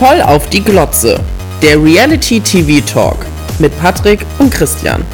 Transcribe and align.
Voll 0.00 0.22
auf 0.22 0.48
die 0.48 0.64
Glotze. 0.64 1.22
Der 1.60 1.76
Reality 1.76 2.40
TV 2.40 2.82
Talk 2.90 3.18
mit 3.58 3.78
Patrick 3.78 4.24
und 4.38 4.50
Christian. 4.50 5.04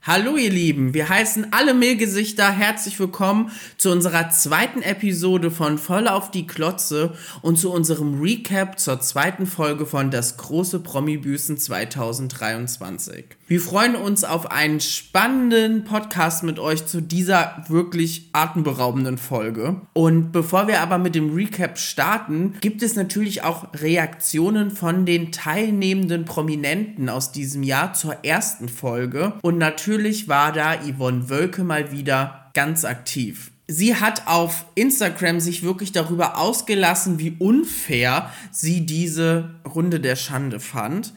Hallo 0.00 0.38
ihr 0.38 0.48
Lieben, 0.48 0.94
wir 0.94 1.10
heißen 1.10 1.52
alle 1.52 1.74
Mehlgesichter 1.74 2.50
herzlich 2.50 2.98
willkommen 2.98 3.52
zu 3.76 3.90
unserer 3.90 4.30
zweiten 4.30 4.80
Episode 4.80 5.50
von 5.50 5.76
Voll 5.76 6.08
auf 6.08 6.30
die 6.30 6.46
Klotze 6.46 7.12
und 7.42 7.58
zu 7.58 7.70
unserem 7.70 8.18
Recap 8.18 8.80
zur 8.80 8.98
zweiten 9.02 9.44
Folge 9.44 9.84
von 9.84 10.10
Das 10.10 10.38
große 10.38 10.80
Promi-Büßen 10.80 11.58
2023. 11.58 13.26
Wir 13.52 13.60
freuen 13.60 13.96
uns 13.96 14.24
auf 14.24 14.50
einen 14.50 14.80
spannenden 14.80 15.84
Podcast 15.84 16.42
mit 16.42 16.58
euch 16.58 16.86
zu 16.86 17.02
dieser 17.02 17.62
wirklich 17.68 18.30
atemberaubenden 18.32 19.18
Folge. 19.18 19.82
Und 19.92 20.32
bevor 20.32 20.68
wir 20.68 20.80
aber 20.80 20.96
mit 20.96 21.14
dem 21.14 21.34
Recap 21.34 21.78
starten, 21.78 22.54
gibt 22.62 22.82
es 22.82 22.96
natürlich 22.96 23.42
auch 23.42 23.66
Reaktionen 23.74 24.70
von 24.70 25.04
den 25.04 25.32
teilnehmenden 25.32 26.24
Prominenten 26.24 27.10
aus 27.10 27.30
diesem 27.30 27.62
Jahr 27.62 27.92
zur 27.92 28.24
ersten 28.24 28.70
Folge. 28.70 29.34
Und 29.42 29.58
natürlich 29.58 30.28
war 30.28 30.52
da 30.52 30.78
Yvonne 30.78 31.28
Wölke 31.28 31.62
mal 31.62 31.92
wieder 31.92 32.50
ganz 32.54 32.86
aktiv. 32.86 33.52
Sie 33.68 33.96
hat 33.96 34.26
auf 34.26 34.66
Instagram 34.74 35.40
sich 35.40 35.62
wirklich 35.62 35.92
darüber 35.92 36.36
ausgelassen, 36.36 37.18
wie 37.18 37.36
unfair 37.38 38.30
sie 38.50 38.84
diese 38.84 39.54
Runde 39.66 40.00
der 40.00 40.16
Schande 40.16 40.58
fand. 40.58 41.14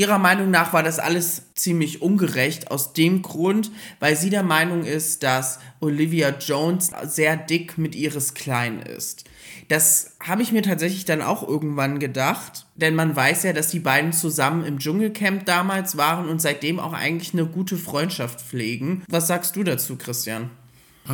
Ihrer 0.00 0.18
Meinung 0.18 0.50
nach 0.50 0.72
war 0.72 0.82
das 0.82 0.98
alles 0.98 1.52
ziemlich 1.54 2.00
ungerecht 2.00 2.70
aus 2.70 2.94
dem 2.94 3.20
Grund, 3.20 3.70
weil 3.98 4.16
sie 4.16 4.30
der 4.30 4.42
Meinung 4.42 4.84
ist, 4.84 5.22
dass 5.22 5.58
Olivia 5.78 6.30
Jones 6.30 6.90
sehr 7.04 7.36
dick 7.36 7.76
mit 7.76 7.94
ihres 7.94 8.32
Klein 8.32 8.80
ist. 8.80 9.24
Das 9.68 10.16
habe 10.18 10.40
ich 10.40 10.52
mir 10.52 10.62
tatsächlich 10.62 11.04
dann 11.04 11.20
auch 11.20 11.46
irgendwann 11.46 11.98
gedacht, 11.98 12.66
denn 12.76 12.94
man 12.94 13.14
weiß 13.14 13.42
ja, 13.42 13.52
dass 13.52 13.68
die 13.68 13.78
beiden 13.78 14.14
zusammen 14.14 14.64
im 14.64 14.78
Dschungelcamp 14.78 15.44
damals 15.44 15.98
waren 15.98 16.30
und 16.30 16.40
seitdem 16.40 16.80
auch 16.80 16.94
eigentlich 16.94 17.34
eine 17.34 17.44
gute 17.44 17.76
Freundschaft 17.76 18.40
pflegen. 18.40 19.02
Was 19.06 19.26
sagst 19.26 19.54
du 19.54 19.64
dazu, 19.64 19.96
Christian? 19.98 20.48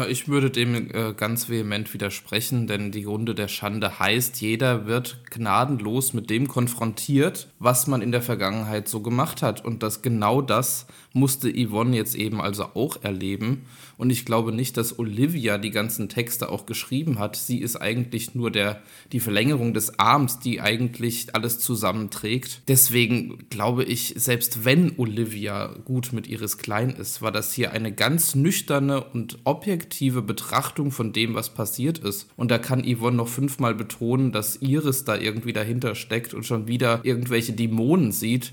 Ich 0.09 0.29
würde 0.29 0.51
dem 0.51 0.91
äh, 0.91 1.15
ganz 1.15 1.49
vehement 1.49 1.95
widersprechen, 1.95 2.67
denn 2.67 2.91
die 2.91 3.05
Runde 3.05 3.35
der 3.35 3.49
Schande 3.49 3.99
heißt, 3.99 4.41
jeder 4.41 4.87
wird 4.87 5.19
gnadenlos 5.31 6.13
mit 6.13 6.29
dem 6.29 6.49
konfrontiert, 6.49 7.49
was 7.59 7.87
man 7.87 8.03
in 8.03 8.13
der 8.13 8.21
Vergangenheit 8.21 8.89
so 8.89 9.01
gemacht 9.01 9.43
hat. 9.43 9.65
Und 9.65 9.83
das 9.83 10.03
genau 10.03 10.43
das 10.43 10.87
musste 11.17 11.51
Yvonne 11.51 11.97
jetzt 11.97 12.15
eben 12.15 12.41
also 12.41 12.65
auch 12.75 13.03
erleben. 13.03 13.63
Und 13.97 14.11
ich 14.11 14.27
glaube 14.27 14.53
nicht, 14.53 14.77
dass 14.77 14.99
Olivia 14.99 15.57
die 15.57 15.71
ganzen 15.71 16.11
Texte 16.11 16.51
auch 16.51 16.67
geschrieben 16.67 17.19
hat. 17.19 17.37
Sie 17.37 17.59
ist 17.59 17.77
eigentlich 17.77 18.35
nur 18.35 18.51
der, 18.51 18.83
die 19.13 19.21
Verlängerung 19.21 19.73
des 19.73 19.99
Arms, 19.99 20.39
die 20.39 20.61
eigentlich 20.61 21.35
alles 21.35 21.59
zusammenträgt. 21.59 22.61
Deswegen 22.69 23.39
glaube 23.49 23.85
ich, 23.85 24.13
selbst 24.19 24.67
wenn 24.67 24.93
Olivia 24.99 25.75
gut 25.87 26.13
mit 26.13 26.27
Iris 26.27 26.59
Klein 26.59 26.91
ist, 26.91 27.23
war 27.23 27.33
das 27.33 27.55
hier 27.55 27.73
eine 27.73 27.93
ganz 27.93 28.35
nüchterne 28.35 29.03
und 29.03 29.39
objektive 29.45 30.21
Betrachtung 30.21 30.91
von 30.91 31.15
dem, 31.15 31.35
was 31.35 31.49
passiert 31.49 31.99
ist. 31.99 32.29
Und 32.37 32.51
da 32.51 32.59
kann 32.59 32.85
Yvonne 32.85 33.17
noch 33.17 33.29
fünfmal 33.29 33.75
betonen, 33.75 34.33
dass 34.33 34.57
Iris 34.57 35.05
da 35.05 35.17
irgendwie 35.17 35.55
dahinter 35.55 35.95
steckt 35.95 36.35
und 36.35 36.45
schon 36.45 36.69
wieder 36.69 37.01
irgendwelche 37.05 37.55
Dämonen 37.55 38.13
sieht. 38.13 38.53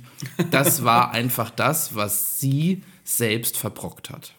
Das 0.52 0.86
war 0.86 1.11
einfach 1.14 1.50
das, 1.50 1.95
was 1.95 2.39
sie 2.39 2.53
sie 2.54 2.82
selbst 3.04 3.58
verbrockt 3.58 4.09
hat. 4.09 4.34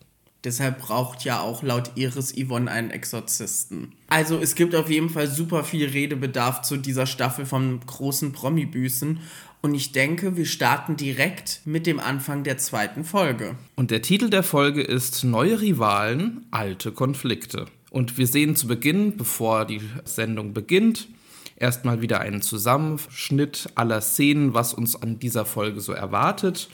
Deshalb 0.44 0.78
braucht 0.78 1.24
ja 1.24 1.40
auch 1.40 1.62
laut 1.62 1.92
Iris 1.94 2.34
Yvonne 2.36 2.70
einen 2.70 2.90
Exorzisten. 2.90 3.92
Also 4.08 4.38
es 4.38 4.54
gibt 4.54 4.74
auf 4.74 4.90
jeden 4.90 5.08
Fall 5.08 5.26
super 5.26 5.64
viel 5.64 5.88
Redebedarf 5.88 6.62
zu 6.62 6.76
dieser 6.76 7.06
Staffel 7.06 7.46
von 7.46 7.80
großen 7.86 8.32
Promi-Büßen. 8.32 9.20
Und 9.62 9.74
ich 9.74 9.92
denke, 9.92 10.36
wir 10.36 10.44
starten 10.44 10.96
direkt 10.96 11.62
mit 11.64 11.86
dem 11.86 11.98
Anfang 11.98 12.44
der 12.44 12.58
zweiten 12.58 13.04
Folge. 13.04 13.56
Und 13.74 13.90
der 13.90 14.02
Titel 14.02 14.28
der 14.28 14.42
Folge 14.42 14.82
ist 14.82 15.24
Neue 15.24 15.62
Rivalen, 15.62 16.44
alte 16.50 16.92
Konflikte. 16.92 17.64
Und 17.90 18.18
wir 18.18 18.26
sehen 18.26 18.54
zu 18.54 18.66
Beginn, 18.66 19.16
bevor 19.16 19.64
die 19.64 19.80
Sendung 20.04 20.52
beginnt, 20.52 21.08
erstmal 21.56 22.02
wieder 22.02 22.20
einen 22.20 22.42
Zusammenschnitt 22.42 23.70
aller 23.76 24.02
Szenen, 24.02 24.52
was 24.52 24.74
uns 24.74 24.94
an 24.94 25.18
dieser 25.18 25.46
Folge 25.46 25.80
so 25.80 25.92
erwartet. 25.92 26.68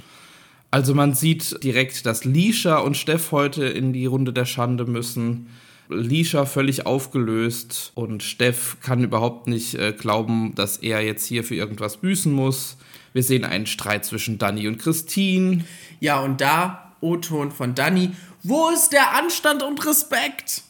Also 0.70 0.94
man 0.94 1.14
sieht 1.14 1.62
direkt, 1.64 2.06
dass 2.06 2.24
Lisha 2.24 2.78
und 2.78 2.96
Steff 2.96 3.32
heute 3.32 3.64
in 3.64 3.92
die 3.92 4.06
Runde 4.06 4.32
der 4.32 4.44
Schande 4.44 4.84
müssen. 4.84 5.48
Lisha 5.88 6.46
völlig 6.46 6.86
aufgelöst 6.86 7.90
und 7.96 8.22
Steff 8.22 8.76
kann 8.80 9.02
überhaupt 9.02 9.48
nicht 9.48 9.74
äh, 9.74 9.92
glauben, 9.92 10.54
dass 10.54 10.76
er 10.76 11.00
jetzt 11.00 11.26
hier 11.26 11.42
für 11.42 11.56
irgendwas 11.56 11.96
büßen 11.96 12.32
muss. 12.32 12.76
Wir 13.12 13.24
sehen 13.24 13.44
einen 13.44 13.66
Streit 13.66 14.04
zwischen 14.04 14.38
Danny 14.38 14.68
und 14.68 14.78
Christine. 14.78 15.64
Ja, 15.98 16.20
und 16.20 16.40
da 16.40 16.94
O-Ton 17.00 17.50
von 17.50 17.74
Danny. 17.74 18.12
Wo 18.44 18.68
ist 18.70 18.90
der 18.90 19.14
Anstand 19.16 19.64
und 19.64 19.84
Respekt? 19.84 20.62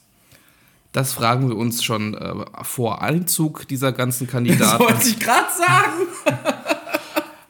Das 0.92 1.12
fragen 1.12 1.48
wir 1.48 1.56
uns 1.56 1.84
schon 1.84 2.14
äh, 2.14 2.34
vor 2.64 3.02
Einzug 3.02 3.68
dieser 3.68 3.92
ganzen 3.92 4.26
Kandidaten. 4.26 4.60
Das 4.60 4.80
wollte 4.80 5.08
ich 5.08 5.18
gerade 5.18 5.48
sagen. 5.56 6.76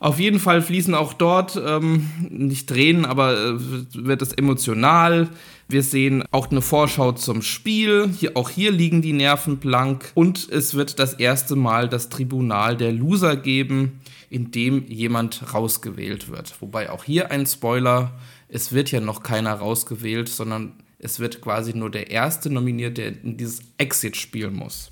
Auf 0.01 0.19
jeden 0.19 0.41
Fall 0.41 0.63
fließen 0.63 0.95
auch 0.95 1.13
dort, 1.13 1.61
ähm, 1.63 2.09
nicht 2.31 2.71
Tränen, 2.71 3.05
aber 3.05 3.37
äh, 3.37 3.55
wird 3.93 4.23
es 4.23 4.33
emotional. 4.33 5.29
Wir 5.69 5.83
sehen 5.83 6.25
auch 6.31 6.51
eine 6.51 6.63
Vorschau 6.63 7.13
zum 7.13 7.43
Spiel. 7.43 8.09
Hier, 8.19 8.35
auch 8.35 8.49
hier 8.49 8.73
liegen 8.73 9.03
die 9.03 9.13
Nerven 9.13 9.59
blank. 9.59 10.11
Und 10.15 10.49
es 10.49 10.73
wird 10.73 10.99
das 10.99 11.13
erste 11.13 11.55
Mal 11.55 11.91
das 11.91 12.09
Tribunal 12.09 12.79
der 12.79 12.93
Loser 12.93 13.37
geben, 13.37 14.01
in 14.31 14.51
dem 14.51 14.87
jemand 14.89 15.53
rausgewählt 15.53 16.31
wird. 16.31 16.55
Wobei 16.63 16.89
auch 16.89 17.05
hier 17.05 17.31
ein 17.31 17.45
Spoiler, 17.45 18.19
es 18.49 18.73
wird 18.73 18.91
ja 18.91 19.01
noch 19.01 19.23
keiner 19.23 19.53
rausgewählt, 19.53 20.31
sondern 20.31 20.73
es 20.99 21.21
wird 21.21 21.43
quasi 21.43 21.77
nur 21.77 21.91
der 21.91 22.11
erste 22.11 22.49
nominiert, 22.49 22.97
der 22.97 23.09
in 23.23 23.37
dieses 23.37 23.61
Exit 23.77 24.17
spielen 24.17 24.55
muss. 24.55 24.91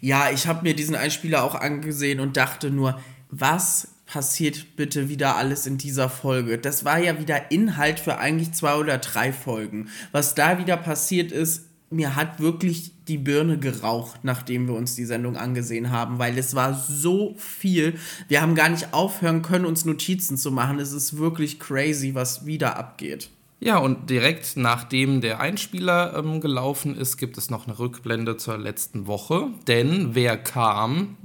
Ja, 0.00 0.30
ich 0.30 0.46
habe 0.46 0.62
mir 0.62 0.74
diesen 0.74 0.94
Einspieler 0.94 1.44
auch 1.44 1.54
angesehen 1.54 2.18
und 2.18 2.38
dachte 2.38 2.70
nur, 2.70 2.98
was 3.30 3.91
passiert 4.12 4.76
bitte 4.76 5.08
wieder 5.08 5.36
alles 5.36 5.66
in 5.66 5.78
dieser 5.78 6.10
Folge? 6.10 6.58
Das 6.58 6.84
war 6.84 6.98
ja 6.98 7.18
wieder 7.18 7.50
Inhalt 7.50 7.98
für 7.98 8.18
eigentlich 8.18 8.52
zwei 8.52 8.74
oder 8.74 8.98
drei 8.98 9.32
Folgen. 9.32 9.88
Was 10.12 10.34
da 10.34 10.58
wieder 10.58 10.76
passiert 10.76 11.32
ist, 11.32 11.64
mir 11.88 12.14
hat 12.14 12.38
wirklich 12.38 12.92
die 13.08 13.16
Birne 13.16 13.58
geraucht, 13.58 14.20
nachdem 14.22 14.68
wir 14.68 14.74
uns 14.74 14.94
die 14.94 15.06
Sendung 15.06 15.38
angesehen 15.38 15.90
haben, 15.90 16.18
weil 16.18 16.36
es 16.36 16.54
war 16.54 16.74
so 16.74 17.34
viel. 17.38 17.94
Wir 18.28 18.42
haben 18.42 18.54
gar 18.54 18.68
nicht 18.68 18.92
aufhören 18.92 19.40
können, 19.40 19.64
uns 19.64 19.86
Notizen 19.86 20.36
zu 20.36 20.50
machen. 20.52 20.78
Es 20.78 20.92
ist 20.92 21.16
wirklich 21.16 21.58
crazy, 21.58 22.14
was 22.14 22.44
wieder 22.44 22.76
abgeht. 22.76 23.30
Ja, 23.60 23.78
und 23.78 24.10
direkt 24.10 24.56
nachdem 24.56 25.22
der 25.22 25.40
Einspieler 25.40 26.18
ähm, 26.18 26.40
gelaufen 26.40 26.96
ist, 26.96 27.16
gibt 27.16 27.38
es 27.38 27.48
noch 27.48 27.66
eine 27.66 27.78
Rückblende 27.78 28.36
zur 28.36 28.58
letzten 28.58 29.06
Woche. 29.06 29.48
Denn 29.68 30.16
wer 30.16 30.36
kam 30.36 31.16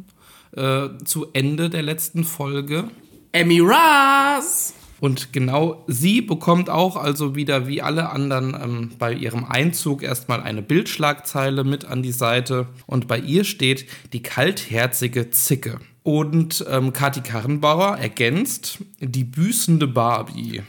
äh, 0.57 0.90
zu 1.06 1.28
Ende 1.34 1.69
der 1.69 1.84
letzten 1.84 2.23
Folge. 2.23 2.90
Emmy 3.31 3.59
Ross! 3.59 4.73
Und 5.00 5.31
genau 5.31 5.84
sie 5.88 6.22
bekommt 6.22 6.69
auch 6.69 6.95
also 6.95 7.35
wieder 7.35 7.68
wie 7.68 7.81
alle 7.81 8.09
anderen 8.09 8.57
ähm, 8.59 8.91
bei 8.97 9.13
ihrem 9.13 9.45
Einzug 9.45 10.01
erstmal 10.01 10.41
eine 10.41 10.62
Bildschlagzeile 10.62 11.63
mit 11.63 11.85
an 11.85 12.01
die 12.01 12.12
Seite. 12.12 12.68
Und 12.88 13.07
bei 13.07 13.19
ihr 13.19 13.44
steht 13.44 13.85
die 14.13 14.23
kaltherzige 14.23 15.29
Zicke. 15.29 15.79
Und 16.03 16.66
ähm, 16.69 16.94
Kathi 16.94 17.22
Karrenbauer 17.22 17.97
ergänzt 17.97 18.79
die 19.00 19.25
büßende 19.25 19.88
Barbie. 19.88 20.63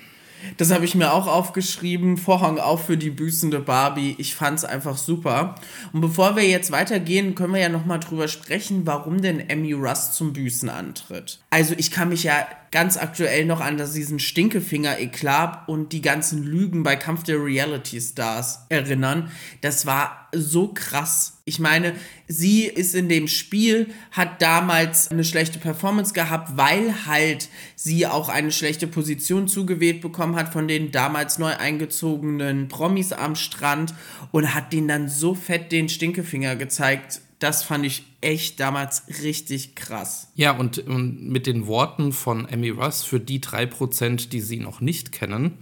Das 0.57 0.71
habe 0.71 0.85
ich 0.85 0.95
mir 0.95 1.13
auch 1.13 1.27
aufgeschrieben. 1.27 2.17
Vorhang 2.17 2.59
auf 2.59 2.87
für 2.87 2.97
die 2.97 3.11
büßende 3.11 3.61
Barbie. 3.61 4.15
Ich 4.19 4.35
fand 4.35 4.59
es 4.59 4.65
einfach 4.65 4.97
super. 4.97 5.55
Und 5.93 6.01
bevor 6.01 6.37
wir 6.37 6.45
jetzt 6.45 6.71
weitergehen, 6.71 7.35
können 7.35 7.55
wir 7.55 7.61
ja 7.61 7.69
nochmal 7.69 8.01
drüber 8.01 8.29
sprechen, 8.29 8.87
warum 8.87 9.23
denn 9.23 9.41
Emmy 9.49 9.73
Russ 9.73 10.13
zum 10.13 10.33
Büßen 10.33 10.69
antritt. 10.69 11.39
Also 11.51 11.75
ich 11.77 11.91
kann 11.91 12.09
mich 12.09 12.25
ja 12.25 12.47
ganz 12.71 12.97
aktuell 12.97 13.45
noch 13.45 13.61
an 13.61 13.77
diesen 13.77 14.19
Stinkefinger-Eklat 14.19 15.69
und 15.69 15.93
die 15.93 16.03
ganzen 16.03 16.43
Lügen 16.43 16.83
bei 16.83 16.97
Kampf 16.97 17.23
der 17.23 17.43
Reality 17.43 18.01
Stars 18.01 18.67
erinnern. 18.69 19.31
Das 19.61 19.87
war 19.87 20.29
so 20.33 20.69
krass. 20.69 21.39
Ich 21.45 21.59
meine, 21.59 21.95
sie 22.27 22.65
ist 22.65 22.95
in 22.95 23.09
dem 23.09 23.29
Spiel, 23.29 23.89
hat 24.11 24.43
damals 24.43 25.11
eine 25.11 25.25
schlechte 25.25 25.59
Performance 25.59 26.13
gehabt, 26.13 26.57
weil 26.57 27.07
halt 27.07 27.49
sie 27.75 28.07
auch 28.07 28.29
eine 28.29 28.53
schlechte 28.53 28.87
Position 28.87 29.49
zugewählt 29.49 30.03
bekommen 30.03 30.37
hat 30.37 30.53
von 30.53 30.69
den 30.69 30.93
damals 30.93 31.39
neu 31.39 31.57
eingezogenen 31.57 32.69
Promis 32.69 33.13
am 33.13 33.35
Strand 33.35 33.95
und 34.31 34.55
hat 34.55 34.73
denen 34.73 34.89
dann 34.89 35.09
so 35.09 35.35
fett 35.35 35.73
den 35.73 35.89
Stinkefinger 35.89 36.57
gezeigt 36.57 37.23
das 37.39 37.63
fand 37.63 37.85
ich 37.87 38.05
echt 38.21 38.61
damals 38.61 39.05
richtig 39.23 39.75
krass. 39.75 40.29
Ja, 40.35 40.53
und, 40.53 40.79
und 40.79 41.29
mit 41.29 41.47
den 41.47 41.67
Worten 41.67 42.13
von 42.13 42.49
Emmy 42.49 42.71
Russ 42.71 43.05
für 43.05 43.21
die 43.21 43.41
drei 43.41 43.67
Prozent, 43.67 44.33
die 44.33 44.41
sie 44.41 44.59
noch 44.59 44.81
nicht 44.81 45.13
kennen. 45.13 45.59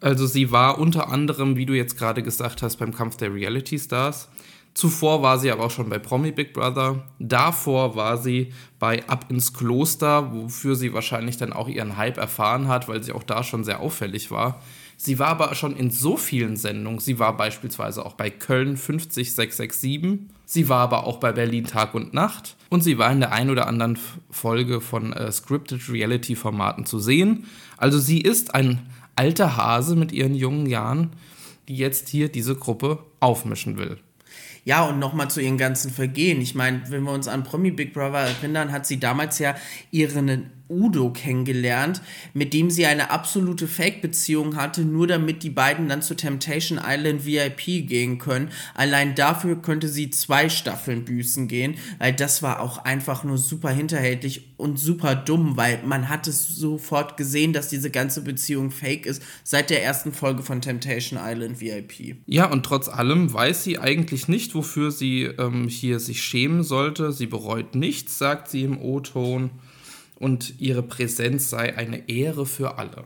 Also 0.00 0.26
sie 0.26 0.52
war 0.52 0.78
unter 0.78 1.08
anderem, 1.08 1.56
wie 1.56 1.66
du 1.66 1.74
jetzt 1.74 1.98
gerade 1.98 2.22
gesagt 2.22 2.62
hast, 2.62 2.76
beim 2.76 2.94
Kampf 2.94 3.16
der 3.16 3.34
Reality 3.34 3.78
Stars 3.78 4.28
Zuvor 4.78 5.22
war 5.22 5.40
sie 5.40 5.50
aber 5.50 5.64
auch 5.64 5.72
schon 5.72 5.88
bei 5.88 5.98
Promi 5.98 6.30
Big 6.30 6.52
Brother. 6.52 7.02
Davor 7.18 7.96
war 7.96 8.16
sie 8.16 8.52
bei 8.78 9.04
Ab 9.08 9.26
ins 9.28 9.52
Kloster, 9.52 10.32
wofür 10.32 10.76
sie 10.76 10.94
wahrscheinlich 10.94 11.36
dann 11.36 11.52
auch 11.52 11.66
ihren 11.66 11.96
Hype 11.96 12.16
erfahren 12.16 12.68
hat, 12.68 12.86
weil 12.86 13.02
sie 13.02 13.10
auch 13.10 13.24
da 13.24 13.42
schon 13.42 13.64
sehr 13.64 13.80
auffällig 13.80 14.30
war. 14.30 14.62
Sie 15.00 15.20
war 15.20 15.28
aber 15.28 15.54
schon 15.54 15.76
in 15.76 15.92
so 15.92 16.16
vielen 16.16 16.56
Sendungen. 16.56 16.98
Sie 16.98 17.20
war 17.20 17.36
beispielsweise 17.36 18.04
auch 18.04 18.14
bei 18.14 18.30
Köln 18.30 18.76
50667. 18.76 20.18
Sie 20.44 20.68
war 20.68 20.80
aber 20.80 21.06
auch 21.06 21.18
bei 21.18 21.30
Berlin 21.30 21.64
Tag 21.64 21.94
und 21.94 22.12
Nacht. 22.14 22.56
Und 22.68 22.82
sie 22.82 22.98
war 22.98 23.12
in 23.12 23.20
der 23.20 23.30
ein 23.30 23.48
oder 23.48 23.68
anderen 23.68 23.96
Folge 24.28 24.80
von 24.80 25.12
äh, 25.12 25.30
Scripted 25.30 25.88
Reality 25.88 26.34
Formaten 26.34 26.84
zu 26.84 26.98
sehen. 26.98 27.46
Also 27.76 28.00
sie 28.00 28.20
ist 28.20 28.56
ein 28.56 28.88
alter 29.14 29.56
Hase 29.56 29.94
mit 29.94 30.10
ihren 30.10 30.34
jungen 30.34 30.66
Jahren, 30.66 31.10
die 31.68 31.76
jetzt 31.76 32.08
hier 32.08 32.28
diese 32.28 32.56
Gruppe 32.56 32.98
aufmischen 33.20 33.78
will. 33.78 33.98
Ja, 34.64 34.84
und 34.84 34.98
nochmal 34.98 35.30
zu 35.30 35.40
ihren 35.40 35.58
ganzen 35.58 35.92
Vergehen. 35.92 36.40
Ich 36.40 36.56
meine, 36.56 36.82
wenn 36.90 37.04
wir 37.04 37.12
uns 37.12 37.28
an 37.28 37.44
Promi 37.44 37.70
Big 37.70 37.94
Brother 37.94 38.18
erinnern, 38.18 38.72
hat 38.72 38.84
sie 38.84 38.98
damals 38.98 39.38
ja 39.38 39.54
ihren 39.92 40.50
Udo 40.68 41.10
kennengelernt, 41.10 42.02
mit 42.34 42.52
dem 42.52 42.70
sie 42.70 42.86
eine 42.86 43.10
absolute 43.10 43.66
Fake-Beziehung 43.66 44.56
hatte, 44.56 44.82
nur 44.82 45.06
damit 45.06 45.42
die 45.42 45.50
beiden 45.50 45.88
dann 45.88 46.02
zu 46.02 46.14
Temptation 46.14 46.80
Island 46.82 47.24
VIP 47.24 47.86
gehen 47.86 48.18
können. 48.18 48.50
Allein 48.74 49.14
dafür 49.14 49.56
könnte 49.60 49.88
sie 49.88 50.10
zwei 50.10 50.48
Staffeln 50.48 51.04
büßen 51.04 51.48
gehen, 51.48 51.76
weil 51.98 52.12
das 52.12 52.42
war 52.42 52.60
auch 52.60 52.84
einfach 52.84 53.24
nur 53.24 53.38
super 53.38 53.70
hinterhältig 53.70 54.54
und 54.56 54.78
super 54.78 55.14
dumm, 55.14 55.56
weil 55.56 55.80
man 55.84 56.08
hat 56.08 56.26
es 56.26 56.48
sofort 56.48 57.16
gesehen, 57.16 57.52
dass 57.52 57.68
diese 57.68 57.90
ganze 57.90 58.22
Beziehung 58.22 58.70
fake 58.70 59.06
ist, 59.06 59.22
seit 59.44 59.70
der 59.70 59.82
ersten 59.82 60.12
Folge 60.12 60.42
von 60.42 60.60
Temptation 60.60 61.18
Island 61.22 61.60
VIP. 61.60 62.16
Ja, 62.26 62.50
und 62.50 62.64
trotz 62.64 62.88
allem 62.88 63.32
weiß 63.32 63.64
sie 63.64 63.78
eigentlich 63.78 64.28
nicht, 64.28 64.54
wofür 64.54 64.90
sie 64.90 65.24
ähm, 65.24 65.68
hier 65.68 66.00
sich 66.00 66.22
schämen 66.22 66.62
sollte. 66.62 67.12
Sie 67.12 67.26
bereut 67.26 67.74
nichts, 67.74 68.18
sagt 68.18 68.48
sie 68.48 68.62
im 68.62 68.80
O-Ton 68.80 69.50
und 70.18 70.60
ihre 70.60 70.82
Präsenz 70.82 71.50
sei 71.50 71.76
eine 71.76 72.08
Ehre 72.08 72.46
für 72.46 72.78
alle. 72.78 73.04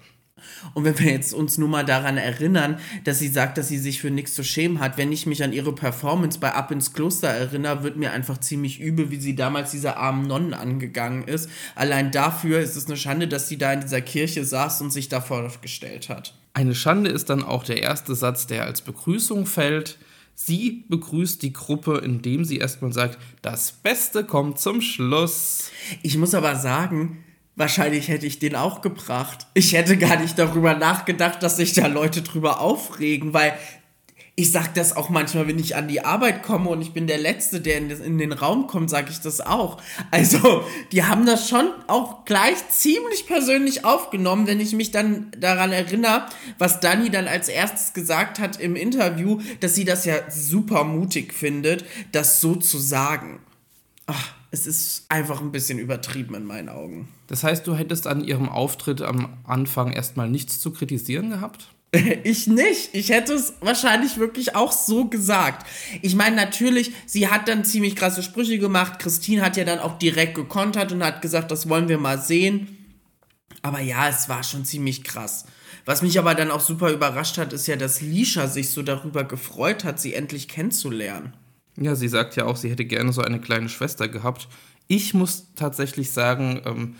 Und 0.75 0.85
wenn 0.85 0.99
wir 0.99 1.11
jetzt 1.11 1.35
uns 1.35 1.59
nur 1.59 1.69
mal 1.69 1.85
daran 1.85 2.17
erinnern, 2.17 2.79
dass 3.05 3.19
sie 3.19 3.29
sagt, 3.29 3.59
dass 3.59 3.69
sie 3.69 3.79
sich 3.79 4.00
für 4.00 4.11
nichts 4.11 4.35
zu 4.35 4.43
schämen 4.43 4.81
hat, 4.81 4.99
wenn 4.99 5.12
ich 5.12 5.26
mich 5.26 5.43
an 5.43 5.53
ihre 5.53 5.75
Performance 5.75 6.38
bei 6.38 6.53
Ab 6.53 6.70
ins 6.70 6.93
Kloster 6.93 7.29
erinnere, 7.29 7.82
wird 7.82 7.97
mir 7.97 8.12
einfach 8.12 8.38
ziemlich 8.38 8.81
übel, 8.81 9.11
wie 9.11 9.20
sie 9.20 9.35
damals 9.35 9.70
diese 9.70 9.97
armen 9.97 10.26
Nonnen 10.26 10.55
angegangen 10.55 11.25
ist. 11.25 11.49
Allein 11.75 12.11
dafür 12.11 12.61
ist 12.61 12.76
es 12.76 12.87
eine 12.87 12.97
Schande, 12.97 13.29
dass 13.29 13.49
sie 13.49 13.58
da 13.58 13.73
in 13.73 13.81
dieser 13.81 14.00
Kirche 14.00 14.44
saß 14.44 14.81
und 14.82 14.91
sich 14.91 15.08
da 15.08 15.20
vorgestellt 15.20 16.08
hat. 16.08 16.35
Eine 16.55 16.75
Schande 16.75 17.11
ist 17.11 17.31
dann 17.31 17.43
auch 17.44 17.65
der 17.65 17.81
erste 17.81 18.15
Satz, 18.15 18.47
der 18.47 18.65
als 18.65 18.82
Begrüßung 18.82 19.47
fällt. 19.47 19.99
Sie 20.34 20.84
begrüßt 20.88 21.43
die 21.43 21.52
Gruppe, 21.52 21.99
indem 21.99 22.44
sie 22.44 22.58
erstmal 22.58 22.93
sagt, 22.93 23.19
das 23.43 23.73
Beste 23.73 24.25
kommt 24.25 24.58
zum 24.58 24.81
Schluss. 24.81 25.70
Ich 26.02 26.17
muss 26.17 26.34
aber 26.34 26.56
sagen, 26.56 27.25
wahrscheinlich 27.56 28.08
hätte 28.08 28.26
ich 28.26 28.38
den 28.38 28.56
auch 28.56 28.81
gebracht. 28.81 29.46
Ich 29.55 29.73
hätte 29.73 29.96
gar 29.96 30.19
nicht 30.19 30.38
darüber 30.38 30.75
nachgedacht, 30.75 31.43
dass 31.43 31.56
sich 31.56 31.75
da 31.75 31.87
Leute 31.87 32.23
drüber 32.23 32.61
aufregen, 32.61 33.32
weil 33.32 33.52
ich 34.43 34.50
sag 34.50 34.75
das 34.75 34.97
auch 34.97 35.09
manchmal, 35.09 35.47
wenn 35.47 35.61
ich 35.61 35.77
an 35.77 35.87
die 35.87 36.05
Arbeit 36.05 36.43
komme 36.43 36.69
und 36.69 36.83
ich 36.83 36.93
bin 36.93 37.06
der 37.06 37.19
Letzte, 37.19 37.61
der 37.61 37.79
in, 37.79 37.91
in 37.91 38.19
den 38.19 38.33
Raum 38.33 38.67
kommt, 38.67 38.91
sage 38.91 39.11
ich 39.11 39.21
das 39.21 39.41
auch. 39.41 39.81
Also, 40.11 40.65
die 40.91 41.05
haben 41.05 41.27
das 41.27 41.49
schon 41.49 41.71
auch 41.87 42.25
gleich 42.25 42.56
ziemlich 42.69 43.29
persönlich 43.29 43.85
aufgenommen, 43.85 44.49
wenn 44.49 44.59
ich 44.59 44.73
mich 44.73 44.91
dann 44.91 45.31
daran 45.39 45.71
erinnere, 45.71 46.27
was 46.59 46.81
Dani 46.81 47.09
dann 47.09 47.29
als 47.29 47.49
erstes 47.49 47.93
gesagt 47.93 48.41
hat 48.41 48.59
im 48.59 48.75
Interview, 48.75 49.41
dass 49.61 49.77
sie 49.77 49.85
das 49.85 50.05
ja 50.06 50.29
super 50.29 50.83
mutig 50.83 51.35
findet, 51.35 51.85
das 52.11 52.41
so 52.41 52.56
zu 52.56 52.79
sagen. 52.79 53.39
Ach, 54.06 54.35
es 54.50 54.67
ist 54.67 55.06
einfach 55.09 55.41
ein 55.41 55.53
bisschen 55.53 55.79
übertrieben 55.79 56.35
in 56.35 56.44
meinen 56.44 56.69
Augen. 56.69 57.06
Das 57.29 57.44
heißt, 57.44 57.65
du 57.65 57.77
hättest 57.77 58.09
an 58.09 58.25
ihrem 58.25 58.49
Auftritt 58.49 59.03
am 59.03 59.35
Anfang 59.44 59.93
erstmal 59.93 60.29
nichts 60.29 60.59
zu 60.59 60.73
kritisieren 60.73 61.31
gehabt? 61.31 61.69
Ich 62.25 62.47
nicht. 62.47 62.91
Ich 62.94 63.11
hätte 63.11 63.35
es 63.35 63.55
wahrscheinlich 63.61 64.17
wirklich 64.17 64.56
auch 64.56 64.73
so 64.73 65.06
gesagt. 65.06 65.67
Ich 66.00 66.15
meine, 66.15 66.37
natürlich, 66.37 66.93
sie 67.06 67.29
hat 67.29 67.49
dann 67.49 67.65
ziemlich 67.65 67.97
krasse 67.97 68.23
Sprüche 68.23 68.59
gemacht. 68.59 68.99
Christine 68.99 69.43
hat 69.43 69.56
ja 69.56 69.65
dann 69.65 69.79
auch 69.79 69.99
direkt 69.99 70.35
gekontert 70.35 70.93
und 70.93 71.05
hat 71.05 71.23
gesagt, 71.23 71.50
das 71.50 71.69
wollen 71.69 71.89
wir 71.89 71.99
mal 71.99 72.19
sehen. 72.19 72.79
Aber 73.61 73.81
ja, 73.81 74.09
es 74.09 74.29
war 74.29 74.43
schon 74.43 74.65
ziemlich 74.65 75.05
krass. 75.05 75.44
Was 75.85 76.03
mich 76.03 76.19
aber 76.19 76.35
dann 76.35 76.50
auch 76.50 76.61
super 76.61 76.91
überrascht 76.91 77.39
hat, 77.39 77.53
ist 77.53 77.67
ja, 77.67 77.77
dass 77.77 78.00
Lisha 78.00 78.47
sich 78.47 78.71
so 78.71 78.83
darüber 78.83 79.25
gefreut 79.25 79.85
hat, 79.85 80.00
sie 80.00 80.15
endlich 80.15 80.49
kennenzulernen. 80.49 81.35
Ja, 81.77 81.94
sie 81.94 82.09
sagt 82.09 82.37
ja 82.37 82.44
auch, 82.47 82.56
sie 82.56 82.71
hätte 82.71 82.85
gerne 82.85 83.12
so 83.12 83.23
eine 83.23 83.41
kleine 83.41 83.69
Schwester 83.69 84.09
gehabt. 84.09 84.49
Ich 84.87 85.15
muss 85.15 85.49
tatsächlich 85.56 86.11
sagen, 86.11 86.62
ähm, 86.65 86.97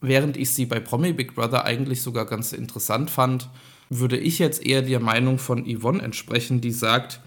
während 0.00 0.36
ich 0.36 0.50
sie 0.50 0.66
bei 0.66 0.80
Promi 0.80 1.12
Big 1.12 1.34
Brother 1.34 1.64
eigentlich 1.64 2.02
sogar 2.02 2.26
ganz 2.26 2.52
interessant 2.52 3.10
fand, 3.10 3.48
würde 3.88 4.16
ich 4.16 4.38
jetzt 4.38 4.64
eher 4.64 4.82
der 4.82 5.00
Meinung 5.00 5.38
von 5.38 5.64
Yvonne 5.64 6.02
entsprechen, 6.02 6.60
die 6.60 6.72
sagt, 6.72 7.20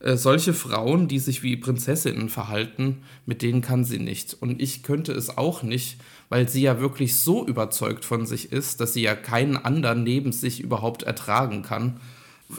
äh, 0.00 0.16
solche 0.16 0.54
Frauen, 0.54 1.08
die 1.08 1.18
sich 1.18 1.42
wie 1.42 1.56
Prinzessinnen 1.56 2.28
verhalten, 2.28 3.02
mit 3.26 3.42
denen 3.42 3.62
kann 3.62 3.84
sie 3.84 3.98
nicht. 3.98 4.36
Und 4.40 4.62
ich 4.62 4.82
könnte 4.82 5.12
es 5.12 5.36
auch 5.36 5.62
nicht, 5.62 5.98
weil 6.28 6.48
sie 6.48 6.62
ja 6.62 6.80
wirklich 6.80 7.16
so 7.16 7.46
überzeugt 7.46 8.04
von 8.04 8.26
sich 8.26 8.52
ist, 8.52 8.80
dass 8.80 8.92
sie 8.92 9.02
ja 9.02 9.16
keinen 9.16 9.56
anderen 9.56 10.04
neben 10.04 10.32
sich 10.32 10.60
überhaupt 10.60 11.02
ertragen 11.02 11.62
kann. 11.62 12.00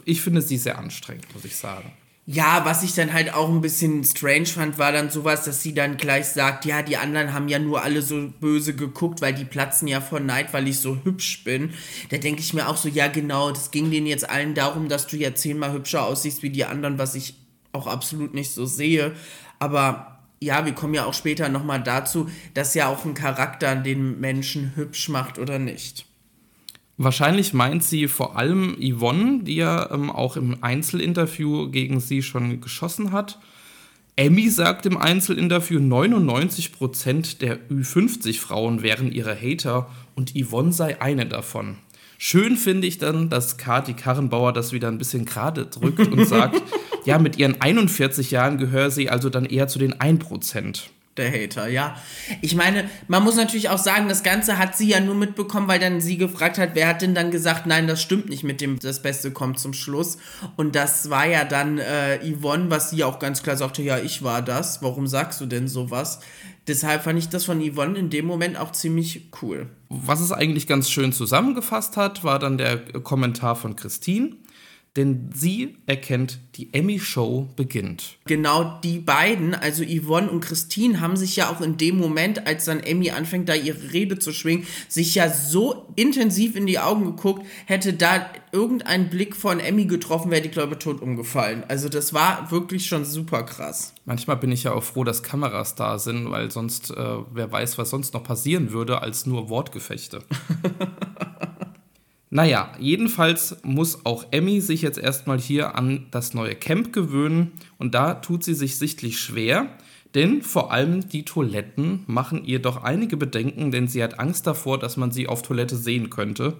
Ich 0.06 0.22
finde 0.22 0.42
sie 0.42 0.58
sehr 0.58 0.78
anstrengend, 0.78 1.34
muss 1.34 1.46
ich 1.46 1.56
sagen. 1.56 1.92
Ja, 2.32 2.64
was 2.64 2.84
ich 2.84 2.94
dann 2.94 3.12
halt 3.12 3.34
auch 3.34 3.50
ein 3.50 3.60
bisschen 3.60 4.04
strange 4.04 4.46
fand, 4.46 4.78
war 4.78 4.92
dann 4.92 5.10
sowas, 5.10 5.46
dass 5.46 5.64
sie 5.64 5.74
dann 5.74 5.98
gleich 5.98 6.28
sagt, 6.28 6.64
ja, 6.64 6.84
die 6.84 6.96
anderen 6.96 7.34
haben 7.34 7.48
ja 7.48 7.58
nur 7.58 7.82
alle 7.82 8.04
so 8.04 8.30
böse 8.40 8.76
geguckt, 8.76 9.20
weil 9.20 9.34
die 9.34 9.46
platzen 9.46 9.88
ja 9.88 10.00
vor 10.00 10.20
Neid, 10.20 10.54
weil 10.54 10.68
ich 10.68 10.80
so 10.80 11.00
hübsch 11.04 11.44
bin. 11.44 11.74
Da 12.12 12.18
denke 12.20 12.42
ich 12.42 12.54
mir 12.54 12.70
auch 12.70 12.78
so, 12.78 12.88
ja 12.88 13.08
genau, 13.08 13.50
das 13.50 13.72
ging 13.72 13.90
denen 13.90 14.06
jetzt 14.06 14.30
allen 14.30 14.54
darum, 14.54 14.90
dass 14.90 15.08
du 15.08 15.18
ja 15.18 15.34
zehnmal 15.34 15.74
hübscher 15.74 16.06
aussiehst 16.06 16.44
wie 16.44 16.52
die 16.52 16.66
anderen, 16.66 17.00
was 17.00 17.16
ich 17.16 17.34
auch 17.72 17.88
absolut 17.88 18.36
nicht 18.36 18.52
so 18.52 18.68
sehe. 18.68 19.16
Aber 19.58 20.20
ja, 20.40 20.68
wir 20.68 20.74
kommen 20.74 20.94
ja 20.94 21.06
auch 21.06 21.16
später 21.16 21.50
nochmal 21.50 21.82
dazu, 21.82 22.30
dass 22.54 22.76
ja 22.76 22.90
auch 22.90 23.06
ein 23.06 23.16
Charakter 23.16 23.76
den 23.76 24.20
Menschen 24.20 24.74
hübsch 24.76 25.10
macht 25.10 25.40
oder 25.40 25.58
nicht. 25.58 26.06
Wahrscheinlich 27.02 27.54
meint 27.54 27.82
sie 27.82 28.10
vor 28.10 28.38
allem 28.38 28.76
Yvonne, 28.78 29.44
die 29.44 29.56
ja 29.56 29.90
ähm, 29.90 30.12
auch 30.12 30.36
im 30.36 30.58
Einzelinterview 30.62 31.70
gegen 31.72 32.02
sie 32.02 32.22
schon 32.22 32.60
geschossen 32.60 33.14
hat. 33.14 33.40
Emmy 34.18 34.50
sagt 34.50 34.86
im 34.86 34.98
Einzelinterview, 34.98 35.80
99% 35.80 37.38
der 37.40 37.58
Ü50-Frauen 37.70 38.84
wären 38.84 39.14
ihre 39.14 39.34
Hater 39.34 39.90
und 40.14 40.34
Yvonne 40.36 40.74
sei 40.74 41.02
eine 41.02 41.26
davon. 41.26 41.78
Schön 42.18 42.58
finde 42.58 42.86
ich 42.86 42.98
dann, 42.98 43.30
dass 43.30 43.56
Kati 43.56 43.94
Karrenbauer 43.94 44.52
das 44.52 44.74
wieder 44.74 44.90
ein 44.90 44.98
bisschen 44.98 45.24
gerade 45.24 45.68
drückt 45.68 46.06
und 46.06 46.26
sagt, 46.28 46.62
ja, 47.06 47.18
mit 47.18 47.38
ihren 47.38 47.62
41 47.62 48.30
Jahren 48.30 48.58
gehöre 48.58 48.92
sie 48.92 49.10
also 49.10 49.30
dann 49.30 49.46
eher 49.46 49.70
zu 49.70 49.80
den 49.80 49.94
1% 49.94 50.90
der 51.20 51.32
Hater, 51.32 51.68
ja. 51.68 51.96
Ich 52.42 52.56
meine, 52.56 52.90
man 53.08 53.24
muss 53.24 53.36
natürlich 53.36 53.70
auch 53.70 53.78
sagen, 53.78 54.10
das 54.10 54.24
Ganze 54.24 54.58
hat 54.58 54.76
sie 54.76 54.90
ja 54.90 55.00
nur 55.00 55.14
mitbekommen, 55.14 55.68
weil 55.68 55.80
dann 55.80 56.02
sie 56.02 56.18
gefragt 56.18 56.58
hat, 56.58 56.72
wer 56.74 56.88
hat 56.88 57.04
denn 57.04 57.14
dann 57.14 57.30
gesagt, 57.30 57.68
nein, 57.68 57.88
das 57.88 58.02
stimmt 58.02 58.30
nicht 58.30 58.44
mit 58.44 58.62
dem, 58.62 58.80
das 58.80 59.02
Beste 59.02 59.32
kommt 59.32 59.60
zum 59.60 59.74
Schluss. 59.74 60.18
Und 60.56 60.76
das 60.76 61.12
war 61.12 61.28
ja 61.28 61.44
dann 61.44 61.78
äh, 61.78 62.20
Yvonne, 62.20 62.72
was 62.72 62.90
sie 62.90 63.04
auch 63.04 63.20
ganz 63.20 63.44
klar 63.44 63.58
sagte, 63.58 63.84
ja, 63.84 64.00
ich 64.00 64.24
war 64.24 64.42
das, 64.42 64.82
warum 64.82 65.06
sagst 65.06 65.40
du 65.42 65.46
denn 65.46 65.68
sowas? 65.68 66.22
Deshalb 66.68 67.04
fand 67.04 67.20
ich 67.20 67.30
das 67.30 67.46
von 67.46 67.62
Yvonne 67.62 67.98
in 67.98 68.10
dem 68.10 68.26
Moment 68.26 68.58
auch 68.58 68.72
ziemlich 68.72 69.30
cool. 69.42 69.68
Was 69.90 70.20
es 70.20 70.32
eigentlich 70.32 70.68
ganz 70.68 70.90
schön 70.90 71.12
zusammengefasst 71.14 71.98
hat, 71.98 72.24
war 72.24 72.40
dann 72.40 72.58
der 72.58 72.78
Kommentar 72.78 73.56
von 73.56 73.76
Christine 73.76 74.36
denn 75.00 75.30
sie 75.34 75.78
erkennt, 75.86 76.40
die 76.56 76.74
Emmy-Show 76.74 77.48
beginnt. 77.56 78.18
Genau 78.26 78.80
die 78.84 79.00
beiden, 79.00 79.56
also 79.56 79.82
Yvonne 79.86 80.30
und 80.30 80.42
Christine, 80.42 81.00
haben 81.00 81.16
sich 81.16 81.38
ja 81.38 81.50
auch 81.50 81.62
in 81.62 81.78
dem 81.78 81.98
Moment, 81.98 82.46
als 82.46 82.66
dann 82.66 82.82
Emmy 82.82 83.12
anfängt, 83.12 83.48
da 83.48 83.56
ihre 83.56 83.94
Rede 83.94 84.20
zu 84.20 84.34
schwingen, 84.34 84.68
sich 84.90 85.16
ja 85.16 85.30
so 85.30 85.94
intensiv 85.96 86.58
in 86.58 86.66
die 86.66 86.80
Augen 86.80 87.06
geguckt, 87.06 87.46
hätte 87.66 87.94
da 87.94 88.30
irgendein 88.52 89.10
Blick 89.10 89.38
von 89.38 89.62
Emmy 89.62 89.86
getroffen, 89.86 90.32
wäre 90.32 90.42
die, 90.42 90.50
glaube 90.50 90.74
ich, 90.74 90.80
tot 90.80 91.02
umgefallen. 91.02 91.64
Also 91.70 91.88
das 91.88 92.14
war 92.14 92.52
wirklich 92.52 92.86
schon 92.88 93.06
super 93.06 93.44
krass. 93.44 93.94
Manchmal 94.04 94.36
bin 94.36 94.52
ich 94.52 94.64
ja 94.64 94.74
auch 94.74 94.84
froh, 94.84 95.06
dass 95.06 95.24
Kameras 95.24 95.76
da 95.76 95.98
sind, 95.98 96.30
weil 96.30 96.52
sonst, 96.52 96.92
äh, 96.92 97.16
wer 97.32 97.50
weiß, 97.50 97.78
was 97.78 97.90
sonst 97.90 98.14
noch 98.14 98.24
passieren 98.24 98.74
würde, 98.74 99.02
als 99.02 99.26
nur 99.26 99.50
Wortgefechte. 99.50 100.24
Naja, 102.32 102.72
jedenfalls 102.80 103.58
muss 103.64 104.06
auch 104.06 104.26
Emmy 104.32 104.62
sich 104.62 104.84
jetzt 104.84 105.00
erstmal 105.00 105.40
hier 105.40 105.76
an 105.76 106.08
das 106.12 106.34
neue 106.34 106.56
Camp 106.56 106.94
gewöhnen 106.94 107.54
und 107.80 107.96
da 107.96 108.14
tut 108.14 108.44
sie 108.44 108.54
sich 108.54 108.78
sichtlich 108.78 109.20
schwer, 109.20 109.68
denn 110.14 110.44
vor 110.44 110.72
allem 110.72 111.10
die 111.10 111.26
Toiletten 111.26 112.04
machen 112.06 112.46
ihr 112.46 112.60
doch 112.60 112.84
einige 112.84 113.18
Bedenken, 113.18 113.72
denn 113.72 113.88
sie 113.88 114.04
hat 114.04 114.20
Angst 114.20 114.46
davor, 114.46 114.78
dass 114.78 114.96
man 114.96 115.12
sie 115.12 115.28
auf 115.28 115.42
Toilette 115.42 115.76
sehen 115.76 116.10
könnte. 116.10 116.58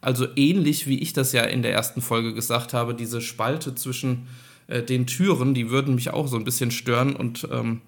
Also 0.00 0.26
ähnlich 0.36 0.86
wie 0.86 0.98
ich 0.98 1.12
das 1.12 1.32
ja 1.32 1.42
in 1.42 1.62
der 1.62 1.72
ersten 1.72 2.00
Folge 2.00 2.32
gesagt 2.32 2.72
habe, 2.72 2.94
diese 2.94 3.20
Spalte 3.20 3.74
zwischen 3.74 4.26
äh, 4.68 4.82
den 4.82 5.06
Türen, 5.06 5.52
die 5.52 5.70
würden 5.70 5.94
mich 5.94 6.10
auch 6.10 6.28
so 6.28 6.36
ein 6.36 6.44
bisschen 6.44 6.70
stören 6.70 7.14
und 7.14 7.46
ähm, 7.50 7.82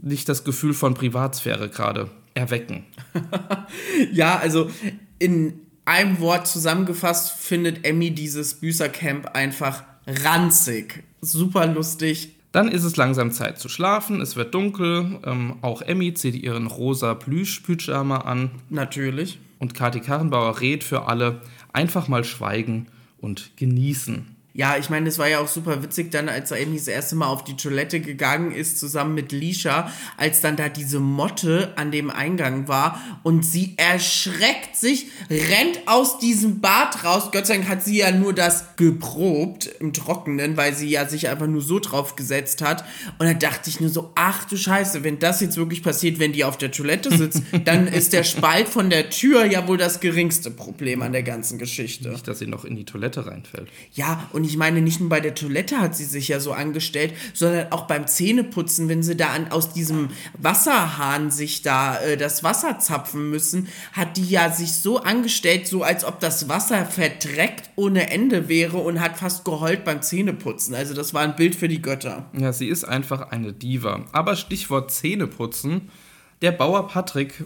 nicht 0.00 0.28
das 0.28 0.44
Gefühl 0.44 0.74
von 0.74 0.94
Privatsphäre 0.94 1.68
gerade 1.68 2.10
erwecken. 2.34 2.84
ja, 4.12 4.38
also 4.38 4.70
in 5.18 5.60
einem 5.90 6.20
Wort 6.20 6.46
zusammengefasst 6.46 7.32
findet 7.32 7.84
Emmy 7.84 8.12
dieses 8.12 8.54
Büßercamp 8.54 9.34
einfach 9.34 9.82
ranzig. 10.06 11.02
Super 11.20 11.66
lustig. 11.66 12.36
Dann 12.52 12.68
ist 12.68 12.84
es 12.84 12.96
langsam 12.96 13.32
Zeit 13.32 13.58
zu 13.58 13.68
schlafen, 13.68 14.20
es 14.20 14.36
wird 14.36 14.54
dunkel, 14.54 15.18
ähm, 15.24 15.56
auch 15.62 15.82
Emmy 15.82 16.14
zieht 16.14 16.36
ihren 16.36 16.68
rosa 16.68 17.14
Plüsch-Pyjama 17.14 18.18
an. 18.18 18.52
Natürlich. 18.70 19.40
Und 19.58 19.74
Kati 19.74 20.00
Karrenbauer 20.00 20.60
rät 20.60 20.84
für 20.84 21.08
alle, 21.08 21.42
einfach 21.72 22.06
mal 22.06 22.22
schweigen 22.22 22.86
und 23.18 23.56
genießen. 23.56 24.36
Ja, 24.60 24.76
ich 24.76 24.90
meine, 24.90 25.08
es 25.08 25.18
war 25.18 25.26
ja 25.26 25.38
auch 25.38 25.48
super 25.48 25.82
witzig 25.82 26.10
dann, 26.10 26.28
als 26.28 26.50
er 26.50 26.58
eben 26.58 26.74
das 26.74 26.86
erste 26.86 27.14
Mal 27.14 27.28
auf 27.28 27.44
die 27.44 27.56
Toilette 27.56 28.00
gegangen 28.00 28.52
ist, 28.52 28.78
zusammen 28.78 29.14
mit 29.14 29.32
Lisha, 29.32 29.90
als 30.18 30.42
dann 30.42 30.56
da 30.56 30.68
diese 30.68 31.00
Motte 31.00 31.72
an 31.76 31.90
dem 31.90 32.10
Eingang 32.10 32.68
war 32.68 33.00
und 33.22 33.42
sie 33.42 33.72
erschreckt 33.78 34.76
sich, 34.76 35.06
rennt 35.30 35.80
aus 35.86 36.18
diesem 36.18 36.60
Bad 36.60 37.04
raus. 37.04 37.30
Gott 37.32 37.46
sei 37.46 37.54
Dank 37.56 37.68
hat 37.68 37.82
sie 37.82 37.96
ja 37.96 38.10
nur 38.10 38.34
das 38.34 38.76
geprobt 38.76 39.64
im 39.80 39.94
Trockenen, 39.94 40.58
weil 40.58 40.74
sie 40.74 40.90
ja 40.90 41.08
sich 41.08 41.30
einfach 41.30 41.46
nur 41.46 41.62
so 41.62 41.78
drauf 41.78 42.14
gesetzt 42.14 42.60
hat. 42.60 42.84
Und 43.18 43.26
da 43.26 43.32
dachte 43.32 43.70
ich 43.70 43.80
nur 43.80 43.88
so, 43.88 44.12
ach 44.14 44.44
du 44.44 44.58
Scheiße, 44.58 45.04
wenn 45.04 45.18
das 45.18 45.40
jetzt 45.40 45.56
wirklich 45.56 45.82
passiert, 45.82 46.18
wenn 46.18 46.32
die 46.32 46.44
auf 46.44 46.58
der 46.58 46.70
Toilette 46.70 47.16
sitzt, 47.16 47.44
dann 47.64 47.86
ist 47.86 48.12
der 48.12 48.24
Spalt 48.24 48.68
von 48.68 48.90
der 48.90 49.08
Tür 49.08 49.46
ja 49.46 49.66
wohl 49.66 49.78
das 49.78 50.00
geringste 50.00 50.50
Problem 50.50 51.00
an 51.00 51.12
der 51.12 51.22
ganzen 51.22 51.58
Geschichte. 51.58 52.10
Nicht, 52.10 52.28
dass 52.28 52.40
sie 52.40 52.46
noch 52.46 52.66
in 52.66 52.76
die 52.76 52.84
Toilette 52.84 53.26
reinfällt. 53.26 53.68
Ja, 53.94 54.28
und 54.32 54.40
und 54.40 54.49
ich 54.50 54.56
meine, 54.56 54.82
nicht 54.82 54.98
nur 54.98 55.08
bei 55.08 55.20
der 55.20 55.36
Toilette 55.36 55.78
hat 55.78 55.94
sie 55.94 56.04
sich 56.04 56.26
ja 56.26 56.40
so 56.40 56.52
angestellt, 56.52 57.14
sondern 57.34 57.70
auch 57.70 57.86
beim 57.86 58.08
Zähneputzen, 58.08 58.88
wenn 58.88 59.04
sie 59.04 59.16
da 59.16 59.28
an, 59.28 59.52
aus 59.52 59.72
diesem 59.72 60.08
Wasserhahn 60.36 61.30
sich 61.30 61.62
da 61.62 62.00
äh, 62.00 62.16
das 62.16 62.42
Wasser 62.42 62.80
zapfen 62.80 63.30
müssen, 63.30 63.68
hat 63.92 64.16
die 64.16 64.28
ja 64.28 64.50
sich 64.50 64.72
so 64.72 64.98
angestellt, 64.98 65.68
so 65.68 65.84
als 65.84 66.04
ob 66.04 66.18
das 66.18 66.48
Wasser 66.48 66.84
verdreckt 66.84 67.70
ohne 67.76 68.10
Ende 68.10 68.48
wäre 68.48 68.78
und 68.78 69.00
hat 69.00 69.18
fast 69.18 69.44
geheult 69.44 69.84
beim 69.84 70.02
Zähneputzen. 70.02 70.74
Also 70.74 70.94
das 70.94 71.14
war 71.14 71.22
ein 71.22 71.36
Bild 71.36 71.54
für 71.54 71.68
die 71.68 71.80
Götter. 71.80 72.28
Ja, 72.36 72.52
sie 72.52 72.66
ist 72.66 72.82
einfach 72.82 73.30
eine 73.30 73.52
Diva. 73.52 74.04
Aber 74.10 74.34
Stichwort 74.34 74.90
Zähneputzen. 74.90 75.90
Der 76.42 76.52
Bauer 76.52 76.88
Patrick 76.88 77.44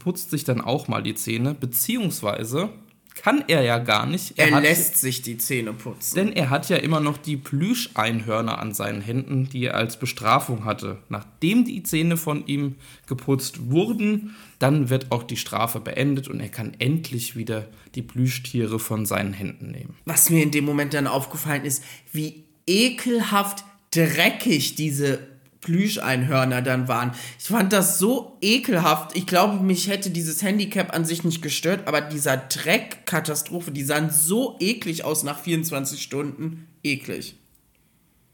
putzt 0.00 0.30
sich 0.30 0.42
dann 0.42 0.60
auch 0.60 0.88
mal 0.88 1.02
die 1.02 1.14
Zähne, 1.14 1.54
beziehungsweise 1.54 2.70
kann 3.14 3.44
er 3.48 3.62
ja 3.62 3.78
gar 3.78 4.06
nicht. 4.06 4.38
Er, 4.38 4.48
er 4.48 4.54
hat, 4.56 4.62
lässt 4.62 4.96
sich 4.96 5.22
die 5.22 5.38
Zähne 5.38 5.72
putzen. 5.72 6.14
Denn 6.14 6.32
er 6.32 6.50
hat 6.50 6.68
ja 6.68 6.76
immer 6.76 7.00
noch 7.00 7.18
die 7.18 7.36
Plüscheinhörner 7.36 8.58
an 8.58 8.72
seinen 8.72 9.02
Händen, 9.02 9.48
die 9.48 9.64
er 9.64 9.74
als 9.74 9.98
Bestrafung 9.98 10.64
hatte. 10.64 10.98
Nachdem 11.08 11.64
die 11.64 11.82
Zähne 11.82 12.16
von 12.16 12.46
ihm 12.46 12.76
geputzt 13.06 13.70
wurden, 13.70 14.34
dann 14.58 14.90
wird 14.90 15.12
auch 15.12 15.22
die 15.22 15.36
Strafe 15.36 15.80
beendet 15.80 16.28
und 16.28 16.40
er 16.40 16.48
kann 16.48 16.74
endlich 16.78 17.36
wieder 17.36 17.68
die 17.94 18.02
Plüschtiere 18.02 18.78
von 18.78 19.06
seinen 19.06 19.32
Händen 19.32 19.70
nehmen. 19.70 19.96
Was 20.04 20.30
mir 20.30 20.42
in 20.42 20.50
dem 20.50 20.64
Moment 20.64 20.94
dann 20.94 21.06
aufgefallen 21.06 21.64
ist, 21.64 21.82
wie 22.12 22.44
ekelhaft 22.66 23.64
dreckig 23.90 24.76
diese 24.76 25.29
Plüscheinhörner 25.60 26.62
dann 26.62 26.88
waren. 26.88 27.12
Ich 27.38 27.46
fand 27.46 27.72
das 27.72 27.98
so 27.98 28.36
ekelhaft. 28.40 29.16
Ich 29.16 29.26
glaube, 29.26 29.62
mich 29.62 29.88
hätte 29.88 30.10
dieses 30.10 30.42
Handicap 30.42 30.94
an 30.94 31.04
sich 31.04 31.24
nicht 31.24 31.42
gestört, 31.42 31.86
aber 31.86 32.00
dieser 32.00 32.36
Dreck-Katastrophe, 32.36 33.70
die 33.70 33.82
sahen 33.82 34.10
so 34.10 34.56
eklig 34.60 35.04
aus 35.04 35.22
nach 35.22 35.38
24 35.38 36.02
Stunden. 36.02 36.66
Eklig. 36.82 37.36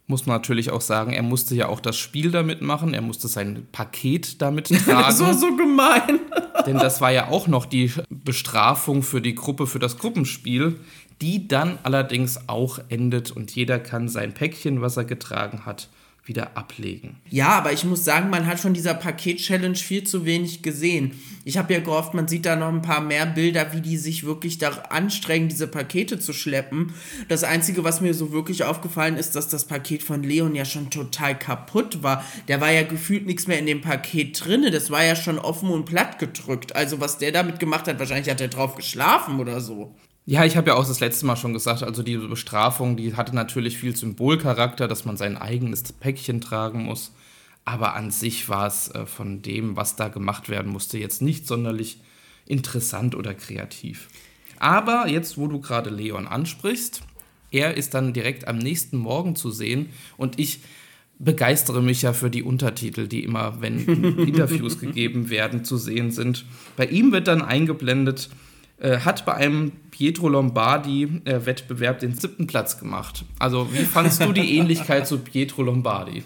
Muss 0.08 0.24
man 0.24 0.36
natürlich 0.36 0.70
auch 0.70 0.80
sagen, 0.80 1.12
er 1.12 1.24
musste 1.24 1.56
ja 1.56 1.66
auch 1.66 1.80
das 1.80 1.96
Spiel 1.96 2.30
damit 2.30 2.62
machen, 2.62 2.94
er 2.94 3.02
musste 3.02 3.26
sein 3.26 3.66
Paket 3.72 4.40
damit 4.40 4.68
tragen. 4.84 5.02
das 5.08 5.20
war 5.20 5.34
so 5.34 5.56
gemein. 5.56 6.20
Denn 6.64 6.78
das 6.78 7.00
war 7.00 7.10
ja 7.10 7.28
auch 7.28 7.48
noch 7.48 7.66
die 7.66 7.92
Bestrafung 8.08 9.02
für 9.02 9.20
die 9.20 9.34
Gruppe, 9.34 9.66
für 9.66 9.80
das 9.80 9.98
Gruppenspiel, 9.98 10.78
die 11.20 11.48
dann 11.48 11.78
allerdings 11.82 12.48
auch 12.48 12.78
endet 12.88 13.32
und 13.32 13.50
jeder 13.54 13.80
kann 13.80 14.08
sein 14.08 14.32
Päckchen, 14.32 14.80
was 14.80 14.96
er 14.96 15.04
getragen 15.04 15.66
hat, 15.66 15.88
wieder 16.26 16.56
ablegen. 16.56 17.16
Ja, 17.30 17.50
aber 17.50 17.72
ich 17.72 17.84
muss 17.84 18.04
sagen, 18.04 18.30
man 18.30 18.46
hat 18.46 18.58
von 18.58 18.74
dieser 18.74 18.94
Paket-Challenge 18.94 19.76
viel 19.76 20.04
zu 20.04 20.24
wenig 20.24 20.62
gesehen. 20.62 21.12
Ich 21.44 21.56
habe 21.58 21.72
ja 21.72 21.80
gehofft, 21.80 22.14
man 22.14 22.26
sieht 22.26 22.44
da 22.46 22.56
noch 22.56 22.68
ein 22.68 22.82
paar 22.82 23.00
mehr 23.00 23.26
Bilder, 23.26 23.72
wie 23.72 23.80
die 23.80 23.96
sich 23.96 24.24
wirklich 24.24 24.58
da 24.58 24.70
anstrengen, 24.90 25.48
diese 25.48 25.68
Pakete 25.68 26.18
zu 26.18 26.32
schleppen. 26.32 26.94
Das 27.28 27.44
Einzige, 27.44 27.84
was 27.84 28.00
mir 28.00 28.14
so 28.14 28.32
wirklich 28.32 28.64
aufgefallen 28.64 29.16
ist, 29.16 29.36
dass 29.36 29.48
das 29.48 29.66
Paket 29.66 30.02
von 30.02 30.22
Leon 30.22 30.54
ja 30.54 30.64
schon 30.64 30.90
total 30.90 31.38
kaputt 31.38 32.02
war. 32.02 32.24
Der 32.48 32.60
war 32.60 32.72
ja 32.72 32.82
gefühlt 32.82 33.26
nichts 33.26 33.46
mehr 33.46 33.58
in 33.58 33.66
dem 33.66 33.80
Paket 33.80 34.44
drinne. 34.44 34.70
Das 34.70 34.90
war 34.90 35.04
ja 35.04 35.14
schon 35.14 35.38
offen 35.38 35.70
und 35.70 35.84
platt 35.84 36.18
gedrückt. 36.18 36.74
Also 36.74 37.00
was 37.00 37.18
der 37.18 37.32
damit 37.32 37.60
gemacht 37.60 37.86
hat, 37.86 37.98
wahrscheinlich 37.98 38.30
hat 38.30 38.40
er 38.40 38.48
drauf 38.48 38.74
geschlafen 38.74 39.38
oder 39.38 39.60
so. 39.60 39.94
Ja, 40.28 40.44
ich 40.44 40.56
habe 40.56 40.70
ja 40.70 40.74
auch 40.74 40.86
das 40.86 40.98
letzte 40.98 41.24
Mal 41.24 41.36
schon 41.36 41.52
gesagt, 41.52 41.84
also 41.84 42.02
diese 42.02 42.26
Bestrafung, 42.26 42.96
die 42.96 43.14
hatte 43.14 43.32
natürlich 43.32 43.78
viel 43.78 43.94
Symbolcharakter, 43.94 44.88
dass 44.88 45.04
man 45.04 45.16
sein 45.16 45.36
eigenes 45.36 45.92
Päckchen 45.92 46.40
tragen 46.40 46.82
muss. 46.82 47.12
Aber 47.64 47.94
an 47.94 48.10
sich 48.10 48.48
war 48.48 48.66
es 48.66 48.88
äh, 48.88 49.06
von 49.06 49.40
dem, 49.42 49.76
was 49.76 49.94
da 49.94 50.08
gemacht 50.08 50.48
werden 50.48 50.72
musste, 50.72 50.98
jetzt 50.98 51.22
nicht 51.22 51.46
sonderlich 51.46 52.00
interessant 52.44 53.14
oder 53.14 53.34
kreativ. 53.34 54.08
Aber 54.58 55.06
jetzt, 55.06 55.38
wo 55.38 55.46
du 55.46 55.60
gerade 55.60 55.90
Leon 55.90 56.26
ansprichst, 56.26 57.02
er 57.52 57.76
ist 57.76 57.94
dann 57.94 58.12
direkt 58.12 58.48
am 58.48 58.58
nächsten 58.58 58.96
Morgen 58.96 59.36
zu 59.36 59.52
sehen 59.52 59.90
und 60.16 60.40
ich 60.40 60.60
begeistere 61.20 61.82
mich 61.82 62.02
ja 62.02 62.12
für 62.12 62.30
die 62.30 62.42
Untertitel, 62.42 63.06
die 63.06 63.22
immer, 63.22 63.60
wenn 63.60 63.78
Interviews 64.18 64.80
gegeben 64.80 65.30
werden, 65.30 65.64
zu 65.64 65.76
sehen 65.76 66.10
sind. 66.10 66.44
Bei 66.76 66.86
ihm 66.86 67.12
wird 67.12 67.28
dann 67.28 67.42
eingeblendet, 67.42 68.28
äh, 68.78 68.98
hat 68.98 69.24
bei 69.24 69.34
einem 69.34 69.72
Pietro 69.90 70.28
Lombardi-Wettbewerb 70.28 71.98
den 72.00 72.14
siebten 72.14 72.46
Platz 72.46 72.78
gemacht. 72.78 73.24
Also, 73.38 73.72
wie 73.72 73.84
fandest 73.84 74.22
du 74.22 74.32
die 74.32 74.54
Ähnlichkeit 74.58 75.06
zu 75.06 75.18
Pietro 75.18 75.62
Lombardi? 75.62 76.24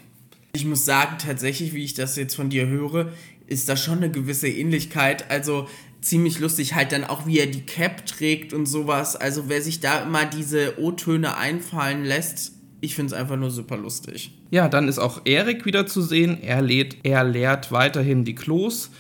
Ich 0.53 0.65
muss 0.65 0.85
sagen, 0.85 1.17
tatsächlich, 1.19 1.75
wie 1.75 1.85
ich 1.85 1.95
das 1.95 2.17
jetzt 2.17 2.35
von 2.35 2.51
dir 2.51 2.67
höre, 2.67 3.13
ist 3.47 3.69
da 3.69 3.77
schon 3.77 3.99
eine 3.99 4.11
gewisse 4.11 4.49
Ähnlichkeit. 4.49 5.31
Also 5.31 5.69
ziemlich 6.01 6.39
lustig 6.41 6.75
halt 6.75 6.93
dann 6.93 7.05
auch, 7.05 7.27
wie 7.27 7.39
er 7.39 7.47
die 7.47 7.63
Cap 7.63 8.07
trägt 8.07 8.53
und 8.53 8.67
sowas. 8.67 9.17
Also 9.17 9.49
wer 9.49 9.63
sich 9.63 9.81
da 9.81 10.03
immer 10.03 10.25
diese 10.25 10.81
O-Töne 10.81 11.37
einfallen 11.37 12.05
lässt, 12.05 12.53
ich 12.81 12.95
finde 12.95 13.15
es 13.15 13.21
einfach 13.21 13.37
nur 13.37 13.51
super 13.51 13.77
lustig. 13.77 14.33
Ja, 14.51 14.69
dann 14.69 14.89
ist 14.89 14.99
auch 14.99 15.21
Erik 15.25 15.67
wieder 15.67 15.87
zu 15.87 16.01
sehen. 16.01 16.39
Er, 16.43 16.63
lädt, 16.63 16.97
er 17.05 17.25
leert 17.25 17.71
weiterhin 17.71 18.25
die 18.25 18.35
Klos. 18.35 18.91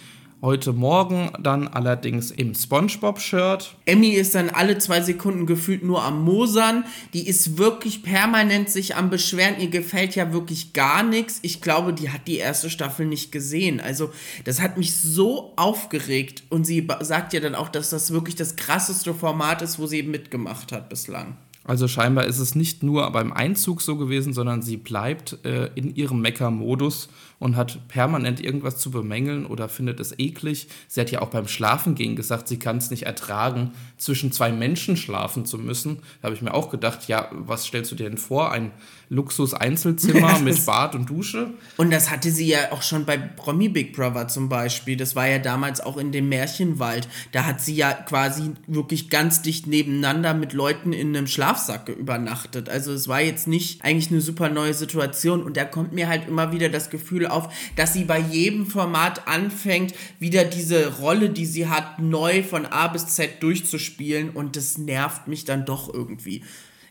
Heute 0.42 0.72
Morgen 0.72 1.30
dann 1.38 1.68
allerdings 1.68 2.30
im 2.30 2.54
SpongeBob-Shirt. 2.54 3.76
Emmy 3.84 4.08
ist 4.08 4.34
dann 4.34 4.48
alle 4.48 4.78
zwei 4.78 5.02
Sekunden 5.02 5.44
gefühlt 5.44 5.84
nur 5.84 6.02
am 6.02 6.24
Mosern. 6.24 6.84
Die 7.12 7.28
ist 7.28 7.58
wirklich 7.58 8.02
permanent 8.02 8.70
sich 8.70 8.96
am 8.96 9.10
Beschweren. 9.10 9.60
Ihr 9.60 9.68
gefällt 9.68 10.14
ja 10.14 10.32
wirklich 10.32 10.72
gar 10.72 11.02
nichts. 11.02 11.40
Ich 11.42 11.60
glaube, 11.60 11.92
die 11.92 12.08
hat 12.08 12.26
die 12.26 12.38
erste 12.38 12.70
Staffel 12.70 13.04
nicht 13.04 13.32
gesehen. 13.32 13.80
Also, 13.80 14.12
das 14.44 14.62
hat 14.62 14.78
mich 14.78 14.96
so 14.96 15.52
aufgeregt. 15.56 16.44
Und 16.48 16.64
sie 16.64 16.88
sagt 17.00 17.34
ja 17.34 17.40
dann 17.40 17.54
auch, 17.54 17.68
dass 17.68 17.90
das 17.90 18.10
wirklich 18.10 18.34
das 18.34 18.56
krasseste 18.56 19.12
Format 19.12 19.60
ist, 19.60 19.78
wo 19.78 19.86
sie 19.86 19.98
eben 19.98 20.10
mitgemacht 20.10 20.72
hat 20.72 20.88
bislang. 20.88 21.36
Also 21.64 21.86
scheinbar 21.86 22.24
ist 22.24 22.38
es 22.38 22.54
nicht 22.54 22.82
nur 22.82 23.10
beim 23.10 23.32
Einzug 23.32 23.82
so 23.82 23.96
gewesen, 23.96 24.32
sondern 24.32 24.62
sie 24.62 24.78
bleibt 24.78 25.44
äh, 25.44 25.66
in 25.74 25.94
ihrem 25.94 26.20
Mecker-Modus 26.22 27.10
und 27.40 27.56
hat 27.56 27.88
permanent 27.88 28.44
irgendwas 28.44 28.76
zu 28.76 28.92
bemängeln 28.92 29.46
oder 29.46 29.68
findet 29.68 29.98
es 29.98 30.16
eklig. 30.18 30.68
Sie 30.86 31.00
hat 31.00 31.10
ja 31.10 31.22
auch 31.22 31.30
beim 31.30 31.48
Schlafengehen 31.48 32.14
gesagt, 32.14 32.46
sie 32.46 32.58
kann 32.58 32.76
es 32.76 32.90
nicht 32.90 33.04
ertragen, 33.04 33.72
zwischen 33.96 34.30
zwei 34.30 34.52
Menschen 34.52 34.96
schlafen 34.96 35.46
zu 35.46 35.58
müssen. 35.58 36.02
Da 36.20 36.26
habe 36.26 36.36
ich 36.36 36.42
mir 36.42 36.54
auch 36.54 36.70
gedacht, 36.70 37.08
ja, 37.08 37.28
was 37.32 37.64
stellst 37.64 37.90
du 37.90 37.96
dir 37.96 38.08
denn 38.08 38.18
vor? 38.18 38.52
Ein 38.52 38.72
Luxus-Einzelzimmer 39.08 40.38
mit 40.44 40.64
Bad 40.66 40.94
und 40.94 41.08
Dusche? 41.08 41.54
Und 41.78 41.90
das 41.90 42.10
hatte 42.10 42.30
sie 42.30 42.46
ja 42.46 42.72
auch 42.72 42.82
schon 42.82 43.06
bei 43.06 43.16
Promi 43.16 43.70
Big 43.70 43.94
Brother 43.94 44.28
zum 44.28 44.50
Beispiel. 44.50 44.98
Das 44.98 45.16
war 45.16 45.26
ja 45.26 45.38
damals 45.38 45.80
auch 45.80 45.96
in 45.96 46.12
dem 46.12 46.28
Märchenwald. 46.28 47.08
Da 47.32 47.44
hat 47.46 47.62
sie 47.62 47.74
ja 47.74 47.92
quasi 47.92 48.52
wirklich 48.66 49.08
ganz 49.08 49.40
dicht 49.40 49.66
nebeneinander 49.66 50.34
mit 50.34 50.52
Leuten 50.52 50.92
in 50.92 51.16
einem 51.16 51.26
Schlafsack 51.26 51.88
übernachtet. 51.88 52.68
Also 52.68 52.92
es 52.92 53.08
war 53.08 53.22
jetzt 53.22 53.48
nicht 53.48 53.82
eigentlich 53.82 54.10
eine 54.10 54.20
super 54.20 54.50
neue 54.50 54.74
Situation. 54.74 55.42
Und 55.42 55.56
da 55.56 55.64
kommt 55.64 55.92
mir 55.92 56.06
halt 56.06 56.28
immer 56.28 56.52
wieder 56.52 56.68
das 56.68 56.90
Gefühl 56.90 57.29
auf, 57.32 57.52
dass 57.76 57.92
sie 57.92 58.04
bei 58.04 58.18
jedem 58.18 58.66
Format 58.66 59.26
anfängt, 59.26 59.94
wieder 60.18 60.44
diese 60.44 60.98
Rolle, 60.98 61.30
die 61.30 61.46
sie 61.46 61.68
hat, 61.68 61.98
neu 61.98 62.42
von 62.42 62.66
A 62.66 62.88
bis 62.88 63.06
Z 63.06 63.42
durchzuspielen 63.42 64.30
und 64.30 64.56
das 64.56 64.78
nervt 64.78 65.28
mich 65.28 65.44
dann 65.44 65.64
doch 65.64 65.92
irgendwie. 65.92 66.42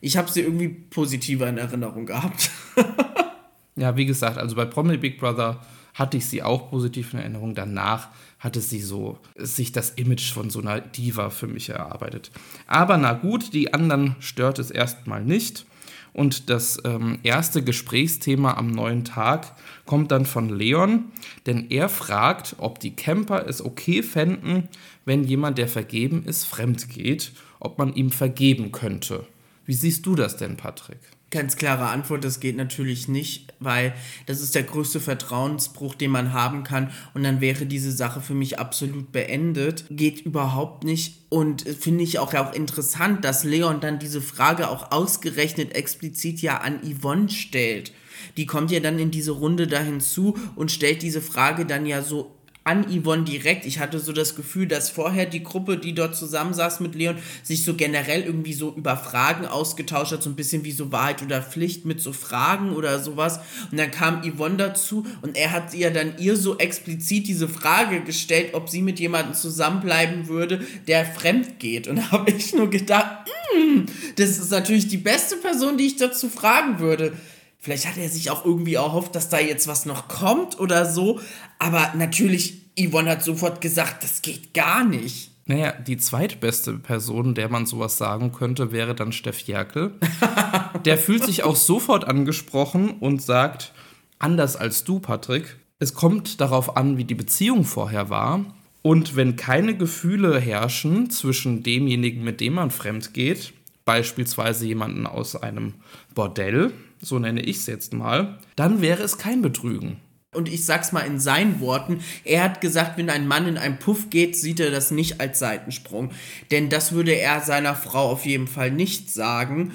Ich 0.02 0.18
habe 0.18 0.32
sie 0.32 0.42
irgendwie 0.42 0.70
positiver 0.70 1.48
in 1.50 1.58
Erinnerung 1.58 2.06
gehabt. 2.06 2.52
ja, 3.76 3.96
wie 3.98 4.06
gesagt, 4.06 4.38
also 4.38 4.56
bei 4.56 4.66
Promi 4.66 4.98
Big 4.98 5.20
Brother 5.20 5.60
hatte 5.94 6.18
ich 6.18 6.26
sie 6.26 6.42
auch 6.42 6.70
positiv 6.70 7.14
in 7.14 7.20
Erinnerung. 7.20 7.56
Danach 7.56 8.08
hatte 8.40 8.62
sie 8.62 8.80
so 8.80 9.20
sich 9.36 9.74
das 9.74 9.92
Image 9.92 10.32
von 10.32 10.50
so 10.50 10.62
einer 10.62 10.80
Diva 10.80 11.30
für 11.30 11.48
mich 11.48 11.70
erarbeitet. 11.70 12.32
Aber 12.68 12.98
na 12.98 13.14
gut, 13.14 13.54
die 13.54 13.74
anderen 13.74 14.16
stört 14.20 14.60
es 14.60 14.72
erstmal 14.72 15.24
nicht. 15.24 15.66
Und 16.14 16.50
das 16.50 16.80
ähm, 16.86 17.20
erste 17.24 17.64
Gesprächsthema 17.64 18.56
am 18.56 18.68
neuen 18.68 19.04
Tag 19.04 19.56
kommt 19.90 20.12
dann 20.12 20.28
von 20.28 20.50
Leon, 20.50 21.06
denn 21.48 21.72
er 21.72 21.90
fragt, 21.90 22.58
ob 22.60 22.80
die 22.80 22.96
Camper 22.96 23.48
es 23.48 23.60
okay 23.60 24.04
fänden, 24.04 24.68
wenn 25.04 25.24
jemand, 25.24 25.58
der 25.58 25.68
vergeben 25.68 26.26
ist, 26.26 26.44
fremd 26.44 26.90
geht, 26.90 27.32
ob 27.60 27.80
man 27.80 27.96
ihm 27.96 28.12
vergeben 28.12 28.72
könnte. 28.72 29.26
Wie 29.66 29.74
siehst 29.74 30.06
du 30.06 30.14
das 30.14 30.38
denn, 30.38 30.58
Patrick? 30.58 31.00
Ganz 31.32 31.56
klare 31.56 31.88
Antwort, 31.88 32.24
das 32.24 32.40
geht 32.40 32.56
natürlich 32.56 33.08
nicht, 33.08 33.52
weil 33.60 33.96
das 34.28 34.42
ist 34.42 34.54
der 34.54 34.62
größte 34.62 35.00
Vertrauensbruch, 35.00 35.96
den 35.96 36.12
man 36.12 36.34
haben 36.34 36.64
kann 36.64 36.92
und 37.16 37.24
dann 37.24 37.42
wäre 37.42 37.66
diese 37.66 37.92
Sache 37.92 38.22
für 38.22 38.36
mich 38.36 38.60
absolut 38.60 39.12
beendet. 39.12 39.86
Geht 39.90 40.22
überhaupt 40.22 40.84
nicht 40.84 41.16
und 41.30 41.64
finde 41.64 42.04
ich 42.04 42.20
auch, 42.20 42.36
auch 42.36 42.54
interessant, 42.54 43.26
dass 43.26 43.44
Leon 43.44 43.80
dann 43.80 43.98
diese 43.98 44.22
Frage 44.22 44.70
auch 44.70 44.92
ausgerechnet 44.92 45.74
explizit 45.74 46.44
ja 46.44 46.60
an 46.60 46.80
Yvonne 46.84 47.30
stellt. 47.30 47.92
Die 48.38 48.46
kommt 48.46 48.72
ja 48.72 48.80
dann 48.80 49.00
in 49.00 49.12
diese 49.12 49.32
Runde 49.32 49.68
da 49.68 49.80
hinzu 49.80 50.38
und 50.56 50.72
stellt 50.72 51.02
diese 51.02 51.22
Frage 51.22 51.66
dann 51.66 51.86
ja 51.86 52.02
so 52.02 52.36
an 52.70 52.86
Yvonne 52.86 53.24
direkt. 53.24 53.66
Ich 53.66 53.80
hatte 53.80 54.00
so 54.00 54.14
das 54.14 54.36
Gefühl, 54.36 54.68
dass 54.68 54.92
vorher 54.92 55.26
die 55.26 55.44
Gruppe, 55.44 55.78
die 55.78 55.96
dort 55.96 56.16
zusammensaß 56.16 56.82
mit 56.82 56.94
Leon, 56.94 57.18
sich 57.42 57.64
so 57.64 57.74
generell 57.74 58.22
irgendwie 58.22 58.54
so 58.54 58.74
über 58.76 58.96
Fragen 58.96 59.48
ausgetauscht 59.48 60.12
hat, 60.12 60.22
so 60.22 60.30
ein 60.30 60.36
bisschen 60.36 60.64
wie 60.66 60.72
so 60.72 60.92
Wahrheit 60.92 61.24
oder 61.24 61.42
Pflicht 61.42 61.86
mit 61.86 62.00
so 62.00 62.14
Fragen 62.14 62.76
oder 62.76 63.00
sowas. 63.00 63.40
Und 63.72 63.80
dann 63.80 63.90
kam 63.90 64.22
Yvonne 64.22 64.58
dazu 64.58 65.06
und 65.22 65.36
er 65.36 65.52
hat 65.52 65.74
ihr 65.74 65.90
dann 65.90 66.20
ihr 66.20 66.36
so 66.36 66.60
explizit 66.60 67.28
diese 67.28 67.48
Frage 67.48 68.02
gestellt, 68.02 68.54
ob 68.54 68.70
sie 68.70 68.84
mit 68.84 69.00
jemandem 69.00 69.34
zusammenbleiben 69.34 70.28
würde, 70.28 70.64
der 70.88 71.06
fremd 71.06 71.60
geht. 71.60 71.88
Und 71.88 71.96
da 71.98 72.12
habe 72.12 72.30
ich 72.30 72.54
nur 72.54 72.70
gedacht, 72.70 73.28
mm, 73.56 73.86
das 74.18 74.38
ist 74.38 74.52
natürlich 74.52 74.88
die 74.88 74.98
beste 74.98 75.38
Person, 75.38 75.78
die 75.78 75.88
ich 75.88 75.96
dazu 75.96 76.30
fragen 76.30 76.80
würde. 76.80 77.14
Vielleicht 77.60 77.88
hat 77.88 77.98
er 77.98 78.10
sich 78.10 78.32
auch 78.32 78.46
irgendwie 78.46 78.76
erhofft, 78.76 79.16
dass 79.16 79.30
da 79.30 79.40
jetzt 79.40 79.68
was 79.68 79.86
noch 79.86 80.08
kommt 80.08 80.60
oder 80.60 80.86
so. 80.86 81.20
Aber 81.60 81.94
natürlich, 81.96 82.62
Yvonne 82.80 83.12
hat 83.12 83.24
sofort 83.24 83.60
gesagt, 83.60 84.04
das 84.04 84.22
geht 84.22 84.54
gar 84.54 84.86
nicht. 84.86 85.32
Naja, 85.46 85.74
die 85.74 85.98
zweitbeste 85.98 86.74
Person, 86.74 87.34
der 87.34 87.50
man 87.50 87.66
sowas 87.66 87.98
sagen 87.98 88.32
könnte, 88.32 88.72
wäre 88.72 88.96
dann 88.96 89.12
Steff 89.12 89.42
Jerkel. 89.42 89.96
der 90.86 90.98
fühlt 90.98 91.26
sich 91.26 91.44
auch 91.44 91.56
sofort 91.56 92.06
angesprochen 92.06 92.92
und 92.92 93.22
sagt, 93.22 93.74
anders 94.20 94.56
als 94.56 94.86
du, 94.86 95.00
Patrick, 95.00 95.58
es 95.80 95.94
kommt 95.94 96.40
darauf 96.40 96.78
an, 96.78 96.98
wie 96.98 97.04
die 97.04 97.16
Beziehung 97.16 97.66
vorher 97.66 98.10
war. 98.10 98.46
Und 98.82 99.16
wenn 99.16 99.36
keine 99.36 99.76
Gefühle 99.76 100.40
herrschen 100.40 101.10
zwischen 101.10 101.64
demjenigen, 101.64 102.24
mit 102.24 102.40
dem 102.40 102.54
man 102.54 102.72
fremd 102.72 103.14
geht, 103.14 103.54
beispielsweise 103.86 104.66
jemanden 104.66 105.08
aus 105.08 105.36
einem 105.36 105.74
Bordell, 106.16 106.72
so 107.02 107.20
nenne 107.20 107.42
ich 107.42 107.58
es 107.58 107.66
jetzt 107.66 107.94
mal, 107.94 108.40
dann 108.56 108.82
wäre 108.82 109.04
es 109.04 109.18
kein 109.18 109.42
Betrügen. 109.42 109.98
Und 110.32 110.48
ich 110.48 110.64
sag's 110.64 110.92
mal 110.92 111.02
in 111.02 111.20
seinen 111.20 111.60
Worten, 111.60 112.02
er 112.24 112.44
hat 112.44 112.62
gesagt, 112.62 112.98
wenn 112.98 113.10
ein 113.10 113.28
Mann 113.28 113.48
in 113.48 113.58
einen 113.58 113.80
Puff 113.80 114.12
geht, 114.12 114.36
sieht 114.36 114.60
er 114.60 114.70
das 114.70 114.92
nicht 114.92 115.20
als 115.20 115.40
Seitensprung. 115.40 116.12
Denn 116.52 116.70
das 116.70 116.92
würde 116.92 117.14
er 117.14 117.42
seiner 117.42 117.74
Frau 117.74 118.12
auf 118.12 118.26
jeden 118.28 118.48
Fall 118.48 118.70
nicht 118.70 119.12
sagen. 119.12 119.74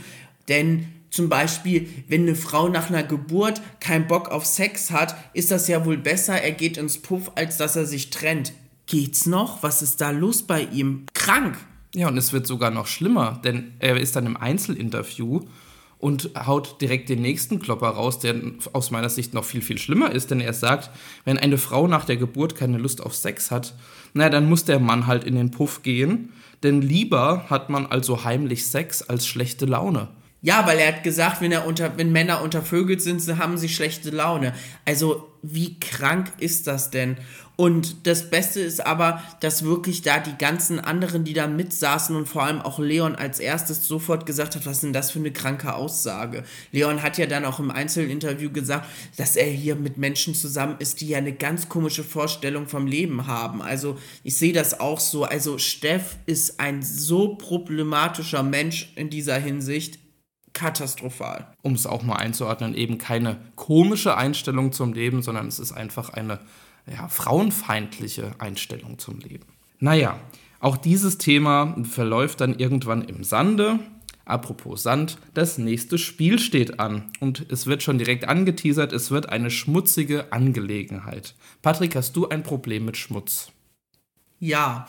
Denn 0.48 0.86
zum 1.10 1.28
Beispiel, 1.28 1.88
wenn 2.08 2.22
eine 2.22 2.36
Frau 2.36 2.68
nach 2.68 2.88
einer 2.88 3.02
Geburt 3.02 3.62
keinen 3.80 4.06
Bock 4.06 4.28
auf 4.28 4.46
Sex 4.46 4.92
hat, 4.92 5.16
ist 5.32 5.50
das 5.50 5.66
ja 5.66 5.84
wohl 5.84 5.96
besser, 5.96 6.40
er 6.40 6.52
geht 6.52 6.76
ins 6.76 6.98
Puff, 6.98 7.32
als 7.34 7.56
dass 7.56 7.74
er 7.74 7.86
sich 7.86 8.10
trennt. 8.10 8.52
Geht's 8.86 9.26
noch? 9.26 9.62
Was 9.62 9.82
ist 9.82 10.00
da 10.00 10.10
los 10.10 10.42
bei 10.42 10.62
ihm? 10.62 11.06
Krank. 11.14 11.56
Ja, 11.94 12.08
und 12.08 12.16
es 12.16 12.32
wird 12.32 12.46
sogar 12.46 12.70
noch 12.70 12.86
schlimmer, 12.86 13.40
denn 13.44 13.74
er 13.78 13.96
ist 13.96 14.16
dann 14.16 14.26
im 14.26 14.36
Einzelinterview 14.36 15.42
und 16.04 16.32
haut 16.36 16.82
direkt 16.82 17.08
den 17.08 17.22
nächsten 17.22 17.60
Klopper 17.60 17.88
raus, 17.88 18.18
der 18.18 18.34
aus 18.74 18.90
meiner 18.90 19.08
Sicht 19.08 19.32
noch 19.32 19.44
viel, 19.44 19.62
viel 19.62 19.78
schlimmer 19.78 20.12
ist, 20.12 20.30
denn 20.30 20.38
er 20.38 20.52
sagt, 20.52 20.90
wenn 21.24 21.38
eine 21.38 21.56
Frau 21.56 21.86
nach 21.86 22.04
der 22.04 22.18
Geburt 22.18 22.56
keine 22.56 22.76
Lust 22.76 23.00
auf 23.00 23.14
Sex 23.14 23.50
hat, 23.50 23.74
na, 24.12 24.28
dann 24.28 24.46
muss 24.46 24.66
der 24.66 24.80
Mann 24.80 25.06
halt 25.06 25.24
in 25.24 25.34
den 25.34 25.50
Puff 25.50 25.82
gehen, 25.82 26.34
denn 26.62 26.82
lieber 26.82 27.46
hat 27.48 27.70
man 27.70 27.86
also 27.86 28.22
heimlich 28.22 28.66
Sex 28.66 29.00
als 29.00 29.26
schlechte 29.26 29.64
Laune. 29.64 30.08
Ja, 30.42 30.66
weil 30.66 30.78
er 30.78 30.88
hat 30.88 31.04
gesagt, 31.04 31.40
wenn, 31.40 31.52
er 31.52 31.66
unter, 31.66 31.96
wenn 31.96 32.12
Männer 32.12 32.42
untervögelt 32.42 33.00
sind, 33.00 33.26
haben 33.38 33.56
sie 33.56 33.70
schlechte 33.70 34.10
Laune. 34.10 34.52
Also, 34.84 35.26
wie 35.40 35.80
krank 35.80 36.34
ist 36.38 36.66
das 36.66 36.90
denn? 36.90 37.16
Und 37.56 38.08
das 38.08 38.30
Beste 38.30 38.60
ist 38.60 38.84
aber, 38.84 39.22
dass 39.38 39.64
wirklich 39.64 40.02
da 40.02 40.18
die 40.18 40.36
ganzen 40.36 40.80
anderen, 40.80 41.24
die 41.24 41.34
da 41.34 41.46
mitsaßen 41.46 42.16
und 42.16 42.26
vor 42.26 42.42
allem 42.42 42.60
auch 42.60 42.80
Leon 42.80 43.14
als 43.14 43.38
erstes 43.38 43.86
sofort 43.86 44.26
gesagt 44.26 44.56
hat, 44.56 44.66
was 44.66 44.78
ist 44.78 44.82
denn 44.82 44.92
das 44.92 45.12
für 45.12 45.20
eine 45.20 45.32
kranke 45.32 45.74
Aussage? 45.74 46.42
Leon 46.72 47.02
hat 47.02 47.16
ja 47.16 47.26
dann 47.26 47.44
auch 47.44 47.60
im 47.60 47.70
Einzelinterview 47.70 48.50
gesagt, 48.50 48.86
dass 49.16 49.36
er 49.36 49.46
hier 49.46 49.76
mit 49.76 49.98
Menschen 49.98 50.34
zusammen 50.34 50.76
ist, 50.80 51.00
die 51.00 51.08
ja 51.08 51.18
eine 51.18 51.32
ganz 51.32 51.68
komische 51.68 52.02
Vorstellung 52.02 52.66
vom 52.66 52.88
Leben 52.88 53.28
haben. 53.28 53.62
Also 53.62 53.98
ich 54.24 54.36
sehe 54.36 54.52
das 54.52 54.80
auch 54.80 54.98
so. 54.98 55.24
Also 55.24 55.58
Steff 55.58 56.16
ist 56.26 56.58
ein 56.58 56.82
so 56.82 57.36
problematischer 57.36 58.42
Mensch 58.42 58.92
in 58.96 59.10
dieser 59.10 59.38
Hinsicht 59.38 60.00
katastrophal. 60.54 61.52
Um 61.62 61.74
es 61.74 61.86
auch 61.86 62.02
mal 62.02 62.16
einzuordnen, 62.16 62.74
eben 62.74 62.98
keine 62.98 63.36
komische 63.54 64.16
Einstellung 64.16 64.72
zum 64.72 64.92
Leben, 64.92 65.22
sondern 65.22 65.46
es 65.46 65.58
ist 65.58 65.72
einfach 65.72 66.10
eine 66.10 66.40
ja, 66.86 67.08
frauenfeindliche 67.08 68.32
Einstellung 68.38 68.98
zum 68.98 69.18
Leben. 69.20 69.46
Naja, 69.78 70.18
auch 70.60 70.76
dieses 70.76 71.18
Thema 71.18 71.76
verläuft 71.84 72.40
dann 72.40 72.58
irgendwann 72.58 73.02
im 73.02 73.24
Sande. 73.24 73.78
Apropos 74.24 74.82
Sand, 74.82 75.18
das 75.34 75.58
nächste 75.58 75.98
Spiel 75.98 76.38
steht 76.38 76.80
an 76.80 77.10
und 77.20 77.44
es 77.50 77.66
wird 77.66 77.82
schon 77.82 77.98
direkt 77.98 78.26
angeteasert, 78.26 78.94
es 78.94 79.10
wird 79.10 79.28
eine 79.28 79.50
schmutzige 79.50 80.32
Angelegenheit. 80.32 81.34
Patrick, 81.60 81.94
hast 81.94 82.16
du 82.16 82.28
ein 82.28 82.42
Problem 82.42 82.86
mit 82.86 82.96
Schmutz? 82.96 83.50
Ja. 84.40 84.86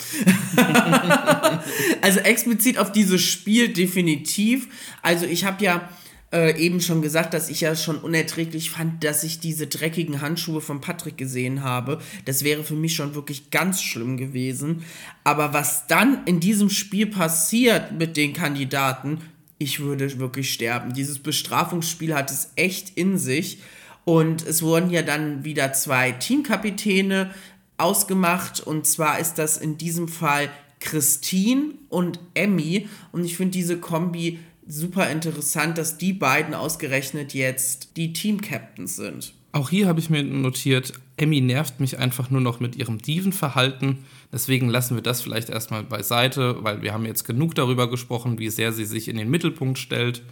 also 2.01 2.19
explizit 2.21 2.77
auf 2.77 2.91
dieses 2.91 3.21
Spiel 3.21 3.73
definitiv. 3.73 4.69
Also 5.01 5.25
ich 5.25 5.43
habe 5.43 5.63
ja 5.63 5.89
äh, 6.35 6.57
eben 6.57 6.81
schon 6.81 7.01
gesagt, 7.01 7.33
dass 7.33 7.49
ich 7.49 7.61
ja 7.61 7.75
schon 7.77 7.97
unerträglich 7.97 8.69
fand, 8.69 9.05
dass 9.05 9.23
ich 9.23 9.39
diese 9.39 9.67
dreckigen 9.67 10.19
Handschuhe 10.19 10.59
von 10.59 10.81
Patrick 10.81 11.17
gesehen 11.17 11.63
habe. 11.63 11.99
Das 12.25 12.43
wäre 12.43 12.65
für 12.65 12.75
mich 12.75 12.93
schon 12.93 13.15
wirklich 13.15 13.51
ganz 13.51 13.81
schlimm 13.81 14.17
gewesen. 14.17 14.83
Aber 15.23 15.53
was 15.53 15.87
dann 15.87 16.25
in 16.25 16.41
diesem 16.41 16.69
Spiel 16.69 17.05
passiert 17.07 17.93
mit 17.93 18.17
den 18.17 18.33
Kandidaten, 18.33 19.21
ich 19.59 19.79
würde 19.79 20.19
wirklich 20.19 20.51
sterben. 20.51 20.93
Dieses 20.93 21.19
Bestrafungsspiel 21.19 22.13
hat 22.13 22.29
es 22.29 22.49
echt 22.57 22.97
in 22.97 23.17
sich. 23.17 23.59
Und 24.03 24.45
es 24.45 24.61
wurden 24.61 24.89
ja 24.91 25.03
dann 25.03 25.45
wieder 25.45 25.71
zwei 25.71 26.11
Teamkapitäne 26.11 27.33
ausgemacht. 27.77 28.59
Und 28.59 28.85
zwar 28.85 29.19
ist 29.19 29.35
das 29.35 29.55
in 29.55 29.77
diesem 29.77 30.09
Fall 30.09 30.49
Christine 30.81 31.75
und 31.87 32.19
Emmy. 32.33 32.89
Und 33.13 33.23
ich 33.23 33.37
finde 33.37 33.53
diese 33.53 33.77
Kombi 33.79 34.39
super 34.67 35.09
interessant, 35.09 35.77
dass 35.77 35.97
die 35.97 36.13
beiden 36.13 36.53
ausgerechnet 36.53 37.33
jetzt 37.33 37.97
die 37.97 38.13
Team-Captains 38.13 38.95
sind. 38.95 39.33
Auch 39.51 39.69
hier 39.69 39.87
habe 39.87 39.99
ich 39.99 40.09
mir 40.09 40.21
notiert, 40.21 40.93
Emmy 41.17 41.39
nervt 41.39 41.79
mich 41.79 41.97
einfach 41.97 42.29
nur 42.29 42.41
noch 42.41 42.59
mit 42.59 42.75
ihrem 42.75 42.97
Dievenverhalten. 42.97 43.99
Deswegen 44.33 44.67
lassen 44.67 44.95
wir 44.95 45.01
das 45.01 45.21
vielleicht 45.21 45.49
erstmal 45.49 45.83
beiseite, 45.83 46.61
weil 46.63 46.81
wir 46.81 46.91
haben 46.91 47.05
jetzt 47.05 47.23
genug 47.23 47.55
darüber 47.55 47.89
gesprochen, 47.89 48.37
wie 48.37 48.49
sehr 48.49 48.73
sie 48.73 48.83
sich 48.83 49.07
in 49.07 49.15
den 49.15 49.29
Mittelpunkt 49.29 49.77
stellt. 49.77 50.23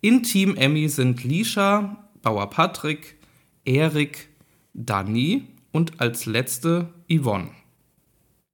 In 0.00 0.24
Team 0.24 0.56
Emmy 0.56 0.88
sind 0.88 1.22
Lisha, 1.22 2.08
Bauer 2.22 2.50
Patrick, 2.50 3.16
Erik, 3.64 4.28
Dani 4.74 5.44
und 5.70 6.00
als 6.00 6.26
letzte 6.26 6.92
Yvonne. 7.08 7.50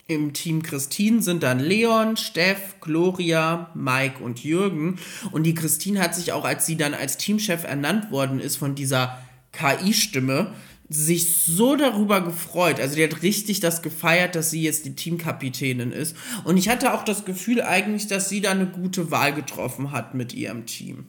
Im 0.06 0.34
Team 0.34 0.62
Christine 0.62 1.22
sind 1.22 1.42
dann 1.42 1.58
Leon, 1.58 2.18
Steff, 2.18 2.76
Gloria, 2.80 3.70
Mike 3.74 4.22
und 4.22 4.44
Jürgen. 4.44 4.98
Und 5.32 5.44
die 5.44 5.54
Christine 5.54 6.00
hat 6.00 6.14
sich 6.14 6.32
auch, 6.32 6.44
als 6.44 6.66
sie 6.66 6.76
dann 6.76 6.92
als 6.92 7.16
Teamchef 7.16 7.64
ernannt 7.64 8.10
worden 8.10 8.38
ist 8.38 8.56
von 8.56 8.74
dieser 8.74 9.18
KI-Stimme, 9.52 10.52
sich 10.90 11.36
so 11.44 11.74
darüber 11.76 12.20
gefreut. 12.20 12.80
Also 12.80 12.96
die 12.96 13.04
hat 13.04 13.22
richtig 13.22 13.60
das 13.60 13.80
gefeiert, 13.80 14.34
dass 14.34 14.50
sie 14.50 14.62
jetzt 14.62 14.84
die 14.84 14.94
Teamkapitänin 14.94 15.90
ist. 15.90 16.14
Und 16.44 16.58
ich 16.58 16.68
hatte 16.68 16.92
auch 16.92 17.04
das 17.04 17.24
Gefühl 17.24 17.62
eigentlich, 17.62 18.06
dass 18.06 18.28
sie 18.28 18.42
da 18.42 18.50
eine 18.50 18.66
gute 18.66 19.10
Wahl 19.10 19.32
getroffen 19.32 19.90
hat 19.90 20.14
mit 20.14 20.34
ihrem 20.34 20.66
Team. 20.66 21.06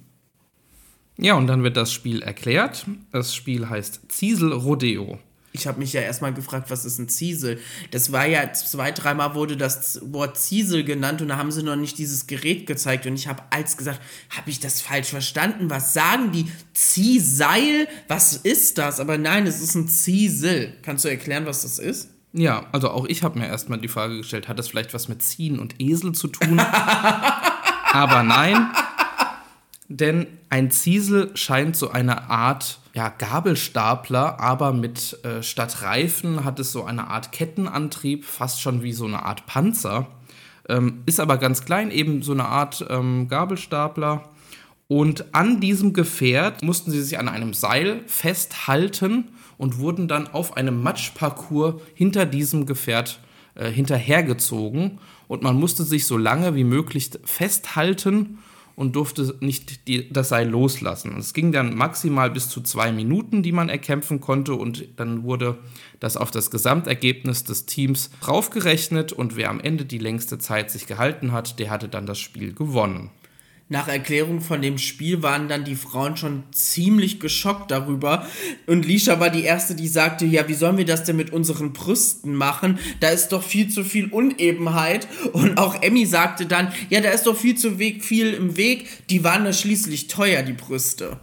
Ja, 1.17 1.36
und 1.36 1.47
dann 1.47 1.63
wird 1.63 1.75
das 1.75 1.91
Spiel 1.91 2.21
erklärt. 2.21 2.86
Das 3.12 3.36
Spiel 3.36 3.67
heißt 3.67 4.03
Ziesel 4.08 4.53
Rodeo 4.53 5.19
ich 5.56 5.68
habe 5.68 5.80
mich 5.80 5.94
ja 5.94 6.02
erstmal 6.02 6.34
gefragt, 6.34 6.70
was 6.70 6.86
ist 6.86 7.00
ein 7.00 7.10
Ziesel? 7.10 7.60
Das 7.91 8.12
war 8.12 8.28
ja 8.28 8.54
zwei, 8.54 8.91
dreimal 8.91 9.34
wurde 9.34 9.58
das 9.58 10.00
Wort 10.04 10.38
Ziesel 10.38 10.84
genannt 10.84 11.22
und 11.22 11.30
da 11.30 11.38
haben 11.38 11.52
sie 11.52 11.63
noch 11.63 11.76
nicht 11.76 11.98
dieses 11.98 12.28
Gerät 12.28 12.68
gezeigt 12.68 13.06
und 13.08 13.15
ich 13.15 13.28
habe 13.28 13.41
als 13.50 13.78
gesagt, 13.78 14.02
habe 14.30 14.50
ich 14.50 14.60
das 14.60 14.82
falsch 14.82 15.08
verstanden? 15.08 15.70
Was 15.70 15.94
sagen 15.94 16.32
die? 16.32 16.52
Ziehseil? 16.74 17.88
Was 18.08 18.36
ist 18.36 18.78
das? 18.78 19.00
Aber 19.00 19.18
nein, 19.18 19.48
es 19.48 19.62
ist 19.62 19.76
ein 19.76 19.88
Ziesel. 19.88 20.74
Kannst 20.84 21.06
du 21.06 21.10
erklären, 21.10 21.46
was 21.46 21.63
das 21.63 21.80
ist? 21.80 22.10
Ja, 22.34 22.65
also 22.74 22.89
auch 22.89 23.06
ich 23.06 23.24
habe 23.24 23.39
mir 23.39 23.48
erstmal 23.48 23.80
die 23.80 23.88
Frage 23.88 24.18
gestellt, 24.18 24.50
hat 24.50 24.60
das 24.60 24.68
vielleicht 24.68 24.94
was 24.94 25.08
mit 25.08 25.24
Ziehen 25.24 25.58
und 25.58 25.76
Esel 25.80 26.12
zu 26.12 26.28
tun? 26.28 26.60
Aber 27.91 28.24
nein. 28.24 28.68
denn 29.88 30.28
ein 30.50 30.70
Ziesel 30.70 31.32
scheint 31.36 31.78
so 31.78 31.91
eine 31.91 32.30
Art 32.30 32.80
ja, 32.95 33.10
Gabelstapler, 33.10 34.39
aber 34.39 34.71
mit 34.71 35.19
äh, 35.25 35.43
statt 35.43 35.81
Reifen 35.81 36.45
hat 36.45 36.62
es 36.62 36.71
so 36.71 36.86
eine 36.86 37.08
Art 37.10 37.34
Kettenantrieb, 37.34 38.23
fast 38.23 38.62
schon 38.62 38.84
wie 38.84 38.93
so 38.93 39.03
eine 39.03 39.23
Art 39.23 39.45
Panzer. 39.45 40.08
Ähm, 40.69 41.03
ist 41.05 41.19
aber 41.19 41.38
ganz 41.38 41.65
klein, 41.65 41.91
eben 41.91 42.23
so 42.23 42.31
eine 42.31 42.45
Art 42.45 42.86
ähm, 42.89 43.27
Gabelstapler. 43.27 44.29
Und 44.88 45.36
an 45.36 45.60
diesem 45.60 45.91
Gefährt 45.91 46.63
mussten 46.63 46.89
sie 46.89 47.01
sich 47.01 47.19
an 47.19 47.27
einem 47.27 47.53
Seil 47.53 48.01
festhalten 48.08 49.25
und 49.58 49.77
wurden 49.77 50.08
dann 50.08 50.27
auf 50.27 50.55
einem 50.55 50.81
Matschparcours 50.81 51.81
hinter 51.95 52.25
diesem 52.25 52.65
Gefährt 52.65 53.19
äh, 53.55 53.69
hinterhergezogen. 53.69 54.99
Und 55.27 55.43
man 55.43 55.60
musste 55.60 55.84
sich 55.84 56.08
so 56.08 56.17
lange 56.17 56.55
wie 56.55 56.63
möglich 56.63 57.12
festhalten 57.25 58.38
und 58.76 58.96
durfte 58.96 59.36
nicht 59.40 59.88
die, 59.88 60.12
das 60.12 60.30
Seil 60.30 60.50
loslassen. 60.50 61.16
Es 61.18 61.34
ging 61.34 61.52
dann 61.52 61.76
maximal 61.76 62.30
bis 62.30 62.50
zu 62.50 62.62
zwei 62.62 62.92
Minuten, 62.92 63.42
die 63.42 63.52
man 63.52 63.70
erkämpfen 63.70 64.20
konnte 64.20 64.54
und 64.54 64.88
dann 64.98 65.24
wurde 65.24 65.58
das 66.00 66.18
auf 66.18 66.32
das 66.32 66.52
Gesamtergebnis 66.52 67.44
des 67.44 67.66
Teams 67.66 68.10
draufgerechnet 68.22 69.14
und 69.14 69.36
wer 69.36 69.50
am 69.50 69.60
Ende 69.60 69.86
die 69.86 69.98
längste 69.98 70.38
Zeit 70.38 70.72
sich 70.72 70.88
gehalten 70.88 71.32
hat, 71.32 71.60
der 71.60 71.70
hatte 71.70 71.88
dann 71.88 72.06
das 72.06 72.20
Spiel 72.20 72.54
gewonnen 72.54 73.10
nach 73.67 73.88
Erklärung 73.88 74.41
von 74.41 74.62
dem 74.62 74.78
Spiel 74.78 75.23
waren 75.23 75.47
dann 75.47 75.63
die 75.63 75.75
Frauen 75.75 76.17
schon 76.17 76.43
ziemlich 76.51 77.19
geschockt 77.19 77.71
darüber. 77.71 78.28
Und 78.67 78.86
Lisha 78.86 79.19
war 79.19 79.32
die 79.32 79.43
Erste, 79.43 79.73
die 79.73 79.88
sagte, 79.88 80.25
ja, 80.25 80.47
wie 80.47 80.54
sollen 80.54 80.78
wir 80.78 80.86
das 80.86 81.04
denn 81.04 81.15
mit 81.15 81.34
unseren 81.34 81.73
Brüsten 81.73 82.36
machen? 82.36 82.78
Da 82.99 83.10
ist 83.10 83.30
doch 83.30 83.41
viel 83.41 83.69
zu 83.69 83.84
viel 83.84 84.08
Unebenheit. 84.12 85.08
Und 85.34 85.58
auch 85.58 85.82
Emmy 85.82 86.06
sagte 86.06 86.45
dann, 86.45 86.71
ja, 86.91 87.01
da 87.01 87.10
ist 87.10 87.25
doch 87.25 87.36
viel 87.36 87.58
zu 87.58 87.78
viel 87.78 88.34
im 88.34 88.56
Weg. 88.56 89.08
Die 89.10 89.23
waren 89.23 89.45
ja 89.45 89.54
schließlich 89.54 90.08
teuer, 90.08 90.43
die 90.43 90.54
Brüste. 90.54 91.19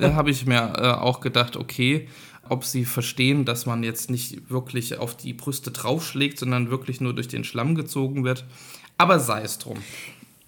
da 0.00 0.14
habe 0.14 0.30
ich 0.30 0.46
mir 0.46 0.72
äh, 0.76 0.88
auch 1.00 1.20
gedacht, 1.20 1.56
okay, 1.56 2.08
ob 2.48 2.64
sie 2.64 2.84
verstehen, 2.84 3.44
dass 3.44 3.64
man 3.64 3.84
jetzt 3.84 4.10
nicht 4.10 4.50
wirklich 4.50 4.98
auf 4.98 5.16
die 5.16 5.34
Brüste 5.34 5.70
draufschlägt, 5.70 6.36
sondern 6.36 6.68
wirklich 6.68 7.00
nur 7.00 7.14
durch 7.14 7.28
den 7.28 7.44
Schlamm 7.44 7.76
gezogen 7.76 8.24
wird. 8.24 8.44
Aber 8.98 9.20
sei 9.20 9.42
es 9.42 9.58
drum. 9.58 9.78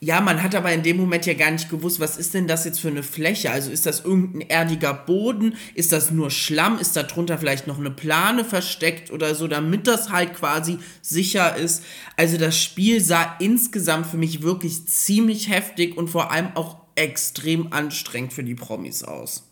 Ja, 0.05 0.21
man 0.21 0.43
hat 0.43 0.57
aber 0.57 0.73
in 0.73 0.83
dem 0.83 0.97
Moment 0.97 1.27
ja 1.27 1.35
gar 1.35 1.53
nicht 1.53 1.71
gewusst, 1.71 2.01
was 2.01 2.17
ist 2.17 2.35
denn 2.35 2.49
das 2.49 2.65
jetzt 2.65 2.81
für 2.81 2.89
eine 2.89 3.05
Fläche? 3.05 3.53
Also 3.53 3.71
ist 3.71 3.87
das 3.87 4.01
irgendein 4.01 4.41
erdiger 4.49 4.93
Boden? 4.93 5.55
Ist 5.77 5.93
das 5.93 6.11
nur 6.11 6.33
Schlamm? 6.33 6.81
Ist 6.81 6.97
da 6.97 7.05
drunter 7.05 7.39
vielleicht 7.39 7.69
noch 7.69 7.79
eine 7.79 7.93
Plane 7.93 8.45
versteckt 8.45 9.13
oder 9.13 9.37
so, 9.37 9.47
damit 9.47 9.87
das 9.87 10.11
halt 10.11 10.35
quasi 10.35 10.79
sicher 11.03 11.55
ist? 11.55 11.85
Also 12.17 12.37
das 12.37 12.61
Spiel 12.61 13.01
sah 13.01 13.37
insgesamt 13.39 14.09
für 14.09 14.17
mich 14.17 14.43
wirklich 14.43 14.89
ziemlich 14.89 15.49
heftig 15.49 15.97
und 15.97 16.11
vor 16.11 16.33
allem 16.33 16.49
auch 16.57 16.79
extrem 16.97 17.73
anstrengend 17.73 18.33
für 18.33 18.43
die 18.43 18.57
Promis 18.57 19.05
aus. 19.05 19.52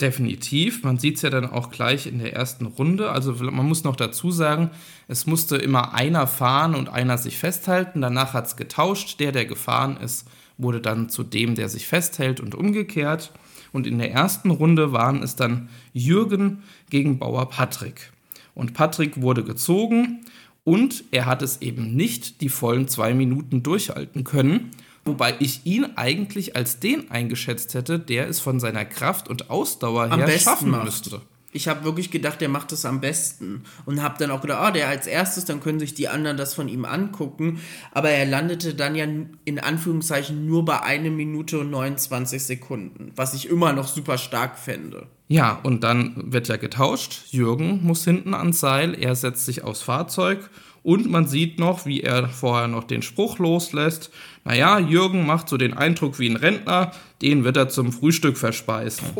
Definitiv. 0.00 0.82
Man 0.82 0.98
sieht 0.98 1.16
es 1.16 1.22
ja 1.22 1.30
dann 1.30 1.48
auch 1.48 1.70
gleich 1.70 2.06
in 2.06 2.18
der 2.18 2.32
ersten 2.32 2.66
Runde. 2.66 3.10
Also 3.10 3.32
man 3.34 3.66
muss 3.66 3.84
noch 3.84 3.94
dazu 3.94 4.32
sagen, 4.32 4.70
es 5.06 5.26
musste 5.26 5.56
immer 5.56 5.94
einer 5.94 6.26
fahren 6.26 6.74
und 6.74 6.88
einer 6.88 7.16
sich 7.16 7.38
festhalten. 7.38 8.00
Danach 8.00 8.34
hat 8.34 8.46
es 8.46 8.56
getauscht. 8.56 9.20
Der, 9.20 9.30
der 9.30 9.44
gefahren 9.44 9.96
ist, 9.96 10.26
wurde 10.58 10.80
dann 10.80 11.08
zu 11.08 11.22
dem, 11.22 11.54
der 11.54 11.68
sich 11.68 11.86
festhält 11.86 12.40
und 12.40 12.56
umgekehrt. 12.56 13.30
Und 13.72 13.86
in 13.86 13.98
der 13.98 14.10
ersten 14.10 14.50
Runde 14.50 14.92
waren 14.92 15.22
es 15.22 15.36
dann 15.36 15.68
Jürgen 15.92 16.64
gegen 16.90 17.18
Bauer 17.18 17.48
Patrick. 17.48 18.12
Und 18.54 18.74
Patrick 18.74 19.20
wurde 19.20 19.44
gezogen 19.44 20.24
und 20.64 21.04
er 21.10 21.26
hat 21.26 21.42
es 21.42 21.60
eben 21.60 21.94
nicht 21.94 22.40
die 22.40 22.48
vollen 22.48 22.88
zwei 22.88 23.14
Minuten 23.14 23.62
durchhalten 23.62 24.24
können 24.24 24.70
Wobei 25.04 25.34
ich 25.38 25.66
ihn 25.66 25.86
eigentlich 25.96 26.56
als 26.56 26.80
den 26.80 27.10
eingeschätzt 27.10 27.74
hätte, 27.74 27.98
der 27.98 28.28
es 28.28 28.40
von 28.40 28.58
seiner 28.58 28.84
Kraft 28.84 29.28
und 29.28 29.50
Ausdauer 29.50 30.10
am 30.10 30.20
her 30.20 30.38
schaffen 30.38 30.70
macht. 30.70 30.84
müsste. 30.84 31.20
Ich 31.52 31.68
habe 31.68 31.84
wirklich 31.84 32.10
gedacht, 32.10 32.40
der 32.40 32.48
macht 32.48 32.72
es 32.72 32.84
am 32.84 33.00
besten. 33.00 33.62
Und 33.86 34.02
habe 34.02 34.18
dann 34.18 34.32
auch 34.32 34.40
gedacht, 34.40 34.58
ah, 34.60 34.68
oh, 34.68 34.72
der 34.72 34.88
als 34.88 35.06
erstes, 35.06 35.44
dann 35.44 35.60
können 35.60 35.78
sich 35.78 35.94
die 35.94 36.08
anderen 36.08 36.36
das 36.36 36.52
von 36.52 36.68
ihm 36.68 36.84
angucken. 36.84 37.60
Aber 37.92 38.10
er 38.10 38.26
landete 38.26 38.74
dann 38.74 38.96
ja 38.96 39.06
in 39.44 39.58
Anführungszeichen 39.60 40.46
nur 40.46 40.64
bei 40.64 40.80
1 40.82 41.10
Minute 41.10 41.60
und 41.60 41.70
29 41.70 42.42
Sekunden, 42.42 43.12
was 43.14 43.34
ich 43.34 43.48
immer 43.48 43.72
noch 43.72 43.86
super 43.86 44.18
stark 44.18 44.58
fände. 44.58 45.06
Ja, 45.28 45.60
und 45.62 45.84
dann 45.84 46.32
wird 46.32 46.48
ja 46.48 46.56
getauscht. 46.56 47.22
Jürgen 47.30 47.84
muss 47.84 48.04
hinten 48.04 48.34
ans 48.34 48.58
Seil, 48.58 48.94
er 48.94 49.14
setzt 49.14 49.46
sich 49.46 49.62
aufs 49.62 49.82
Fahrzeug 49.82 50.50
und 50.84 51.10
man 51.10 51.26
sieht 51.26 51.58
noch, 51.58 51.86
wie 51.86 52.02
er 52.02 52.28
vorher 52.28 52.68
noch 52.68 52.84
den 52.84 53.00
Spruch 53.00 53.38
loslässt. 53.38 54.10
Naja, 54.44 54.78
Jürgen 54.78 55.26
macht 55.26 55.48
so 55.48 55.56
den 55.56 55.74
Eindruck 55.74 56.18
wie 56.18 56.28
ein 56.28 56.36
Rentner, 56.36 56.92
den 57.22 57.44
wird 57.44 57.56
er 57.56 57.68
zum 57.68 57.92
Frühstück 57.92 58.36
verspeisen. 58.36 59.08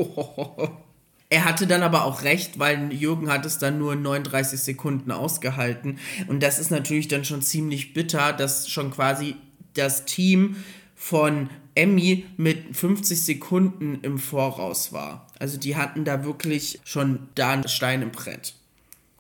Er 1.31 1.47
hatte 1.47 1.67
dann 1.67 1.83
aber 1.83 2.05
auch 2.05 2.23
recht, 2.23 2.61
weil 2.61 2.93
Jürgen 2.93 3.29
hat 3.29 3.45
es 3.45 3.59
dann 3.59 3.77
nur 3.79 3.97
39 3.97 4.61
Sekunden 4.61 5.11
ausgehalten. 5.11 5.99
Und 6.29 6.45
das 6.45 6.61
ist 6.61 6.71
natürlich 6.71 7.09
dann 7.09 7.25
schon 7.25 7.43
ziemlich 7.43 7.93
bitter, 7.93 8.33
dass 8.33 8.69
schon 8.69 8.93
quasi 8.93 9.35
das 9.73 10.05
Team 10.05 10.57
von 10.95 11.51
Emmy 11.75 12.27
mit 12.37 12.77
50 12.77 13.21
Sekunden 13.21 13.99
im 14.03 14.19
Voraus 14.19 14.93
war. 14.93 15.27
Also 15.41 15.59
die 15.59 15.75
hatten 15.75 16.05
da 16.05 16.25
wirklich 16.25 16.79
schon 16.85 17.27
da 17.35 17.51
einen 17.51 17.67
Stein 17.67 18.03
im 18.03 18.13
Brett. 18.13 18.55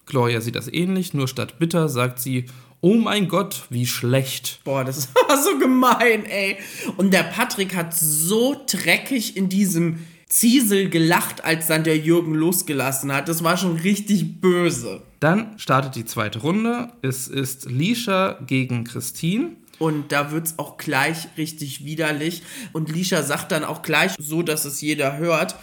Gloria 0.06 0.40
sieht 0.40 0.54
das 0.54 0.68
ähnlich, 0.68 1.14
nur 1.14 1.26
statt 1.26 1.58
bitter 1.58 1.88
sagt 1.88 2.20
sie, 2.20 2.46
oh 2.84 2.96
mein 2.96 3.28
Gott, 3.28 3.62
wie 3.70 3.86
schlecht. 3.86 4.60
Boah, 4.62 4.84
das 4.84 5.08
war 5.28 5.42
so 5.42 5.58
gemein, 5.58 6.26
ey. 6.26 6.58
Und 6.98 7.14
der 7.14 7.22
Patrick 7.22 7.74
hat 7.74 7.94
so 7.94 8.62
dreckig 8.70 9.38
in 9.38 9.48
diesem 9.48 10.00
Ziesel 10.28 10.90
gelacht, 10.90 11.44
als 11.44 11.66
dann 11.68 11.82
der 11.82 11.96
Jürgen 11.96 12.34
losgelassen 12.34 13.10
hat. 13.10 13.28
Das 13.28 13.42
war 13.42 13.56
schon 13.56 13.76
richtig 13.76 14.42
böse. 14.42 15.00
Dann 15.18 15.58
startet 15.58 15.94
die 15.96 16.04
zweite 16.04 16.40
Runde. 16.40 16.92
Es 17.00 17.26
ist 17.26 17.70
Lisha 17.70 18.38
gegen 18.46 18.84
Christine. 18.84 19.52
Und 19.78 20.12
da 20.12 20.30
wird 20.30 20.48
es 20.48 20.58
auch 20.58 20.76
gleich 20.76 21.28
richtig 21.38 21.86
widerlich. 21.86 22.42
Und 22.74 22.92
Lisha 22.92 23.22
sagt 23.22 23.52
dann 23.52 23.64
auch 23.64 23.80
gleich 23.80 24.12
so, 24.18 24.42
dass 24.42 24.66
es 24.66 24.82
jeder 24.82 25.16
hört. 25.16 25.56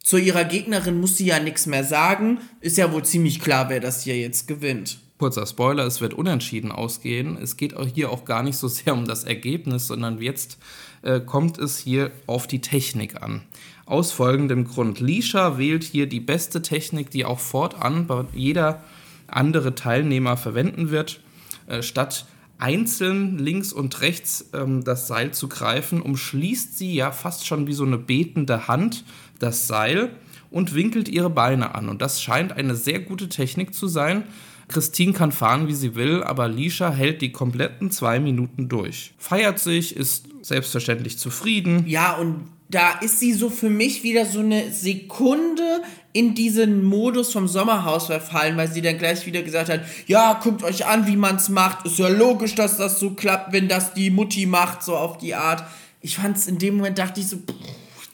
Zu 0.00 0.16
ihrer 0.16 0.44
Gegnerin 0.44 1.00
muss 1.00 1.16
sie 1.16 1.26
ja 1.26 1.40
nichts 1.40 1.66
mehr 1.66 1.82
sagen. 1.82 2.38
Ist 2.60 2.78
ja 2.78 2.92
wohl 2.92 3.04
ziemlich 3.04 3.40
klar, 3.40 3.68
wer 3.68 3.80
das 3.80 4.04
hier 4.04 4.16
jetzt 4.16 4.46
gewinnt. 4.46 5.00
Kurzer 5.18 5.46
Spoiler, 5.46 5.84
es 5.84 6.00
wird 6.00 6.14
unentschieden 6.14 6.70
ausgehen. 6.70 7.36
Es 7.36 7.56
geht 7.56 7.76
auch 7.76 7.86
hier 7.86 8.10
auch 8.10 8.24
gar 8.24 8.42
nicht 8.44 8.56
so 8.56 8.68
sehr 8.68 8.94
um 8.94 9.04
das 9.04 9.24
Ergebnis, 9.24 9.88
sondern 9.88 10.22
jetzt 10.22 10.58
äh, 11.02 11.20
kommt 11.20 11.58
es 11.58 11.78
hier 11.78 12.12
auf 12.26 12.46
die 12.46 12.60
Technik 12.60 13.20
an. 13.20 13.42
Aus 13.84 14.12
folgendem 14.12 14.64
Grund. 14.64 15.00
Lisha 15.00 15.58
wählt 15.58 15.82
hier 15.82 16.06
die 16.06 16.20
beste 16.20 16.62
Technik, 16.62 17.10
die 17.10 17.24
auch 17.24 17.40
fortan 17.40 18.06
jeder 18.32 18.84
andere 19.26 19.74
Teilnehmer 19.74 20.36
verwenden 20.36 20.90
wird. 20.90 21.20
Äh, 21.66 21.82
statt 21.82 22.26
einzeln 22.58 23.38
links 23.38 23.72
und 23.72 24.00
rechts 24.00 24.50
ähm, 24.52 24.84
das 24.84 25.06
Seil 25.06 25.32
zu 25.32 25.48
greifen, 25.48 26.02
umschließt 26.02 26.76
sie 26.76 26.94
ja 26.94 27.12
fast 27.12 27.46
schon 27.46 27.66
wie 27.66 27.72
so 27.72 27.84
eine 27.84 27.98
betende 27.98 28.68
Hand 28.68 29.04
das 29.38 29.66
Seil 29.66 30.10
und 30.50 30.74
winkelt 30.74 31.08
ihre 31.08 31.30
Beine 31.30 31.74
an. 31.74 31.88
Und 31.88 32.02
das 32.02 32.22
scheint 32.22 32.52
eine 32.52 32.74
sehr 32.74 33.00
gute 33.00 33.28
Technik 33.28 33.74
zu 33.74 33.86
sein. 33.86 34.24
Christine 34.68 35.12
kann 35.12 35.32
fahren, 35.32 35.66
wie 35.66 35.74
sie 35.74 35.94
will, 35.94 36.22
aber 36.22 36.46
Lisha 36.48 36.90
hält 36.90 37.22
die 37.22 37.32
kompletten 37.32 37.90
zwei 37.90 38.20
Minuten 38.20 38.68
durch. 38.68 39.14
Feiert 39.18 39.58
sich, 39.58 39.96
ist 39.96 40.26
selbstverständlich 40.42 41.18
zufrieden. 41.18 41.84
Ja, 41.86 42.14
und 42.16 42.46
da 42.68 42.98
ist 43.00 43.18
sie 43.18 43.32
so 43.32 43.48
für 43.48 43.70
mich 43.70 44.02
wieder 44.02 44.26
so 44.26 44.40
eine 44.40 44.70
Sekunde 44.72 45.82
in 46.12 46.34
diesen 46.34 46.84
Modus 46.84 47.32
vom 47.32 47.48
Sommerhaus 47.48 48.06
verfallen, 48.06 48.56
weil 48.56 48.70
sie 48.70 48.82
dann 48.82 48.98
gleich 48.98 49.24
wieder 49.24 49.42
gesagt 49.42 49.70
hat, 49.70 49.80
ja, 50.06 50.34
guckt 50.34 50.62
euch 50.62 50.84
an, 50.84 51.06
wie 51.06 51.16
man 51.16 51.36
es 51.36 51.48
macht. 51.48 51.86
Ist 51.86 51.98
ja 51.98 52.08
logisch, 52.08 52.54
dass 52.54 52.76
das 52.76 53.00
so 53.00 53.10
klappt, 53.10 53.52
wenn 53.52 53.68
das 53.68 53.94
die 53.94 54.10
Mutti 54.10 54.44
macht, 54.44 54.82
so 54.82 54.96
auf 54.96 55.16
die 55.18 55.34
Art. 55.34 55.64
Ich 56.02 56.16
fand 56.16 56.36
es 56.36 56.46
in 56.46 56.58
dem 56.58 56.76
Moment, 56.76 56.98
dachte 56.98 57.20
ich 57.20 57.28
so, 57.28 57.38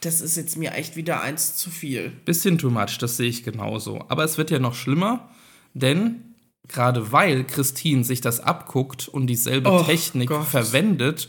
das 0.00 0.20
ist 0.20 0.36
jetzt 0.36 0.56
mir 0.56 0.72
echt 0.72 0.96
wieder 0.96 1.22
eins 1.22 1.56
zu 1.56 1.70
viel. 1.70 2.12
Bisschen 2.24 2.58
too 2.58 2.70
much, 2.70 2.98
das 2.98 3.16
sehe 3.16 3.28
ich 3.28 3.42
genauso. 3.42 4.04
Aber 4.08 4.22
es 4.22 4.38
wird 4.38 4.50
ja 4.50 4.58
noch 4.58 4.74
schlimmer, 4.74 5.30
denn 5.72 6.34
gerade 6.68 7.12
weil 7.12 7.44
Christine 7.44 8.05
sich 8.05 8.20
das 8.20 8.40
abguckt 8.40 9.09
und 9.09 9.27
dieselbe 9.27 9.70
oh, 9.70 9.83
Technik 9.83 10.29
Gott. 10.31 10.46
verwendet, 10.46 11.29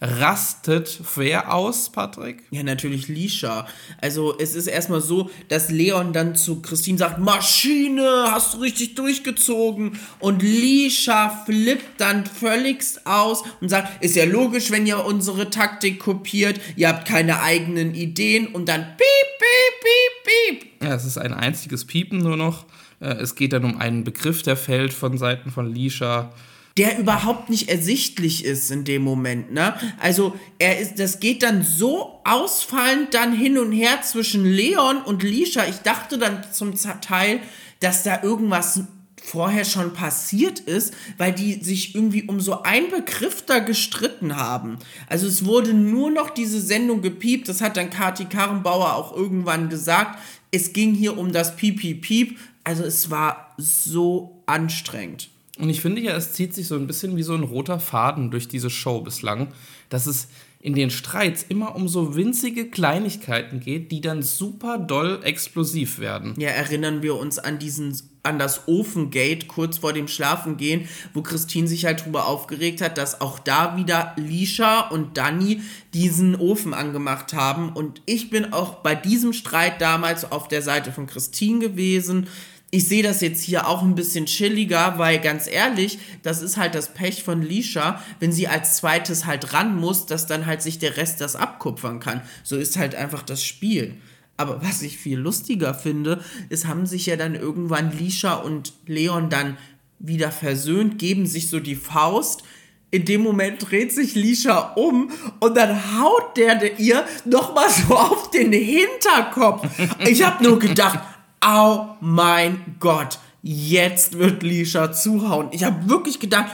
rastet 0.00 1.00
wer 1.16 1.54
aus, 1.54 1.90
Patrick? 1.90 2.42
Ja, 2.50 2.62
natürlich 2.62 3.08
Lisha. 3.08 3.66
Also 4.00 4.36
es 4.38 4.54
ist 4.54 4.66
erstmal 4.66 5.00
so, 5.00 5.30
dass 5.48 5.70
Leon 5.70 6.12
dann 6.12 6.36
zu 6.36 6.60
Christine 6.60 6.98
sagt, 6.98 7.18
Maschine, 7.18 8.26
hast 8.30 8.54
du 8.54 8.58
richtig 8.58 8.94
durchgezogen. 8.96 9.98
Und 10.18 10.42
Lisha 10.42 11.44
flippt 11.46 12.00
dann 12.00 12.26
völligst 12.26 13.06
aus 13.06 13.44
und 13.60 13.68
sagt, 13.68 14.04
ist 14.04 14.16
ja 14.16 14.24
logisch, 14.24 14.70
wenn 14.70 14.86
ihr 14.86 15.04
unsere 15.04 15.50
Taktik 15.50 16.00
kopiert, 16.00 16.60
ihr 16.76 16.88
habt 16.88 17.06
keine 17.06 17.40
eigenen 17.40 17.94
Ideen 17.94 18.48
und 18.48 18.68
dann 18.68 18.82
piep, 18.82 18.98
piep, 19.38 19.80
piep, 19.80 20.60
piep. 20.60 20.84
Ja, 20.84 20.94
es 20.94 21.04
ist 21.04 21.18
ein 21.18 21.32
einziges 21.32 21.86
Piepen 21.86 22.18
nur 22.18 22.36
noch. 22.36 22.66
Äh, 23.00 23.14
es 23.14 23.34
geht 23.34 23.52
dann 23.52 23.64
um 23.64 23.78
einen 23.78 24.04
Begriff, 24.04 24.42
der 24.42 24.56
fällt 24.56 24.92
von 24.92 25.18
Seiten 25.18 25.50
von 25.50 25.72
Lisha. 25.72 26.32
der 26.76 26.98
überhaupt 26.98 27.50
nicht 27.50 27.68
ersichtlich 27.68 28.44
ist 28.44 28.70
in 28.70 28.84
dem 28.84 29.02
Moment, 29.02 29.52
ne? 29.52 29.74
Also, 30.00 30.36
er 30.58 30.80
ist, 30.80 30.98
das 30.98 31.20
geht 31.20 31.44
dann 31.44 31.62
so 31.62 32.20
ausfallend 32.24 33.14
dann 33.14 33.32
hin 33.32 33.58
und 33.58 33.70
her 33.70 34.02
zwischen 34.02 34.44
Leon 34.44 35.02
und 35.02 35.22
Lisha. 35.22 35.64
Ich 35.66 35.78
dachte 35.78 36.18
dann 36.18 36.42
zum 36.52 36.74
Teil, 37.00 37.40
dass 37.78 38.02
da 38.02 38.22
irgendwas 38.22 38.80
vorher 39.24 39.64
schon 39.64 39.94
passiert 39.94 40.60
ist, 40.60 40.92
weil 41.16 41.32
die 41.32 41.54
sich 41.54 41.94
irgendwie 41.94 42.24
um 42.24 42.40
so 42.40 42.62
einen 42.62 42.90
Begriff 42.90 43.42
da 43.46 43.60
gestritten 43.60 44.36
haben. 44.36 44.78
Also 45.08 45.26
es 45.26 45.44
wurde 45.46 45.72
nur 45.72 46.10
noch 46.10 46.30
diese 46.30 46.60
Sendung 46.60 47.00
gepiept, 47.00 47.48
das 47.48 47.62
hat 47.62 47.76
dann 47.76 47.88
Kati 47.88 48.26
Karrenbauer 48.26 48.94
auch 48.94 49.16
irgendwann 49.16 49.70
gesagt. 49.70 50.18
Es 50.50 50.72
ging 50.72 50.94
hier 50.94 51.16
um 51.16 51.32
das 51.32 51.56
Piep, 51.56 51.80
Piep, 51.80 52.02
Piep. 52.02 52.38
Also 52.64 52.82
es 52.82 53.10
war 53.10 53.54
so 53.58 54.42
anstrengend. 54.46 55.28
Und 55.58 55.70
ich 55.70 55.80
finde 55.80 56.00
ja, 56.00 56.16
es 56.16 56.32
zieht 56.32 56.54
sich 56.54 56.66
so 56.66 56.74
ein 56.74 56.86
bisschen 56.86 57.16
wie 57.16 57.22
so 57.22 57.34
ein 57.34 57.44
roter 57.44 57.78
Faden 57.78 58.30
durch 58.30 58.48
diese 58.48 58.70
Show 58.70 59.00
bislang, 59.00 59.48
dass 59.88 60.06
es 60.06 60.28
in 60.64 60.74
den 60.74 60.90
Streits 60.90 61.44
immer 61.46 61.76
um 61.76 61.88
so 61.88 62.16
winzige 62.16 62.70
Kleinigkeiten 62.70 63.60
geht, 63.60 63.92
die 63.92 64.00
dann 64.00 64.22
super 64.22 64.78
doll 64.78 65.20
explosiv 65.22 65.98
werden. 65.98 66.34
Ja, 66.38 66.48
erinnern 66.48 67.02
wir 67.02 67.16
uns 67.16 67.38
an 67.38 67.58
diesen 67.58 67.94
an 68.22 68.38
das 68.38 68.66
Ofengate 68.66 69.46
kurz 69.46 69.76
vor 69.76 69.92
dem 69.92 70.08
Schlafengehen, 70.08 70.88
wo 71.12 71.20
Christine 71.20 71.68
sich 71.68 71.84
halt 71.84 72.06
drüber 72.06 72.26
aufgeregt 72.26 72.80
hat, 72.80 72.96
dass 72.96 73.20
auch 73.20 73.38
da 73.38 73.76
wieder 73.76 74.14
Lisha 74.16 74.88
und 74.88 75.18
Danny 75.18 75.60
diesen 75.92 76.34
Ofen 76.34 76.72
angemacht 76.72 77.34
haben 77.34 77.68
und 77.74 78.00
ich 78.06 78.30
bin 78.30 78.54
auch 78.54 78.76
bei 78.76 78.94
diesem 78.94 79.34
Streit 79.34 79.82
damals 79.82 80.32
auf 80.32 80.48
der 80.48 80.62
Seite 80.62 80.90
von 80.90 81.06
Christine 81.06 81.58
gewesen 81.58 82.28
ich 82.74 82.88
sehe 82.88 83.04
das 83.04 83.20
jetzt 83.20 83.44
hier 83.44 83.68
auch 83.68 83.82
ein 83.82 83.94
bisschen 83.94 84.26
chilliger, 84.26 84.98
weil 84.98 85.20
ganz 85.20 85.46
ehrlich, 85.46 86.00
das 86.24 86.42
ist 86.42 86.56
halt 86.56 86.74
das 86.74 86.92
Pech 86.92 87.22
von 87.22 87.40
Lisha, 87.40 88.02
wenn 88.18 88.32
sie 88.32 88.48
als 88.48 88.78
zweites 88.78 89.26
halt 89.26 89.52
ran 89.52 89.76
muss, 89.76 90.06
dass 90.06 90.26
dann 90.26 90.44
halt 90.44 90.60
sich 90.60 90.80
der 90.80 90.96
Rest 90.96 91.20
das 91.20 91.36
abkupfern 91.36 92.00
kann. 92.00 92.22
So 92.42 92.56
ist 92.56 92.76
halt 92.76 92.96
einfach 92.96 93.22
das 93.22 93.44
Spiel. 93.44 93.94
Aber 94.36 94.60
was 94.60 94.82
ich 94.82 94.98
viel 94.98 95.18
lustiger 95.18 95.72
finde, 95.72 96.24
ist, 96.48 96.66
haben 96.66 96.84
sich 96.86 97.06
ja 97.06 97.14
dann 97.14 97.36
irgendwann 97.36 97.96
Lisha 97.96 98.34
und 98.34 98.72
Leon 98.86 99.30
dann 99.30 99.56
wieder 100.00 100.32
versöhnt, 100.32 100.98
geben 100.98 101.26
sich 101.26 101.50
so 101.50 101.60
die 101.60 101.76
Faust. 101.76 102.42
In 102.90 103.04
dem 103.04 103.20
Moment 103.20 103.70
dreht 103.70 103.92
sich 103.92 104.16
Lisha 104.16 104.72
um 104.74 105.12
und 105.38 105.56
dann 105.56 106.00
haut 106.00 106.36
der 106.36 106.80
ihr 106.80 107.04
nochmal 107.24 107.70
so 107.70 107.94
auf 107.94 108.30
den 108.32 108.52
Hinterkopf. 108.52 109.64
Ich 110.00 110.24
habe 110.24 110.42
nur 110.42 110.58
gedacht, 110.58 110.98
oh 111.46 111.86
mein 112.00 112.76
Gott, 112.80 113.18
jetzt 113.42 114.18
wird 114.18 114.42
Lisha 114.42 114.92
zuhauen. 114.92 115.48
Ich 115.52 115.64
habe 115.64 115.88
wirklich 115.88 116.20
gedacht, 116.20 116.50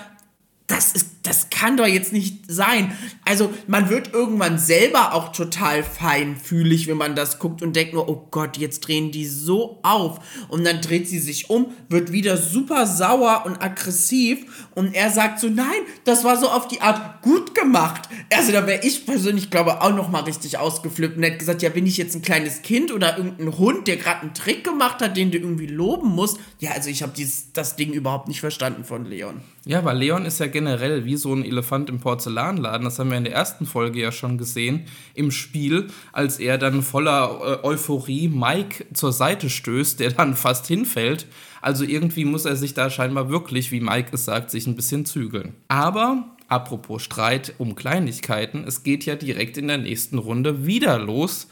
das 0.66 0.92
ist, 0.92 1.19
das 1.22 1.50
kann 1.50 1.76
doch 1.76 1.87
jetzt 1.87 2.12
nicht 2.12 2.44
sein. 2.48 2.96
Also, 3.26 3.52
man 3.66 3.90
wird 3.90 4.14
irgendwann 4.14 4.59
selber 4.59 5.12
auch 5.12 5.33
total 5.33 5.83
feinfühlig, 5.83 6.87
wenn 6.87 6.96
man 6.96 7.14
das 7.14 7.38
guckt 7.38 7.61
und 7.62 7.76
denkt 7.76 7.92
nur, 7.92 8.09
oh 8.09 8.26
Gott, 8.30 8.56
jetzt 8.56 8.80
drehen 8.80 9.11
die 9.11 9.26
so 9.26 9.80
auf. 9.83 10.20
Und 10.48 10.64
dann 10.64 10.80
dreht 10.80 11.09
sie 11.09 11.18
sich 11.18 11.50
um, 11.50 11.72
wird 11.90 12.11
wieder 12.11 12.38
super 12.38 12.87
sauer 12.87 13.42
und 13.44 13.62
aggressiv. 13.62 14.68
Und 14.74 14.94
er 14.94 15.11
sagt 15.11 15.40
so, 15.40 15.48
nein, 15.48 15.68
das 16.04 16.24
war 16.24 16.38
so 16.38 16.48
auf 16.48 16.68
die 16.68 16.80
Art 16.80 17.20
gut 17.20 17.54
gemacht. 17.54 18.09
Also, 18.35 18.52
da 18.52 18.66
wäre 18.66 18.87
ich 18.87 19.04
persönlich, 19.04 19.50
glaube 19.50 19.83
auch 19.83 19.94
noch 19.94 20.09
mal 20.09 20.22
richtig 20.22 20.56
ausgeflippt 20.56 21.18
und 21.18 21.22
hätte 21.22 21.38
gesagt, 21.38 21.61
ja, 21.61 21.68
bin 21.68 21.87
ich 21.87 21.98
jetzt 21.98 22.14
ein 22.14 22.22
kleines 22.22 22.62
Kind 22.62 22.92
oder 22.92 23.18
irgendein 23.18 23.59
Hund, 23.59 23.88
der 23.88 23.98
gerade 23.98 24.22
einen 24.22 24.33
Trick 24.33 24.64
gemacht 24.64 25.02
hat, 25.02 25.18
den 25.18 25.30
du 25.30 25.38
irgendwie 25.38 25.66
loben 25.66 26.09
musst? 26.09 26.38
Ja, 26.61 26.70
also 26.70 26.88
ich 26.88 27.02
habe 27.02 27.12
das 27.52 27.76
Ding 27.76 27.92
überhaupt 27.92 28.28
nicht 28.28 28.40
verstanden 28.40 28.85
von 28.85 29.04
Leon. 29.04 29.42
Ja, 29.66 29.85
weil 29.85 29.98
Leon 29.98 30.24
ist 30.24 30.40
ja 30.40 30.46
generell 30.46 31.04
wie 31.04 31.10
so 31.16 31.33
ein 31.35 31.44
Elefant 31.44 31.88
im 31.88 32.01
Porzellanladen. 32.01 32.85
Das 32.85 32.99
haben 32.99 33.11
wir 33.11 33.18
in 33.18 33.25
der 33.25 33.35
ersten 33.35 33.66
Folge 33.66 34.01
ja 34.01 34.12
schon 34.12 34.38
gesehen 34.38 34.85
im 35.14 35.31
Spiel, 35.31 35.88
als 36.12 36.38
er 36.38 36.59
dann 36.59 36.83
voller 36.83 37.61
äh, 37.62 37.66
Euphorie 37.66 38.29
Mike 38.29 38.87
zur 38.92 39.12
Seite 39.12 39.51
stößt, 39.51 40.01
der 40.01 40.12
dann 40.12 40.37
fast 40.37 40.66
hinfällt. 40.66 41.27
Also 41.61 41.85
irgendwie 41.85 42.25
muss 42.25 42.44
er 42.44 42.57
sich 42.57 42.75
da 42.75 42.90
scheinbar 42.90 43.31
wirklich, 43.31 43.70
wie 43.73 43.81
Mike 43.81 44.11
es 44.12 44.25
sagt, 44.25 44.51
sich 44.51 44.66
ein 44.66 44.77
bisschen 44.77 45.05
zügeln. 45.05 45.55
Aber 45.68 46.25
apropos 46.49 47.03
Streit 47.03 47.55
um 47.59 47.75
Kleinigkeiten, 47.75 48.64
es 48.66 48.83
geht 48.83 49.05
ja 49.05 49.16
direkt 49.16 49.57
in 49.57 49.68
der 49.68 49.79
nächsten 49.79 50.18
Runde 50.18 50.66
wieder 50.66 50.99
los, 50.99 51.49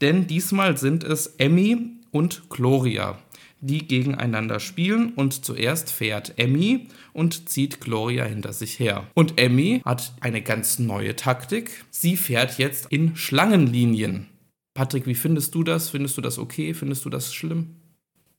denn 0.00 0.26
diesmal 0.26 0.76
sind 0.78 1.04
es 1.04 1.26
Emmy 1.38 1.90
und 2.10 2.48
Gloria 2.48 3.18
die 3.60 3.86
gegeneinander 3.86 4.60
spielen 4.60 5.12
und 5.14 5.44
zuerst 5.44 5.90
fährt 5.90 6.38
Emmy 6.38 6.88
und 7.12 7.48
zieht 7.48 7.80
Gloria 7.80 8.24
hinter 8.24 8.52
sich 8.52 8.78
her. 8.78 9.06
Und 9.14 9.40
Emmy 9.40 9.82
hat 9.84 10.14
eine 10.20 10.42
ganz 10.42 10.78
neue 10.78 11.16
Taktik. 11.16 11.84
Sie 11.90 12.16
fährt 12.16 12.58
jetzt 12.58 12.86
in 12.90 13.16
Schlangenlinien. 13.16 14.26
Patrick, 14.74 15.06
wie 15.06 15.16
findest 15.16 15.54
du 15.54 15.64
das? 15.64 15.90
Findest 15.90 16.16
du 16.16 16.20
das 16.20 16.38
okay? 16.38 16.72
Findest 16.72 17.04
du 17.04 17.10
das 17.10 17.34
schlimm? 17.34 17.74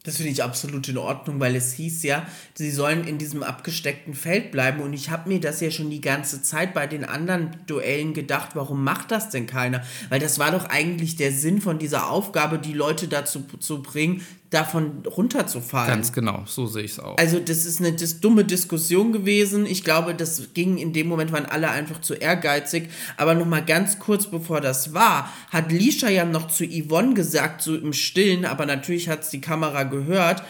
Das 0.04 0.16
finde 0.16 0.32
ich 0.32 0.42
absolut 0.42 0.88
in 0.88 0.98
Ordnung, 0.98 1.42
weil 1.42 1.58
es 1.58 1.74
hieß 1.74 2.04
ja, 2.04 2.26
sie 2.54 2.72
sollen 2.72 3.06
in 3.06 3.18
diesem 3.18 3.44
abgesteckten 3.44 4.14
Feld 4.14 4.50
bleiben. 4.50 4.80
Und 4.80 4.94
ich 4.94 5.10
habe 5.10 5.28
mir 5.28 5.42
das 5.42 5.60
ja 5.60 5.72
schon 5.72 5.90
die 5.90 6.00
ganze 6.00 6.42
Zeit 6.42 6.74
bei 6.74 6.88
den 6.88 7.04
anderen 7.04 7.58
Duellen 7.68 8.14
gedacht, 8.14 8.52
warum 8.54 8.82
macht 8.82 9.12
das 9.12 9.30
denn 9.30 9.46
keiner? 9.46 9.84
Weil 10.08 10.22
das 10.22 10.40
war 10.40 10.52
doch 10.52 10.70
eigentlich 10.70 11.18
der 11.18 11.34
Sinn 11.34 11.60
von 11.60 11.80
dieser 11.80 12.10
Aufgabe, 12.10 12.60
die 12.60 12.72
Leute 12.72 13.10
dazu 13.10 13.44
zu 13.60 13.84
bringen, 13.84 14.26
davon 14.50 15.04
runterzufallen. 15.06 15.90
Ganz 15.90 16.12
genau, 16.12 16.44
so 16.46 16.66
sehe 16.66 16.84
ich 16.84 16.94
es 16.94 17.00
auch. 17.00 17.18
Also 17.18 17.40
das 17.40 17.66
ist 17.66 17.80
eine 17.80 17.94
das 17.94 18.20
dumme 18.20 18.44
Diskussion 18.44 19.12
gewesen. 19.12 19.66
Ich 19.66 19.84
glaube, 19.84 20.16
das 20.16 20.54
ging 20.54 20.78
in 20.78 20.92
dem 20.92 21.08
Moment, 21.08 21.32
waren 21.32 21.46
alle 21.46 21.70
einfach 21.70 22.02
zu 22.02 22.16
ehrgeizig. 22.16 22.90
Aber 23.18 23.36
noch 23.36 23.46
mal 23.46 23.64
ganz 23.64 24.00
kurz 24.00 24.26
bevor 24.28 24.60
das 24.60 24.94
war, 24.94 25.32
hat 25.52 25.72
Lisha 25.72 26.10
ja 26.10 26.26
noch 26.26 26.48
zu 26.48 26.66
Yvonne 26.66 27.14
gesagt, 27.14 27.62
so 27.62 27.76
im 27.76 27.94
Stillen, 27.94 28.46
aber 28.46 28.66
natürlich 28.66 29.08
hat 29.08 29.22
es 29.22 29.30
die 29.30 29.42
Kamera 29.42 29.84
gehört, 29.84 30.44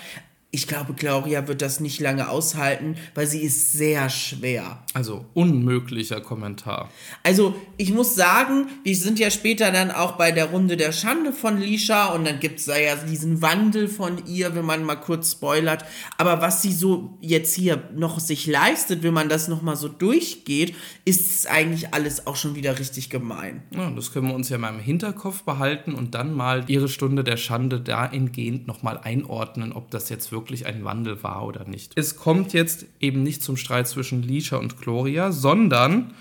ich 0.52 0.68
glaube, 0.68 0.94
Gloria 0.94 1.48
wird 1.48 1.62
das 1.62 1.80
nicht 1.80 2.00
lange 2.00 2.28
aushalten, 2.28 2.96
weil 3.14 3.28
sie 3.28 3.42
ist 3.42 3.74
sehr 3.74 4.10
schwer. 4.10 4.84
Also 4.96 5.26
unmöglicher 5.36 6.22
Kommentar. 6.22 6.90
Also 7.22 7.54
ich 7.78 7.94
muss 7.94 8.16
sagen, 8.16 8.68
wir 8.84 8.96
sind 8.96 9.20
ja 9.20 9.30
später 9.30 9.72
dann 9.72 9.92
auch 9.92 10.14
bei 10.14 10.32
der 10.32 10.46
Runde 10.46 10.76
der 10.76 10.92
Schande 10.92 11.34
von 11.34 11.60
Lisha 11.60 12.08
und 12.08 12.26
dann 12.26 12.40
gibt 12.40 12.60
es 12.60 12.66
da 12.66 12.76
ja 12.76 12.96
diesen 12.96 13.44
Wandel 13.44 13.88
von 13.88 14.26
ihr, 14.26 14.56
wenn 14.56 14.66
man 14.66 14.84
mal 14.84 14.96
kurz 14.96 15.34
spoilert. 15.34 15.86
Aber 16.18 16.42
was 16.42 16.64
sie 16.64 16.74
so 16.74 17.20
jetzt 17.22 17.54
hier 17.54 17.84
noch 17.96 18.20
sich 18.20 18.48
leistet, 18.48 19.04
wenn 19.04 19.14
man 19.14 19.30
das 19.30 19.50
nochmal 19.50 19.76
so 19.76 19.88
durchgeht, 19.88 20.74
ist 21.06 21.48
eigentlich 21.48 21.94
alles 21.94 22.26
auch 22.26 22.36
schon 22.36 22.56
wieder 22.56 22.80
richtig 22.80 23.12
gemein. 23.12 23.62
Ja, 23.70 23.92
das 23.92 24.12
können 24.12 24.30
wir 24.30 24.34
uns 24.34 24.50
ja 24.50 24.58
mal 24.58 24.74
im 24.74 24.80
Hinterkopf 24.80 25.44
behalten 25.44 25.94
und 25.94 26.16
dann 26.16 26.34
mal 26.34 26.64
ihre 26.66 26.90
Stunde 26.90 27.24
der 27.24 27.38
Schande 27.38 27.80
dahingehend 27.80 28.66
nochmal 28.66 28.98
einordnen, 28.98 29.74
ob 29.74 29.92
das 29.92 30.10
jetzt 30.10 30.32
wirklich 30.32 30.39
wirklich 30.40 30.66
ein 30.66 30.84
Wandel 30.86 31.22
war 31.24 31.46
oder 31.46 31.66
nicht. 31.66 31.92
Es 31.96 32.16
kommt 32.16 32.54
jetzt 32.54 32.86
eben 33.00 33.24
nicht 33.24 33.44
zum 33.44 33.58
Streit 33.58 33.88
zwischen 33.88 34.24
Lisha 34.24 34.56
und 34.58 34.80
Gloria, 34.82 35.32
sondern 35.32 36.14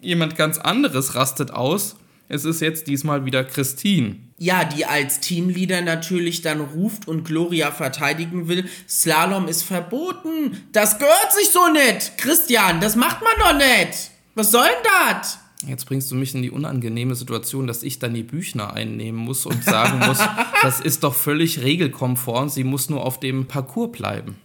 jemand 0.00 0.36
ganz 0.36 0.58
anderes 0.58 1.14
rastet 1.14 1.50
aus. 1.50 1.96
Es 2.28 2.44
ist 2.44 2.60
jetzt 2.60 2.86
diesmal 2.86 3.24
wieder 3.24 3.44
Christine. 3.44 4.16
Ja, 4.38 4.64
die 4.64 4.84
als 4.84 5.20
Teamleader 5.20 5.80
natürlich 5.80 6.42
dann 6.42 6.60
ruft 6.60 7.08
und 7.08 7.24
Gloria 7.24 7.70
verteidigen 7.72 8.48
will. 8.48 8.68
Slalom 8.88 9.48
ist 9.48 9.62
verboten. 9.62 10.56
Das 10.72 10.98
gehört 10.98 11.32
sich 11.32 11.50
so 11.50 11.68
nicht. 11.72 12.18
Christian, 12.18 12.80
das 12.80 12.96
macht 12.96 13.22
man 13.22 13.32
doch 13.38 13.54
nicht. 13.56 14.10
Was 14.34 14.50
soll 14.52 14.66
denn 14.66 14.90
das? 15.08 15.38
Jetzt 15.66 15.86
bringst 15.86 16.10
du 16.10 16.14
mich 16.14 16.34
in 16.34 16.42
die 16.42 16.50
unangenehme 16.50 17.14
Situation, 17.14 17.66
dass 17.66 17.82
ich 17.82 17.98
dann 17.98 18.14
die 18.14 18.22
Büchner 18.22 18.72
einnehmen 18.72 19.18
muss 19.18 19.46
und 19.46 19.64
sagen 19.64 19.98
muss, 20.06 20.18
das 20.62 20.80
ist 20.80 21.02
doch 21.02 21.14
völlig 21.14 21.62
regelkonform, 21.62 22.48
sie 22.48 22.64
muss 22.64 22.88
nur 22.88 23.04
auf 23.04 23.18
dem 23.18 23.46
Parcours 23.46 23.92
bleiben. 23.92 24.36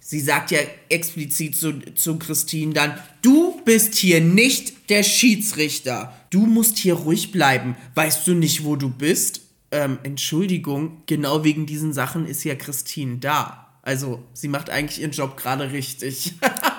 Sie 0.00 0.20
sagt 0.20 0.50
ja 0.50 0.58
explizit 0.88 1.56
zu, 1.56 1.78
zu 1.94 2.18
Christine 2.18 2.72
dann, 2.72 2.94
du 3.22 3.60
bist 3.64 3.94
hier 3.94 4.20
nicht 4.20 4.90
der 4.90 5.02
Schiedsrichter. 5.02 6.14
Du 6.30 6.46
musst 6.46 6.78
hier 6.78 6.94
ruhig 6.94 7.32
bleiben. 7.32 7.76
Weißt 7.94 8.26
du 8.26 8.34
nicht, 8.34 8.64
wo 8.64 8.76
du 8.76 8.88
bist? 8.88 9.42
Ähm, 9.70 9.98
Entschuldigung, 10.02 11.02
genau 11.06 11.44
wegen 11.44 11.66
diesen 11.66 11.92
Sachen 11.92 12.26
ist 12.26 12.42
ja 12.44 12.56
Christine 12.56 13.18
da. 13.18 13.68
Also, 13.82 14.22
sie 14.32 14.48
macht 14.48 14.68
eigentlich 14.68 15.00
ihren 15.00 15.12
Job 15.12 15.36
gerade 15.36 15.70
richtig. 15.70 16.34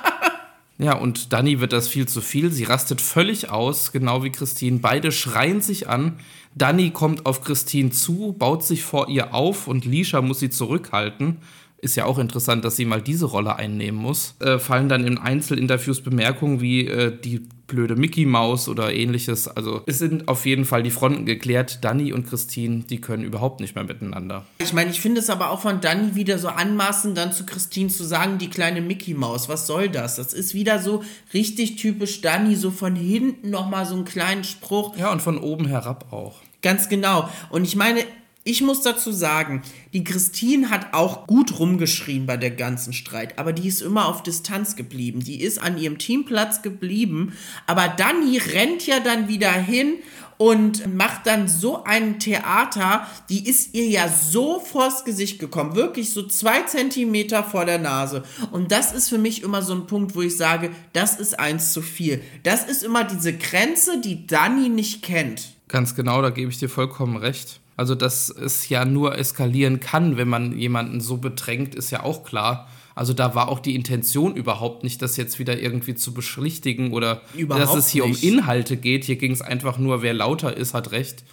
Ja, 0.81 0.95
und 0.95 1.31
Dani 1.31 1.59
wird 1.59 1.73
das 1.73 1.87
viel 1.87 2.07
zu 2.07 2.21
viel. 2.21 2.51
Sie 2.51 2.63
rastet 2.63 3.01
völlig 3.01 3.51
aus, 3.51 3.91
genau 3.91 4.23
wie 4.23 4.31
Christine. 4.31 4.79
Beide 4.79 5.11
schreien 5.11 5.61
sich 5.61 5.87
an. 5.87 6.17
Dani 6.55 6.89
kommt 6.89 7.27
auf 7.27 7.41
Christine 7.41 7.91
zu, 7.91 8.35
baut 8.37 8.63
sich 8.63 8.81
vor 8.81 9.07
ihr 9.07 9.35
auf 9.35 9.67
und 9.67 9.85
Lisha 9.85 10.23
muss 10.23 10.39
sie 10.39 10.49
zurückhalten. 10.49 11.37
Ist 11.77 11.95
ja 11.97 12.05
auch 12.05 12.17
interessant, 12.17 12.65
dass 12.65 12.77
sie 12.77 12.85
mal 12.85 13.01
diese 13.01 13.25
Rolle 13.27 13.57
einnehmen 13.57 14.01
muss. 14.01 14.35
Äh, 14.39 14.57
fallen 14.57 14.89
dann 14.89 15.05
in 15.05 15.19
Einzelinterviews 15.19 16.01
Bemerkungen 16.01 16.61
wie, 16.61 16.87
äh, 16.87 17.15
die 17.15 17.41
blöde 17.71 17.95
Mickey 17.95 18.25
Maus 18.25 18.67
oder 18.67 18.93
ähnliches. 18.93 19.47
Also 19.47 19.81
es 19.87 19.97
sind 19.97 20.27
auf 20.27 20.45
jeden 20.45 20.65
Fall 20.65 20.83
die 20.83 20.91
Fronten 20.91 21.25
geklärt. 21.25 21.79
Danny 21.83 22.11
und 22.11 22.27
Christine, 22.27 22.83
die 22.83 22.99
können 22.99 23.23
überhaupt 23.23 23.61
nicht 23.61 23.75
mehr 23.75 23.85
miteinander. 23.85 24.45
Ich 24.59 24.73
meine, 24.73 24.91
ich 24.91 24.99
finde 24.99 25.21
es 25.21 25.29
aber 25.29 25.49
auch 25.49 25.61
von 25.61 25.79
Danny 25.79 26.15
wieder 26.15 26.37
so 26.37 26.49
anmaßend, 26.49 27.17
dann 27.17 27.31
zu 27.31 27.45
Christine 27.45 27.89
zu 27.89 28.03
sagen, 28.03 28.37
die 28.37 28.49
kleine 28.49 28.81
Mickey 28.81 29.13
Maus, 29.13 29.47
was 29.47 29.65
soll 29.67 29.87
das? 29.87 30.17
Das 30.17 30.33
ist 30.33 30.53
wieder 30.53 30.79
so 30.79 31.03
richtig 31.33 31.77
typisch 31.77 32.21
Danny, 32.21 32.55
so 32.55 32.71
von 32.71 32.95
hinten 32.95 33.49
nochmal 33.49 33.85
so 33.85 33.95
einen 33.95 34.05
kleinen 34.05 34.43
Spruch. 34.43 34.97
Ja, 34.97 35.11
und 35.11 35.21
von 35.21 35.37
oben 35.37 35.65
herab 35.65 36.11
auch. 36.11 36.41
Ganz 36.61 36.89
genau. 36.89 37.29
Und 37.49 37.63
ich 37.63 37.75
meine, 37.75 38.01
ich 38.43 38.61
muss 38.61 38.81
dazu 38.81 39.11
sagen, 39.11 39.61
die 39.93 40.03
Christine 40.03 40.69
hat 40.69 40.93
auch 40.93 41.27
gut 41.27 41.59
rumgeschrien 41.59 42.25
bei 42.25 42.37
der 42.37 42.51
ganzen 42.51 42.91
Streit, 42.91 43.37
aber 43.37 43.53
die 43.53 43.67
ist 43.67 43.81
immer 43.81 44.07
auf 44.07 44.23
Distanz 44.23 44.75
geblieben. 44.75 45.19
Die 45.19 45.41
ist 45.41 45.61
an 45.61 45.77
ihrem 45.77 45.99
Teamplatz 45.99 46.63
geblieben, 46.63 47.33
aber 47.67 47.87
Dani 47.87 48.37
rennt 48.37 48.87
ja 48.87 48.99
dann 48.99 49.27
wieder 49.27 49.51
hin 49.51 49.97
und 50.41 50.91
macht 50.91 51.27
dann 51.27 51.47
so 51.47 51.83
ein 51.83 52.17
Theater, 52.17 53.05
die 53.29 53.47
ist 53.47 53.75
ihr 53.75 53.87
ja 53.87 54.07
so 54.09 54.59
vors 54.59 55.05
Gesicht 55.05 55.37
gekommen, 55.37 55.75
wirklich 55.75 56.09
so 56.09 56.23
zwei 56.23 56.63
Zentimeter 56.63 57.43
vor 57.43 57.65
der 57.65 57.77
Nase. 57.77 58.23
Und 58.49 58.71
das 58.71 58.91
ist 58.91 59.09
für 59.09 59.19
mich 59.19 59.43
immer 59.43 59.61
so 59.61 59.75
ein 59.75 59.85
Punkt, 59.85 60.15
wo 60.15 60.21
ich 60.23 60.35
sage, 60.35 60.71
das 60.93 61.19
ist 61.19 61.39
eins 61.39 61.73
zu 61.73 61.83
viel. 61.83 62.23
Das 62.41 62.67
ist 62.67 62.81
immer 62.81 63.03
diese 63.03 63.37
Grenze, 63.37 64.01
die 64.01 64.25
Dani 64.25 64.69
nicht 64.69 65.03
kennt. 65.03 65.49
Ganz 65.67 65.93
genau, 65.93 66.23
da 66.23 66.31
gebe 66.31 66.49
ich 66.49 66.57
dir 66.57 66.69
vollkommen 66.69 67.17
recht. 67.17 67.60
Also, 67.81 67.95
dass 67.95 68.29
es 68.29 68.69
ja 68.69 68.85
nur 68.85 69.17
eskalieren 69.17 69.79
kann, 69.79 70.15
wenn 70.15 70.29
man 70.29 70.55
jemanden 70.55 71.01
so 71.01 71.17
bedrängt, 71.17 71.73
ist 71.73 71.89
ja 71.89 72.03
auch 72.03 72.23
klar. 72.23 72.69
Also 72.93 73.13
da 73.13 73.33
war 73.33 73.49
auch 73.49 73.57
die 73.57 73.73
Intention 73.73 74.35
überhaupt 74.35 74.83
nicht, 74.83 75.01
das 75.01 75.17
jetzt 75.17 75.39
wieder 75.39 75.59
irgendwie 75.59 75.95
zu 75.95 76.13
beschlichtigen 76.13 76.93
oder 76.93 77.23
überhaupt 77.33 77.65
dass 77.65 77.75
es 77.75 77.87
hier 77.87 78.05
nicht. 78.05 78.21
um 78.21 78.29
Inhalte 78.29 78.77
geht. 78.77 79.05
Hier 79.05 79.15
ging 79.15 79.31
es 79.31 79.41
einfach 79.41 79.79
nur, 79.79 80.03
wer 80.03 80.13
lauter 80.13 80.55
ist, 80.55 80.75
hat 80.75 80.91
recht. 80.91 81.23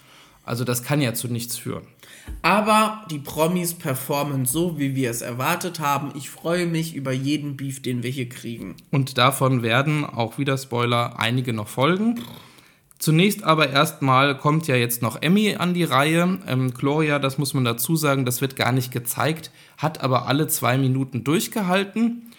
Also 0.43 0.63
das 0.63 0.81
kann 0.81 1.01
ja 1.01 1.13
zu 1.13 1.27
nichts 1.27 1.55
führen. 1.55 1.83
Aber 2.41 3.05
die 3.11 3.19
Promis 3.19 3.75
performen 3.75 4.47
so, 4.47 4.79
wie 4.79 4.95
wir 4.95 5.11
es 5.11 5.21
erwartet 5.21 5.79
haben. 5.79 6.13
Ich 6.15 6.31
freue 6.31 6.65
mich 6.65 6.95
über 6.95 7.11
jeden 7.11 7.57
Beef, 7.57 7.79
den 7.79 8.01
wir 8.01 8.09
hier 8.09 8.27
kriegen. 8.27 8.75
Und 8.89 9.19
davon 9.19 9.61
werden, 9.61 10.03
auch 10.03 10.39
wieder 10.39 10.57
Spoiler, 10.57 11.19
einige 11.19 11.53
noch 11.53 11.67
folgen. 11.67 12.19
Zunächst 12.99 13.43
aber 13.45 13.69
erstmal 13.69 14.37
kommt 14.37 14.67
ja 14.67 14.75
jetzt 14.75 15.01
noch 15.01 15.21
Emmy 15.21 15.55
an 15.55 15.73
die 15.73 15.85
Reihe. 15.85 16.39
Ähm, 16.45 16.73
Gloria, 16.73 17.17
das 17.17 17.37
muss 17.37 17.53
man 17.53 17.63
dazu 17.63 17.95
sagen, 17.95 18.25
das 18.25 18.41
wird 18.41 18.57
gar 18.57 18.73
nicht 18.73 18.91
gezeigt, 18.91 19.51
hat 19.77 20.03
aber 20.03 20.27
alle 20.27 20.47
zwei 20.47 20.77
Minuten 20.77 21.23
durchgehalten. 21.23 22.33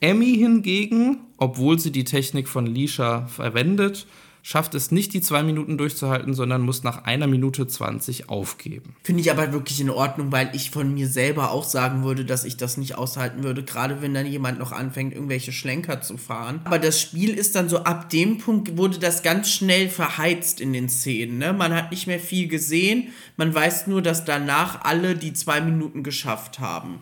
Emmy 0.00 0.34
hingegen, 0.34 1.18
obwohl 1.36 1.78
sie 1.78 1.92
die 1.92 2.04
Technik 2.04 2.48
von 2.48 2.64
Lisha 2.66 3.26
verwendet, 3.26 4.06
schafft 4.46 4.76
es 4.76 4.92
nicht, 4.92 5.12
die 5.12 5.20
zwei 5.20 5.42
Minuten 5.42 5.76
durchzuhalten, 5.76 6.32
sondern 6.32 6.62
muss 6.62 6.84
nach 6.84 7.02
einer 7.02 7.26
Minute 7.26 7.66
20 7.66 8.28
aufgeben. 8.28 8.94
Finde 9.02 9.20
ich 9.20 9.32
aber 9.32 9.52
wirklich 9.52 9.80
in 9.80 9.90
Ordnung, 9.90 10.30
weil 10.30 10.50
ich 10.52 10.70
von 10.70 10.94
mir 10.94 11.08
selber 11.08 11.50
auch 11.50 11.64
sagen 11.64 12.04
würde, 12.04 12.24
dass 12.24 12.44
ich 12.44 12.56
das 12.56 12.76
nicht 12.76 12.94
aushalten 12.94 13.42
würde, 13.42 13.64
gerade 13.64 14.02
wenn 14.02 14.14
dann 14.14 14.24
jemand 14.24 14.60
noch 14.60 14.70
anfängt, 14.70 15.12
irgendwelche 15.12 15.50
Schlenker 15.50 16.00
zu 16.00 16.16
fahren. 16.16 16.60
Aber 16.62 16.78
das 16.78 17.00
Spiel 17.00 17.30
ist 17.30 17.56
dann 17.56 17.68
so, 17.68 17.78
ab 17.78 18.08
dem 18.10 18.38
Punkt 18.38 18.78
wurde 18.78 19.00
das 19.00 19.24
ganz 19.24 19.50
schnell 19.50 19.88
verheizt 19.88 20.60
in 20.60 20.72
den 20.72 20.88
Szenen. 20.88 21.38
Ne? 21.38 21.52
Man 21.52 21.74
hat 21.74 21.90
nicht 21.90 22.06
mehr 22.06 22.20
viel 22.20 22.46
gesehen, 22.46 23.08
man 23.36 23.52
weiß 23.52 23.88
nur, 23.88 24.00
dass 24.00 24.24
danach 24.24 24.84
alle 24.84 25.16
die 25.16 25.32
zwei 25.32 25.60
Minuten 25.60 26.04
geschafft 26.04 26.60
haben. 26.60 27.00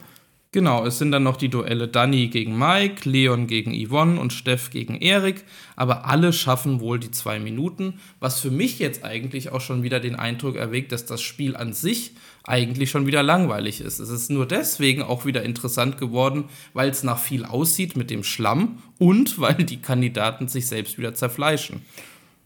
Genau, 0.55 0.87
es 0.87 0.99
sind 0.99 1.11
dann 1.11 1.25
noch 1.25 1.37
die 1.37 1.49
Duelle 1.49 1.89
Danny 1.89 2.29
gegen 2.29 2.57
Mike, 2.57 3.11
Leon 3.11 3.49
gegen 3.49 3.75
Yvonne 3.75 4.21
und 4.21 4.33
Steff 4.33 4.71
gegen 4.71 4.95
Erik, 4.95 5.43
aber 5.75 6.07
alle 6.07 6.33
schaffen 6.33 6.79
wohl 6.79 7.01
die 7.01 7.11
zwei 7.11 7.41
Minuten, 7.41 7.95
was 8.21 8.39
für 8.39 8.53
mich 8.53 8.79
jetzt 8.79 9.03
eigentlich 9.03 9.51
auch 9.51 9.61
schon 9.61 9.83
wieder 9.83 9.99
den 9.99 10.15
Eindruck 10.15 10.55
erweckt, 10.55 10.93
dass 10.93 11.07
das 11.07 11.23
Spiel 11.23 11.57
an 11.57 11.73
sich 11.73 12.13
eigentlich 12.45 12.89
schon 12.89 13.05
wieder 13.05 13.25
langweilig 13.25 13.81
ist. 13.81 13.99
Es 13.99 14.11
ist 14.11 14.31
nur 14.31 14.47
deswegen 14.47 15.03
auch 15.03 15.25
wieder 15.25 15.43
interessant 15.43 15.99
geworden, 15.99 16.45
weil 16.73 16.89
es 16.89 17.03
nach 17.03 17.19
viel 17.19 17.45
aussieht 17.45 17.97
mit 17.97 18.09
dem 18.09 18.23
Schlamm 18.23 18.79
und 19.01 19.41
weil 19.41 19.57
die 19.57 19.83
Kandidaten 19.83 20.47
sich 20.47 20.69
selbst 20.69 20.99
wieder 20.99 21.15
zerfleischen. 21.15 21.83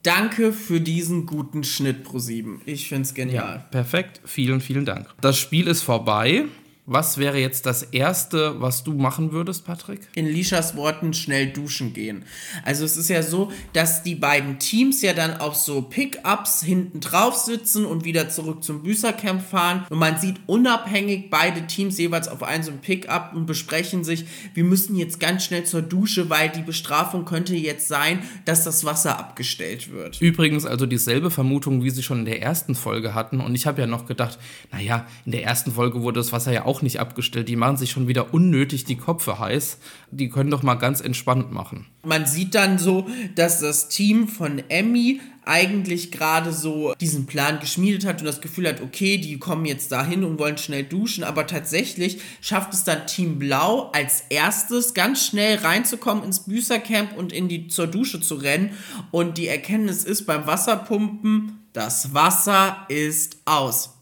Danke 0.02 0.54
für 0.54 0.80
diesen 0.80 1.26
guten 1.26 1.62
Schnitt, 1.62 2.06
Pro7. 2.06 2.60
Ich 2.64 2.88
finde 2.88 3.02
es 3.02 3.12
genial. 3.12 3.56
Ja, 3.56 3.66
perfekt. 3.70 4.22
Vielen, 4.24 4.62
vielen 4.62 4.86
Dank. 4.86 5.08
Das 5.20 5.38
Spiel 5.38 5.66
ist 5.66 5.82
vorbei. 5.82 6.46
Was 6.90 7.18
wäre 7.18 7.36
jetzt 7.36 7.66
das 7.66 7.82
Erste, 7.82 8.62
was 8.62 8.82
du 8.82 8.94
machen 8.94 9.30
würdest, 9.30 9.66
Patrick? 9.66 10.08
In 10.14 10.26
Lishas 10.26 10.74
Worten 10.74 11.12
schnell 11.12 11.48
duschen 11.52 11.92
gehen. 11.92 12.24
Also 12.64 12.86
es 12.86 12.96
ist 12.96 13.10
ja 13.10 13.22
so, 13.22 13.52
dass 13.74 14.02
die 14.02 14.14
beiden 14.14 14.58
Teams 14.58 15.02
ja 15.02 15.12
dann 15.12 15.36
auf 15.36 15.54
so 15.54 15.82
Pickups 15.82 16.62
hinten 16.62 17.00
drauf 17.00 17.36
sitzen 17.36 17.84
und 17.84 18.06
wieder 18.06 18.30
zurück 18.30 18.64
zum 18.64 18.82
Büßercamp 18.82 19.42
fahren. 19.42 19.84
Und 19.90 19.98
man 19.98 20.18
sieht 20.18 20.36
unabhängig 20.46 21.28
beide 21.28 21.66
Teams 21.66 21.98
jeweils 21.98 22.26
auf 22.26 22.42
einem 22.42 22.62
so 22.62 22.72
Pickup 22.80 23.34
und 23.34 23.44
besprechen 23.44 24.02
sich, 24.02 24.24
wir 24.54 24.64
müssen 24.64 24.96
jetzt 24.96 25.20
ganz 25.20 25.44
schnell 25.44 25.64
zur 25.64 25.82
Dusche, 25.82 26.30
weil 26.30 26.48
die 26.48 26.62
Bestrafung 26.62 27.26
könnte 27.26 27.54
jetzt 27.54 27.88
sein, 27.88 28.20
dass 28.46 28.64
das 28.64 28.86
Wasser 28.86 29.18
abgestellt 29.18 29.92
wird. 29.92 30.22
Übrigens 30.22 30.64
also 30.64 30.86
dieselbe 30.86 31.30
Vermutung, 31.30 31.84
wie 31.84 31.90
sie 31.90 32.02
schon 32.02 32.20
in 32.20 32.24
der 32.24 32.40
ersten 32.40 32.74
Folge 32.74 33.12
hatten. 33.12 33.40
Und 33.40 33.54
ich 33.54 33.66
habe 33.66 33.82
ja 33.82 33.86
noch 33.86 34.06
gedacht, 34.06 34.38
naja, 34.72 35.06
in 35.26 35.32
der 35.32 35.42
ersten 35.42 35.72
Folge 35.72 36.00
wurde 36.00 36.20
das 36.20 36.32
Wasser 36.32 36.50
ja 36.50 36.64
auch 36.64 36.77
auch 36.78 36.82
nicht 36.82 37.00
abgestellt. 37.00 37.48
Die 37.48 37.56
machen 37.56 37.76
sich 37.76 37.90
schon 37.90 38.08
wieder 38.08 38.32
unnötig 38.32 38.84
die 38.84 38.96
Köpfe 38.96 39.38
heiß. 39.38 39.78
Die 40.10 40.28
können 40.28 40.50
doch 40.50 40.62
mal 40.62 40.76
ganz 40.76 41.00
entspannt 41.00 41.52
machen. 41.52 41.86
Man 42.04 42.26
sieht 42.26 42.54
dann 42.54 42.78
so, 42.78 43.06
dass 43.34 43.60
das 43.60 43.88
Team 43.88 44.28
von 44.28 44.62
Emmy 44.68 45.20
eigentlich 45.44 46.12
gerade 46.12 46.52
so 46.52 46.92
diesen 47.00 47.26
Plan 47.26 47.58
geschmiedet 47.58 48.04
hat 48.04 48.20
und 48.20 48.26
das 48.26 48.42
Gefühl 48.42 48.68
hat, 48.68 48.82
okay, 48.82 49.16
die 49.16 49.38
kommen 49.38 49.64
jetzt 49.64 49.90
dahin 49.90 50.22
und 50.22 50.38
wollen 50.38 50.58
schnell 50.58 50.84
duschen, 50.84 51.24
aber 51.24 51.46
tatsächlich 51.46 52.20
schafft 52.42 52.74
es 52.74 52.84
dann 52.84 53.06
Team 53.06 53.38
Blau 53.38 53.90
als 53.92 54.24
erstes 54.28 54.92
ganz 54.92 55.24
schnell 55.24 55.56
reinzukommen 55.56 56.22
ins 56.22 56.40
Büßercamp 56.40 57.16
und 57.16 57.32
in 57.32 57.48
die 57.48 57.68
zur 57.68 57.86
Dusche 57.86 58.20
zu 58.20 58.34
rennen 58.34 58.72
und 59.10 59.38
die 59.38 59.46
Erkenntnis 59.46 60.04
ist 60.04 60.26
beim 60.26 60.46
Wasserpumpen, 60.46 61.60
das 61.72 62.12
Wasser 62.12 62.84
ist 62.90 63.38
aus. 63.46 63.94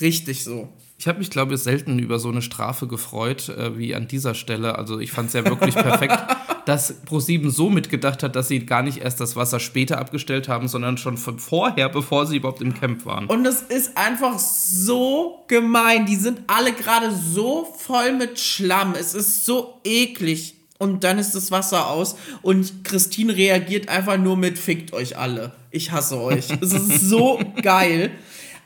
Richtig 0.00 0.42
so. 0.42 0.68
Ich 1.00 1.06
habe 1.06 1.20
mich, 1.20 1.30
glaube 1.30 1.54
ich, 1.54 1.60
selten 1.60 2.00
über 2.00 2.18
so 2.18 2.28
eine 2.28 2.42
Strafe 2.42 2.88
gefreut 2.88 3.50
äh, 3.50 3.78
wie 3.78 3.94
an 3.94 4.08
dieser 4.08 4.34
Stelle. 4.34 4.76
Also 4.76 4.98
ich 4.98 5.12
fand 5.12 5.28
es 5.28 5.34
ja 5.34 5.44
wirklich 5.44 5.76
perfekt, 5.76 6.18
dass 6.66 6.92
ProSieben 7.04 7.52
so 7.52 7.70
mitgedacht 7.70 8.24
hat, 8.24 8.34
dass 8.34 8.48
sie 8.48 8.66
gar 8.66 8.82
nicht 8.82 8.98
erst 8.98 9.20
das 9.20 9.36
Wasser 9.36 9.60
später 9.60 9.98
abgestellt 9.98 10.48
haben, 10.48 10.66
sondern 10.66 10.98
schon 10.98 11.16
von 11.16 11.38
vorher, 11.38 11.88
bevor 11.88 12.26
sie 12.26 12.38
überhaupt 12.38 12.62
im 12.62 12.74
Camp 12.74 13.06
waren. 13.06 13.26
Und 13.26 13.46
es 13.46 13.62
ist 13.62 13.96
einfach 13.96 14.40
so 14.40 15.44
gemein. 15.46 16.04
Die 16.04 16.16
sind 16.16 16.40
alle 16.48 16.72
gerade 16.72 17.12
so 17.14 17.72
voll 17.78 18.14
mit 18.14 18.40
Schlamm. 18.40 18.96
Es 18.98 19.14
ist 19.14 19.46
so 19.46 19.80
eklig. 19.84 20.56
Und 20.78 21.04
dann 21.04 21.18
ist 21.18 21.32
das 21.36 21.52
Wasser 21.52 21.90
aus 21.90 22.16
und 22.42 22.84
Christine 22.84 23.36
reagiert 23.36 23.88
einfach 23.88 24.16
nur 24.16 24.36
mit 24.36 24.58
Fickt 24.58 24.92
euch 24.92 25.16
alle. 25.16 25.52
Ich 25.70 25.92
hasse 25.92 26.20
euch. 26.20 26.50
es 26.60 26.72
ist 26.72 27.08
so 27.08 27.40
geil. 27.62 28.12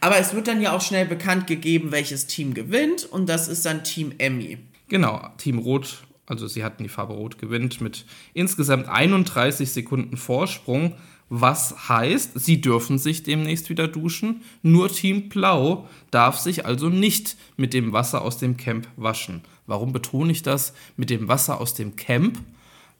Aber 0.02 0.18
es 0.18 0.34
wird 0.34 0.48
dann 0.48 0.60
ja 0.60 0.72
auch 0.72 0.80
schnell 0.80 1.06
bekannt 1.06 1.46
gegeben, 1.46 1.92
welches 1.92 2.26
Team 2.26 2.54
gewinnt 2.54 3.04
und 3.04 3.28
das 3.28 3.46
ist 3.46 3.64
dann 3.64 3.84
Team 3.84 4.12
Emmy. 4.18 4.58
Genau, 4.88 5.28
Team 5.38 5.58
Rot, 5.58 6.02
also 6.26 6.48
sie 6.48 6.64
hatten 6.64 6.82
die 6.82 6.88
Farbe 6.88 7.12
Rot 7.12 7.38
gewinnt 7.38 7.80
mit 7.80 8.04
insgesamt 8.34 8.88
31 8.88 9.70
Sekunden 9.70 10.16
Vorsprung, 10.16 10.96
was 11.28 11.88
heißt, 11.88 12.32
sie 12.34 12.60
dürfen 12.60 12.98
sich 12.98 13.22
demnächst 13.22 13.70
wieder 13.70 13.86
duschen. 13.86 14.42
Nur 14.62 14.88
Team 14.88 15.28
Blau 15.28 15.88
darf 16.10 16.36
sich 16.36 16.66
also 16.66 16.88
nicht 16.88 17.36
mit 17.56 17.72
dem 17.72 17.92
Wasser 17.92 18.22
aus 18.22 18.38
dem 18.38 18.56
Camp 18.56 18.88
waschen. 18.96 19.42
Warum 19.68 19.92
betone 19.92 20.32
ich 20.32 20.42
das 20.42 20.74
mit 20.96 21.10
dem 21.10 21.28
Wasser 21.28 21.60
aus 21.60 21.74
dem 21.74 21.94
Camp? 21.94 22.40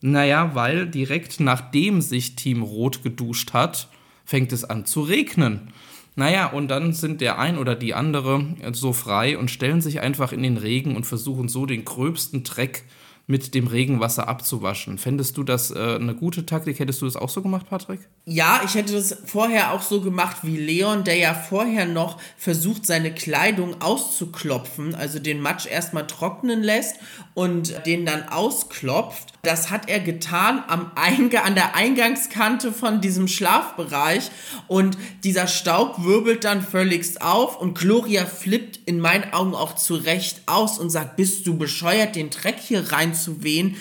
Naja, 0.03 0.55
weil 0.55 0.87
direkt 0.87 1.41
nachdem 1.41 2.01
sich 2.01 2.37
Team 2.37 2.63
Rot 2.63 3.03
geduscht 3.03 3.53
hat, 3.55 3.89
fängt 4.25 4.53
es 4.53 4.63
an 4.63 4.87
zu 4.87 5.03
regnen. 5.03 5.73
Naja, 6.15 6.47
und 6.47 6.69
dann 6.69 6.93
sind 6.93 7.21
der 7.21 7.39
ein 7.39 7.57
oder 7.57 7.75
die 7.75 7.95
andere 7.95 8.45
so 8.73 8.93
frei 8.93 9.39
und 9.39 9.51
stellen 9.51 9.81
sich 9.81 10.01
einfach 10.01 10.33
in 10.33 10.43
den 10.43 10.59
Regen 10.59 10.95
und 10.95 11.07
versuchen 11.07 11.49
so 11.49 11.65
den 11.65 11.85
gröbsten 11.85 12.43
Dreck 12.45 12.85
mit 13.27 13.55
dem 13.55 13.67
Regenwasser 13.67 14.29
abzuwaschen. 14.29 14.99
Fändest 14.99 15.37
du 15.37 15.45
das 15.45 15.71
äh, 15.71 15.97
eine 15.97 16.15
gute 16.15 16.45
Taktik? 16.45 16.79
Hättest 16.79 17.03
du 17.03 17.07
das 17.07 17.17
auch 17.17 17.29
so 17.29 17.41
gemacht, 17.41 17.67
Patrick? 17.69 18.01
Ja, 18.25 18.63
ich 18.65 18.75
hätte 18.75 18.93
das 18.93 19.17
vorher 19.27 19.73
auch 19.73 19.83
so 19.83 20.01
gemacht 20.01 20.39
wie 20.43 20.57
Leon, 20.57 21.05
der 21.05 21.17
ja 21.17 21.35
vorher 21.35 21.87
noch 21.87 22.19
versucht, 22.37 22.87
seine 22.87 23.15
Kleidung 23.15 23.81
auszuklopfen, 23.81 24.95
also 24.95 25.19
den 25.19 25.41
Matsch 25.41 25.67
erstmal 25.67 26.07
trocknen 26.07 26.63
lässt 26.63 26.97
und 27.35 27.87
den 27.87 28.07
dann 28.07 28.29
ausklopft. 28.29 29.33
Das 29.43 29.71
hat 29.71 29.89
er 29.89 29.99
getan 30.01 30.63
am 30.69 30.93
Einge 30.95 31.43
an 31.43 31.55
der 31.55 31.75
Eingangskante 31.75 32.73
von 32.73 33.01
diesem 33.01 33.27
Schlafbereich 33.27 34.31
und 34.69 34.97
dieser 35.25 35.49
Staub 35.49 36.05
wirbelt 36.05 36.45
dann 36.45 36.63
völligst 36.63 37.23
auf 37.23 37.61
und 37.61 37.77
Gloria 37.77 38.25
flippt 38.27 38.81
in 38.87 39.01
meinen 39.01 39.33
Augen 39.33 39.55
auch 39.55 39.75
zurecht 39.75 40.43
aus 40.47 40.79
und 40.79 40.91
sagt, 40.91 41.17
bist 41.17 41.47
du 41.47 41.59
bescheuert, 41.59 42.15
den 42.15 42.31
Dreck 42.31 42.61
hier 42.61 42.93
reinzuwehen? 43.13 43.77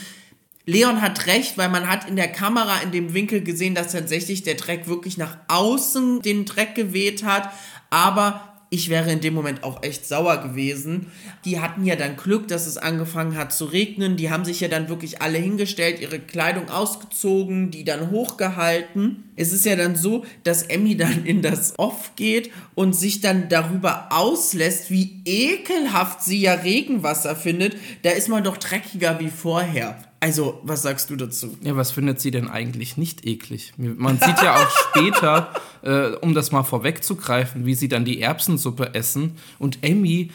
Leon 0.65 1.01
hat 1.01 1.25
recht, 1.25 1.57
weil 1.57 1.69
man 1.69 1.89
hat 1.89 2.07
in 2.07 2.15
der 2.15 2.27
Kamera 2.27 2.82
in 2.82 2.91
dem 2.91 3.13
Winkel 3.13 3.41
gesehen, 3.41 3.73
dass 3.73 3.93
tatsächlich 3.93 4.43
der 4.43 4.55
Dreck 4.55 4.88
wirklich 4.88 5.17
nach 5.17 5.38
außen 5.47 6.21
den 6.21 6.45
Dreck 6.45 6.75
geweht 6.75 7.23
hat. 7.23 7.51
Aber 7.89 8.51
ich 8.74 8.88
wäre 8.89 9.11
in 9.11 9.19
dem 9.19 9.34
Moment 9.34 9.65
auch 9.65 9.84
echt 9.84 10.07
sauer 10.07 10.38
gewesen. 10.38 11.07
Die 11.43 11.59
hatten 11.59 11.84
ja 11.84 11.97
dann 11.97 12.15
Glück, 12.15 12.47
dass 12.47 12.67
es 12.67 12.78
angefangen 12.78 13.36
hat 13.36 13.51
zu 13.51 13.65
regnen. 13.65 14.15
Die 14.15 14.30
haben 14.30 14.45
sich 14.45 14.61
ja 14.61 14.69
dann 14.69 14.88
wirklich 14.88 15.22
alle 15.22 15.39
hingestellt, 15.39 15.99
ihre 15.99 16.19
Kleidung 16.19 16.69
ausgezogen, 16.69 17.69
die 17.69 17.84
dann 17.84 18.11
hochgehalten. 18.11 19.26
Es 19.36 19.51
ist 19.51 19.65
ja 19.65 19.76
dann 19.76 19.97
so, 19.97 20.24
dass 20.45 20.63
Emmy 20.63 20.95
dann 20.95 21.26
in 21.26 21.41
das 21.41 21.78
Off 21.80 22.15
geht 22.15 22.49
und 22.74 22.93
sich 22.95 23.19
dann 23.19 23.49
darüber 23.49 24.07
auslässt, 24.09 24.89
wie 24.89 25.22
ekelhaft 25.26 26.24
sie 26.24 26.39
ja 26.39 26.53
Regenwasser 26.53 27.36
findet. 27.36 27.76
Da 28.03 28.11
ist 28.11 28.30
man 28.30 28.45
doch 28.45 28.55
dreckiger 28.55 29.19
wie 29.19 29.32
vorher. 29.32 29.97
Also, 30.24 30.59
was 30.61 30.84
sagst 30.84 31.09
du 31.09 31.15
dazu? 31.15 31.57
Ja, 31.63 31.76
was 31.76 31.89
findet 31.89 32.22
sie 32.22 32.30
denn 32.30 32.47
eigentlich 32.47 32.95
nicht 32.95 33.26
eklig? 33.26 33.74
Man 33.78 34.19
sieht 34.19 34.39
ja 34.43 34.55
auch 34.55 34.69
später, 34.89 35.51
äh, 35.82 36.15
um 36.17 36.36
das 36.36 36.51
mal 36.51 36.61
vorwegzugreifen, 36.61 37.65
wie 37.65 37.74
sie 37.74 37.88
dann 37.88 38.05
die 38.05 38.22
Erbsensuppe 38.22 38.93
essen 38.93 39.38
und 39.57 39.80
Emmy 39.82 40.30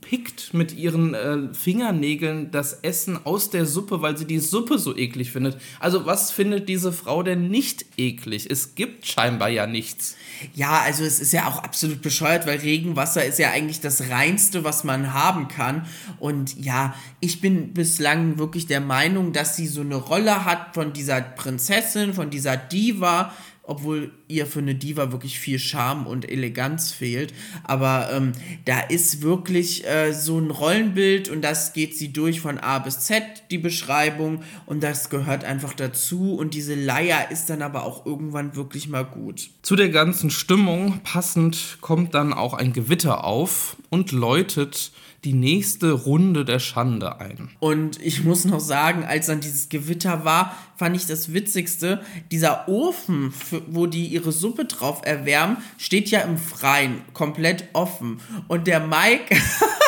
pickt 0.00 0.54
mit 0.54 0.76
ihren 0.76 1.14
äh, 1.14 1.52
Fingernägeln 1.52 2.50
das 2.50 2.74
Essen 2.82 3.18
aus 3.24 3.50
der 3.50 3.66
Suppe, 3.66 4.02
weil 4.02 4.16
sie 4.16 4.24
die 4.24 4.38
Suppe 4.38 4.78
so 4.78 4.96
eklig 4.96 5.32
findet. 5.32 5.60
Also 5.80 6.06
was 6.06 6.30
findet 6.30 6.68
diese 6.68 6.92
Frau 6.92 7.22
denn 7.22 7.48
nicht 7.48 7.84
eklig? 7.96 8.48
Es 8.48 8.76
gibt 8.76 9.06
scheinbar 9.06 9.48
ja 9.48 9.66
nichts. 9.66 10.16
Ja, 10.54 10.80
also 10.80 11.04
es 11.04 11.18
ist 11.20 11.32
ja 11.32 11.48
auch 11.48 11.58
absolut 11.62 12.02
bescheuert, 12.02 12.46
weil 12.46 12.58
Regenwasser 12.58 13.24
ist 13.24 13.38
ja 13.38 13.50
eigentlich 13.50 13.80
das 13.80 14.10
reinste, 14.10 14.62
was 14.62 14.84
man 14.84 15.12
haben 15.12 15.48
kann. 15.48 15.86
Und 16.20 16.56
ja, 16.62 16.94
ich 17.20 17.40
bin 17.40 17.72
bislang 17.74 18.38
wirklich 18.38 18.66
der 18.66 18.80
Meinung, 18.80 19.32
dass 19.32 19.56
sie 19.56 19.66
so 19.66 19.80
eine 19.80 19.96
Rolle 19.96 20.44
hat 20.44 20.74
von 20.74 20.92
dieser 20.92 21.20
Prinzessin, 21.20 22.14
von 22.14 22.30
dieser 22.30 22.56
Diva, 22.56 23.32
obwohl 23.66 24.12
ihr 24.28 24.46
für 24.46 24.58
eine 24.58 24.74
Diva 24.74 25.12
wirklich 25.12 25.38
viel 25.38 25.58
Charme 25.58 26.06
und 26.06 26.28
Eleganz 26.28 26.92
fehlt. 26.92 27.32
Aber 27.62 28.10
ähm, 28.12 28.32
da 28.64 28.80
ist 28.80 29.22
wirklich 29.22 29.86
äh, 29.86 30.12
so 30.12 30.38
ein 30.38 30.50
Rollenbild 30.50 31.28
und 31.28 31.42
das 31.42 31.72
geht 31.72 31.96
sie 31.96 32.12
durch 32.12 32.40
von 32.40 32.58
A 32.58 32.78
bis 32.78 33.00
Z, 33.00 33.22
die 33.50 33.58
Beschreibung, 33.58 34.42
und 34.66 34.82
das 34.82 35.10
gehört 35.10 35.44
einfach 35.44 35.72
dazu. 35.72 36.34
Und 36.34 36.54
diese 36.54 36.74
Leier 36.74 37.30
ist 37.30 37.50
dann 37.50 37.62
aber 37.62 37.84
auch 37.84 38.06
irgendwann 38.06 38.56
wirklich 38.56 38.88
mal 38.88 39.04
gut. 39.04 39.50
Zu 39.62 39.76
der 39.76 39.88
ganzen 39.88 40.30
Stimmung 40.30 41.00
passend 41.02 41.78
kommt 41.80 42.14
dann 42.14 42.32
auch 42.32 42.54
ein 42.54 42.72
Gewitter 42.72 43.24
auf 43.24 43.76
und 43.90 44.12
läutet 44.12 44.92
die 45.24 45.32
nächste 45.32 45.92
Runde 45.92 46.44
der 46.44 46.58
Schande 46.58 47.20
ein. 47.20 47.50
Und 47.58 48.00
ich 48.00 48.24
muss 48.24 48.44
noch 48.44 48.60
sagen, 48.60 49.04
als 49.04 49.26
dann 49.26 49.40
dieses 49.40 49.68
Gewitter 49.68 50.24
war, 50.24 50.54
fand 50.76 50.96
ich 50.96 51.06
das 51.06 51.32
Witzigste, 51.32 52.00
dieser 52.30 52.68
Ofen, 52.68 53.32
wo 53.68 53.86
die 53.86 54.06
ihre 54.06 54.32
Suppe 54.32 54.66
drauf 54.66 55.02
erwärmen, 55.04 55.56
steht 55.78 56.10
ja 56.10 56.20
im 56.20 56.36
Freien, 56.36 57.02
komplett 57.12 57.68
offen. 57.72 58.20
Und 58.48 58.66
der 58.66 58.80
Mike 58.80 59.34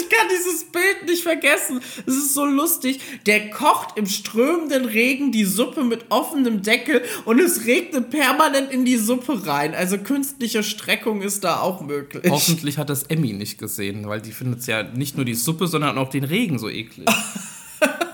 ich 0.00 0.08
kann 0.08 0.26
dieses 0.30 0.64
Bild 0.64 1.06
nicht 1.06 1.22
vergessen. 1.22 1.80
Es 2.06 2.14
ist 2.14 2.34
so 2.34 2.44
lustig. 2.44 3.00
Der 3.26 3.50
kocht 3.50 3.96
im 3.96 4.06
strömenden 4.06 4.84
Regen 4.84 5.32
die 5.32 5.44
Suppe 5.44 5.84
mit 5.84 6.06
offenem 6.10 6.62
Deckel 6.62 7.02
und 7.24 7.40
es 7.40 7.66
regnet 7.66 8.10
permanent 8.10 8.70
in 8.70 8.84
die 8.84 8.96
Suppe 8.96 9.46
rein. 9.46 9.74
Also 9.74 9.98
künstliche 9.98 10.62
Streckung 10.62 11.22
ist 11.22 11.44
da 11.44 11.60
auch 11.60 11.80
möglich. 11.80 12.24
Hoffentlich 12.30 12.78
hat 12.78 12.90
das 12.90 13.04
Emmy 13.04 13.32
nicht 13.32 13.58
gesehen, 13.58 14.08
weil 14.08 14.20
die 14.20 14.32
findet 14.32 14.66
ja 14.66 14.82
nicht 14.82 15.16
nur 15.16 15.24
die 15.24 15.34
Suppe, 15.34 15.66
sondern 15.66 15.98
auch 15.98 16.10
den 16.10 16.24
Regen 16.24 16.58
so 16.58 16.68
eklig. 16.68 17.08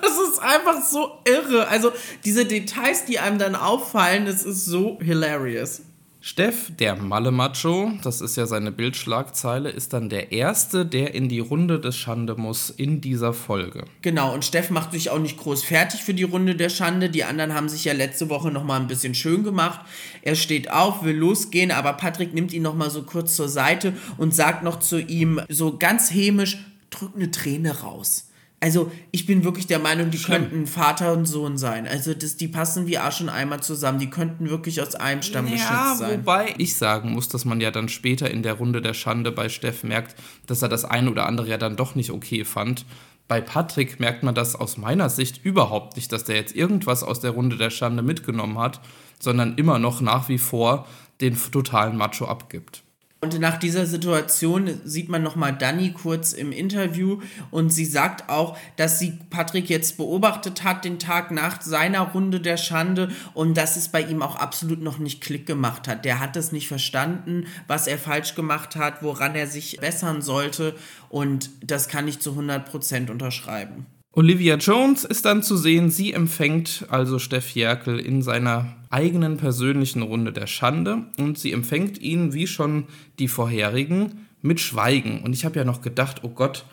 Das 0.03 0.19
ist 0.29 0.41
einfach 0.41 0.83
so 0.85 1.21
irre. 1.25 1.69
Also 1.69 1.93
diese 2.25 2.45
Details, 2.45 3.05
die 3.05 3.19
einem 3.19 3.39
dann 3.39 3.55
auffallen, 3.55 4.27
das 4.27 4.43
ist 4.43 4.65
so 4.65 4.99
hilarious. 5.01 5.83
Steff, 6.25 6.71
der 6.79 6.95
Malle-Macho, 6.95 7.95
das 8.05 8.21
ist 8.21 8.37
ja 8.37 8.47
seine 8.47 8.71
Bildschlagzeile, 8.71 9.71
ist 9.71 9.93
dann 9.93 10.09
der 10.09 10.31
Erste, 10.31 10.87
der 10.87 11.17
in 11.17 11.29
die 11.29 11.41
Runde 11.41 11.81
des 11.81 11.97
Schande 11.97 12.37
muss 12.37 12.71
in 12.71 13.01
dieser 13.01 13.33
Folge. 13.33 13.87
Genau, 14.03 14.33
und 14.33 14.45
Steff 14.45 14.71
macht 14.71 14.93
sich 14.93 15.11
auch 15.11 15.19
nicht 15.19 15.37
groß 15.37 15.65
fertig 15.65 16.01
für 16.01 16.15
die 16.15 16.23
Runde 16.23 16.55
der 16.55 16.69
Schande. 16.69 17.11
Die 17.11 17.25
anderen 17.25 17.55
haben 17.55 17.69
sich 17.69 17.85
ja 17.85 17.93
letzte 17.93 18.31
Woche 18.31 18.53
nochmal 18.53 18.81
ein 18.81 18.87
bisschen 18.87 19.17
schön 19.17 19.43
gemacht. 19.43 19.81
Er 20.23 20.37
steht 20.37 20.71
auf, 20.71 21.03
will 21.03 21.17
losgehen, 21.17 21.73
aber 21.73 21.95
Patrick 21.95 22.33
nimmt 22.35 22.53
ihn 22.53 22.63
nochmal 22.63 22.91
so 22.91 23.03
kurz 23.03 23.35
zur 23.35 23.49
Seite 23.49 23.93
und 24.17 24.33
sagt 24.33 24.63
noch 24.63 24.79
zu 24.79 25.01
ihm 25.01 25.41
so 25.49 25.77
ganz 25.77 26.15
hämisch, 26.15 26.59
drück 26.91 27.17
eine 27.17 27.33
Träne 27.33 27.81
raus. 27.81 28.29
Also 28.63 28.93
ich 29.11 29.27
bin 29.27 29.43
wirklich 29.43 29.67
der 29.67 29.81
Meinung, 29.81 30.13
die 30.13 30.19
Schlimm. 30.19 30.43
könnten 30.43 30.67
Vater 30.69 31.13
und 31.15 31.27
Sohn 31.27 31.59
sein. 31.59 31.89
Also 31.89 32.15
das, 32.15 32.37
die 32.37 32.47
passen 32.47 32.87
wie 32.87 32.97
Arsch 32.97 33.21
und 33.21 33.29
Eimer 33.29 33.61
zusammen. 33.61 33.99
Die 33.99 34.09
könnten 34.09 34.49
wirklich 34.51 34.81
aus 34.81 34.95
einem 34.95 35.23
Stamm 35.23 35.47
ja, 35.47 35.55
geschnitzt 35.55 35.99
sein. 35.99 36.21
Wobei 36.21 36.55
ich 36.59 36.77
sagen 36.77 37.11
muss, 37.11 37.27
dass 37.27 37.45
man 37.45 37.61
ja 37.61 37.73
dann 37.73 37.89
später 37.89 38.31
in 38.31 38.45
der 38.45 38.55
Runde 38.55 38.81
der 38.81 38.95
Schande 38.95 39.33
bei 39.33 39.49
Steff 39.49 39.83
merkt, 39.83 40.15
dass 40.47 40.63
er 40.63 40.69
das 40.69 40.85
eine 40.85 41.11
oder 41.11 41.27
andere 41.27 41.49
ja 41.49 41.59
dann 41.59 41.75
doch 41.75 41.97
nicht 41.97 42.13
okay 42.13 42.45
fand. 42.45 42.87
Bei 43.27 43.41
Patrick 43.41 43.99
merkt 43.99 44.23
man 44.23 44.37
das 44.37 44.55
aus 44.55 44.77
meiner 44.77 45.11
Sicht 45.11 45.45
überhaupt 45.45 45.97
nicht, 45.97 46.13
dass 46.13 46.23
der 46.23 46.37
jetzt 46.37 46.55
irgendwas 46.55 47.03
aus 47.03 47.19
der 47.19 47.33
Runde 47.33 47.57
der 47.57 47.71
Schande 47.71 48.05
mitgenommen 48.05 48.61
hat, 48.61 48.81
sondern 49.19 49.57
immer 49.57 49.81
noch 49.81 50.01
nach 50.01 50.29
wie 50.29 50.39
vor 50.39 50.87
den 51.21 51.37
totalen 51.51 51.97
Macho 51.97 52.27
abgibt. 52.27 52.85
Und 53.25 53.39
nach 53.39 53.57
dieser 53.57 53.87
Situation 53.87 54.81
sieht 54.85 55.09
man 55.09 55.23
nochmal 55.23 55.57
Dani 55.57 55.93
kurz 55.93 56.33
im 56.33 56.51
Interview 56.51 57.21
und 57.53 57.73
sie 57.73 57.85
sagt 57.85 58.29
auch, 58.29 58.59
dass 58.75 58.99
sie 58.99 59.17
Patrick 59.31 59.71
jetzt 59.71 59.97
beobachtet 59.97 60.65
hat, 60.65 60.85
den 60.85 60.99
Tag 60.99 61.31
nach 61.31 61.63
seiner 61.63 62.01
Runde 62.01 62.41
der 62.41 62.57
Schande 62.57 63.13
und 63.33 63.57
dass 63.57 63.77
es 63.77 63.91
bei 63.91 64.03
ihm 64.03 64.23
auch 64.23 64.35
absolut 64.35 64.83
noch 64.83 64.99
nicht 64.99 65.21
Klick 65.21 65.47
gemacht 65.47 65.87
hat. 65.87 66.05
Der 66.05 66.19
hat 66.19 66.37
es 66.37 66.51
nicht 66.51 66.67
verstanden, 66.67 67.47
was 67.69 67.87
er 67.87 67.97
falsch 67.97 68.35
gemacht 68.35 68.75
hat, 68.75 69.05
woran 69.05 69.37
er 69.37 69.47
sich 69.47 69.77
bessern 69.77 70.21
sollte 70.21 70.75
und 71.09 71.51
das 71.65 71.87
kann 71.87 72.09
ich 72.09 72.19
zu 72.19 72.33
100% 72.33 73.09
unterschreiben. 73.09 73.87
Olivia 74.15 74.57
Jones 74.57 75.05
ist 75.05 75.25
dann 75.25 75.43
zu 75.43 75.57
sehen, 75.57 75.91
sie 75.91 76.13
empfängt 76.13 76.85
also 76.91 77.19
Steff 77.19 77.55
Jerkel 77.55 77.99
in 77.99 78.21
seiner 78.21 78.77
eigenen 78.91 79.39
persönlichen 79.39 80.03
Runde 80.03 80.35
der 80.35 80.47
Schande 80.47 81.07
und 81.17 81.39
sie 81.39 81.51
empfängt 81.51 81.97
ihn, 81.97 82.35
wie 82.35 82.47
schon 82.47 82.85
die 83.19 83.29
vorherigen, 83.29 84.27
mit 84.43 84.61
Schweigen. 84.61 85.23
Und 85.23 85.33
ich 85.33 85.47
habe 85.47 85.59
ja 85.59 85.65
noch 85.65 85.81
gedacht, 85.81 86.25
oh 86.25 86.29
Gott, 86.29 86.67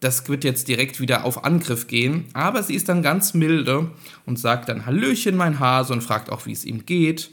das 0.00 0.28
wird 0.28 0.44
jetzt 0.44 0.68
direkt 0.68 1.00
wieder 1.00 1.24
auf 1.24 1.44
Angriff 1.44 1.86
gehen. 1.86 2.26
Aber 2.34 2.62
sie 2.62 2.74
ist 2.74 2.90
dann 2.90 3.02
ganz 3.02 3.32
milde 3.32 3.90
und 4.26 4.38
sagt 4.38 4.68
dann 4.68 4.84
Hallöchen, 4.84 5.38
mein 5.38 5.60
Hase 5.60 5.94
und 5.94 6.02
fragt 6.02 6.30
auch, 6.30 6.44
wie 6.44 6.52
es 6.52 6.66
ihm 6.66 6.84
geht 6.84 7.30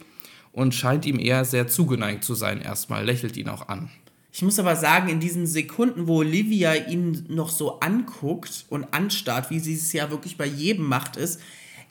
und 0.52 0.74
scheint 0.74 1.04
ihm 1.04 1.18
eher 1.18 1.44
sehr 1.44 1.68
zugeneigt 1.68 2.24
zu 2.24 2.34
sein 2.34 2.62
erstmal, 2.62 3.04
lächelt 3.04 3.36
ihn 3.36 3.50
auch 3.50 3.68
an. 3.68 3.90
Ich 4.34 4.40
muss 4.40 4.58
aber 4.58 4.76
sagen, 4.76 5.08
in 5.08 5.20
diesen 5.20 5.46
Sekunden, 5.46 6.08
wo 6.08 6.18
Olivia 6.18 6.74
ihn 6.74 7.26
noch 7.28 7.50
so 7.50 7.80
anguckt 7.80 8.64
und 8.70 8.92
anstarrt, 8.94 9.50
wie 9.50 9.60
sie 9.60 9.74
es 9.74 9.92
ja 9.92 10.10
wirklich 10.10 10.38
bei 10.38 10.46
jedem 10.46 10.86
macht, 10.86 11.16
ist, 11.16 11.38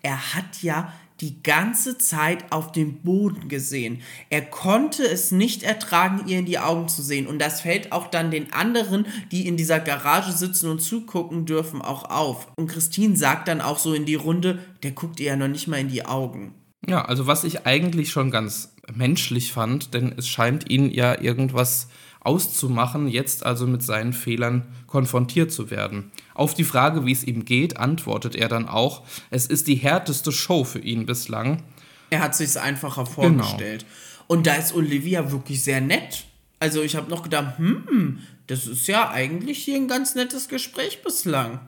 er 0.02 0.34
hat 0.34 0.64
ja 0.64 0.92
die 1.22 1.44
ganze 1.44 2.00
Zeit 2.00 2.52
auf 2.52 2.72
dem 2.72 3.04
Boden 3.04 3.48
gesehen. 3.48 4.02
Er 4.32 4.42
konnte 4.42 5.04
es 5.04 5.32
nicht 5.32 5.62
ertragen, 5.62 6.28
ihr 6.28 6.40
in 6.40 6.48
die 6.48 6.58
Augen 6.58 6.90
zu 6.90 7.04
sehen. 7.04 7.28
Und 7.28 7.38
das 7.38 7.62
fällt 7.62 7.92
auch 7.92 8.08
dann 8.08 8.32
den 8.32 8.52
anderen, 8.54 9.06
die 9.32 9.48
in 9.48 9.56
dieser 9.56 9.80
Garage 9.80 10.32
sitzen 10.32 10.68
und 10.68 10.82
zugucken 10.82 11.46
dürfen, 11.46 11.80
auch 11.80 12.10
auf. 12.10 12.48
Und 12.56 12.68
Christine 12.68 13.16
sagt 13.16 13.48
dann 13.48 13.62
auch 13.62 13.78
so 13.78 13.94
in 13.94 14.06
die 14.06 14.16
Runde, 14.16 14.58
der 14.82 14.92
guckt 14.92 15.20
ihr 15.20 15.28
ja 15.28 15.36
noch 15.36 15.48
nicht 15.48 15.68
mal 15.68 15.80
in 15.80 15.90
die 15.90 16.08
Augen. 16.08 16.56
Ja, 16.88 17.06
also 17.06 17.28
was 17.28 17.44
ich 17.44 17.68
eigentlich 17.68 18.10
schon 18.10 18.32
ganz 18.32 18.74
menschlich 18.92 19.52
fand, 19.52 19.94
denn 19.94 20.16
es 20.18 20.28
scheint 20.28 20.72
ihn 20.72 20.90
ja 20.90 21.22
irgendwas 21.22 21.88
auszumachen, 22.22 23.08
jetzt 23.08 23.46
also 23.46 23.68
mit 23.68 23.84
seinen 23.84 24.14
Fehlern 24.14 24.64
konfrontiert 24.88 25.52
zu 25.52 25.72
werden. 25.72 26.12
Auf 26.34 26.54
die 26.54 26.64
Frage, 26.64 27.06
wie 27.06 27.12
es 27.12 27.24
ihm 27.24 27.46
geht, 27.46 27.78
antwortet 27.78 28.36
er 28.36 28.48
dann 28.48 28.68
auch, 28.68 29.04
es 29.30 29.48
ist 29.48 29.68
die 29.68 29.76
härteste 29.76 30.32
Show 30.32 30.64
für 30.64 30.80
ihn 30.80 31.06
bislang. 31.06 31.64
Er 32.10 32.22
hat 32.22 32.36
sich 32.36 32.60
einfacher 32.60 33.06
vorgestellt. 33.06 33.82
Genau. 33.82 34.26
Und 34.28 34.48
da 34.48 34.56
ist 34.56 34.76
Olivia 34.76 35.32
wirklich 35.32 35.64
sehr 35.64 35.82
nett. 35.82 36.26
Also 36.60 36.84
ich 36.84 36.96
habe 36.96 37.10
noch 37.10 37.24
gedacht, 37.24 37.58
hm, 37.58 38.20
das 38.48 38.68
ist 38.68 38.88
ja 38.88 39.10
eigentlich 39.10 39.64
hier 39.64 39.78
ein 39.78 39.88
ganz 39.88 40.14
nettes 40.14 40.48
Gespräch 40.48 41.02
bislang. 41.04 41.60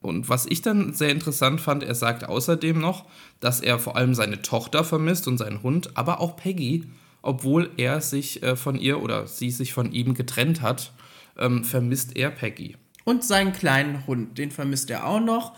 Und 0.00 0.28
was 0.28 0.46
ich 0.46 0.62
dann 0.62 0.94
sehr 0.94 1.10
interessant 1.10 1.60
fand, 1.60 1.84
er 1.84 1.94
sagt 1.94 2.24
außerdem 2.24 2.78
noch, 2.80 3.04
dass 3.38 3.60
er 3.60 3.78
vor 3.78 3.96
allem 3.96 4.14
seine 4.14 4.42
Tochter 4.42 4.82
vermisst 4.82 5.28
und 5.28 5.38
seinen 5.38 5.62
Hund, 5.62 5.96
aber 5.96 6.20
auch 6.20 6.36
Peggy 6.36 6.86
obwohl 7.22 7.70
er 7.76 8.00
sich 8.00 8.42
äh, 8.42 8.56
von 8.56 8.76
ihr 8.78 9.00
oder 9.00 9.26
sie 9.26 9.50
sich 9.50 9.72
von 9.72 9.92
ihm 9.92 10.14
getrennt 10.14 10.60
hat, 10.60 10.92
ähm, 11.38 11.64
vermisst 11.64 12.16
er 12.16 12.30
Peggy. 12.30 12.76
Und 13.04 13.24
seinen 13.24 13.52
kleinen 13.52 14.06
Hund, 14.06 14.38
den 14.38 14.50
vermisst 14.50 14.90
er 14.90 15.06
auch 15.06 15.20
noch. 15.20 15.56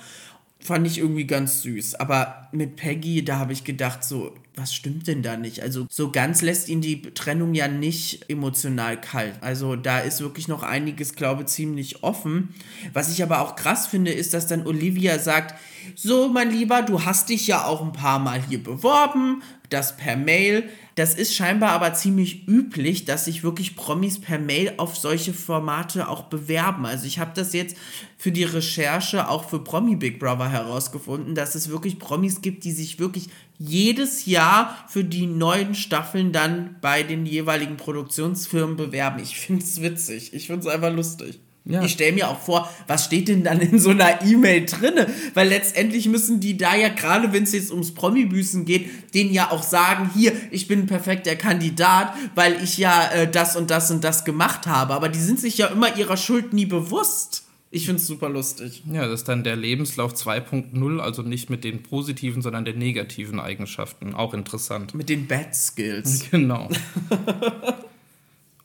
Fand 0.60 0.86
ich 0.86 0.98
irgendwie 0.98 1.26
ganz 1.26 1.60
süß. 1.62 1.96
Aber 1.96 2.48
mit 2.52 2.76
Peggy, 2.76 3.22
da 3.22 3.38
habe 3.38 3.52
ich 3.52 3.64
gedacht, 3.64 4.02
so, 4.02 4.34
was 4.56 4.72
stimmt 4.72 5.08
denn 5.08 5.22
da 5.22 5.36
nicht? 5.36 5.62
Also 5.62 5.86
so 5.90 6.10
ganz 6.10 6.40
lässt 6.40 6.68
ihn 6.68 6.80
die 6.80 7.02
Trennung 7.02 7.54
ja 7.54 7.68
nicht 7.68 8.30
emotional 8.30 8.98
kalt. 8.98 9.34
Also 9.42 9.76
da 9.76 9.98
ist 9.98 10.20
wirklich 10.20 10.48
noch 10.48 10.62
einiges, 10.62 11.16
glaube 11.16 11.42
ich, 11.42 11.48
ziemlich 11.48 12.02
offen. 12.02 12.54
Was 12.92 13.12
ich 13.12 13.22
aber 13.22 13.40
auch 13.40 13.56
krass 13.56 13.86
finde, 13.86 14.12
ist, 14.12 14.32
dass 14.32 14.46
dann 14.46 14.66
Olivia 14.66 15.18
sagt, 15.18 15.54
so 15.96 16.28
mein 16.28 16.50
Lieber, 16.50 16.82
du 16.82 17.04
hast 17.04 17.28
dich 17.28 17.46
ja 17.46 17.64
auch 17.66 17.82
ein 17.82 17.92
paar 17.92 18.18
Mal 18.18 18.42
hier 18.48 18.62
beworben, 18.62 19.42
das 19.74 19.96
per 19.96 20.16
Mail. 20.16 20.68
Das 20.94 21.14
ist 21.14 21.34
scheinbar 21.34 21.70
aber 21.70 21.92
ziemlich 21.94 22.46
üblich, 22.46 23.04
dass 23.04 23.24
sich 23.24 23.42
wirklich 23.42 23.74
Promis 23.74 24.20
per 24.20 24.38
Mail 24.38 24.74
auf 24.76 24.96
solche 24.96 25.34
Formate 25.34 26.08
auch 26.08 26.24
bewerben. 26.24 26.86
Also 26.86 27.06
ich 27.06 27.18
habe 27.18 27.32
das 27.34 27.52
jetzt 27.52 27.76
für 28.16 28.30
die 28.30 28.44
Recherche 28.44 29.28
auch 29.28 29.48
für 29.48 29.58
Promi 29.58 29.96
Big 29.96 30.20
Brother 30.20 30.48
herausgefunden, 30.48 31.34
dass 31.34 31.56
es 31.56 31.68
wirklich 31.68 31.98
Promis 31.98 32.40
gibt, 32.42 32.64
die 32.64 32.72
sich 32.72 33.00
wirklich 33.00 33.28
jedes 33.58 34.26
Jahr 34.26 34.84
für 34.88 35.02
die 35.02 35.26
neuen 35.26 35.74
Staffeln 35.74 36.32
dann 36.32 36.76
bei 36.80 37.02
den 37.02 37.26
jeweiligen 37.26 37.76
Produktionsfirmen 37.76 38.76
bewerben. 38.76 39.20
Ich 39.20 39.36
finde 39.36 39.64
es 39.64 39.82
witzig. 39.82 40.32
Ich 40.32 40.46
finde 40.46 40.68
es 40.68 40.72
einfach 40.72 40.92
lustig. 40.92 41.40
Ja. 41.66 41.82
Ich 41.82 41.92
stelle 41.92 42.12
mir 42.12 42.28
auch 42.28 42.40
vor, 42.40 42.70
was 42.86 43.06
steht 43.06 43.28
denn 43.28 43.42
dann 43.42 43.58
in 43.60 43.78
so 43.78 43.90
einer 43.90 44.22
E-Mail 44.22 44.66
drinne? 44.66 45.06
Weil 45.32 45.48
letztendlich 45.48 46.08
müssen 46.08 46.38
die 46.38 46.58
da 46.58 46.76
ja, 46.76 46.90
gerade 46.90 47.32
wenn 47.32 47.44
es 47.44 47.52
jetzt 47.52 47.70
ums 47.70 47.94
Promi-Büßen 47.94 48.66
geht, 48.66 49.14
denen 49.14 49.32
ja 49.32 49.50
auch 49.50 49.62
sagen, 49.62 50.10
hier, 50.14 50.32
ich 50.50 50.68
bin 50.68 50.80
ein 50.80 50.86
perfekter 50.86 51.36
Kandidat, 51.36 52.14
weil 52.34 52.62
ich 52.62 52.76
ja 52.76 53.10
äh, 53.12 53.30
das 53.30 53.56
und 53.56 53.70
das 53.70 53.90
und 53.90 54.04
das 54.04 54.26
gemacht 54.26 54.66
habe. 54.66 54.92
Aber 54.92 55.08
die 55.08 55.18
sind 55.18 55.40
sich 55.40 55.56
ja 55.56 55.68
immer 55.68 55.96
ihrer 55.96 56.18
Schuld 56.18 56.52
nie 56.52 56.66
bewusst. 56.66 57.44
Ich 57.70 57.86
finde 57.86 58.00
es 58.00 58.06
super 58.06 58.28
lustig. 58.28 58.82
Ja, 58.92 59.06
das 59.08 59.20
ist 59.20 59.28
dann 59.28 59.42
der 59.42 59.56
Lebenslauf 59.56 60.14
2.0, 60.14 61.00
also 61.00 61.22
nicht 61.22 61.48
mit 61.50 61.64
den 61.64 61.82
positiven, 61.82 62.42
sondern 62.42 62.64
den 62.64 62.78
negativen 62.78 63.40
Eigenschaften. 63.40 64.14
Auch 64.14 64.34
interessant. 64.34 64.94
Mit 64.94 65.08
den 65.08 65.26
Bad 65.26 65.56
Skills. 65.56 66.30
Genau. 66.30 66.68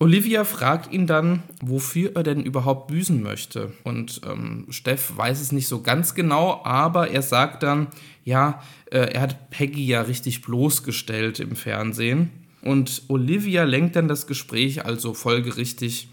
Olivia 0.02 0.45
fragt 0.45 0.93
ihn 0.93 1.08
dann, 1.08 1.43
wofür 1.62 2.16
er 2.16 2.24
denn 2.24 2.41
überhaupt 2.41 2.88
büßen 2.88 3.22
möchte. 3.22 3.74
Und 3.84 4.22
ähm, 4.26 4.66
Steff 4.70 5.18
weiß 5.18 5.41
es 5.41 5.52
nicht 5.52 5.68
so 5.68 5.82
ganz 5.82 6.16
genau, 6.16 6.62
aber 6.64 7.10
er 7.10 7.22
sagt 7.22 7.64
dann, 7.64 7.88
ja, 8.24 8.64
äh, 8.91 9.00
er 9.00 9.22
hat 9.22 9.50
Peggy 9.50 9.86
ja 9.86 10.02
richtig 10.02 10.41
bloßgestellt 10.41 11.41
im 11.41 11.58
Fernsehen. 11.58 12.32
Und 12.62 13.04
Olivia 13.10 13.66
lenkt 13.66 13.97
dann 13.97 14.08
das 14.08 14.26
Gespräch 14.26 14.86
also 14.86 15.14
folgerichtig 15.14 16.08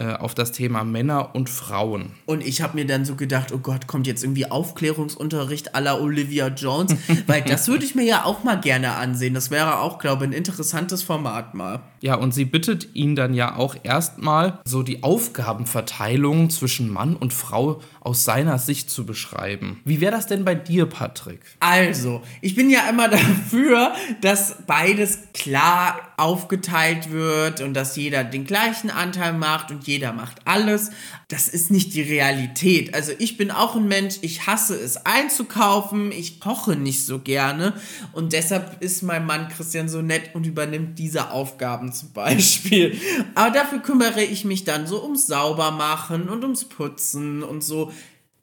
äh, 0.00 0.14
auf 0.14 0.34
das 0.34 0.50
Thema 0.50 0.82
Männer 0.82 1.34
und 1.34 1.50
Frauen. 1.50 2.12
Und 2.24 2.42
ich 2.42 2.62
habe 2.62 2.74
mir 2.74 2.86
dann 2.86 3.04
so 3.04 3.16
gedacht, 3.16 3.52
oh 3.52 3.58
Gott, 3.58 3.86
kommt 3.86 4.06
jetzt 4.06 4.24
irgendwie 4.24 4.50
Aufklärungsunterricht 4.50 5.72
la 5.78 5.98
Olivia 5.98 6.48
Jones, 6.48 6.96
weil 7.26 7.42
das 7.42 7.68
würde 7.68 7.84
ich 7.84 7.94
mir 7.94 8.04
ja 8.04 8.24
auch 8.24 8.42
mal 8.42 8.58
gerne 8.58 8.92
ansehen. 8.92 9.34
Das 9.34 9.50
wäre 9.50 9.80
auch, 9.80 9.98
glaube 9.98 10.24
ich, 10.24 10.30
ein 10.30 10.32
interessantes 10.32 11.02
Format 11.02 11.52
mal. 11.54 11.80
Ja, 12.00 12.14
und 12.14 12.32
sie 12.32 12.46
bittet 12.46 12.94
ihn 12.94 13.14
dann 13.14 13.34
ja 13.34 13.56
auch 13.56 13.76
erstmal, 13.82 14.60
so 14.64 14.82
die 14.82 15.02
Aufgabenverteilung 15.02 16.48
zwischen 16.48 16.88
Mann 16.88 17.14
und 17.14 17.34
Frau 17.34 17.82
aus 18.00 18.24
seiner 18.24 18.58
Sicht 18.58 18.90
zu 18.90 19.04
beschreiben. 19.04 19.80
Wie 19.84 20.00
wäre 20.00 20.12
das 20.12 20.26
denn 20.26 20.44
bei 20.44 20.54
dir, 20.54 20.86
Patrick? 20.86 21.40
Also, 21.60 22.22
ich 22.40 22.54
bin 22.54 22.70
ja 22.70 22.88
immer 22.88 23.08
dafür, 23.10 23.92
dass 24.20 24.56
beides 24.66 25.18
klar 25.34 26.00
aufgeteilt 26.16 27.10
wird 27.10 27.60
und 27.60 27.74
dass 27.74 27.96
jeder 27.96 28.24
den 28.24 28.44
gleichen 28.44 28.90
Anteil 28.90 29.34
macht 29.34 29.70
und 29.70 29.86
jeder 29.86 30.12
macht 30.12 30.38
alles. 30.46 30.90
Das 31.30 31.46
ist 31.46 31.70
nicht 31.70 31.94
die 31.94 32.02
Realität. 32.02 32.92
Also 32.92 33.12
ich 33.18 33.36
bin 33.36 33.52
auch 33.52 33.76
ein 33.76 33.86
Mensch, 33.86 34.16
ich 34.20 34.48
hasse 34.48 34.74
es 34.74 35.06
einzukaufen, 35.06 36.10
ich 36.10 36.40
koche 36.40 36.74
nicht 36.74 37.06
so 37.06 37.20
gerne 37.20 37.72
und 38.12 38.32
deshalb 38.32 38.82
ist 38.82 39.02
mein 39.02 39.24
Mann 39.26 39.48
Christian 39.48 39.88
so 39.88 40.02
nett 40.02 40.34
und 40.34 40.44
übernimmt 40.44 40.98
diese 40.98 41.30
Aufgaben 41.30 41.92
zum 41.92 42.10
Beispiel. 42.10 42.98
Aber 43.36 43.52
dafür 43.52 43.78
kümmere 43.78 44.24
ich 44.24 44.44
mich 44.44 44.64
dann 44.64 44.88
so 44.88 45.04
ums 45.04 45.28
Saubermachen 45.28 46.28
und 46.28 46.42
ums 46.42 46.64
Putzen 46.64 47.44
und 47.44 47.62
so 47.62 47.92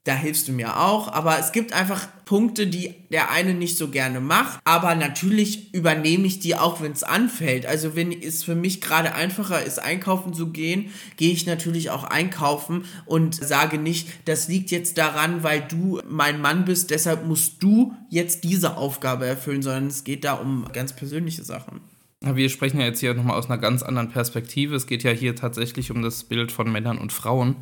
da 0.08 0.16
hilfst 0.16 0.47
du 0.47 0.53
mir 0.53 0.80
auch. 0.80 1.10
Aber 1.10 1.38
es 1.38 1.51
gibt 1.51 1.74
einfach 1.74 2.08
Punkte, 2.24 2.68
die 2.68 2.95
der 3.12 3.30
eine 3.32 3.53
nicht 3.53 3.78
so 3.78 3.89
gerne 3.89 4.20
macht. 4.20 4.60
Aber 4.64 4.95
natürlich 4.95 5.74
übernehme 5.74 6.26
ich 6.28 6.39
die 6.39 6.55
auch, 6.55 6.82
wenn 6.82 6.93
es 6.93 7.03
anfällt. 7.03 7.66
Also 7.66 7.95
wenn 7.95 8.12
es 8.12 8.43
für 8.43 8.55
mich 8.55 8.80
gerade 8.80 9.14
einfacher 9.14 9.64
ist, 9.64 9.80
einkaufen 9.80 10.34
zu 10.34 10.51
gehen, 10.51 10.91
gehe 11.18 11.32
ich 11.32 11.45
natürlich 11.45 11.89
auch 11.89 12.05
einkaufen 12.05 12.86
und 13.05 13.36
sage 13.36 13.78
nicht, 13.78 14.08
das 14.26 14.47
liegt 14.47 14.72
jetzt 14.72 14.97
daran, 14.97 15.43
weil 15.43 15.62
du 15.62 16.01
mein 16.08 16.39
Mann 16.39 16.66
bist, 16.66 16.89
deshalb 16.89 17.26
musst 17.26 17.62
du 17.62 17.93
jetzt 18.10 18.43
diese 18.43 18.78
Aufgabe 18.78 19.26
erfüllen, 19.26 19.62
sondern 19.62 19.88
es 19.88 20.03
geht 20.03 20.24
da 20.24 20.34
um 20.34 20.68
ganz 20.74 20.93
persönliche 20.93 21.43
Sachen. 21.43 21.82
Wir 22.22 22.49
sprechen 22.49 22.80
ja 22.80 22.88
jetzt 22.88 22.99
hier 22.99 23.14
nochmal 23.14 23.38
aus 23.38 23.49
einer 23.49 23.60
ganz 23.60 23.84
anderen 23.84 24.10
Perspektive. 24.10 24.76
Es 24.76 24.88
geht 24.88 25.03
ja 25.03 25.12
hier 25.12 25.36
tatsächlich 25.36 25.91
um 25.91 26.01
das 26.01 26.24
Bild 26.24 26.51
von 26.51 26.72
Männern 26.72 26.97
und 26.97 27.14
Frauen. 27.14 27.58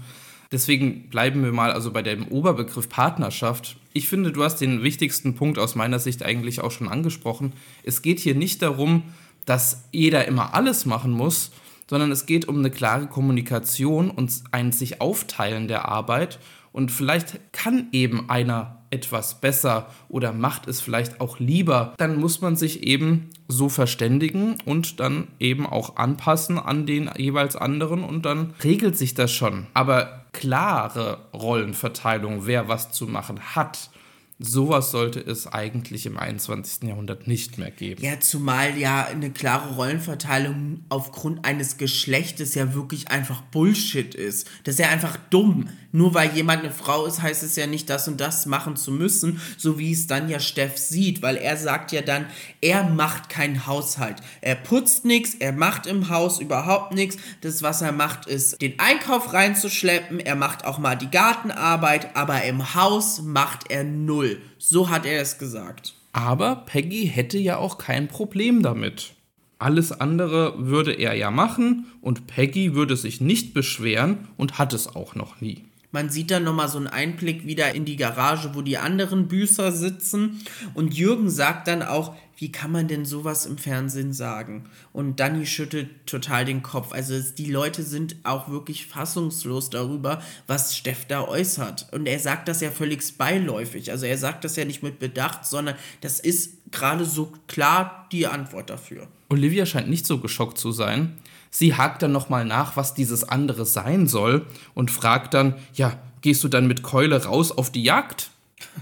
Deswegen 0.51 1.09
bleiben 1.09 1.43
wir 1.43 1.51
mal 1.51 1.71
also 1.71 1.91
bei 1.91 2.01
dem 2.01 2.27
Oberbegriff 2.27 2.89
Partnerschaft. 2.89 3.77
Ich 3.93 4.07
finde, 4.07 4.31
du 4.31 4.43
hast 4.43 4.57
den 4.57 4.83
wichtigsten 4.83 5.35
Punkt 5.35 5.57
aus 5.57 5.75
meiner 5.75 5.99
Sicht 5.99 6.23
eigentlich 6.23 6.61
auch 6.61 6.71
schon 6.71 6.87
angesprochen. 6.87 7.53
Es 7.83 8.01
geht 8.01 8.19
hier 8.19 8.35
nicht 8.35 8.61
darum, 8.61 9.03
dass 9.45 9.85
jeder 9.91 10.25
immer 10.25 10.53
alles 10.53 10.85
machen 10.85 11.11
muss, 11.11 11.51
sondern 11.89 12.11
es 12.11 12.25
geht 12.25 12.47
um 12.47 12.59
eine 12.59 12.71
klare 12.71 13.07
Kommunikation 13.07 14.09
und 14.09 14.31
ein 14.51 14.71
sich 14.71 15.01
aufteilen 15.01 15.67
der 15.67 15.87
Arbeit. 15.87 16.39
Und 16.75 16.91
vielleicht 16.91 17.53
kann 17.53 17.87
eben 17.93 18.29
einer 18.29 18.79
etwas 18.89 19.39
besser 19.39 19.89
oder 20.09 20.33
macht 20.33 20.67
es 20.67 20.81
vielleicht 20.81 21.21
auch 21.21 21.39
lieber, 21.39 21.93
dann 21.95 22.17
muss 22.19 22.41
man 22.41 22.57
sich 22.57 22.83
eben 22.83 23.29
so 23.47 23.69
verständigen 23.69 24.57
und 24.65 24.99
dann 24.99 25.29
eben 25.39 25.65
auch 25.65 25.95
anpassen 25.95 26.59
an 26.59 26.85
den 26.85 27.09
jeweils 27.15 27.55
anderen 27.55 28.03
und 28.03 28.25
dann 28.25 28.53
regelt 28.61 28.97
sich 28.97 29.13
das 29.13 29.31
schon. 29.31 29.67
Aber 29.73 30.25
klare 30.33 31.19
Rollenverteilung, 31.33 32.45
wer 32.45 32.67
was 32.67 32.91
zu 32.91 33.07
machen 33.07 33.39
hat, 33.55 33.89
Sowas 34.37 34.91
sollte 34.91 35.21
es 35.21 35.47
eigentlich 35.47 36.05
im 36.05 36.17
21. 36.17 36.83
Jahrhundert 36.83 37.25
nicht 37.25 37.57
mehr 37.57 37.71
geben. 37.71 38.03
Ja, 38.03 38.19
zumal 38.19 38.77
ja 38.77 39.05
eine 39.05 39.31
klare 39.31 39.75
Rollenverteilung 39.75 40.83
aufgrund 40.89 41.45
eines 41.45 41.77
Geschlechtes 41.77 42.53
ja 42.53 42.73
wirklich 42.73 43.11
einfach 43.11 43.41
Bullshit 43.43 44.13
ist. 44.13 44.49
Das 44.65 44.75
ist 44.75 44.79
ja 44.79 44.89
einfach 44.89 45.15
dumm. 45.29 45.69
Nur 45.95 46.13
weil 46.13 46.35
jemand 46.35 46.65
eine 46.65 46.73
Frau 46.73 47.05
ist, 47.05 47.21
heißt 47.21 47.41
es 47.41 47.55
ja 47.55 47.67
nicht, 47.67 47.89
das 47.89 48.09
und 48.09 48.19
das 48.19 48.45
machen 48.47 48.75
zu 48.75 48.91
müssen, 48.91 49.39
so 49.55 49.79
wie 49.79 49.93
es 49.93 50.07
dann 50.07 50.27
ja 50.27 50.41
Steff 50.41 50.77
sieht, 50.77 51.21
weil 51.21 51.37
er 51.37 51.55
sagt 51.55 51.93
ja 51.93 52.01
dann, 52.01 52.25
er 52.59 52.83
macht 52.83 53.29
keinen 53.29 53.65
Haushalt. 53.65 54.17
Er 54.41 54.55
putzt 54.55 55.05
nichts, 55.05 55.35
er 55.35 55.53
macht 55.53 55.87
im 55.87 56.09
Haus 56.09 56.41
überhaupt 56.41 56.93
nichts. 56.93 57.15
Das, 57.39 57.63
was 57.63 57.81
er 57.81 57.93
macht, 57.93 58.27
ist, 58.27 58.61
den 58.61 58.77
Einkauf 58.77 59.31
reinzuschleppen. 59.31 60.19
Er 60.19 60.35
macht 60.35 60.65
auch 60.65 60.79
mal 60.79 60.97
die 60.97 61.09
Gartenarbeit, 61.09 62.13
aber 62.17 62.43
im 62.43 62.75
Haus 62.75 63.21
macht 63.21 63.71
er 63.71 63.85
null. 63.85 64.41
So 64.57 64.89
hat 64.89 65.05
er 65.05 65.21
es 65.21 65.37
gesagt. 65.37 65.93
Aber 66.11 66.65
Peggy 66.65 67.07
hätte 67.07 67.37
ja 67.37 67.55
auch 67.55 67.77
kein 67.77 68.09
Problem 68.09 68.61
damit. 68.63 69.13
Alles 69.59 69.93
andere 69.93 70.55
würde 70.57 70.91
er 70.91 71.13
ja 71.13 71.31
machen 71.31 71.85
und 72.01 72.27
Peggy 72.27 72.75
würde 72.75 72.97
sich 72.97 73.21
nicht 73.21 73.53
beschweren 73.53 74.27
und 74.35 74.59
hat 74.59 74.73
es 74.73 74.93
auch 74.93 75.15
noch 75.15 75.39
nie. 75.39 75.63
Man 75.95 76.09
sieht 76.09 76.29
dann 76.29 76.43
nochmal 76.43 76.67
so 76.67 76.77
einen 76.77 76.87
Einblick 76.87 77.47
wieder 77.47 77.73
in 77.73 77.85
die 77.85 77.95
Garage, 77.95 78.53
wo 78.53 78.61
die 78.61 78.77
anderen 78.77 79.29
Büßer 79.29 79.71
sitzen. 79.71 80.41
Und 80.73 80.93
Jürgen 80.93 81.29
sagt 81.29 81.69
dann 81.69 81.81
auch, 81.81 82.13
wie 82.37 82.51
kann 82.51 82.69
man 82.73 82.89
denn 82.89 83.05
sowas 83.05 83.45
im 83.45 83.57
Fernsehen 83.57 84.11
sagen? 84.11 84.65
Und 84.91 85.21
Danny 85.21 85.45
schüttelt 85.45 86.05
total 86.05 86.43
den 86.43 86.63
Kopf. 86.63 86.91
Also 86.91 87.17
die 87.37 87.49
Leute 87.49 87.81
sind 87.81 88.17
auch 88.23 88.49
wirklich 88.49 88.87
fassungslos 88.87 89.69
darüber, 89.69 90.21
was 90.47 90.75
Steff 90.75 91.05
da 91.05 91.25
äußert. 91.25 91.87
Und 91.93 92.07
er 92.07 92.19
sagt 92.19 92.49
das 92.49 92.59
ja 92.59 92.71
völlig 92.71 93.17
beiläufig. 93.17 93.89
Also 93.89 94.05
er 94.05 94.17
sagt 94.17 94.43
das 94.43 94.57
ja 94.57 94.65
nicht 94.65 94.83
mit 94.83 94.99
Bedacht, 94.99 95.45
sondern 95.45 95.75
das 96.01 96.19
ist 96.19 96.57
gerade 96.71 97.05
so 97.05 97.31
klar 97.47 98.09
die 98.11 98.27
Antwort 98.27 98.69
dafür. 98.69 99.07
Olivia 99.29 99.65
scheint 99.65 99.89
nicht 99.89 100.05
so 100.05 100.19
geschockt 100.19 100.57
zu 100.57 100.73
sein. 100.73 101.13
Sie 101.57 101.73
hakt 101.73 102.01
dann 102.01 102.11
nochmal 102.11 102.43
nach, 102.43 102.75
was 102.75 102.95
dieses 102.95 103.23
andere 103.23 103.65
sein 103.65 104.07
soll 104.07 104.45
und 104.73 104.91
fragt 104.91 105.33
dann, 105.33 105.55
ja, 105.73 105.97
gehst 106.19 106.43
du 106.43 106.49
dann 106.49 106.67
mit 106.67 106.83
Keule 106.83 107.23
raus 107.23 107.53
auf 107.53 107.71
die 107.71 107.81
Jagd? 107.81 108.29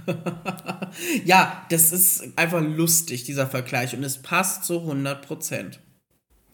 ja, 1.23 1.67
das 1.69 1.91
ist 1.91 2.35
einfach 2.35 2.63
lustig, 2.63 3.25
dieser 3.25 3.45
Vergleich, 3.45 3.95
und 3.95 4.03
es 4.03 4.23
passt 4.23 4.63
zu 4.63 4.79
100 4.79 5.23
Prozent. 5.23 5.81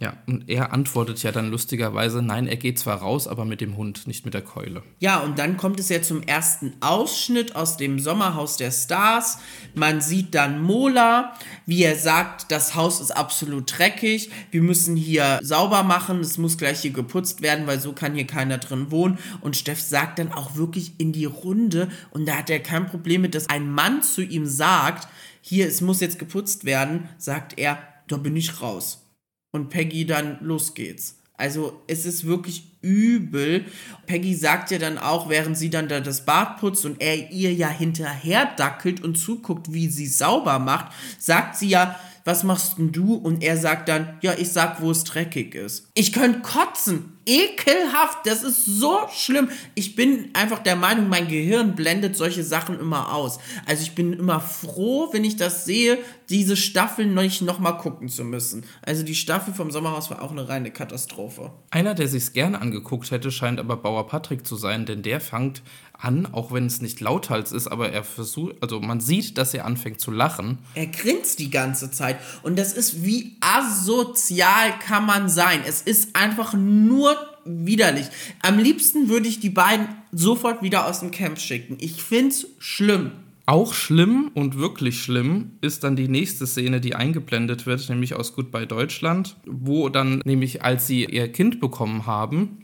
Ja, 0.02 0.14
und 0.28 0.50
er 0.50 0.72
antwortet 0.72 1.22
ja 1.24 1.34
dann 1.34 1.52
lustigerweise, 1.52 2.22
nein, 2.22 2.48
er 2.48 2.56
geht 2.56 2.80
zwar 2.80 3.00
raus, 3.00 3.28
aber 3.28 3.44
mit 3.44 3.60
dem 3.60 3.76
Hund, 3.76 4.08
nicht 4.08 4.24
mit 4.24 4.34
der 4.34 4.42
Keule. 4.42 4.82
Ja, 5.00 5.20
und 5.20 5.38
dann 5.38 5.58
kommt 5.58 5.78
es 5.78 5.90
ja 5.90 6.02
zum 6.02 6.24
ersten 6.24 6.72
Ausschnitt 6.80 7.58
aus 7.58 7.76
dem 7.76 8.00
Sommerhaus 8.00 8.56
der 8.56 8.72
Stars. 8.72 9.40
Man 9.76 10.00
sieht 10.00 10.34
dann 10.34 10.62
Mola, 10.62 11.34
wie 11.66 11.84
er 11.84 11.98
sagt, 11.98 12.50
das 12.50 12.76
Haus 12.76 13.02
ist 13.02 13.12
absolut 13.12 13.78
dreckig, 13.78 14.30
wir 14.52 14.62
müssen 14.62 14.96
hier 14.96 15.40
sauber 15.42 15.84
machen, 15.84 16.22
es 16.22 16.38
muss 16.38 16.58
gleich 16.58 16.80
hier 16.80 16.92
geputzt 16.92 17.42
werden, 17.42 17.68
weil 17.68 17.82
so 17.82 17.92
kann 17.92 18.16
hier 18.16 18.28
keiner 18.28 18.58
drin 18.58 18.92
wohnen. 18.92 19.18
Und 19.42 19.58
Steff 19.58 19.82
sagt 19.82 20.20
dann 20.20 20.32
auch 20.32 20.56
wirklich 20.56 20.94
in 20.98 21.12
die 21.12 21.26
Runde, 21.26 21.90
und 22.12 22.26
da 22.26 22.38
hat 22.38 22.50
er 22.50 22.62
kein 22.62 22.86
Problem 22.86 23.24
mit, 23.24 23.36
dass 23.36 23.50
ein 23.50 23.70
Mann 23.70 24.02
zu 24.02 24.22
ihm 24.22 24.46
sagt, 24.46 25.10
hier, 25.42 25.68
es 25.68 25.82
muss 25.82 26.00
jetzt 26.00 26.20
geputzt 26.20 26.64
werden, 26.64 27.10
sagt 27.18 27.60
er, 27.60 27.80
da 28.08 28.16
bin 28.16 28.38
ich 28.38 28.62
raus 28.62 29.09
und 29.52 29.70
Peggy 29.70 30.06
dann, 30.06 30.38
los 30.42 30.74
geht's. 30.74 31.16
Also 31.40 31.82
es 31.88 32.06
ist 32.06 32.26
wirklich 32.26 32.70
übel. 32.82 33.66
Peggy 34.08 34.36
sagt 34.36 34.72
ja 34.72 34.78
dann 34.78 34.98
auch, 34.98 35.30
während 35.30 35.58
sie 35.58 35.70
dann 35.70 35.88
da 35.88 36.02
das 36.02 36.26
Bad 36.26 36.60
putzt 36.60 36.86
und 36.86 37.02
er 37.02 37.32
ihr 37.32 37.54
ja 37.54 37.70
hinterher 37.70 38.46
dackelt 38.58 39.02
und 39.02 39.16
zuguckt, 39.16 39.72
wie 39.72 39.88
sie 39.88 40.08
sauber 40.08 40.60
macht, 40.60 40.92
sagt 41.18 41.56
sie 41.56 41.70
ja, 41.70 41.98
was 42.30 42.44
machst 42.44 42.78
denn 42.78 42.92
du? 42.92 43.16
Und 43.16 43.42
er 43.42 43.58
sagt 43.58 43.90
dann, 43.90 44.20
ja, 44.22 44.34
ich 44.38 44.52
sag, 44.52 44.84
wo 44.84 44.92
es 44.92 45.04
dreckig 45.04 45.56
ist. 45.56 45.88
Ich 45.96 46.14
könnte 46.14 46.42
kotzen. 46.42 47.18
Ekelhaft. 47.26 48.20
Das 48.26 48.44
ist 48.44 48.66
so 48.66 49.00
schlimm. 49.12 49.50
Ich 49.74 49.96
bin 49.96 50.30
einfach 50.34 50.60
der 50.60 50.76
Meinung, 50.76 51.10
mein 51.10 51.28
Gehirn 51.28 51.76
blendet 51.76 52.16
solche 52.16 52.44
Sachen 52.44 52.80
immer 52.80 53.14
aus. 53.14 53.40
Also 53.66 53.82
ich 53.82 53.96
bin 53.96 54.14
immer 54.14 54.40
froh, 54.40 55.10
wenn 55.12 55.24
ich 55.24 55.38
das 55.38 55.66
sehe, 55.66 55.98
diese 56.30 56.56
Staffel 56.56 57.08
nicht 57.08 57.42
nochmal 57.42 57.78
gucken 57.78 58.10
zu 58.10 58.24
müssen. 58.24 58.64
Also 58.84 59.02
die 59.02 59.16
Staffel 59.16 59.54
vom 59.54 59.72
Sommerhaus 59.72 60.12
war 60.12 60.22
auch 60.22 60.32
eine 60.32 60.48
reine 60.48 60.70
Katastrophe. 60.70 61.52
Einer, 61.72 61.96
der 61.96 62.08
sich's 62.08 62.34
gerne 62.34 62.62
angeguckt 62.62 63.10
hätte, 63.10 63.32
scheint 63.32 63.60
aber 63.60 63.78
Bauer 63.78 64.08
Patrick 64.08 64.46
zu 64.46 64.56
sein, 64.56 64.86
denn 64.86 65.02
der 65.02 65.20
fängt 65.20 65.64
an, 66.00 66.28
auch 66.32 66.52
wenn 66.52 66.66
es 66.66 66.82
nicht 66.82 67.00
lauthals 67.02 67.52
ist, 67.52 67.68
aber 67.68 67.92
er 67.92 68.04
versucht, 68.04 68.56
also 68.62 68.80
man 68.80 69.02
sieht, 69.02 69.38
dass 69.38 69.54
er 69.54 69.66
anfängt 69.66 70.00
zu 70.00 70.12
lachen. 70.12 70.58
Er 70.76 70.88
grinst 70.88 71.40
die 71.40 71.50
ganze 71.50 71.92
Zeit 71.92 72.18
und 72.42 72.58
das 72.58 72.74
ist 72.74 73.04
wie 73.04 73.36
asozial 73.42 74.80
kann 74.80 75.06
man 75.06 75.30
sein. 75.30 75.62
Es 75.68 75.82
ist 75.82 76.16
einfach 76.16 76.54
nur 76.54 77.18
widerlich. 77.46 78.08
Am 78.42 78.58
liebsten 78.58 79.10
würde 79.10 79.28
ich 79.28 79.40
die 79.40 79.50
beiden 79.50 79.88
sofort 80.12 80.62
wieder 80.62 80.88
aus 80.88 81.02
dem 81.02 81.12
Camp 81.12 81.40
schicken. 81.40 81.78
Ich 81.80 82.02
find's 82.02 82.48
schlimm. 82.60 83.12
Auch 83.46 83.74
schlimm 83.74 84.30
und 84.36 84.60
wirklich 84.60 85.02
schlimm 85.02 85.54
ist 85.62 85.84
dann 85.84 85.96
die 85.96 86.08
nächste 86.08 86.46
Szene, 86.46 86.80
die 86.80 86.96
eingeblendet 86.96 87.66
wird, 87.66 87.90
nämlich 87.90 88.14
aus 88.14 88.36
Goodbye 88.36 88.68
Deutschland, 88.68 89.38
wo 89.46 89.90
dann 89.90 90.22
nämlich 90.24 90.64
als 90.64 90.86
sie 90.86 91.06
ihr 91.06 91.32
Kind 91.32 91.60
bekommen 91.60 92.06
haben 92.06 92.60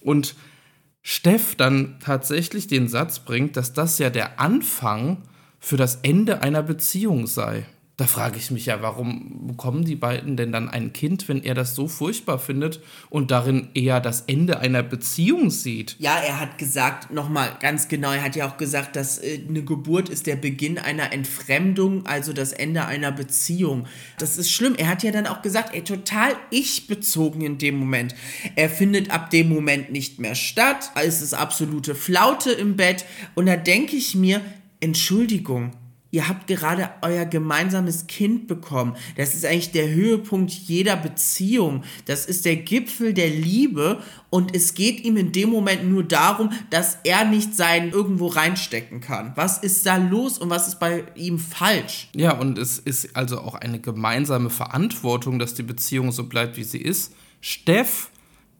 und 0.00 0.36
Steff 1.10 1.54
dann 1.54 1.96
tatsächlich 2.00 2.66
den 2.66 2.86
Satz 2.86 3.20
bringt, 3.20 3.56
dass 3.56 3.72
das 3.72 3.98
ja 3.98 4.10
der 4.10 4.38
Anfang 4.40 5.22
für 5.58 5.78
das 5.78 6.00
Ende 6.02 6.42
einer 6.42 6.62
Beziehung 6.62 7.26
sei. 7.26 7.64
Da 7.98 8.06
frage 8.06 8.38
ich 8.38 8.52
mich 8.52 8.66
ja, 8.66 8.80
warum 8.80 9.48
bekommen 9.48 9.84
die 9.84 9.96
beiden 9.96 10.36
denn 10.36 10.52
dann 10.52 10.68
ein 10.68 10.92
Kind, 10.92 11.28
wenn 11.28 11.42
er 11.42 11.54
das 11.54 11.74
so 11.74 11.88
furchtbar 11.88 12.38
findet 12.38 12.80
und 13.10 13.32
darin 13.32 13.70
eher 13.74 14.00
das 14.00 14.20
Ende 14.28 14.60
einer 14.60 14.84
Beziehung 14.84 15.50
sieht? 15.50 15.96
Ja, 15.98 16.16
er 16.16 16.38
hat 16.38 16.58
gesagt, 16.58 17.10
nochmal 17.12 17.56
ganz 17.58 17.88
genau, 17.88 18.12
er 18.12 18.22
hat 18.22 18.36
ja 18.36 18.48
auch 18.48 18.56
gesagt, 18.56 18.94
dass 18.94 19.18
äh, 19.18 19.40
eine 19.48 19.64
Geburt 19.64 20.10
ist 20.10 20.28
der 20.28 20.36
Beginn 20.36 20.78
einer 20.78 21.12
Entfremdung, 21.12 22.06
also 22.06 22.32
das 22.32 22.52
Ende 22.52 22.86
einer 22.86 23.10
Beziehung. 23.10 23.88
Das 24.20 24.38
ist 24.38 24.52
schlimm. 24.52 24.76
Er 24.76 24.86
hat 24.86 25.02
ja 25.02 25.10
dann 25.10 25.26
auch 25.26 25.42
gesagt, 25.42 25.74
ey, 25.74 25.82
total 25.82 26.36
ich-bezogen 26.50 27.40
in 27.40 27.58
dem 27.58 27.78
Moment. 27.78 28.14
Er 28.54 28.70
findet 28.70 29.10
ab 29.10 29.30
dem 29.30 29.48
Moment 29.48 29.90
nicht 29.90 30.20
mehr 30.20 30.36
statt. 30.36 30.92
Es 30.94 31.20
ist 31.20 31.34
absolute 31.34 31.96
Flaute 31.96 32.52
im 32.52 32.76
Bett. 32.76 33.04
Und 33.34 33.46
da 33.46 33.56
denke 33.56 33.96
ich 33.96 34.14
mir, 34.14 34.40
Entschuldigung, 34.78 35.72
Ihr 36.10 36.26
habt 36.26 36.46
gerade 36.46 36.90
euer 37.02 37.26
gemeinsames 37.26 38.06
Kind 38.06 38.46
bekommen. 38.46 38.96
Das 39.16 39.34
ist 39.34 39.44
eigentlich 39.44 39.72
der 39.72 39.90
Höhepunkt 39.90 40.50
jeder 40.52 40.96
Beziehung. 40.96 41.84
Das 42.06 42.24
ist 42.24 42.46
der 42.46 42.56
Gipfel 42.56 43.12
der 43.12 43.28
Liebe. 43.28 44.02
Und 44.30 44.56
es 44.56 44.72
geht 44.72 45.04
ihm 45.04 45.18
in 45.18 45.32
dem 45.32 45.50
Moment 45.50 45.90
nur 45.90 46.02
darum, 46.02 46.50
dass 46.70 46.98
er 47.04 47.26
nicht 47.26 47.54
sein 47.54 47.90
irgendwo 47.90 48.28
reinstecken 48.28 49.00
kann. 49.00 49.32
Was 49.34 49.58
ist 49.58 49.84
da 49.84 49.96
los 49.96 50.38
und 50.38 50.48
was 50.48 50.68
ist 50.68 50.80
bei 50.80 51.04
ihm 51.14 51.38
falsch? 51.38 52.08
Ja, 52.14 52.38
und 52.38 52.56
es 52.56 52.78
ist 52.78 53.14
also 53.14 53.40
auch 53.40 53.54
eine 53.54 53.78
gemeinsame 53.78 54.48
Verantwortung, 54.48 55.38
dass 55.38 55.52
die 55.52 55.62
Beziehung 55.62 56.10
so 56.12 56.24
bleibt, 56.24 56.56
wie 56.56 56.64
sie 56.64 56.78
ist. 56.78 57.12
Steff 57.42 58.10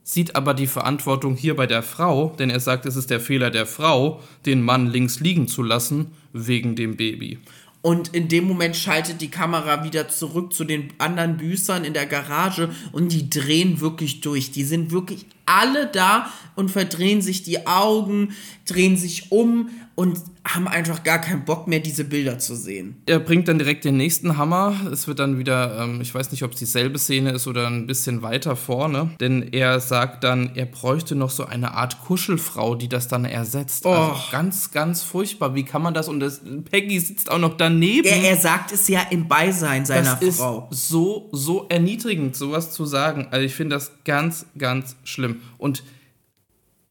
sieht 0.09 0.36
aber 0.36 0.54
die 0.54 0.66
Verantwortung 0.66 1.36
hier 1.36 1.54
bei 1.54 1.66
der 1.66 1.82
Frau, 1.82 2.34
denn 2.38 2.48
er 2.48 2.61
sagt, 2.61 2.86
es 2.86 2.96
ist 2.96 3.11
der 3.11 3.20
Fehler 3.20 3.50
der 3.50 3.66
Frau, 3.66 4.22
den 4.46 4.62
Mann 4.62 4.86
links 4.86 5.20
liegen 5.20 5.48
zu 5.48 5.62
lassen, 5.62 6.12
wegen 6.32 6.76
dem 6.76 6.96
Baby. 6.96 7.38
Und 7.82 8.14
in 8.14 8.28
dem 8.28 8.44
Moment 8.44 8.74
schaltet 8.74 9.20
die 9.20 9.30
Kamera 9.30 9.84
wieder 9.84 10.09
zurück 10.09 10.54
zu 10.54 10.64
den 10.64 10.94
anderen 10.96 11.36
Büßern 11.36 11.84
in 11.84 11.92
der 11.92 12.06
Garage 12.06 12.70
und 12.92 13.12
die 13.12 13.28
drehen 13.28 13.82
wirklich 13.82 14.22
durch. 14.22 14.50
Die 14.50 14.64
sind 14.64 14.92
wirklich 14.92 15.26
alle 15.49 15.86
da 15.86 16.30
und 16.55 16.70
verdrehen 16.70 17.22
sich 17.22 17.42
die 17.42 17.66
Augen, 17.66 18.34
drehen 18.66 18.96
sich 18.96 19.30
um 19.32 19.70
und 19.94 20.20
haben 20.44 20.68
einfach 20.68 21.03
gar 21.03 21.20
keinen 21.20 21.44
Bock 21.44 21.66
mehr, 21.66 21.80
diese 21.80 22.05
Bilder 22.05 22.38
zu 22.38 22.55
sehen. 22.55 23.03
Er 23.07 23.18
bringt 23.18 23.49
dann 23.49 23.59
direkt 23.59 23.84
den 23.84 23.96
nächsten 23.96 24.36
Hammer. 24.36 24.76
Es 24.92 25.09
wird 25.09 25.18
dann 25.18 25.38
wieder, 25.38 25.82
ähm, 25.82 26.01
ich 26.01 26.14
weiß 26.14 26.30
nicht, 26.30 26.42
ob 26.44 26.53
es 26.53 26.59
dieselbe 26.59 26.99
Szene 26.99 27.32
ist 27.32 27.46
oder 27.46 27.66
ein 27.66 27.86
bisschen 27.86 28.22
weiter 28.22 28.57
vorne, 28.57 29.11
denn 29.20 29.53
er 29.53 29.80
sagt 29.80 30.24
dann, 30.24 30.53
er 30.55 30.66
bräuchte 30.66 31.16
noch 31.16 31.30
so 31.30 31.46
eine 31.46 31.74
Art 31.74 32.01
Kuschelfrau, 32.01 32.76
die 32.76 32.88
das 32.88 33.09
dann 33.09 33.24
ersetzt. 33.24 33.86
Oh. 33.86 33.90
Also 33.90 34.14
ganz, 34.30 34.70
ganz 34.70 35.03
furchtbar. 35.03 35.55
Wie 35.55 35.64
kann 35.64 35.82
man 35.82 35.94
das? 35.94 36.09
Und 36.09 36.20
das, 36.20 36.42
Peggy 36.70 37.01
sitzt 37.01 37.30
auch 37.30 37.38
noch 37.38 37.57
daneben. 37.57 38.07
Er, 38.07 38.22
er 38.22 38.36
sagt 38.36 38.72
es 38.72 38.88
ja 38.88 39.03
im 39.11 39.28
Beisein 39.28 39.84
seiner 39.84 40.14
das 40.14 40.36
Frau. 40.36 40.68
Ist 40.70 40.88
so, 40.88 41.28
so 41.32 41.66
erniedrigend, 41.68 42.36
sowas 42.36 42.70
zu 42.72 42.84
sagen. 42.84 43.28
Also 43.30 43.44
ich 43.44 43.55
finde 43.55 43.74
das 43.74 43.92
ganz, 44.05 44.46
ganz 44.57 44.96
schlimm. 45.03 45.38
Und 45.57 45.82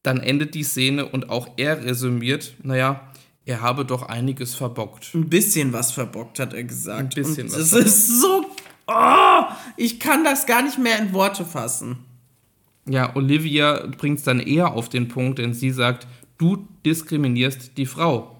dann 0.04 0.20
endet 0.20 0.56
die 0.56 0.64
Szene 0.64 1.06
und 1.06 1.30
auch 1.30 1.50
er 1.58 1.84
resümiert, 1.84 2.54
naja, 2.64 3.12
er 3.46 3.62
habe 3.62 3.86
doch 3.86 4.04
einiges 4.04 4.56
verbockt. 4.56 5.14
Ein 5.14 5.30
bisschen 5.30 5.74
was 5.74 5.92
verbockt, 5.92 6.40
hat 6.40 6.54
er 6.54 6.64
gesagt. 6.64 7.00
Ein 7.00 7.10
bisschen 7.10 7.48
und 7.48 7.54
was. 7.54 7.72
Das 7.72 7.86
ist 7.86 8.22
so. 8.22 8.46
Oh, 8.88 9.42
ich 9.76 10.00
kann 10.00 10.24
das 10.24 10.46
gar 10.46 10.62
nicht 10.62 10.78
mehr 10.78 10.98
in 11.00 11.14
Worte 11.14 11.46
fassen. 11.46 11.98
Ja, 12.90 13.16
Olivia 13.16 13.88
bringt 13.98 14.20
es 14.20 14.24
dann 14.24 14.40
eher 14.40 14.74
auf 14.74 14.88
den 14.88 15.10
Punkt, 15.10 15.40
denn 15.40 15.54
sie 15.54 15.72
sagt, 15.72 16.08
du 16.38 16.68
diskriminierst 16.86 17.78
die 17.78 17.86
Frau. 17.86 18.37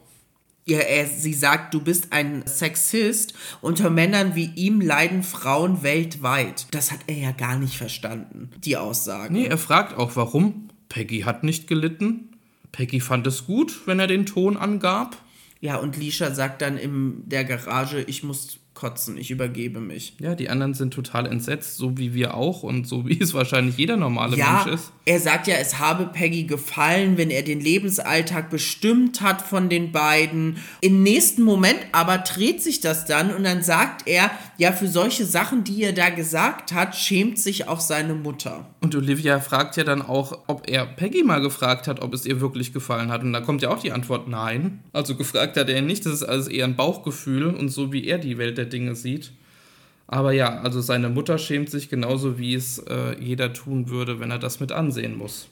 Ja, 0.68 0.80
er, 0.80 1.08
sie 1.08 1.34
sagt, 1.34 1.74
du 1.74 1.82
bist 1.82 2.12
ein 2.12 2.46
Sexist. 2.46 3.34
Unter 3.62 3.90
Männern 3.90 4.36
wie 4.36 4.52
ihm 4.56 4.82
leiden 4.82 5.24
Frauen 5.24 5.82
weltweit. 5.82 6.68
Das 6.72 6.92
hat 6.92 7.00
er 7.08 7.16
ja 7.16 7.32
gar 7.32 7.58
nicht 7.58 7.78
verstanden, 7.78 8.50
die 8.66 8.76
Aussage. 8.76 9.32
Nee, 9.32 9.46
er 9.46 9.58
fragt 9.58 9.98
auch, 9.98 10.18
warum. 10.18 10.70
Peggy 10.90 11.22
hat 11.22 11.44
nicht 11.44 11.68
gelitten. 11.68 12.36
Peggy 12.74 13.00
fand 13.00 13.26
es 13.28 13.46
gut, 13.46 13.88
wenn 13.88 14.00
er 14.00 14.08
den 14.08 14.26
Ton 14.26 14.58
angab. 14.58 15.16
Ja, 15.62 15.78
und 15.78 15.96
Lisha 15.96 16.32
sagt 16.32 16.62
dann 16.62 16.78
in 16.78 17.24
der 17.28 17.46
Garage, 17.46 18.02
ich 18.02 18.24
muss 18.24 18.60
kotzen, 18.78 19.18
ich 19.18 19.32
übergebe 19.32 19.80
mich. 19.80 20.14
Ja, 20.20 20.36
die 20.36 20.50
anderen 20.50 20.76
sind 20.76 20.94
total 20.94 21.26
entsetzt, 21.26 21.78
so 21.78 21.98
wie 21.98 22.14
wir 22.14 22.36
auch 22.36 22.62
und 22.62 22.88
so 22.88 23.08
wie 23.08 23.20
es 23.22 23.34
wahrscheinlich 23.34 23.76
jeder 23.76 23.98
normale 23.98 24.38
ja, 24.38 24.64
Mensch 24.64 24.76
ist. 24.76 24.92
Er 25.06 25.20
sagt 25.20 25.48
ja, 25.48 25.56
es 25.56 25.80
habe 25.80 26.06
Peggy 26.06 26.44
gefallen, 26.44 27.18
wenn 27.18 27.32
er 27.32 27.42
den 27.42 27.60
Lebensalltag 27.60 28.52
bestimmt 28.52 29.22
hat 29.22 29.42
von 29.42 29.70
den 29.70 29.92
beiden. 29.92 30.58
Im 30.82 31.02
nächsten 31.02 31.42
Moment 31.42 31.80
aber 31.92 32.20
dreht 32.20 32.62
sich 32.62 32.80
das 32.80 33.06
dann 33.06 33.34
und 33.34 33.46
dann 33.46 33.64
sagt 33.64 34.08
er, 34.08 34.30
ja, 34.58 34.72
für 34.72 34.88
solche 34.88 35.26
Sachen, 35.26 35.64
die 35.64 35.82
er 35.82 35.94
da 35.94 36.12
gesagt 36.12 36.72
hat, 36.72 36.96
schämt 36.96 37.40
sich 37.40 37.68
auch 37.68 37.80
seine 37.80 38.14
Mutter. 38.14 38.68
Und 38.82 38.96
Olivia 38.96 39.40
fragt 39.40 39.76
ja 39.78 39.84
dann 39.84 40.04
auch, 40.04 40.38
ob 40.46 40.70
er 40.70 40.86
Peggy 40.86 41.24
mal 41.24 41.42
gefragt 41.42 41.88
hat, 41.88 42.02
ob 42.02 42.14
es 42.14 42.28
ihr 42.28 42.42
wirklich 42.42 42.74
gefallen 42.74 43.12
hat. 43.12 43.24
Und 43.24 43.34
da 43.34 43.42
kommt 43.42 43.64
ja 43.64 43.70
auch 43.70 43.80
die 43.80 43.92
Antwort 43.92 44.28
nein. 44.28 44.84
Also 44.94 45.16
gefragt 45.16 45.58
hat 45.58 45.68
er 45.68 45.82
nicht, 45.82 46.06
das 46.06 46.14
ist 46.14 46.24
alles 46.24 46.48
eher 46.48 46.66
ein 46.66 46.76
Bauchgefühl 46.76 47.48
und 47.48 47.70
so 47.70 47.92
wie 47.92 48.06
er 48.06 48.20
die 48.20 48.38
Welt 48.38 48.58
der 48.58 48.67
Dinge 48.68 48.96
sieht. 48.96 49.32
Aber 50.08 50.32
ja, 50.32 50.62
also 50.62 50.80
seine 50.80 51.10
Mutter 51.10 51.38
schämt 51.38 51.70
sich 51.70 51.90
genauso, 51.90 52.40
wie 52.40 52.54
es 52.54 52.80
äh, 52.80 53.20
jeder 53.20 53.54
tun 53.54 53.90
würde, 53.90 54.20
wenn 54.20 54.32
er 54.32 54.40
das 54.40 54.60
mit 54.60 54.72
ansehen 54.72 55.18
muss. 55.18 55.50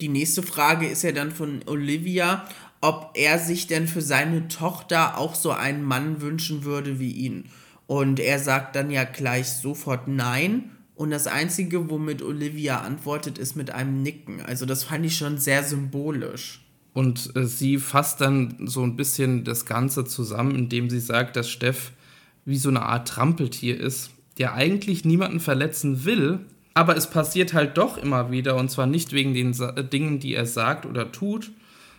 Die 0.00 0.08
nächste 0.08 0.42
Frage 0.42 0.86
ist 0.86 1.02
ja 1.02 1.12
dann 1.12 1.30
von 1.30 1.60
Olivia, 1.66 2.46
ob 2.82 3.12
er 3.14 3.38
sich 3.38 3.66
denn 3.66 3.88
für 3.88 4.02
seine 4.02 4.48
Tochter 4.48 5.16
auch 5.16 5.34
so 5.34 5.50
einen 5.50 5.82
Mann 5.82 6.20
wünschen 6.20 6.64
würde 6.64 7.00
wie 7.00 7.12
ihn. 7.12 7.46
Und 7.86 8.20
er 8.20 8.38
sagt 8.38 8.76
dann 8.76 8.90
ja 8.90 9.04
gleich 9.04 9.48
sofort 9.48 10.08
nein. 10.08 10.70
Und 10.94 11.10
das 11.10 11.26
Einzige, 11.26 11.88
womit 11.90 12.22
Olivia 12.22 12.80
antwortet, 12.80 13.38
ist 13.38 13.56
mit 13.56 13.70
einem 13.70 14.02
Nicken. 14.02 14.40
Also 14.40 14.66
das 14.66 14.84
fand 14.84 15.06
ich 15.06 15.16
schon 15.16 15.38
sehr 15.38 15.62
symbolisch. 15.62 16.60
Und 16.92 17.34
äh, 17.36 17.44
sie 17.44 17.78
fasst 17.78 18.20
dann 18.20 18.56
so 18.66 18.82
ein 18.82 18.96
bisschen 18.96 19.44
das 19.44 19.66
Ganze 19.66 20.04
zusammen, 20.04 20.54
indem 20.54 20.90
sie 20.90 21.00
sagt, 21.00 21.36
dass 21.36 21.50
Steff 21.50 21.92
wie 22.46 22.56
so 22.56 22.70
eine 22.70 22.82
Art 22.82 23.08
Trampeltier 23.08 23.78
ist, 23.78 24.10
der 24.38 24.54
eigentlich 24.54 25.04
niemanden 25.04 25.40
verletzen 25.40 26.06
will, 26.06 26.40
Aber 26.76 26.94
es 26.94 27.08
passiert 27.08 27.54
halt 27.54 27.78
doch 27.78 27.96
immer 27.96 28.30
wieder 28.30 28.56
und 28.56 28.70
zwar 28.70 28.84
nicht 28.84 29.12
wegen 29.12 29.32
den 29.32 29.54
Sa 29.54 29.72
Dingen, 29.72 30.20
die 30.20 30.34
er 30.34 30.44
sagt 30.44 30.84
oder 30.84 31.10
tut, 31.10 31.50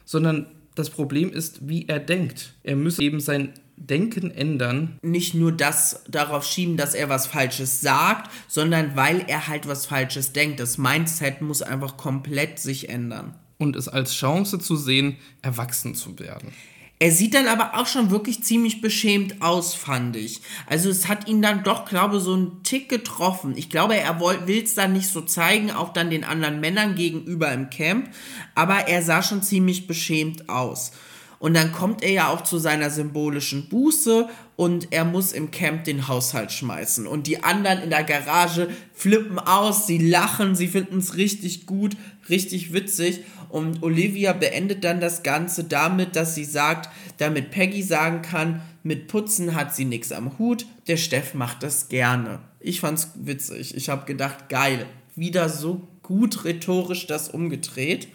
sondern 0.05 0.45
das 0.75 0.91
Problem 0.91 1.31
ist, 1.31 1.67
wie 1.67 1.87
er 1.87 1.99
denkt. 1.99 2.53
Er 2.61 2.75
müsse 2.75 3.01
eben 3.01 3.19
sein 3.19 3.53
Denken 3.75 4.29
ändern. 4.29 4.99
Nicht 5.01 5.33
nur 5.33 5.51
das 5.51 6.03
darauf 6.07 6.45
schieben, 6.45 6.77
dass 6.77 6.93
er 6.93 7.09
was 7.09 7.25
Falsches 7.25 7.81
sagt, 7.81 8.29
sondern 8.47 8.95
weil 8.95 9.25
er 9.27 9.47
halt 9.47 9.67
was 9.67 9.87
Falsches 9.87 10.31
denkt. 10.31 10.59
Das 10.59 10.77
Mindset 10.77 11.41
muss 11.41 11.63
einfach 11.63 11.97
komplett 11.97 12.59
sich 12.59 12.87
ändern. 12.87 13.33
Und 13.57 13.75
es 13.75 13.87
als 13.87 14.13
Chance 14.13 14.59
zu 14.59 14.75
sehen, 14.75 15.15
erwachsen 15.41 15.95
zu 15.95 16.19
werden. 16.19 16.53
Er 16.99 17.11
sieht 17.11 17.35
dann 17.35 17.47
aber 17.47 17.77
auch 17.77 17.85
schon 17.85 18.09
wirklich 18.09 18.43
ziemlich 18.43 18.81
beschämt 18.81 19.41
aus, 19.41 19.75
fand 19.75 20.15
ich. 20.15 20.41
Also 20.65 20.89
es 20.89 21.07
hat 21.07 21.27
ihn 21.27 21.43
dann 21.43 21.63
doch, 21.63 21.85
glaube 21.85 22.19
so 22.19 22.33
einen 22.33 22.63
Tick 22.63 22.89
getroffen. 22.89 23.55
Ich 23.55 23.69
glaube, 23.69 23.95
er 23.95 24.19
will 24.19 24.63
es 24.63 24.73
dann 24.73 24.93
nicht 24.93 25.07
so 25.07 25.21
zeigen, 25.21 25.69
auch 25.69 25.93
dann 25.93 26.09
den 26.09 26.23
anderen 26.23 26.59
Männern 26.59 26.95
gegenüber 26.95 27.51
im 27.51 27.69
Camp. 27.69 28.09
Aber 28.55 28.87
er 28.87 29.03
sah 29.03 29.21
schon 29.21 29.43
ziemlich 29.43 29.85
beschämt 29.85 30.49
aus. 30.49 30.91
Und 31.39 31.53
dann 31.53 31.71
kommt 31.71 32.03
er 32.03 32.11
ja 32.11 32.27
auch 32.29 32.41
zu 32.41 32.57
seiner 32.57 32.89
symbolischen 32.89 33.69
Buße 33.69 34.27
und 34.55 34.87
er 34.91 35.05
muss 35.05 35.33
im 35.33 35.51
Camp 35.51 35.83
den 35.83 36.07
Haushalt 36.07 36.51
schmeißen. 36.51 37.05
Und 37.05 37.27
die 37.27 37.43
anderen 37.43 37.83
in 37.83 37.91
der 37.91 38.03
Garage 38.03 38.69
flippen 38.93 39.37
aus, 39.37 39.85
sie 39.85 39.99
lachen, 39.99 40.55
sie 40.55 40.67
finden 40.67 40.97
es 40.97 41.15
richtig 41.15 41.67
gut, 41.67 41.95
richtig 42.27 42.73
witzig. 42.73 43.23
Und 43.49 43.83
Olivia 43.83 44.33
beendet 44.33 44.83
dann 44.83 44.99
das 44.99 45.21
Ganze 45.21 45.63
damit, 45.63 46.15
dass 46.15 46.33
sie 46.33 46.43
sagt, 46.43 46.89
damit 47.17 47.51
Peggy 47.51 47.83
sagen 47.83 48.23
kann, 48.23 48.61
mit 48.83 49.07
Putzen 49.07 49.53
hat 49.53 49.75
sie 49.75 49.85
nichts 49.85 50.11
am 50.11 50.39
Hut, 50.39 50.65
der 50.87 50.97
Steff 50.97 51.33
macht 51.33 51.61
das 51.61 51.89
gerne. 51.89 52.39
Ich 52.59 52.79
fand's 52.79 53.11
witzig. 53.15 53.75
Ich 53.75 53.89
habe 53.89 54.05
gedacht, 54.05 54.49
geil, 54.49 54.87
wieder 55.15 55.49
so 55.49 55.87
gut 56.01 56.45
rhetorisch 56.45 57.05
das 57.05 57.29
umgedreht. 57.29 58.07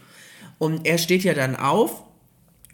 Und 0.59 0.87
er 0.87 0.99
steht 0.99 1.25
ja 1.25 1.35
dann 1.35 1.57
auf 1.57 2.05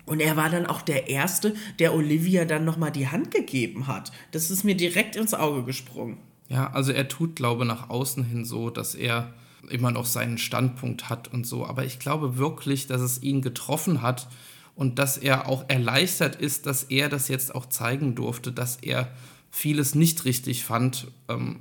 und 0.09 0.21
er 0.21 0.37
war 0.37 0.51
dann 0.51 0.67
auch 0.67 0.83
der 0.83 1.09
Erste, 1.09 1.55
der 1.79 1.95
Olivia 1.95 2.45
dann 2.45 2.65
nochmal 2.65 2.91
die 2.91 3.09
Hand 3.09 3.31
gegeben 3.31 3.87
hat. 3.87 4.13
Das 4.33 4.51
ist 4.51 4.65
mir 4.65 4.77
direkt 4.77 5.17
ins 5.17 5.35
Auge 5.35 5.65
gesprungen. 5.65 6.19
Ja, 6.49 6.71
also 6.73 6.93
er 6.93 7.09
tut, 7.09 7.37
glaube 7.37 7.65
ich, 7.65 7.69
nach 7.69 7.91
außen 7.91 8.25
hin 8.25 8.45
so, 8.45 8.71
dass 8.71 8.95
er 8.95 9.35
immer 9.69 9.91
noch 9.91 10.07
seinen 10.07 10.39
Standpunkt 10.39 11.11
hat 11.11 11.29
und 11.29 11.47
so. 11.47 11.67
Aber 11.67 11.85
ich 11.85 11.99
glaube 11.99 12.39
wirklich, 12.39 12.87
dass 12.87 13.01
es 13.01 13.23
ihn 13.23 13.43
getroffen 13.43 14.03
hat 14.03 14.29
und 14.75 14.99
dass 14.99 15.19
er 15.19 15.49
auch 15.49 15.69
erleichtert 15.69 16.37
ist, 16.37 16.67
dass 16.67 16.85
er 16.85 17.09
das 17.09 17.29
jetzt 17.29 17.55
auch 17.55 17.67
zeigen 17.67 18.15
durfte, 18.15 18.53
dass 18.53 18.77
er 18.77 19.11
vieles 19.51 19.95
nicht 19.95 20.25
richtig 20.25 20.65
fand. 20.65 21.09
Ähm, 21.29 21.61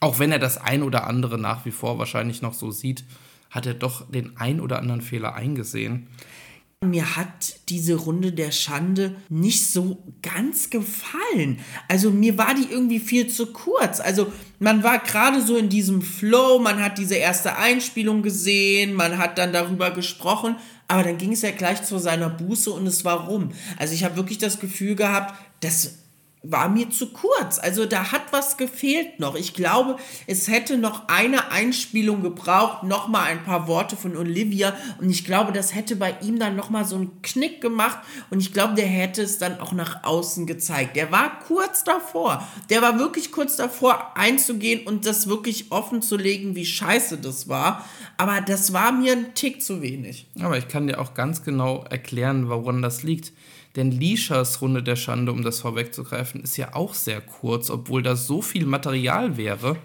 auch 0.00 0.18
wenn 0.18 0.30
er 0.30 0.38
das 0.38 0.58
ein 0.58 0.82
oder 0.82 1.06
andere 1.06 1.38
nach 1.38 1.64
wie 1.64 1.70
vor 1.70 1.98
wahrscheinlich 1.98 2.42
noch 2.42 2.54
so 2.54 2.70
sieht, 2.70 3.04
hat 3.50 3.66
er 3.66 3.74
doch 3.74 4.10
den 4.10 4.36
ein 4.36 4.60
oder 4.60 4.78
anderen 4.78 5.00
Fehler 5.00 5.34
eingesehen. 5.34 6.08
Mir 6.90 7.16
hat 7.16 7.56
diese 7.68 7.94
Runde 7.94 8.32
der 8.32 8.50
Schande 8.50 9.16
nicht 9.28 9.70
so 9.70 9.98
ganz 10.22 10.70
gefallen. 10.70 11.58
Also 11.88 12.10
mir 12.10 12.38
war 12.38 12.54
die 12.54 12.70
irgendwie 12.70 13.00
viel 13.00 13.28
zu 13.28 13.52
kurz. 13.52 14.00
Also 14.00 14.32
man 14.58 14.82
war 14.82 14.98
gerade 14.98 15.42
so 15.42 15.56
in 15.56 15.68
diesem 15.68 16.02
Flow, 16.02 16.58
man 16.58 16.82
hat 16.82 16.98
diese 16.98 17.16
erste 17.16 17.56
Einspielung 17.56 18.22
gesehen, 18.22 18.94
man 18.94 19.18
hat 19.18 19.38
dann 19.38 19.52
darüber 19.52 19.90
gesprochen, 19.90 20.56
aber 20.88 21.02
dann 21.02 21.18
ging 21.18 21.32
es 21.32 21.42
ja 21.42 21.50
gleich 21.50 21.82
zu 21.82 21.98
seiner 21.98 22.30
Buße 22.30 22.70
und 22.70 22.86
es 22.86 23.04
war 23.04 23.26
rum. 23.26 23.50
Also 23.76 23.94
ich 23.94 24.04
habe 24.04 24.16
wirklich 24.16 24.38
das 24.38 24.60
Gefühl 24.60 24.94
gehabt, 24.94 25.34
dass 25.60 26.05
war 26.50 26.68
mir 26.68 26.90
zu 26.90 27.12
kurz. 27.12 27.58
Also 27.58 27.86
da 27.86 28.12
hat 28.12 28.32
was 28.32 28.56
gefehlt 28.56 29.20
noch. 29.20 29.34
Ich 29.34 29.54
glaube, 29.54 29.96
es 30.26 30.48
hätte 30.48 30.78
noch 30.78 31.08
eine 31.08 31.50
Einspielung 31.50 32.22
gebraucht, 32.22 32.82
noch 32.82 33.08
mal 33.08 33.24
ein 33.24 33.44
paar 33.44 33.68
Worte 33.68 33.96
von 33.96 34.16
Olivia 34.16 34.74
und 35.00 35.10
ich 35.10 35.24
glaube, 35.24 35.52
das 35.52 35.74
hätte 35.74 35.96
bei 35.96 36.16
ihm 36.22 36.38
dann 36.38 36.56
noch 36.56 36.70
mal 36.70 36.84
so 36.84 36.96
einen 36.96 37.22
Knick 37.22 37.60
gemacht 37.60 37.98
und 38.30 38.40
ich 38.40 38.52
glaube, 38.52 38.74
der 38.74 38.86
hätte 38.86 39.22
es 39.22 39.38
dann 39.38 39.60
auch 39.60 39.72
nach 39.72 40.04
außen 40.04 40.46
gezeigt. 40.46 40.96
Der 40.96 41.12
war 41.12 41.38
kurz 41.40 41.84
davor. 41.84 42.46
Der 42.70 42.82
war 42.82 42.98
wirklich 42.98 43.32
kurz 43.32 43.56
davor 43.56 44.16
einzugehen 44.16 44.86
und 44.86 45.06
das 45.06 45.28
wirklich 45.28 45.72
offen 45.72 46.02
zu 46.02 46.16
legen, 46.16 46.54
wie 46.54 46.66
scheiße 46.66 47.18
das 47.18 47.48
war, 47.48 47.84
aber 48.16 48.40
das 48.40 48.72
war 48.72 48.92
mir 48.92 49.12
ein 49.12 49.34
Tick 49.34 49.62
zu 49.62 49.82
wenig. 49.82 50.26
Aber 50.40 50.56
ich 50.56 50.68
kann 50.68 50.86
dir 50.86 51.00
auch 51.00 51.14
ganz 51.14 51.42
genau 51.42 51.84
erklären, 51.88 52.48
woran 52.48 52.82
das 52.82 53.02
liegt. 53.02 53.32
Denn 53.76 53.90
Lishas 53.90 54.62
Runde 54.62 54.82
der 54.82 54.96
Schande, 54.96 55.32
um 55.32 55.42
das 55.42 55.60
vorwegzugreifen, 55.60 56.42
ist 56.42 56.56
ja 56.56 56.74
auch 56.74 56.94
sehr 56.94 57.20
kurz, 57.20 57.70
obwohl 57.70 58.02
da 58.02 58.16
so 58.16 58.40
viel 58.42 58.66
Material 58.66 59.36
wäre. 59.36 59.76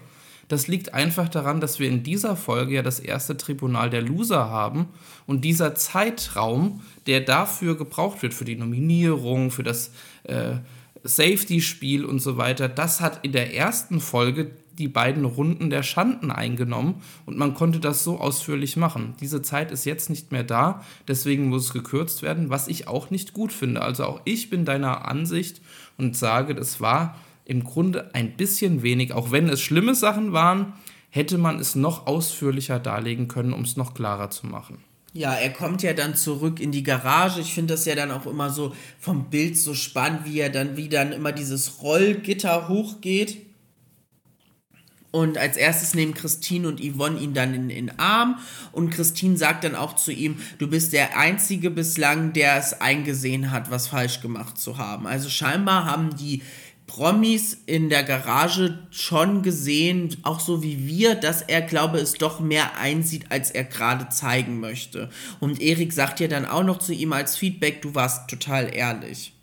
Das 0.48 0.66
liegt 0.66 0.92
einfach 0.92 1.28
daran, 1.28 1.60
dass 1.60 1.78
wir 1.78 1.88
in 1.88 2.02
dieser 2.02 2.36
Folge 2.36 2.74
ja 2.74 2.82
das 2.82 3.00
erste 3.00 3.36
Tribunal 3.36 3.90
der 3.90 4.02
Loser 4.02 4.50
haben 4.50 4.88
und 5.26 5.44
dieser 5.44 5.74
Zeitraum, 5.74 6.82
der 7.06 7.20
dafür 7.20 7.76
gebraucht 7.76 8.22
wird, 8.22 8.34
für 8.34 8.44
die 8.44 8.56
Nominierung, 8.56 9.50
für 9.50 9.62
das 9.62 9.92
äh, 10.24 10.56
Safety-Spiel 11.04 12.04
und 12.04 12.20
so 12.20 12.36
weiter, 12.36 12.68
das 12.68 13.00
hat 13.00 13.24
in 13.24 13.32
der 13.32 13.54
ersten 13.54 14.00
Folge 14.00 14.50
die 14.78 14.88
beiden 14.88 15.24
Runden 15.24 15.70
der 15.70 15.82
Schanden 15.82 16.30
eingenommen 16.30 17.02
und 17.26 17.36
man 17.36 17.54
konnte 17.54 17.80
das 17.80 18.04
so 18.04 18.18
ausführlich 18.18 18.76
machen. 18.76 19.14
Diese 19.20 19.42
Zeit 19.42 19.70
ist 19.70 19.84
jetzt 19.84 20.10
nicht 20.10 20.32
mehr 20.32 20.44
da, 20.44 20.82
deswegen 21.08 21.48
muss 21.48 21.66
es 21.66 21.72
gekürzt 21.72 22.22
werden, 22.22 22.50
was 22.50 22.68
ich 22.68 22.88
auch 22.88 23.10
nicht 23.10 23.32
gut 23.32 23.52
finde. 23.52 23.82
Also 23.82 24.04
auch 24.04 24.20
ich 24.24 24.50
bin 24.50 24.64
deiner 24.64 25.06
Ansicht 25.06 25.60
und 25.98 26.16
sage, 26.16 26.54
das 26.54 26.80
war 26.80 27.16
im 27.44 27.64
Grunde 27.64 28.14
ein 28.14 28.36
bisschen 28.36 28.82
wenig, 28.82 29.12
auch 29.12 29.30
wenn 29.30 29.48
es 29.48 29.60
schlimme 29.60 29.94
Sachen 29.94 30.32
waren, 30.32 30.72
hätte 31.10 31.38
man 31.38 31.58
es 31.58 31.74
noch 31.74 32.06
ausführlicher 32.06 32.78
darlegen 32.78 33.28
können, 33.28 33.52
um 33.52 33.62
es 33.62 33.76
noch 33.76 33.94
klarer 33.94 34.30
zu 34.30 34.46
machen. 34.46 34.78
Ja, 35.14 35.34
er 35.34 35.50
kommt 35.50 35.82
ja 35.82 35.92
dann 35.92 36.16
zurück 36.16 36.58
in 36.58 36.72
die 36.72 36.82
Garage. 36.82 37.40
Ich 37.40 37.52
finde 37.52 37.74
das 37.74 37.84
ja 37.84 37.94
dann 37.94 38.10
auch 38.10 38.26
immer 38.26 38.48
so 38.48 38.74
vom 38.98 39.28
Bild 39.28 39.58
so 39.58 39.74
spannend, 39.74 40.20
wie 40.24 40.40
er 40.40 40.48
dann, 40.48 40.78
wie 40.78 40.88
dann 40.88 41.12
immer 41.12 41.32
dieses 41.32 41.82
Rollgitter 41.82 42.68
hochgeht 42.68 43.51
und 45.12 45.38
als 45.38 45.56
erstes 45.56 45.94
nehmen 45.94 46.14
Christine 46.14 46.66
und 46.66 46.80
Yvonne 46.80 47.20
ihn 47.20 47.34
dann 47.34 47.54
in 47.54 47.68
den 47.68 47.98
Arm 47.98 48.38
und 48.72 48.90
Christine 48.90 49.36
sagt 49.36 49.62
dann 49.62 49.76
auch 49.76 49.94
zu 49.94 50.10
ihm, 50.10 50.38
du 50.58 50.66
bist 50.66 50.92
der 50.92 51.16
Einzige 51.16 51.70
bislang, 51.70 52.32
der 52.32 52.56
es 52.56 52.80
eingesehen 52.80 53.50
hat, 53.50 53.70
was 53.70 53.88
falsch 53.88 54.20
gemacht 54.20 54.58
zu 54.58 54.78
haben. 54.78 55.06
Also 55.06 55.28
scheinbar 55.28 55.84
haben 55.84 56.16
die 56.16 56.42
Promis 56.86 57.58
in 57.66 57.88
der 57.88 58.02
Garage 58.02 58.78
schon 58.90 59.42
gesehen, 59.42 60.16
auch 60.22 60.40
so 60.40 60.62
wie 60.62 60.86
wir, 60.86 61.14
dass 61.14 61.42
er, 61.42 61.62
glaube 61.62 61.98
es 61.98 62.14
doch 62.14 62.40
mehr 62.40 62.76
einsieht, 62.78 63.26
als 63.30 63.50
er 63.50 63.64
gerade 63.64 64.08
zeigen 64.08 64.60
möchte. 64.60 65.10
Und 65.40 65.60
Erik 65.60 65.92
sagt 65.92 66.20
ja 66.20 66.28
dann 66.28 66.44
auch 66.44 66.64
noch 66.64 66.78
zu 66.78 66.92
ihm 66.92 67.12
als 67.12 67.36
Feedback, 67.36 67.82
du 67.82 67.94
warst 67.94 68.28
total 68.28 68.74
ehrlich. 68.74 69.34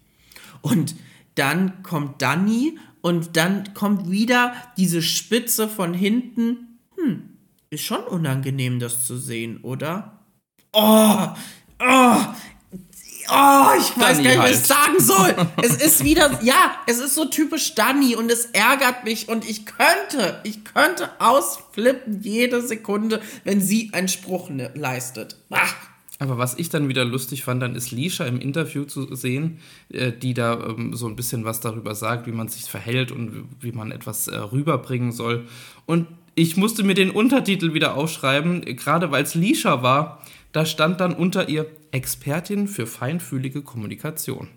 Und 0.61 0.95
dann 1.35 1.83
kommt 1.83 2.21
Danny 2.21 2.77
und 3.01 3.37
dann 3.37 3.73
kommt 3.73 4.09
wieder 4.09 4.53
diese 4.77 5.01
Spitze 5.01 5.67
von 5.67 5.93
hinten. 5.93 6.79
Hm, 6.97 7.37
ist 7.69 7.83
schon 7.83 8.03
unangenehm, 8.03 8.79
das 8.79 9.05
zu 9.05 9.17
sehen, 9.17 9.59
oder? 9.61 10.19
Oh, 10.73 11.27
oh, 11.79 12.25
Oh, 13.31 13.67
ich 13.77 13.95
weiß 13.95 14.17
Danny 14.17 14.23
gar 14.23 14.31
nicht, 14.31 14.39
was 14.39 14.51
ich 14.51 14.65
sagen 14.65 14.99
soll. 14.99 15.35
es 15.61 15.75
ist 15.75 16.03
wieder, 16.03 16.39
ja, 16.41 16.77
es 16.87 16.97
ist 16.97 17.13
so 17.13 17.25
typisch 17.25 17.75
Danny 17.75 18.15
und 18.15 18.31
es 18.31 18.45
ärgert 18.45 19.03
mich 19.03 19.29
und 19.29 19.47
ich 19.47 19.67
könnte, 19.67 20.41
ich 20.43 20.65
könnte 20.65 21.11
ausflippen 21.19 22.21
jede 22.21 22.65
Sekunde, 22.65 23.21
wenn 23.43 23.61
sie 23.61 23.91
einen 23.93 24.07
Spruch 24.07 24.49
ne, 24.49 24.71
leistet. 24.73 25.37
Ach. 25.51 25.75
Aber 26.21 26.37
was 26.37 26.59
ich 26.59 26.69
dann 26.69 26.89
wieder 26.89 27.05
lustig 27.05 27.45
fand, 27.45 27.61
dann 27.63 27.75
ist 27.75 27.91
Lisha 27.91 28.25
im 28.25 28.39
Interview 28.39 28.83
zu 28.83 29.15
sehen, 29.15 29.59
äh, 29.89 30.11
die 30.11 30.33
da 30.33 30.59
ähm, 30.67 30.93
so 30.93 31.07
ein 31.07 31.15
bisschen 31.15 31.45
was 31.45 31.61
darüber 31.61 31.95
sagt, 31.95 32.27
wie 32.27 32.33
man 32.33 32.49
sich 32.49 32.63
verhält 32.65 33.11
und 33.11 33.45
wie 33.61 33.71
man 33.71 33.91
etwas 33.91 34.27
äh, 34.27 34.35
rüberbringen 34.35 35.13
soll. 35.13 35.45
Und 35.85 36.07
ich 36.35 36.57
musste 36.57 36.83
mir 36.83 36.93
den 36.93 37.09
Untertitel 37.09 37.73
wieder 37.73 37.95
aufschreiben, 37.95 38.61
gerade 38.61 39.11
weil 39.11 39.23
es 39.23 39.33
Lisha 39.33 39.81
war. 39.81 40.21
Da 40.51 40.65
stand 40.65 40.99
dann 40.99 41.13
unter 41.13 41.47
ihr 41.47 41.67
Expertin 41.91 42.67
für 42.67 42.85
feinfühlige 42.85 43.61
Kommunikation. 43.61 44.49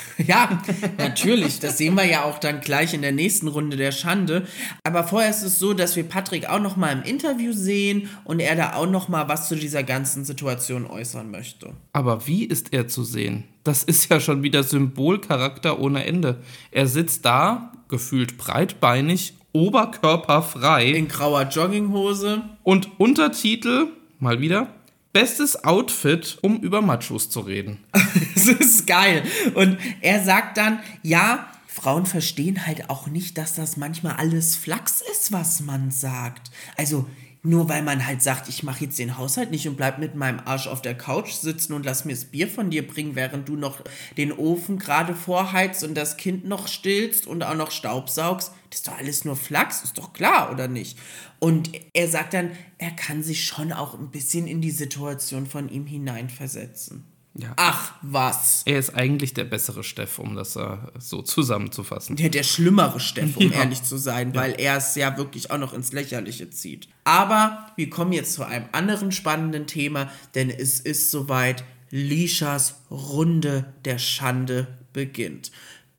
Ja, 0.26 0.62
natürlich. 0.98 1.58
Das 1.58 1.78
sehen 1.78 1.94
wir 1.94 2.04
ja 2.04 2.24
auch 2.24 2.38
dann 2.38 2.60
gleich 2.60 2.94
in 2.94 3.02
der 3.02 3.12
nächsten 3.12 3.48
Runde 3.48 3.76
der 3.76 3.92
Schande. 3.92 4.46
Aber 4.84 5.04
vorher 5.04 5.30
ist 5.30 5.42
es 5.42 5.58
so, 5.58 5.72
dass 5.72 5.96
wir 5.96 6.04
Patrick 6.04 6.48
auch 6.48 6.60
noch 6.60 6.76
mal 6.76 6.92
im 6.92 7.02
Interview 7.02 7.52
sehen 7.52 8.08
und 8.24 8.40
er 8.40 8.54
da 8.56 8.74
auch 8.74 8.88
noch 8.88 9.08
mal 9.08 9.28
was 9.28 9.48
zu 9.48 9.56
dieser 9.56 9.82
ganzen 9.82 10.24
Situation 10.24 10.86
äußern 10.86 11.30
möchte. 11.30 11.72
Aber 11.92 12.26
wie 12.26 12.44
ist 12.44 12.72
er 12.72 12.88
zu 12.88 13.04
sehen? 13.04 13.44
Das 13.64 13.82
ist 13.82 14.10
ja 14.10 14.20
schon 14.20 14.42
wieder 14.42 14.62
Symbolcharakter 14.62 15.80
ohne 15.80 16.04
Ende. 16.04 16.42
Er 16.70 16.86
sitzt 16.86 17.24
da, 17.24 17.72
gefühlt 17.88 18.38
breitbeinig, 18.38 19.34
oberkörperfrei. 19.52 20.90
In 20.90 21.08
grauer 21.08 21.42
Jogginghose. 21.42 22.42
Und 22.62 22.88
Untertitel, 22.98 23.88
mal 24.18 24.40
wieder, 24.40 24.68
Bestes 25.12 25.64
Outfit, 25.64 26.38
um 26.40 26.60
über 26.60 26.80
Machos 26.80 27.28
zu 27.28 27.40
reden. 27.40 27.78
das 28.34 28.48
ist 28.48 28.86
geil. 28.86 29.22
Und 29.54 29.78
er 30.00 30.24
sagt 30.24 30.56
dann, 30.56 30.80
ja, 31.02 31.48
Frauen 31.66 32.06
verstehen 32.06 32.66
halt 32.66 32.88
auch 32.90 33.06
nicht, 33.08 33.36
dass 33.36 33.54
das 33.54 33.76
manchmal 33.76 34.14
alles 34.16 34.56
Flachs 34.56 35.02
ist, 35.12 35.32
was 35.32 35.60
man 35.60 35.90
sagt. 35.90 36.50
Also 36.76 37.06
nur 37.42 37.68
weil 37.68 37.82
man 37.82 38.06
halt 38.06 38.22
sagt, 38.22 38.48
ich 38.48 38.62
mache 38.62 38.84
jetzt 38.84 38.98
den 38.98 39.18
Haushalt 39.18 39.50
nicht 39.50 39.66
und 39.66 39.76
bleib 39.76 39.98
mit 39.98 40.14
meinem 40.14 40.40
Arsch 40.44 40.68
auf 40.68 40.80
der 40.80 40.96
Couch 40.96 41.32
sitzen 41.32 41.72
und 41.72 41.84
lass 41.84 42.04
mir 42.04 42.12
das 42.12 42.26
Bier 42.26 42.46
von 42.46 42.70
dir 42.70 42.86
bringen, 42.86 43.16
während 43.16 43.48
du 43.48 43.56
noch 43.56 43.80
den 44.16 44.32
Ofen 44.32 44.78
gerade 44.78 45.14
vorheizt 45.14 45.82
und 45.82 45.94
das 45.94 46.16
Kind 46.16 46.44
noch 46.44 46.68
stillst 46.68 47.26
und 47.26 47.42
auch 47.42 47.56
noch 47.56 47.72
Staubsaugst. 47.72 48.52
Das 48.72 48.78
ist 48.78 48.88
doch 48.88 48.96
alles 48.96 49.26
nur 49.26 49.36
Flachs, 49.36 49.84
ist 49.84 49.98
doch 49.98 50.14
klar, 50.14 50.50
oder 50.50 50.66
nicht? 50.66 50.98
Und 51.38 51.70
er 51.92 52.08
sagt 52.08 52.32
dann, 52.32 52.52
er 52.78 52.92
kann 52.92 53.22
sich 53.22 53.44
schon 53.44 53.70
auch 53.70 53.92
ein 53.92 54.10
bisschen 54.10 54.46
in 54.46 54.62
die 54.62 54.70
Situation 54.70 55.46
von 55.46 55.68
ihm 55.68 55.84
hineinversetzen. 55.84 57.04
Ja. 57.34 57.52
Ach, 57.56 57.92
was. 58.00 58.62
Er 58.64 58.78
ist 58.78 58.94
eigentlich 58.94 59.34
der 59.34 59.44
bessere 59.44 59.84
Steff, 59.84 60.18
um 60.18 60.34
das 60.34 60.56
äh, 60.56 60.76
so 60.98 61.20
zusammenzufassen. 61.20 62.16
Der, 62.16 62.30
der 62.30 62.44
schlimmere 62.44 62.98
Steff, 62.98 63.36
um 63.36 63.42
Ja. 63.52 63.58
ehrlich 63.60 63.82
zu 63.82 63.98
sein, 63.98 64.34
weil 64.34 64.54
er 64.58 64.78
es 64.78 64.94
ja 64.94 65.18
wirklich 65.18 65.50
auch 65.50 65.58
noch 65.58 65.74
ins 65.74 65.92
Lächerliche 65.92 66.48
zieht. 66.48 66.88
Aber 67.04 67.66
wir 67.76 67.90
kommen 67.90 68.12
jetzt 68.12 68.32
zu 68.32 68.42
einem 68.46 68.66
anderen 68.72 69.12
spannenden 69.12 69.66
Thema, 69.66 70.10
denn 70.34 70.48
es 70.48 70.80
ist 70.80 71.10
soweit, 71.10 71.62
Lishas 71.90 72.76
Runde 72.90 73.66
der 73.84 73.98
Schande 73.98 74.66
beginnt. 74.94 75.52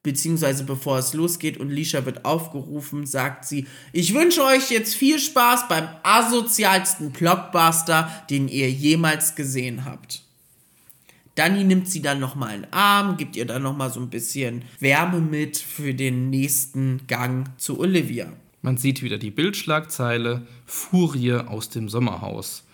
Beziehungsweise 0.04 0.66
bevor 0.66 0.97
es 0.97 1.14
losgeht 1.14 1.58
und 1.58 1.70
Lisha 1.70 2.06
wird 2.06 2.26
aufgerufen, 2.26 3.06
sagt 3.06 3.45
sie, 3.45 3.68
ich 3.93 4.14
wünsche 4.14 4.43
euch 4.43 4.70
jetzt 4.70 4.95
viel 4.95 5.18
Spaß 5.18 5.70
beim 5.70 5.88
asozialsten 6.04 7.12
Blockbuster, 7.12 8.12
den 8.30 8.49
ihr 8.49 8.70
jemals 8.70 9.36
gesehen 9.36 9.86
habt. 9.86 10.24
Danny 11.36 11.64
nimmt 11.64 11.89
sie 11.89 12.01
dann 12.01 12.20
nochmal 12.20 12.56
in 12.56 12.62
den 12.64 12.74
Arm, 12.74 13.16
gibt 13.16 13.38
ihr 13.38 13.45
dann 13.45 13.64
nochmal 13.64 13.91
so 13.91 14.01
ein 14.01 14.10
bisschen 14.10 14.64
Wärme 14.80 15.22
mit 15.22 15.58
für 15.58 15.93
den 15.93 16.30
nächsten 16.30 17.08
Gang 17.08 17.49
zu 17.58 17.80
Olivia. 17.80 18.32
Man 18.62 18.78
sieht 18.78 19.01
wieder 19.01 19.18
die 19.18 19.32
Bildschlagzeile 19.32 20.45
Furie 20.66 21.34
aus 21.34 21.70
dem 21.70 21.89
Sommerhaus. 21.89 22.66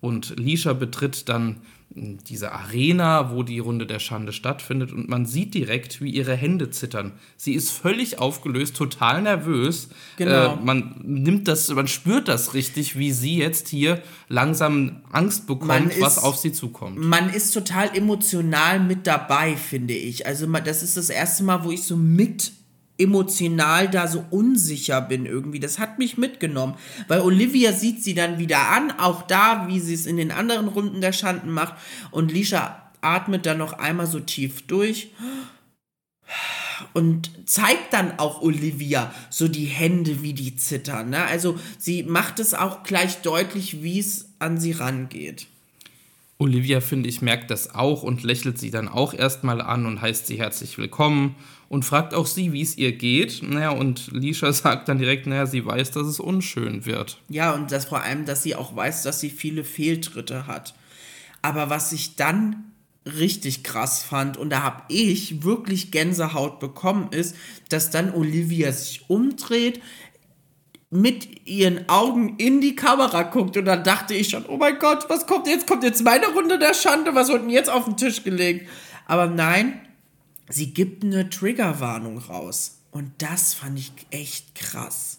Und 0.00 0.34
Lisha 0.38 0.72
betritt 0.72 1.28
dann 1.28 1.60
diese 1.90 2.52
Arena, 2.52 3.32
wo 3.32 3.42
die 3.42 3.58
Runde 3.58 3.86
der 3.86 3.98
Schande 3.98 4.32
stattfindet. 4.32 4.92
Und 4.92 5.08
man 5.08 5.26
sieht 5.26 5.54
direkt, 5.54 6.00
wie 6.00 6.10
ihre 6.10 6.36
Hände 6.36 6.70
zittern. 6.70 7.12
Sie 7.36 7.54
ist 7.54 7.70
völlig 7.70 8.18
aufgelöst, 8.18 8.76
total 8.76 9.22
nervös. 9.22 9.88
Genau. 10.16 10.54
Äh, 10.54 10.56
man 10.62 11.00
nimmt 11.02 11.48
das, 11.48 11.68
man 11.70 11.88
spürt 11.88 12.28
das 12.28 12.54
richtig, 12.54 12.98
wie 12.98 13.10
sie 13.10 13.38
jetzt 13.38 13.68
hier 13.68 14.02
langsam 14.28 15.00
Angst 15.10 15.46
bekommt, 15.46 15.92
ist- 15.92 16.00
was 16.00 16.18
auf 16.18 16.36
sie 16.36 16.52
zukommt. 16.52 16.98
Man 16.98 17.30
ist 17.30 17.52
total 17.52 17.96
emotional 17.96 18.80
mit 18.80 19.06
dabei, 19.06 19.56
finde 19.56 19.94
ich. 19.94 20.26
Also 20.26 20.46
das 20.46 20.82
ist 20.82 20.96
das 20.96 21.08
erste 21.10 21.42
Mal, 21.42 21.64
wo 21.64 21.70
ich 21.70 21.82
so 21.84 21.96
mit 21.96 22.52
emotional 22.98 23.88
da 23.88 24.08
so 24.08 24.24
unsicher 24.30 25.00
bin 25.00 25.24
irgendwie. 25.24 25.60
Das 25.60 25.78
hat 25.78 25.98
mich 25.98 26.18
mitgenommen, 26.18 26.74
weil 27.06 27.20
Olivia 27.20 27.72
sieht 27.72 28.02
sie 28.02 28.14
dann 28.14 28.38
wieder 28.38 28.68
an, 28.70 28.90
auch 28.98 29.22
da, 29.22 29.66
wie 29.68 29.80
sie 29.80 29.94
es 29.94 30.06
in 30.06 30.16
den 30.16 30.32
anderen 30.32 30.68
Runden 30.68 31.00
der 31.00 31.12
Schanden 31.12 31.50
macht. 31.50 31.74
Und 32.10 32.32
Lisha 32.32 32.90
atmet 33.00 33.46
dann 33.46 33.58
noch 33.58 33.74
einmal 33.74 34.06
so 34.06 34.20
tief 34.20 34.66
durch 34.66 35.12
und 36.92 37.30
zeigt 37.48 37.92
dann 37.92 38.18
auch 38.18 38.42
Olivia 38.42 39.12
so 39.30 39.48
die 39.48 39.66
Hände, 39.66 40.22
wie 40.22 40.34
die 40.34 40.56
zittern. 40.56 41.10
Ne? 41.10 41.24
Also 41.24 41.58
sie 41.78 42.02
macht 42.02 42.40
es 42.40 42.54
auch 42.54 42.82
gleich 42.82 43.22
deutlich, 43.22 43.82
wie 43.82 44.00
es 44.00 44.34
an 44.38 44.58
sie 44.58 44.72
rangeht. 44.72 45.46
Olivia, 46.40 46.80
finde 46.80 47.08
ich, 47.08 47.20
merkt 47.20 47.50
das 47.50 47.74
auch 47.74 48.04
und 48.04 48.22
lächelt 48.22 48.58
sie 48.58 48.70
dann 48.70 48.86
auch 48.86 49.12
erstmal 49.12 49.60
an 49.60 49.86
und 49.86 50.00
heißt 50.00 50.28
sie 50.28 50.38
herzlich 50.38 50.78
willkommen 50.78 51.34
und 51.68 51.84
fragt 51.84 52.14
auch 52.14 52.26
sie, 52.26 52.52
wie 52.52 52.62
es 52.62 52.78
ihr 52.78 52.92
geht. 52.92 53.42
Naja, 53.42 53.70
und 53.70 54.12
Lisha 54.12 54.52
sagt 54.52 54.88
dann 54.88 54.98
direkt, 54.98 55.26
naja, 55.26 55.46
sie 55.46 55.66
weiß, 55.66 55.90
dass 55.90 56.06
es 56.06 56.20
unschön 56.20 56.86
wird. 56.86 57.18
Ja, 57.28 57.52
und 57.54 57.72
das 57.72 57.86
vor 57.86 58.02
allem, 58.02 58.24
dass 58.24 58.44
sie 58.44 58.54
auch 58.54 58.74
weiß, 58.74 59.02
dass 59.02 59.18
sie 59.18 59.30
viele 59.30 59.64
Fehltritte 59.64 60.46
hat. 60.46 60.74
Aber 61.42 61.70
was 61.70 61.90
ich 61.90 62.14
dann 62.14 62.72
richtig 63.04 63.64
krass 63.64 64.04
fand, 64.04 64.36
und 64.36 64.50
da 64.50 64.62
habe 64.62 64.82
ich 64.88 65.42
wirklich 65.42 65.90
Gänsehaut 65.90 66.60
bekommen, 66.60 67.08
ist, 67.10 67.34
dass 67.68 67.90
dann 67.90 68.14
Olivia 68.14 68.70
sich 68.70 69.08
umdreht, 69.08 69.80
mit 70.90 71.46
ihren 71.46 71.88
Augen 71.88 72.36
in 72.38 72.60
die 72.60 72.74
Kamera 72.74 73.22
guckt 73.24 73.56
und 73.56 73.66
dann 73.66 73.84
dachte 73.84 74.14
ich 74.14 74.30
schon, 74.30 74.46
oh 74.46 74.56
mein 74.56 74.78
Gott, 74.78 75.08
was 75.08 75.26
kommt 75.26 75.46
jetzt? 75.46 75.66
Kommt 75.66 75.84
jetzt 75.84 76.02
meine 76.02 76.28
Runde 76.28 76.58
der 76.58 76.74
Schande? 76.74 77.14
Was 77.14 77.28
wird 77.28 77.42
denn 77.42 77.50
jetzt 77.50 77.68
auf 77.68 77.84
den 77.84 77.96
Tisch 77.96 78.24
gelegt? 78.24 78.68
Aber 79.06 79.26
nein, 79.26 79.80
sie 80.48 80.72
gibt 80.72 81.04
eine 81.04 81.28
Triggerwarnung 81.28 82.18
raus. 82.18 82.78
Und 82.90 83.12
das 83.18 83.54
fand 83.54 83.78
ich 83.78 83.92
echt 84.10 84.54
krass. 84.54 85.17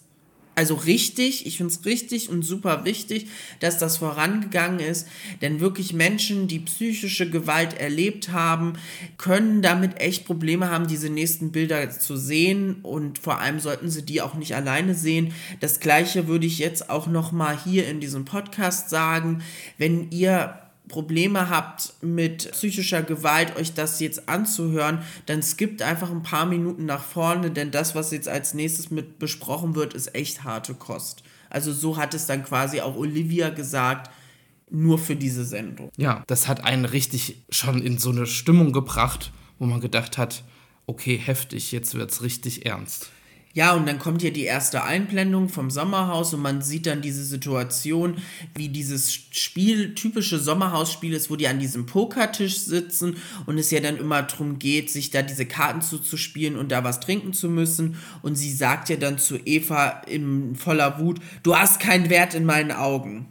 Also 0.59 0.75
richtig, 0.75 1.45
ich 1.45 1.55
finde 1.55 1.71
es 1.71 1.85
richtig 1.85 2.27
und 2.27 2.41
super 2.41 2.83
wichtig, 2.83 3.27
dass 3.61 3.77
das 3.77 3.95
vorangegangen 3.95 4.81
ist, 4.81 5.07
denn 5.41 5.61
wirklich 5.61 5.93
Menschen, 5.93 6.49
die 6.49 6.59
psychische 6.59 7.29
Gewalt 7.29 7.79
erlebt 7.79 8.33
haben, 8.33 8.73
können 9.17 9.61
damit 9.61 10.01
echt 10.01 10.25
Probleme 10.25 10.69
haben, 10.69 10.85
diese 10.85 11.09
nächsten 11.09 11.53
Bilder 11.53 11.89
zu 11.91 12.17
sehen. 12.17 12.79
Und 12.83 13.19
vor 13.19 13.39
allem 13.39 13.61
sollten 13.61 13.89
sie 13.89 14.05
die 14.05 14.21
auch 14.21 14.33
nicht 14.33 14.53
alleine 14.53 14.95
sehen. 14.95 15.31
Das 15.61 15.79
gleiche 15.79 16.27
würde 16.27 16.45
ich 16.45 16.59
jetzt 16.59 16.89
auch 16.89 17.07
noch 17.07 17.31
mal 17.31 17.57
hier 17.57 17.87
in 17.87 18.01
diesem 18.01 18.25
Podcast 18.25 18.89
sagen, 18.89 19.41
wenn 19.77 20.11
ihr 20.11 20.59
Probleme 20.89 21.49
habt 21.49 21.93
mit 22.01 22.51
psychischer 22.51 23.01
Gewalt, 23.01 23.55
euch 23.55 23.73
das 23.73 24.01
jetzt 24.01 24.27
anzuhören, 24.27 25.01
dann 25.27 25.41
skippt 25.41 25.81
einfach 25.81 26.11
ein 26.11 26.23
paar 26.23 26.45
Minuten 26.45 26.85
nach 26.85 27.03
vorne, 27.03 27.51
denn 27.51 27.71
das, 27.71 27.95
was 27.95 28.11
jetzt 28.11 28.27
als 28.27 28.53
nächstes 28.53 28.91
mit 28.91 29.19
besprochen 29.19 29.75
wird, 29.75 29.93
ist 29.93 30.13
echt 30.13 30.43
harte 30.43 30.73
Kost. 30.73 31.23
Also 31.49 31.71
so 31.71 31.95
hat 31.95 32.13
es 32.13 32.25
dann 32.25 32.43
quasi 32.43 32.81
auch 32.81 32.97
Olivia 32.97 33.49
gesagt, 33.49 34.11
nur 34.69 34.99
für 34.99 35.15
diese 35.15 35.45
Sendung. 35.45 35.89
Ja, 35.97 36.23
das 36.27 36.47
hat 36.47 36.63
einen 36.63 36.85
richtig 36.85 37.41
schon 37.49 37.81
in 37.81 37.97
so 37.97 38.11
eine 38.11 38.25
Stimmung 38.25 38.71
gebracht, 38.73 39.31
wo 39.57 39.65
man 39.65 39.79
gedacht 39.81 40.17
hat, 40.17 40.43
okay, 40.85 41.17
heftig, 41.17 41.71
jetzt 41.71 41.95
wird's 41.95 42.21
richtig 42.21 42.65
ernst. 42.65 43.09
Ja, 43.59 43.73
und 43.73 43.85
dann 43.89 43.99
kommt 43.99 44.21
hier 44.21 44.31
die 44.31 44.45
erste 44.45 44.83
Einblendung 44.85 45.49
vom 45.49 45.69
Sommerhaus 45.69 46.33
und 46.33 46.41
man 46.41 46.61
sieht 46.61 46.85
dann 46.85 47.01
diese 47.01 47.25
Situation, 47.25 48.15
wie 48.55 48.69
dieses 48.69 49.13
Spiel, 49.13 49.95
typische 49.95 50.39
Sommerhausspiel 50.39 51.11
ist, 51.11 51.29
wo 51.29 51.35
die 51.35 51.49
an 51.49 51.59
diesem 51.59 51.85
Pokertisch 51.85 52.57
sitzen 52.59 53.17
und 53.47 53.57
es 53.57 53.69
ja 53.69 53.81
dann 53.81 53.97
immer 53.97 54.23
darum 54.23 54.59
geht, 54.59 54.89
sich 54.89 55.09
da 55.09 55.23
diese 55.23 55.45
Karten 55.45 55.81
zuzuspielen 55.81 56.55
und 56.55 56.71
da 56.71 56.85
was 56.85 57.01
trinken 57.01 57.33
zu 57.33 57.49
müssen. 57.49 57.97
Und 58.21 58.35
sie 58.35 58.53
sagt 58.53 58.87
ja 58.87 58.95
dann 58.95 59.17
zu 59.17 59.35
Eva 59.35 60.03
in 60.07 60.55
voller 60.55 60.97
Wut, 60.97 61.19
du 61.43 61.53
hast 61.53 61.81
keinen 61.81 62.09
Wert 62.09 62.35
in 62.35 62.45
meinen 62.45 62.71
Augen. 62.71 63.27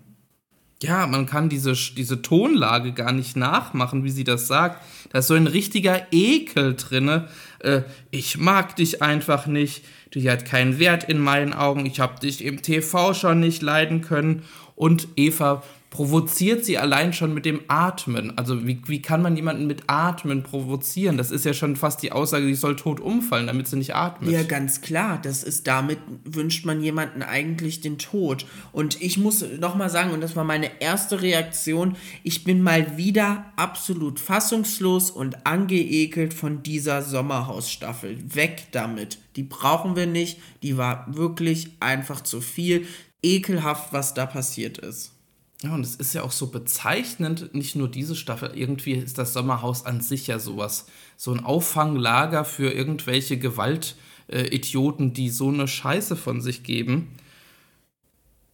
Ja, 0.83 1.07
man 1.07 1.25
kann 1.25 1.49
diese, 1.49 1.73
diese 1.73 2.23
Tonlage 2.23 2.93
gar 2.93 3.13
nicht 3.13 3.35
nachmachen, 3.35 4.05
wie 4.05 4.11
sie 4.11 4.25
das 4.25 4.47
sagt. 4.47 4.85
Da 5.11 5.21
ist 5.21 5.27
so 5.27 5.35
ein 5.35 5.49
richtiger 5.49 6.07
Ekel 6.13 6.77
drinne. 6.77 7.29
Äh, 7.61 7.83
ich 8.11 8.37
mag 8.37 8.77
dich 8.77 9.03
einfach 9.03 9.47
nicht. 9.47 9.85
Die 10.15 10.31
hat 10.31 10.45
keinen 10.45 10.79
Wert 10.79 11.05
in 11.05 11.19
meinen 11.19 11.53
Augen. 11.53 11.87
Ich 11.87 12.01
habe 12.01 12.21
dich 12.21 12.45
im 12.45 12.63
TV 12.63 13.15
schon 13.15 13.41
nicht 13.41 13.63
leiden 13.63 14.01
können. 14.01 14.43
Und 14.75 15.09
Eva 15.17 15.63
provoziert 15.91 16.67
sie 16.67 16.77
allein 16.77 17.15
schon 17.15 17.33
mit 17.33 17.47
dem 17.47 17.63
Atmen. 17.69 18.37
Also 18.37 18.67
wie, 18.67 18.81
wie 18.87 19.01
kann 19.01 19.23
man 19.23 19.37
jemanden 19.37 19.67
mit 19.67 19.85
Atmen 19.87 20.43
provozieren? 20.43 21.17
Das 21.17 21.31
ist 21.31 21.47
ja 21.47 21.55
schon 21.55 21.77
fast 21.77 22.03
die 22.03 22.13
Aussage, 22.13 22.45
sie 22.45 22.55
soll 22.55 22.77
tot 22.77 23.01
umfallen, 23.01 23.47
damit 23.47 23.69
sie 23.69 23.77
nicht 23.77 23.95
atmet. 23.95 24.31
Ja, 24.31 24.43
ganz 24.43 24.83
klar. 24.83 25.19
Das 25.23 25.43
ist 25.43 25.67
damit 25.67 25.99
wünscht 26.25 26.67
man 26.67 26.83
jemanden 26.83 27.23
eigentlich 27.23 27.81
den 27.81 27.97
Tod. 27.97 28.45
Und 28.73 29.01
ich 29.01 29.17
muss 29.17 29.43
noch 29.59 29.77
mal 29.77 29.89
sagen, 29.89 30.11
und 30.11 30.21
das 30.21 30.37
war 30.37 30.45
meine 30.45 30.81
erste 30.81 31.23
Reaktion, 31.23 31.97
ich 32.23 32.45
bin 32.45 32.63
mal 32.63 32.99
wieder 32.99 33.47
absolut 33.57 34.21
fassungslos 34.21 35.11
und 35.11 35.47
angeekelt 35.47 36.35
von 36.35 36.63
dieser 36.63 37.03
Sommerhausstaffel. 37.03 38.19
Weg 38.35 38.67
damit. 38.73 39.19
Die 39.37 39.43
brauchen 39.43 39.97
wir 39.97 40.07
nicht. 40.07 40.39
Die 40.63 40.77
war 40.77 41.07
wirklich 41.09 41.71
einfach 41.81 42.21
zu 42.21 42.43
viel. 42.43 42.87
Ekelhaft, 43.23 43.93
was 43.93 44.15
da 44.15 44.27
passiert 44.27 44.79
ist. 44.79 45.18
Ja, 45.63 45.75
und 45.75 45.85
es 45.85 45.97
ist 45.97 46.15
ja 46.15 46.23
auch 46.23 46.31
so 46.31 46.49
bezeichnend, 46.49 47.53
nicht 47.53 47.75
nur 47.75 47.89
diese 47.91 48.15
Staffel, 48.15 48.53
irgendwie 48.55 48.93
ist 48.93 49.19
das 49.19 49.33
Sommerhaus 49.33 49.85
an 49.85 50.01
sich 50.01 50.29
ja 50.29 50.39
sowas, 50.39 50.87
so 51.17 51.33
ein 51.33 51.45
Auffanglager 51.45 52.45
für 52.45 52.71
irgendwelche 52.73 53.39
Gewaltidioten, 53.39 55.15
die 55.15 55.31
so 55.31 55.49
eine 55.49 55.67
Scheiße 55.67 56.15
von 56.15 56.41
sich 56.41 56.63
geben. 56.63 57.09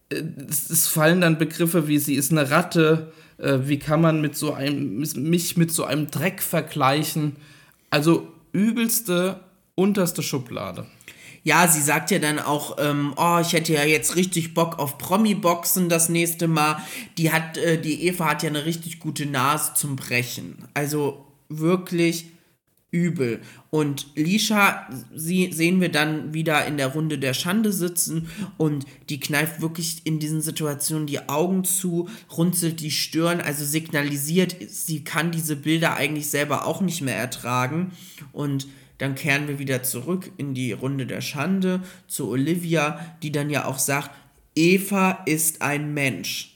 Äh, 0.09 0.23
Es, 0.49 0.69
es 0.69 0.87
fallen 0.87 1.21
dann 1.21 1.37
Begriffe 1.37 1.87
wie 1.87 1.99
sie 1.99 2.15
ist 2.15 2.31
eine 2.31 2.49
Ratte, 2.51 3.11
äh, 3.37 3.59
wie 3.63 3.79
kann 3.79 4.01
man 4.01 4.21
mit 4.21 4.35
so 4.35 4.53
einem, 4.53 4.97
mich 5.15 5.57
mit 5.57 5.71
so 5.71 5.83
einem 5.85 6.09
Dreck 6.11 6.41
vergleichen. 6.41 7.35
Also 7.89 8.27
übelste, 8.51 9.41
unterste 9.75 10.23
Schublade. 10.23 10.85
Ja, 11.45 11.67
sie 11.67 11.81
sagt 11.81 12.09
ja 12.09 12.17
dann 12.17 12.39
auch, 12.39 12.77
ähm, 12.79 13.13
oh, 13.17 13.37
ich 13.39 13.53
hätte 13.53 13.71
ja 13.71 13.83
jetzt 13.83 14.15
richtig 14.15 14.55
Bock 14.55 14.79
auf 14.79 14.97
Promi-Boxen 14.97 15.89
das 15.89 16.09
nächste 16.09 16.47
Mal. 16.47 16.81
Die 17.19 17.31
hat, 17.31 17.57
äh, 17.57 17.79
die 17.79 18.07
Eva 18.07 18.31
hat 18.31 18.41
ja 18.41 18.49
eine 18.49 18.65
richtig 18.65 18.99
gute 18.99 19.27
Nase 19.27 19.75
zum 19.75 19.95
Brechen. 19.95 20.57
Also 20.73 21.27
wirklich 21.47 22.25
übel. 22.89 23.41
Und 23.69 24.07
Lisha 24.15 24.89
sie, 25.13 25.51
sehen 25.51 25.81
wir 25.81 25.89
dann 25.89 26.33
wieder 26.33 26.65
in 26.65 26.77
der 26.77 26.87
Runde 26.87 27.19
der 27.19 27.35
Schande 27.35 27.71
sitzen 27.71 28.27
und 28.57 28.87
die 29.09 29.19
kneift 29.19 29.61
wirklich 29.61 30.01
in 30.03 30.17
diesen 30.17 30.41
Situationen 30.41 31.05
die 31.05 31.29
Augen 31.29 31.63
zu, 31.63 32.09
runzelt 32.35 32.79
die 32.79 32.89
Stirn, 32.89 33.39
also 33.39 33.63
signalisiert, 33.65 34.55
sie 34.67 35.03
kann 35.03 35.31
diese 35.31 35.55
Bilder 35.55 35.95
eigentlich 35.95 36.27
selber 36.27 36.65
auch 36.65 36.81
nicht 36.81 37.01
mehr 37.01 37.17
ertragen. 37.17 37.91
Und 38.31 38.65
dann 38.97 39.15
kehren 39.15 39.47
wir 39.47 39.59
wieder 39.59 39.83
zurück 39.83 40.31
in 40.37 40.53
die 40.53 40.71
Runde 40.71 41.05
der 41.05 41.21
Schande 41.21 41.81
zu 42.07 42.29
Olivia, 42.29 43.17
die 43.21 43.31
dann 43.31 43.49
ja 43.49 43.65
auch 43.65 43.79
sagt, 43.79 44.11
Eva 44.55 45.23
ist 45.25 45.61
ein 45.61 45.93
Mensch. 45.93 46.55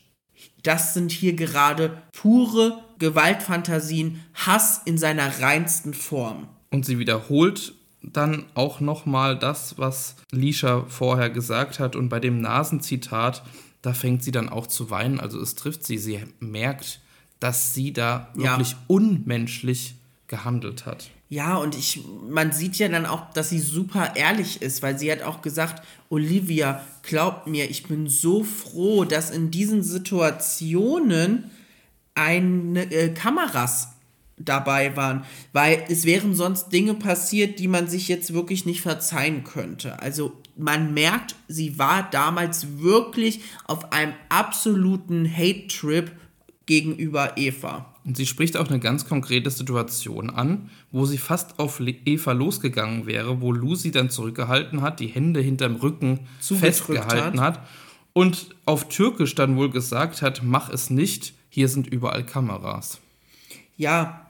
Das 0.63 0.93
sind 0.93 1.11
hier 1.11 1.33
gerade 1.33 2.01
pure 2.13 2.83
Gewaltfantasien, 2.99 4.21
Hass 4.33 4.81
in 4.85 4.97
seiner 4.97 5.41
reinsten 5.41 5.93
Form. 5.93 6.47
Und 6.69 6.85
sie 6.85 6.99
wiederholt 6.99 7.73
dann 8.01 8.45
auch 8.53 8.79
nochmal 8.79 9.37
das, 9.37 9.77
was 9.77 10.15
Lisha 10.31 10.85
vorher 10.87 11.29
gesagt 11.29 11.79
hat. 11.79 11.95
Und 11.95 12.09
bei 12.09 12.19
dem 12.19 12.41
Nasenzitat, 12.41 13.43
da 13.81 13.93
fängt 13.93 14.23
sie 14.23 14.31
dann 14.31 14.49
auch 14.49 14.67
zu 14.67 14.89
weinen. 14.89 15.19
Also 15.19 15.39
es 15.41 15.55
trifft 15.55 15.85
sie. 15.85 15.97
Sie 15.97 16.19
merkt, 16.39 17.01
dass 17.39 17.73
sie 17.73 17.93
da 17.93 18.29
wirklich 18.35 18.71
ja. 18.71 18.77
unmenschlich 18.87 19.95
gehandelt 20.27 20.85
hat. 20.85 21.09
Ja, 21.31 21.57
und 21.57 21.77
ich, 21.77 22.01
man 22.27 22.51
sieht 22.51 22.77
ja 22.77 22.87
dann 22.89 23.05
auch, 23.05 23.31
dass 23.33 23.49
sie 23.49 23.59
super 23.59 24.15
ehrlich 24.15 24.63
ist, 24.63 24.81
weil 24.81 24.97
sie 24.97 25.11
hat 25.11 25.21
auch 25.21 25.43
gesagt, 25.43 25.85
Olivia, 26.09 26.83
glaubt 27.03 27.45
mir, 27.45 27.69
ich 27.69 27.83
bin 27.83 28.07
so 28.07 28.43
froh, 28.43 29.05
dass 29.05 29.29
in 29.29 29.51
diesen 29.51 29.83
Situationen 29.83 31.51
eine 32.15 32.91
äh, 32.91 33.09
Kameras 33.09 33.89
dabei 34.39 34.95
waren, 34.95 35.23
weil 35.53 35.83
es 35.89 36.05
wären 36.05 36.33
sonst 36.33 36.69
Dinge 36.69 36.95
passiert, 36.95 37.59
die 37.59 37.67
man 37.67 37.87
sich 37.87 38.07
jetzt 38.07 38.33
wirklich 38.33 38.65
nicht 38.65 38.81
verzeihen 38.81 39.43
könnte. 39.43 39.99
Also 39.99 40.31
man 40.55 40.95
merkt, 40.95 41.35
sie 41.47 41.77
war 41.77 42.09
damals 42.09 42.79
wirklich 42.79 43.41
auf 43.65 43.91
einem 43.91 44.13
absoluten 44.29 45.29
Hate-Trip 45.31 46.11
gegenüber 46.65 47.37
Eva. 47.37 47.93
Und 48.09 48.17
sie 48.17 48.25
spricht 48.25 48.57
auch 48.57 48.69
eine 48.69 48.79
ganz 48.79 49.07
konkrete 49.07 49.51
Situation 49.51 50.31
an, 50.31 50.71
wo 50.91 51.05
sie 51.05 51.19
fast 51.19 51.59
auf 51.59 51.79
Eva 51.79 52.31
losgegangen 52.31 53.05
wäre, 53.05 53.39
wo 53.39 53.51
Lucy 53.51 53.91
dann 53.91 54.09
zurückgehalten 54.09 54.81
hat, 54.81 54.99
die 54.99 55.05
Hände 55.05 55.41
hinterm 55.41 55.75
Rücken 55.75 56.21
festgehalten 56.41 57.39
hat. 57.39 57.59
hat 57.59 57.67
und 58.13 58.55
auf 58.65 58.89
Türkisch 58.89 59.35
dann 59.35 59.57
wohl 59.57 59.69
gesagt 59.69 60.23
hat, 60.23 60.41
mach 60.43 60.71
es 60.71 60.89
nicht, 60.89 61.33
hier 61.49 61.67
sind 61.67 61.85
überall 61.85 62.25
Kameras. 62.25 62.97
Ja, 63.77 64.25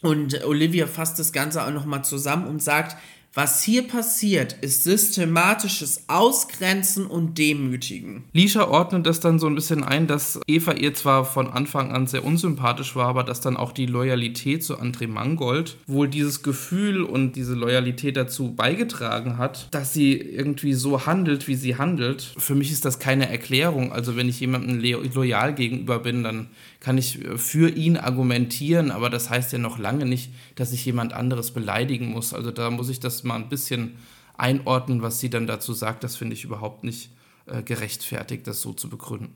und 0.00 0.44
Olivia 0.44 0.86
fasst 0.86 1.18
das 1.18 1.32
Ganze 1.32 1.66
auch 1.66 1.72
nochmal 1.72 2.04
zusammen 2.04 2.46
und 2.46 2.62
sagt, 2.62 2.96
was 3.34 3.64
hier 3.64 3.82
passiert, 3.82 4.52
ist 4.60 4.84
systematisches 4.84 6.04
Ausgrenzen 6.06 7.06
und 7.06 7.36
Demütigen. 7.36 8.24
Lisha 8.32 8.68
ordnet 8.68 9.06
das 9.06 9.18
dann 9.18 9.40
so 9.40 9.48
ein 9.48 9.56
bisschen 9.56 9.82
ein, 9.82 10.06
dass 10.06 10.38
Eva 10.46 10.72
ihr 10.72 10.94
zwar 10.94 11.24
von 11.24 11.50
Anfang 11.50 11.90
an 11.90 12.06
sehr 12.06 12.24
unsympathisch 12.24 12.94
war, 12.94 13.08
aber 13.08 13.24
dass 13.24 13.40
dann 13.40 13.56
auch 13.56 13.72
die 13.72 13.86
Loyalität 13.86 14.62
zu 14.62 14.78
André 14.78 15.08
Mangold 15.08 15.76
wohl 15.88 16.06
dieses 16.06 16.44
Gefühl 16.44 17.02
und 17.02 17.34
diese 17.34 17.54
Loyalität 17.54 18.16
dazu 18.16 18.54
beigetragen 18.54 19.36
hat, 19.36 19.66
dass 19.72 19.92
sie 19.92 20.12
irgendwie 20.12 20.74
so 20.74 21.06
handelt, 21.06 21.48
wie 21.48 21.56
sie 21.56 21.76
handelt. 21.76 22.34
Für 22.38 22.54
mich 22.54 22.70
ist 22.70 22.84
das 22.84 23.00
keine 23.00 23.28
Erklärung. 23.28 23.92
Also 23.92 24.16
wenn 24.16 24.28
ich 24.28 24.38
jemandem 24.38 24.80
loyal 25.12 25.54
gegenüber 25.54 25.98
bin, 25.98 26.22
dann 26.22 26.50
kann 26.84 26.98
ich 26.98 27.20
für 27.36 27.70
ihn 27.70 27.96
argumentieren, 27.96 28.90
aber 28.90 29.08
das 29.08 29.30
heißt 29.30 29.54
ja 29.54 29.58
noch 29.58 29.78
lange 29.78 30.04
nicht, 30.04 30.30
dass 30.54 30.70
ich 30.70 30.84
jemand 30.84 31.14
anderes 31.14 31.50
beleidigen 31.52 32.10
muss. 32.10 32.34
Also 32.34 32.50
da 32.50 32.68
muss 32.68 32.90
ich 32.90 33.00
das 33.00 33.24
mal 33.24 33.36
ein 33.36 33.48
bisschen 33.48 33.96
einordnen, 34.36 35.00
was 35.00 35.18
sie 35.18 35.30
dann 35.30 35.46
dazu 35.46 35.72
sagt. 35.72 36.04
Das 36.04 36.14
finde 36.14 36.34
ich 36.34 36.44
überhaupt 36.44 36.84
nicht 36.84 37.08
äh, 37.46 37.62
gerechtfertigt, 37.62 38.46
das 38.46 38.60
so 38.60 38.74
zu 38.74 38.90
begründen. 38.90 39.34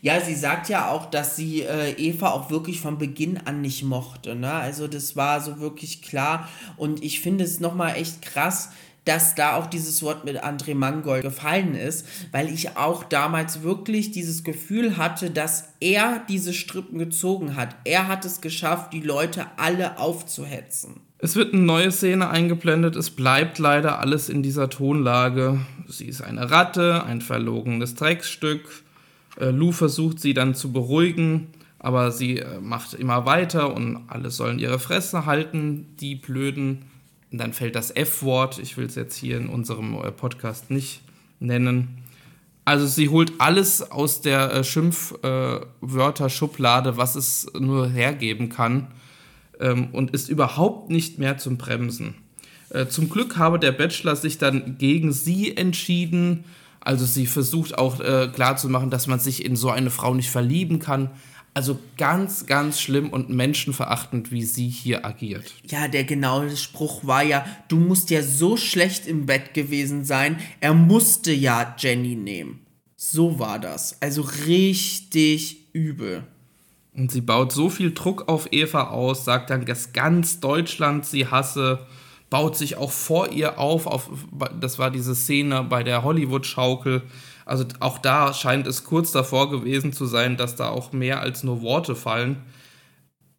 Ja, 0.00 0.18
sie 0.22 0.34
sagt 0.34 0.70
ja 0.70 0.90
auch, 0.90 1.10
dass 1.10 1.36
sie 1.36 1.60
äh, 1.60 1.92
Eva 1.98 2.30
auch 2.30 2.48
wirklich 2.48 2.80
von 2.80 2.96
Beginn 2.96 3.36
an 3.36 3.60
nicht 3.60 3.82
mochte. 3.82 4.34
Ne? 4.34 4.50
Also 4.50 4.88
das 4.88 5.14
war 5.14 5.42
so 5.42 5.60
wirklich 5.60 6.00
klar. 6.00 6.48
Und 6.78 7.04
ich 7.04 7.20
finde 7.20 7.44
es 7.44 7.60
nochmal 7.60 7.96
echt 7.96 8.22
krass, 8.22 8.70
dass 9.04 9.34
da 9.34 9.56
auch 9.56 9.66
dieses 9.66 10.02
Wort 10.02 10.24
mit 10.24 10.42
André 10.42 10.74
Mangold 10.74 11.22
gefallen 11.22 11.74
ist, 11.74 12.06
weil 12.30 12.48
ich 12.48 12.76
auch 12.76 13.04
damals 13.04 13.62
wirklich 13.62 14.12
dieses 14.12 14.44
Gefühl 14.44 14.96
hatte, 14.96 15.30
dass 15.30 15.72
er 15.80 16.22
diese 16.28 16.52
Strippen 16.52 16.98
gezogen 16.98 17.56
hat. 17.56 17.74
Er 17.84 18.06
hat 18.08 18.24
es 18.24 18.40
geschafft, 18.40 18.92
die 18.92 19.00
Leute 19.00 19.46
alle 19.56 19.98
aufzuhetzen. 19.98 21.00
Es 21.18 21.36
wird 21.36 21.54
eine 21.54 21.62
neue 21.62 21.92
Szene 21.92 22.30
eingeblendet. 22.30 22.96
Es 22.96 23.10
bleibt 23.10 23.58
leider 23.58 24.00
alles 24.00 24.28
in 24.28 24.42
dieser 24.42 24.68
Tonlage. 24.68 25.60
Sie 25.86 26.06
ist 26.06 26.20
eine 26.20 26.50
Ratte, 26.50 27.04
ein 27.04 27.20
verlogenes 27.20 27.94
Drecksstück. 27.94 28.82
Äh, 29.38 29.50
Lou 29.50 29.72
versucht 29.72 30.20
sie 30.20 30.34
dann 30.34 30.54
zu 30.54 30.72
beruhigen, 30.72 31.48
aber 31.78 32.10
sie 32.10 32.38
äh, 32.38 32.60
macht 32.60 32.94
immer 32.94 33.24
weiter 33.24 33.74
und 33.74 34.04
alle 34.08 34.30
sollen 34.30 34.58
ihre 34.58 34.78
Fresse 34.78 35.26
halten, 35.26 35.94
die 36.00 36.16
blöden. 36.16 36.86
Und 37.32 37.38
dann 37.38 37.52
fällt 37.52 37.74
das 37.74 37.90
F-Wort. 37.90 38.58
Ich 38.58 38.76
will 38.76 38.86
es 38.86 38.94
jetzt 38.94 39.16
hier 39.16 39.38
in 39.38 39.48
unserem 39.48 39.94
äh, 39.94 40.12
Podcast 40.12 40.70
nicht 40.70 41.00
nennen. 41.40 42.02
Also 42.64 42.86
sie 42.86 43.08
holt 43.08 43.32
alles 43.38 43.90
aus 43.90 44.20
der 44.20 44.52
äh, 44.52 44.62
Schimpfwörter-Schublade, 44.62 46.96
was 46.96 47.16
es 47.16 47.48
nur 47.58 47.88
hergeben 47.88 48.50
kann 48.50 48.86
ähm, 49.60 49.88
und 49.92 50.12
ist 50.12 50.28
überhaupt 50.28 50.90
nicht 50.90 51.18
mehr 51.18 51.38
zum 51.38 51.56
Bremsen. 51.56 52.14
Äh, 52.70 52.86
zum 52.86 53.10
Glück 53.10 53.36
habe 53.36 53.58
der 53.58 53.72
Bachelor 53.72 54.14
sich 54.14 54.38
dann 54.38 54.78
gegen 54.78 55.12
sie 55.12 55.56
entschieden. 55.56 56.44
Also 56.80 57.04
sie 57.04 57.26
versucht 57.26 57.78
auch 57.78 58.00
äh, 58.00 58.28
klarzumachen, 58.32 58.90
dass 58.90 59.06
man 59.06 59.18
sich 59.18 59.44
in 59.44 59.56
so 59.56 59.70
eine 59.70 59.90
Frau 59.90 60.14
nicht 60.14 60.30
verlieben 60.30 60.78
kann. 60.78 61.10
Also 61.54 61.78
ganz, 61.98 62.46
ganz 62.46 62.80
schlimm 62.80 63.10
und 63.10 63.28
menschenverachtend, 63.28 64.32
wie 64.32 64.44
sie 64.44 64.68
hier 64.68 65.04
agiert. 65.04 65.52
Ja, 65.64 65.86
der 65.86 66.04
genaue 66.04 66.56
Spruch 66.56 67.06
war 67.06 67.22
ja, 67.22 67.44
du 67.68 67.76
musst 67.76 68.08
ja 68.10 68.22
so 68.22 68.56
schlecht 68.56 69.06
im 69.06 69.26
Bett 69.26 69.52
gewesen 69.52 70.04
sein, 70.04 70.38
er 70.60 70.72
musste 70.72 71.30
ja 71.32 71.76
Jenny 71.78 72.16
nehmen. 72.16 72.60
So 72.96 73.38
war 73.38 73.58
das. 73.58 74.00
Also 74.00 74.22
richtig 74.46 75.74
übel. 75.74 76.24
Und 76.94 77.10
sie 77.10 77.20
baut 77.20 77.52
so 77.52 77.68
viel 77.68 77.92
Druck 77.92 78.28
auf 78.28 78.48
Eva 78.52 78.88
aus, 78.88 79.24
sagt 79.24 79.50
dann, 79.50 79.66
dass 79.66 79.92
ganz 79.92 80.40
Deutschland 80.40 81.04
sie 81.04 81.26
hasse, 81.26 81.86
baut 82.30 82.56
sich 82.56 82.76
auch 82.76 82.92
vor 82.92 83.30
ihr 83.30 83.58
auf, 83.58 83.86
auf 83.86 84.10
das 84.58 84.78
war 84.78 84.90
diese 84.90 85.14
Szene 85.14 85.64
bei 85.64 85.82
der 85.82 86.02
Hollywood-Schaukel. 86.02 87.02
Also 87.44 87.64
auch 87.80 87.98
da 87.98 88.32
scheint 88.32 88.66
es 88.66 88.84
kurz 88.84 89.12
davor 89.12 89.50
gewesen 89.50 89.92
zu 89.92 90.06
sein, 90.06 90.36
dass 90.36 90.56
da 90.56 90.68
auch 90.68 90.92
mehr 90.92 91.20
als 91.20 91.42
nur 91.42 91.62
Worte 91.62 91.94
fallen. 91.94 92.42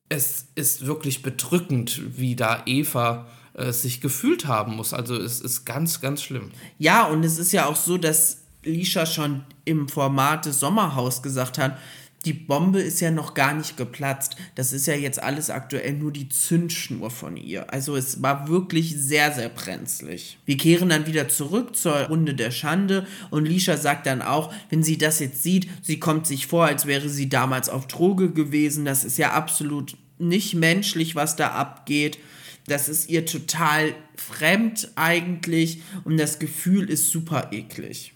Es 0.10 0.48
ist 0.56 0.86
wirklich 0.86 1.22
bedrückend, 1.22 2.18
wie 2.18 2.36
da 2.36 2.64
Eva 2.66 3.28
äh, 3.54 3.72
sich 3.72 4.02
gefühlt 4.02 4.48
haben 4.48 4.76
muss. 4.76 4.94
Also 4.94 5.16
es 5.16 5.40
ist 5.40 5.66
ganz, 5.66 6.02
ganz 6.02 6.22
schlimm. 6.22 6.52
Ja, 6.78 7.06
und 7.06 7.24
es 7.24 7.38
ist 7.38 7.52
ja 7.52 7.66
auch 7.66 7.76
so, 7.76 7.98
dass 7.98 8.44
Lisha 8.64 9.06
schon 9.06 9.44
im 9.66 9.88
Format 9.88 10.46
des 10.46 10.60
Sommerhaus 10.60 11.22
gesagt 11.22 11.58
hat, 11.58 11.78
die 12.26 12.34
Bombe 12.34 12.82
ist 12.82 13.02
ja 13.02 13.12
noch 13.12 13.34
gar 13.34 13.54
nicht 13.54 13.76
geplatzt. 13.76 14.38
Das 14.56 14.72
ist 14.72 14.88
ja 14.88 14.94
jetzt 14.94 15.22
alles 15.22 15.50
aktuell 15.50 15.94
nur 15.94 16.12
die 16.12 16.30
Zündschnur 16.30 17.12
von 17.12 17.36
ihr. 17.36 17.72
Also 17.74 17.96
es 17.96 18.22
war 18.22 18.48
wirklich 18.48 18.96
sehr, 18.96 19.34
sehr 19.34 19.50
brenzlig. 19.50 20.38
Wir 20.46 20.58
kehren 20.58 20.90
dann 20.90 21.06
wieder 21.06 21.28
zurück 21.28 21.76
zur 21.76 21.94
Runde 22.04 22.34
der 22.34 22.52
Schande 22.52 23.06
und 23.30 23.46
Lisha 23.46 23.76
sagt 23.76 24.06
dann 24.06 24.22
auch, 24.22 24.54
wenn 24.70 24.84
sie 24.84 24.98
das 24.98 25.20
jetzt 25.20 25.44
sieht, 25.44 25.68
sie 25.82 26.00
kommt 26.00 26.26
sich 26.26 26.48
vor, 26.48 26.66
als 26.66 26.86
wäre 26.86 27.10
sie 27.10 27.28
damals 27.28 27.68
auf 27.68 27.88
Droge 27.88 28.32
gewesen. 28.32 28.86
Das 28.86 29.04
ist 29.04 29.18
ja 29.18 29.34
absolut 29.34 29.98
nicht 30.18 30.54
menschlich, 30.54 31.16
was 31.16 31.36
da 31.36 31.50
abgeht. 31.50 32.20
Das 32.68 32.88
ist 32.88 33.10
ihr 33.10 33.26
total 33.26 33.94
fremd 34.16 34.92
eigentlich 34.96 35.82
und 36.06 36.18
das 36.18 36.40
Gefühl 36.40 36.90
ist 36.90 37.10
super 37.10 37.50
eklig. 37.52 38.13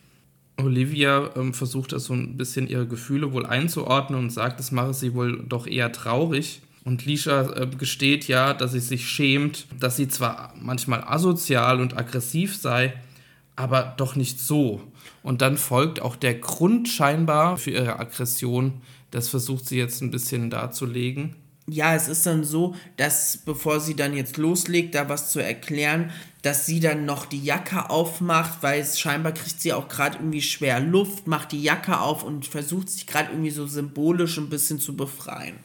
Olivia 0.57 1.29
ähm, 1.35 1.53
versucht 1.53 1.91
das 1.91 2.05
so 2.05 2.13
ein 2.13 2.37
bisschen 2.37 2.67
ihre 2.67 2.87
Gefühle 2.87 3.31
wohl 3.31 3.45
einzuordnen 3.45 4.19
und 4.19 4.29
sagt, 4.31 4.59
das 4.59 4.71
mache 4.71 4.93
sie 4.93 5.13
wohl 5.13 5.43
doch 5.47 5.67
eher 5.67 5.91
traurig. 5.91 6.61
Und 6.83 7.05
Lisha 7.05 7.53
äh, 7.53 7.67
gesteht 7.67 8.27
ja, 8.27 8.53
dass 8.53 8.71
sie 8.71 8.79
sich 8.79 9.07
schämt, 9.07 9.67
dass 9.79 9.97
sie 9.97 10.07
zwar 10.07 10.53
manchmal 10.59 11.03
asozial 11.03 11.81
und 11.81 11.97
aggressiv 11.97 12.55
sei, 12.55 12.93
aber 13.55 13.93
doch 13.97 14.15
nicht 14.15 14.39
so. 14.39 14.81
Und 15.23 15.41
dann 15.41 15.57
folgt 15.57 16.01
auch 16.01 16.15
der 16.15 16.35
Grund 16.35 16.87
scheinbar 16.87 17.57
für 17.57 17.71
ihre 17.71 17.99
Aggression. 17.99 18.81
Das 19.11 19.29
versucht 19.29 19.65
sie 19.65 19.77
jetzt 19.77 20.01
ein 20.01 20.11
bisschen 20.11 20.49
darzulegen 20.49 21.35
ja, 21.69 21.95
es 21.95 22.07
ist 22.07 22.25
dann 22.25 22.45
so, 22.45 22.75
dass 22.95 23.37
bevor 23.37 23.81
sie 23.81 23.95
dann 23.95 24.15
jetzt 24.15 24.37
loslegt, 24.37 24.95
da 24.95 25.09
was 25.09 25.31
zu 25.31 25.39
erklären, 25.39 26.11
dass 26.41 26.65
sie 26.65 26.79
dann 26.79 27.05
noch 27.05 27.25
die 27.25 27.43
Jacke 27.43 27.89
aufmacht, 27.89 28.59
weil 28.61 28.79
es 28.79 28.99
scheinbar 28.99 29.33
kriegt 29.33 29.59
sie 29.59 29.73
auch 29.73 29.89
gerade 29.89 30.17
irgendwie 30.17 30.41
schwer 30.41 30.79
Luft, 30.79 31.27
macht 31.27 31.51
die 31.51 31.61
Jacke 31.61 31.99
auf 31.99 32.23
und 32.23 32.45
versucht 32.45 32.89
sich 32.89 33.05
gerade 33.05 33.31
irgendwie 33.31 33.51
so 33.51 33.67
symbolisch 33.67 34.37
ein 34.37 34.49
bisschen 34.49 34.79
zu 34.79 34.95
befreien. 34.95 35.55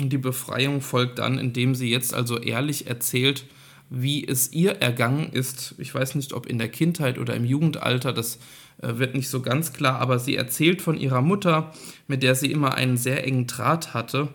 Und 0.00 0.10
die 0.12 0.18
Befreiung 0.18 0.80
folgt 0.80 1.18
dann, 1.18 1.38
indem 1.38 1.74
sie 1.74 1.90
jetzt 1.90 2.14
also 2.14 2.38
ehrlich 2.38 2.86
erzählt, 2.86 3.44
wie 3.90 4.26
es 4.26 4.52
ihr 4.52 4.76
ergangen 4.76 5.32
ist. 5.32 5.74
Ich 5.78 5.92
weiß 5.92 6.14
nicht, 6.14 6.34
ob 6.34 6.46
in 6.46 6.58
der 6.58 6.68
Kindheit 6.68 7.18
oder 7.18 7.34
im 7.34 7.44
Jugendalter, 7.44 8.12
das 8.12 8.38
äh, 8.80 8.98
wird 8.98 9.14
nicht 9.14 9.28
so 9.28 9.40
ganz 9.40 9.72
klar, 9.72 9.98
aber 9.98 10.20
sie 10.20 10.36
erzählt 10.36 10.82
von 10.82 10.96
ihrer 10.96 11.22
Mutter, 11.22 11.72
mit 12.06 12.22
der 12.22 12.36
sie 12.36 12.52
immer 12.52 12.74
einen 12.74 12.96
sehr 12.96 13.26
engen 13.26 13.48
Draht 13.48 13.92
hatte, 13.94 14.28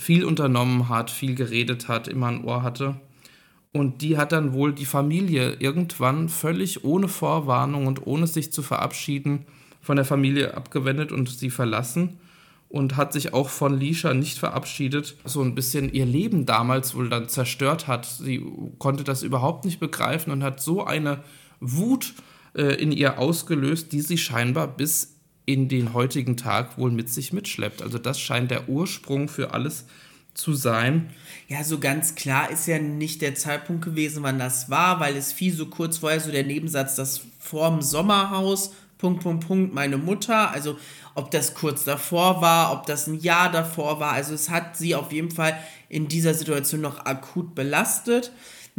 viel 0.00 0.24
unternommen 0.24 0.88
hat, 0.88 1.10
viel 1.10 1.34
geredet 1.34 1.88
hat, 1.88 2.08
immer 2.08 2.28
ein 2.28 2.44
Ohr 2.44 2.62
hatte. 2.62 2.96
Und 3.72 4.02
die 4.02 4.16
hat 4.16 4.32
dann 4.32 4.52
wohl 4.52 4.72
die 4.72 4.86
Familie 4.86 5.56
irgendwann 5.60 6.28
völlig 6.28 6.84
ohne 6.84 7.06
Vorwarnung 7.06 7.86
und 7.86 8.06
ohne 8.06 8.26
sich 8.26 8.52
zu 8.52 8.62
verabschieden 8.62 9.46
von 9.80 9.96
der 9.96 10.04
Familie 10.04 10.54
abgewendet 10.54 11.12
und 11.12 11.28
sie 11.28 11.50
verlassen 11.50 12.18
und 12.68 12.96
hat 12.96 13.12
sich 13.12 13.34
auch 13.34 13.48
von 13.48 13.78
Lisha 13.78 14.14
nicht 14.14 14.38
verabschiedet, 14.38 15.16
so 15.24 15.42
ein 15.42 15.54
bisschen 15.54 15.92
ihr 15.92 16.06
Leben 16.06 16.46
damals 16.46 16.94
wohl 16.94 17.08
dann 17.08 17.28
zerstört 17.28 17.86
hat. 17.86 18.06
Sie 18.06 18.44
konnte 18.78 19.04
das 19.04 19.22
überhaupt 19.22 19.64
nicht 19.64 19.80
begreifen 19.80 20.32
und 20.32 20.42
hat 20.42 20.60
so 20.60 20.84
eine 20.84 21.22
Wut 21.60 22.14
äh, 22.54 22.74
in 22.80 22.90
ihr 22.92 23.18
ausgelöst, 23.18 23.92
die 23.92 24.00
sie 24.00 24.18
scheinbar 24.18 24.66
bis 24.66 25.19
in 25.52 25.68
den 25.68 25.94
heutigen 25.94 26.36
Tag 26.36 26.78
wohl 26.78 26.90
mit 26.90 27.08
sich 27.08 27.32
mitschleppt. 27.32 27.82
Also 27.82 27.98
das 27.98 28.20
scheint 28.20 28.50
der 28.50 28.68
Ursprung 28.68 29.28
für 29.28 29.52
alles 29.52 29.84
zu 30.34 30.54
sein. 30.54 31.10
Ja, 31.48 31.64
so 31.64 31.78
ganz 31.78 32.14
klar 32.14 32.50
ist 32.50 32.66
ja 32.66 32.78
nicht 32.78 33.20
der 33.20 33.34
Zeitpunkt 33.34 33.84
gewesen, 33.84 34.22
wann 34.22 34.38
das 34.38 34.70
war, 34.70 35.00
weil 35.00 35.16
es 35.16 35.32
fiel 35.32 35.52
so 35.52 35.66
kurz 35.66 35.98
vorher 35.98 36.20
so 36.20 36.30
der 36.30 36.44
Nebensatz, 36.44 36.94
das 36.94 37.22
vorm 37.38 37.82
Sommerhaus, 37.82 38.72
Punkt, 38.98 39.22
Punkt, 39.22 39.46
Punkt, 39.46 39.74
meine 39.74 39.96
Mutter. 39.96 40.50
Also 40.50 40.76
ob 41.14 41.30
das 41.30 41.54
kurz 41.54 41.84
davor 41.84 42.40
war, 42.40 42.72
ob 42.72 42.86
das 42.86 43.06
ein 43.06 43.18
Jahr 43.18 43.50
davor 43.50 43.98
war. 43.98 44.12
Also 44.12 44.34
es 44.34 44.50
hat 44.50 44.76
sie 44.76 44.94
auf 44.94 45.10
jeden 45.10 45.30
Fall 45.30 45.58
in 45.88 46.06
dieser 46.06 46.34
Situation 46.34 46.80
noch 46.80 47.04
akut 47.06 47.54
belastet. 47.54 48.30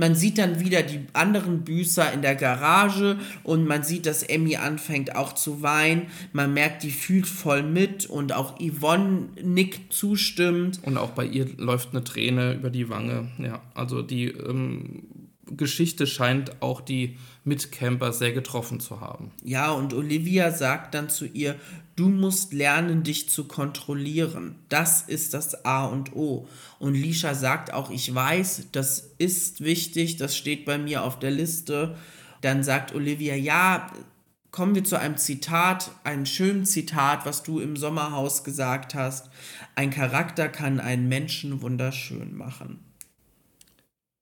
Man 0.01 0.15
sieht 0.15 0.39
dann 0.39 0.59
wieder 0.59 0.81
die 0.81 1.01
anderen 1.13 1.61
Büßer 1.61 2.11
in 2.11 2.23
der 2.23 2.33
Garage 2.33 3.19
und 3.43 3.67
man 3.67 3.83
sieht, 3.83 4.07
dass 4.07 4.23
Emmy 4.23 4.55
anfängt 4.55 5.15
auch 5.15 5.33
zu 5.33 5.61
weinen. 5.61 6.07
Man 6.33 6.55
merkt, 6.55 6.81
die 6.81 6.89
fühlt 6.89 7.27
voll 7.27 7.61
mit 7.61 8.07
und 8.07 8.33
auch 8.33 8.59
Yvonne 8.59 9.29
nickt 9.43 9.93
zustimmend. 9.93 10.79
Und 10.81 10.97
auch 10.97 11.11
bei 11.11 11.25
ihr 11.25 11.45
läuft 11.57 11.89
eine 11.91 12.03
Träne 12.03 12.53
über 12.53 12.71
die 12.71 12.89
Wange. 12.89 13.29
Ja, 13.37 13.61
also 13.75 14.01
die 14.01 14.29
ähm, 14.29 15.03
Geschichte 15.57 16.07
scheint 16.07 16.61
auch 16.61 16.81
die 16.81 17.17
Mitcamper 17.43 18.13
sehr 18.13 18.31
getroffen 18.31 18.79
zu 18.79 19.01
haben. 19.01 19.31
Ja, 19.43 19.71
und 19.71 19.93
Olivia 19.93 20.51
sagt 20.51 20.93
dann 20.93 21.09
zu 21.09 21.25
ihr, 21.25 21.55
du 21.95 22.09
musst 22.09 22.53
lernen, 22.53 23.03
dich 23.03 23.29
zu 23.29 23.45
kontrollieren. 23.45 24.55
Das 24.69 25.01
ist 25.01 25.33
das 25.33 25.65
A 25.65 25.85
und 25.85 26.15
O. 26.15 26.47
Und 26.79 26.93
Lisha 26.93 27.33
sagt 27.33 27.73
auch, 27.73 27.89
ich 27.89 28.13
weiß, 28.13 28.67
das 28.71 29.11
ist 29.17 29.61
wichtig, 29.61 30.17
das 30.17 30.35
steht 30.35 30.65
bei 30.65 30.77
mir 30.77 31.03
auf 31.03 31.19
der 31.19 31.31
Liste. 31.31 31.95
Dann 32.41 32.63
sagt 32.63 32.93
Olivia, 32.93 33.35
ja, 33.35 33.91
kommen 34.51 34.75
wir 34.75 34.83
zu 34.83 34.99
einem 34.99 35.17
Zitat, 35.17 35.91
einem 36.03 36.25
schönen 36.25 36.65
Zitat, 36.65 37.25
was 37.25 37.43
du 37.43 37.59
im 37.59 37.77
Sommerhaus 37.77 38.43
gesagt 38.43 38.95
hast. 38.95 39.29
Ein 39.75 39.91
Charakter 39.91 40.49
kann 40.49 40.79
einen 40.79 41.07
Menschen 41.07 41.61
wunderschön 41.61 42.35
machen. 42.35 42.90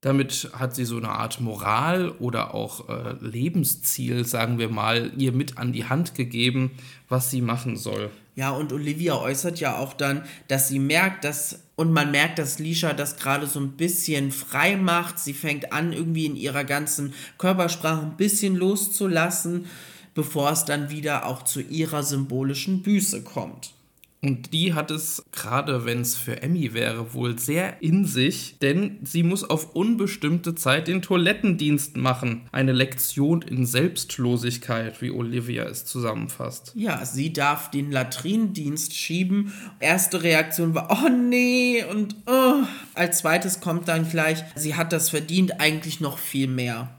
Damit 0.02 0.50
hat 0.54 0.76
sie 0.76 0.86
so 0.86 0.96
eine 0.96 1.10
Art 1.10 1.42
Moral 1.42 2.12
oder 2.20 2.54
auch 2.54 2.88
äh, 2.88 3.16
Lebensziel, 3.20 4.26
sagen 4.26 4.58
wir 4.58 4.70
mal, 4.70 5.12
ihr 5.18 5.34
mit 5.34 5.58
an 5.58 5.74
die 5.74 5.86
Hand 5.86 6.16
gegeben, 6.16 6.72
was 7.10 7.30
sie 7.30 7.42
machen 7.42 7.76
soll. 7.76 8.10
Ja, 8.36 8.52
und 8.52 8.72
Olivia 8.72 9.16
äußert 9.16 9.60
ja 9.60 9.78
auch 9.78 9.92
dann, 9.92 10.24
dass 10.48 10.70
sie 10.70 10.80
merkt, 10.80 11.26
dass, 11.26 11.60
und 11.76 11.92
man 11.92 12.12
merkt, 12.12 12.40
dass 12.40 12.60
Lisha 12.60 12.94
das 12.94 13.18
gerade 13.18 13.48
so 13.48 13.60
ein 13.60 13.72
bisschen 13.72 14.32
frei 14.32 14.78
macht. 14.78 15.20
Sie 15.20 15.34
fängt 15.34 15.74
an, 15.74 15.92
irgendwie 15.92 16.28
in 16.28 16.38
ihrer 16.38 16.64
ganzen 16.64 17.14
Körpersprache 17.38 18.04
ein 18.04 18.16
bisschen 18.16 18.56
loszulassen, 18.56 19.66
bevor 20.14 20.52
es 20.52 20.64
dann 20.64 20.90
wieder 20.90 21.26
auch 21.26 21.44
zu 21.44 21.60
ihrer 21.60 22.04
symbolischen 22.04 22.84
Büße 22.84 23.24
kommt. 23.24 23.74
Und 24.22 24.52
die 24.52 24.74
hat 24.74 24.92
es, 24.92 25.24
gerade 25.32 25.86
wenn 25.86 26.02
es 26.02 26.18
für 26.18 26.42
Emmy 26.42 26.74
wäre, 26.74 27.14
wohl 27.14 27.40
sehr 27.40 27.82
in 27.82 28.04
sich, 28.04 28.58
denn 28.60 29.00
sie 29.02 29.24
muss 29.24 29.50
auf 29.50 29.76
unbestimmte 29.76 30.56
Zeit 30.56 30.90
den 30.90 31.02
Toilettendienst 31.02 31.96
machen. 31.96 32.42
Eine 32.52 32.74
Lektion 32.74 33.42
in 33.42 33.66
Selbstlosigkeit, 33.66 35.02
wie 35.02 35.12
Olivia 35.12 35.64
es 35.64 35.86
zusammenfasst. 35.86 36.74
Ja, 36.76 37.06
sie 37.06 37.32
darf 37.32 37.72
den 37.72 37.92
Latrinendienst 37.92 38.94
schieben. 38.94 39.54
Erste 39.80 40.22
Reaktion 40.22 40.76
war, 40.76 40.90
oh 40.92 41.10
nee, 41.10 41.86
und 41.90 42.18
oh. 42.26 42.64
als 42.96 43.20
zweites 43.20 43.62
kommt 43.62 43.88
dann 43.88 44.10
gleich, 44.10 44.44
sie 44.56 44.76
hat 44.76 44.92
das 44.92 45.10
verdient, 45.10 45.62
eigentlich 45.62 46.02
noch 46.02 46.18
viel 46.18 46.48
mehr. 46.48 46.90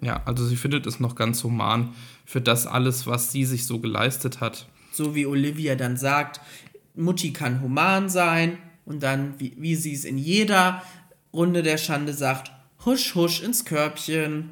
Ja, 0.00 0.22
also 0.26 0.46
sie 0.46 0.56
findet 0.56 0.86
es 0.86 1.00
noch 1.00 1.16
ganz 1.16 1.42
human 1.42 1.92
für 2.24 2.40
das 2.40 2.68
alles, 2.68 3.08
was 3.08 3.32
sie 3.32 3.44
sich 3.44 3.66
so 3.66 3.80
geleistet 3.80 4.40
hat 4.40 4.66
so 4.92 5.14
wie 5.14 5.26
Olivia 5.26 5.74
dann 5.74 5.96
sagt, 5.96 6.40
Mutti 6.94 7.32
kann 7.32 7.60
human 7.60 8.08
sein 8.08 8.58
und 8.84 9.02
dann, 9.02 9.34
wie, 9.38 9.54
wie 9.56 9.74
sie 9.74 9.94
es 9.94 10.04
in 10.04 10.18
jeder 10.18 10.82
Runde 11.32 11.62
der 11.62 11.78
Schande 11.78 12.12
sagt, 12.12 12.52
husch, 12.84 13.14
husch 13.14 13.42
ins 13.42 13.64
Körbchen. 13.64 14.50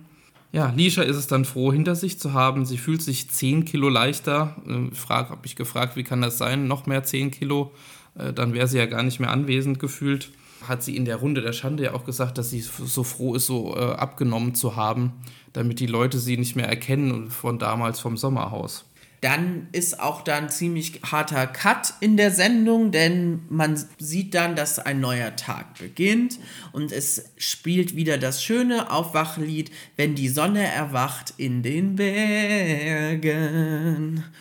Ja, 0.53 0.73
Lisha 0.75 1.03
ist 1.03 1.17
es 1.17 1.27
dann 1.29 1.45
froh, 1.45 1.73
hinter 1.73 1.95
sich 1.95 2.19
zu 2.19 2.33
haben. 2.33 2.67
Sie 2.67 2.79
fühlt 2.79 3.03
sich 3.03 3.31
10 3.31 3.65
Kilo 3.65 3.89
leichter. 3.89 4.57
Äh, 4.67 4.95
frag, 4.95 5.31
habe 5.31 5.47
ich 5.47 5.55
gefragt, 5.55 5.97
wie 5.97 6.03
kann 6.03 6.23
das 6.23 6.39
sein? 6.39 6.67
Noch 6.67 6.87
mehr 6.87 7.05
10 7.05 7.31
Kilo? 7.31 7.73
Äh, 8.17 8.33
dann 8.33 8.53
wäre 8.53 8.67
sie 8.67 8.79
ja 8.79 8.87
gar 8.87 9.03
nicht 9.03 9.21
mehr 9.21 9.31
anwesend 9.31 9.79
gefühlt. 9.79 10.31
Hat 10.67 10.83
sie 10.83 10.97
in 10.97 11.05
der 11.05 11.17
Runde 11.17 11.41
der 11.41 11.53
Schande 11.53 11.85
ja 11.85 11.95
auch 11.95 12.05
gesagt, 12.05 12.37
dass 12.37 12.51
sie 12.51 12.61
so 12.61 13.05
froh 13.05 13.35
ist, 13.35 13.47
so 13.47 13.77
äh, 13.77 13.93
abgenommen 13.93 14.55
zu 14.55 14.77
haben, 14.77 15.13
damit 15.53 15.79
die 15.79 15.87
Leute 15.87 16.19
sie 16.19 16.37
nicht 16.37 16.57
mehr 16.57 16.69
erkennen 16.69 17.31
von 17.31 17.59
damals 17.59 18.01
vom 18.01 18.17
Sommerhaus. 18.17 18.85
Dann 19.21 19.69
ist 19.73 20.01
auch 20.01 20.23
dann 20.23 20.49
ziemlich 20.49 21.03
harter 21.03 21.47
Cut 21.47 21.93
in 22.01 22.17
der 22.17 22.31
Sendung, 22.31 22.91
denn 22.91 23.43
man 23.51 23.79
sieht 23.99 24.35
dann, 24.35 24.57
dass 24.57 24.79
ein 24.79 25.01
neuer 25.01 25.37
Tag 25.37 25.79
beginnt 25.79 26.39
und 26.73 26.91
es 26.91 27.27
spielt 27.37 27.95
wieder 27.97 28.17
das 28.17 28.43
schöne 28.43 28.91
Aufwachlied, 28.91 29.71
wenn 29.97 30.15
die 30.15 30.31
Sonne 30.31 30.67
erwacht 30.67 31.35
in 31.37 31.63
den 31.63 31.97
Bergen. 31.97 33.05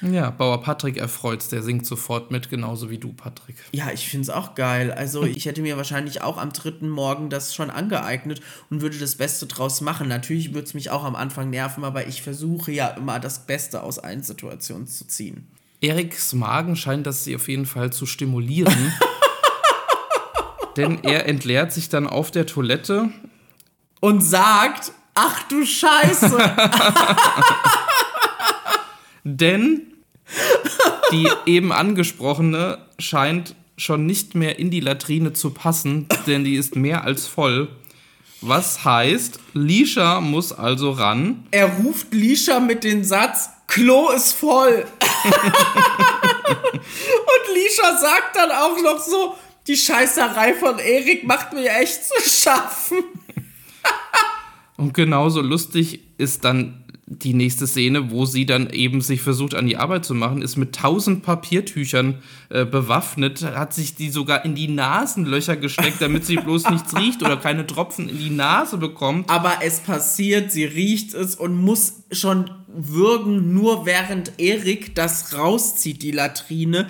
Ja, 0.02 0.30
Bauer 0.30 0.62
Patrick 0.62 0.96
erfreut 0.96 1.52
der 1.52 1.62
singt 1.62 1.86
sofort 1.86 2.32
mit, 2.32 2.50
genauso 2.50 2.90
wie 2.90 2.98
du, 2.98 3.12
Patrick. 3.12 3.58
Ja, 3.72 3.92
ich 3.92 4.08
finde 4.08 4.24
es 4.24 4.30
auch 4.30 4.56
geil. 4.56 4.92
Also 4.92 5.24
ich 5.24 5.46
hätte 5.46 5.62
mir 5.62 5.76
wahrscheinlich 5.78 6.22
auch 6.22 6.38
am 6.38 6.54
dritten 6.54 6.88
Morgen 6.90 7.30
das 7.30 7.54
schon 7.54 7.70
angeeignet 7.70 8.42
und 8.70 8.82
würde 8.82 8.98
das 8.98 9.16
Beste 9.16 9.46
draus 9.46 9.82
machen. 9.82 10.08
Natürlich 10.08 10.54
würde 10.54 10.68
es 10.68 10.74
mich 10.74 10.90
auch 10.90 11.04
am 11.04 11.16
Anfang 11.16 11.50
nerven, 11.50 11.84
aber 11.84 12.08
ich 12.08 12.22
versuche 12.22 12.72
ja 12.72 12.88
immer 12.88 13.20
das 13.20 13.46
Beste 13.46 13.84
aus 13.84 14.00
allen 14.00 14.24
Situationen 14.24 14.69
Informationen 14.70 14.88
zu 14.88 15.08
ziehen. 15.08 15.48
Eriks 15.82 16.34
Magen 16.34 16.76
scheint 16.76 17.08
das 17.08 17.24
sie 17.24 17.36
auf 17.36 17.48
jeden 17.48 17.66
Fall 17.66 17.92
zu 17.92 18.06
stimulieren. 18.06 18.94
denn 20.78 21.04
er 21.04 21.28
entleert 21.28 21.72
sich 21.72 21.90
dann 21.90 22.08
auf 22.08 22.32
der 22.32 22.46
Toilette 22.46 23.10
und 24.00 24.22
sagt: 24.22 24.92
Ach 25.16 25.44
du 25.44 25.66
Scheiße! 25.66 26.38
denn 29.24 29.82
die 31.12 31.30
eben 31.46 31.72
angesprochene 31.72 32.78
scheint 33.00 33.56
schon 33.78 34.06
nicht 34.06 34.36
mehr 34.36 34.60
in 34.60 34.70
die 34.70 34.82
Latrine 34.82 35.34
zu 35.34 35.52
passen, 35.52 36.08
denn 36.28 36.44
die 36.44 36.56
ist 36.56 36.76
mehr 36.76 37.06
als 37.06 37.26
voll. 37.26 37.70
Was 38.42 38.86
heißt, 38.86 39.40
Lisha 39.54 40.22
muss 40.22 40.54
also 40.54 40.92
ran. 40.92 41.48
Er 41.52 41.68
ruft 41.68 42.14
Lisha 42.14 42.60
mit 42.60 42.84
dem 42.84 43.04
Satz: 43.04 43.50
Klo 43.70 44.10
ist 44.10 44.34
voll. 44.34 44.86
Und 46.74 47.54
Lisha 47.54 47.98
sagt 47.98 48.36
dann 48.36 48.52
auch 48.52 48.82
noch 48.82 49.00
so, 49.00 49.36
die 49.68 49.78
Scheißerei 49.78 50.56
von 50.56 50.80
Erik 50.80 51.24
macht 51.24 51.54
mir 51.54 51.70
echt 51.70 52.04
zu 52.04 52.20
schaffen. 52.28 53.04
Und 54.76 54.94
genauso 54.94 55.42
lustig 55.42 56.00
ist 56.18 56.44
dann 56.44 56.79
die 57.12 57.34
nächste 57.34 57.66
Szene, 57.66 58.12
wo 58.12 58.26
sie 58.26 58.46
dann 58.46 58.70
eben 58.70 59.02
sich 59.02 59.22
versucht 59.22 59.56
an 59.56 59.66
die 59.66 59.78
Arbeit 59.78 60.06
zu 60.06 60.14
machen, 60.14 60.44
ist 60.44 60.58
mit 60.58 60.76
tausend 60.76 61.24
Papiertüchern 61.24 62.20
äh, 62.50 62.66
bewaffnet, 62.66 63.42
hat 63.42 63.74
sich 63.74 63.96
die 63.96 64.12
sogar 64.12 64.46
in 64.46 64.54
die 64.54 64.68
Nasenlöcher 64.68 65.58
gesteckt, 65.58 66.02
damit 66.02 66.26
sie 66.26 66.36
bloß 66.36 66.70
nichts 66.70 66.96
riecht 66.96 67.24
oder 67.24 67.38
keine 67.38 67.66
Tropfen 67.66 68.08
in 68.10 68.20
die 68.20 68.30
Nase 68.30 68.78
bekommt. 68.78 69.28
Aber 69.28 69.54
es 69.64 69.80
passiert, 69.80 70.52
sie 70.52 70.66
riecht 70.66 71.16
es 71.16 71.36
und 71.36 71.56
muss 71.56 72.04
schon 72.12 72.52
würgen, 72.68 73.56
nur 73.56 73.88
während 73.88 74.34
Erik 74.38 74.94
das 74.94 75.36
rauszieht, 75.36 76.04
die 76.04 76.12
Latrine. 76.12 76.88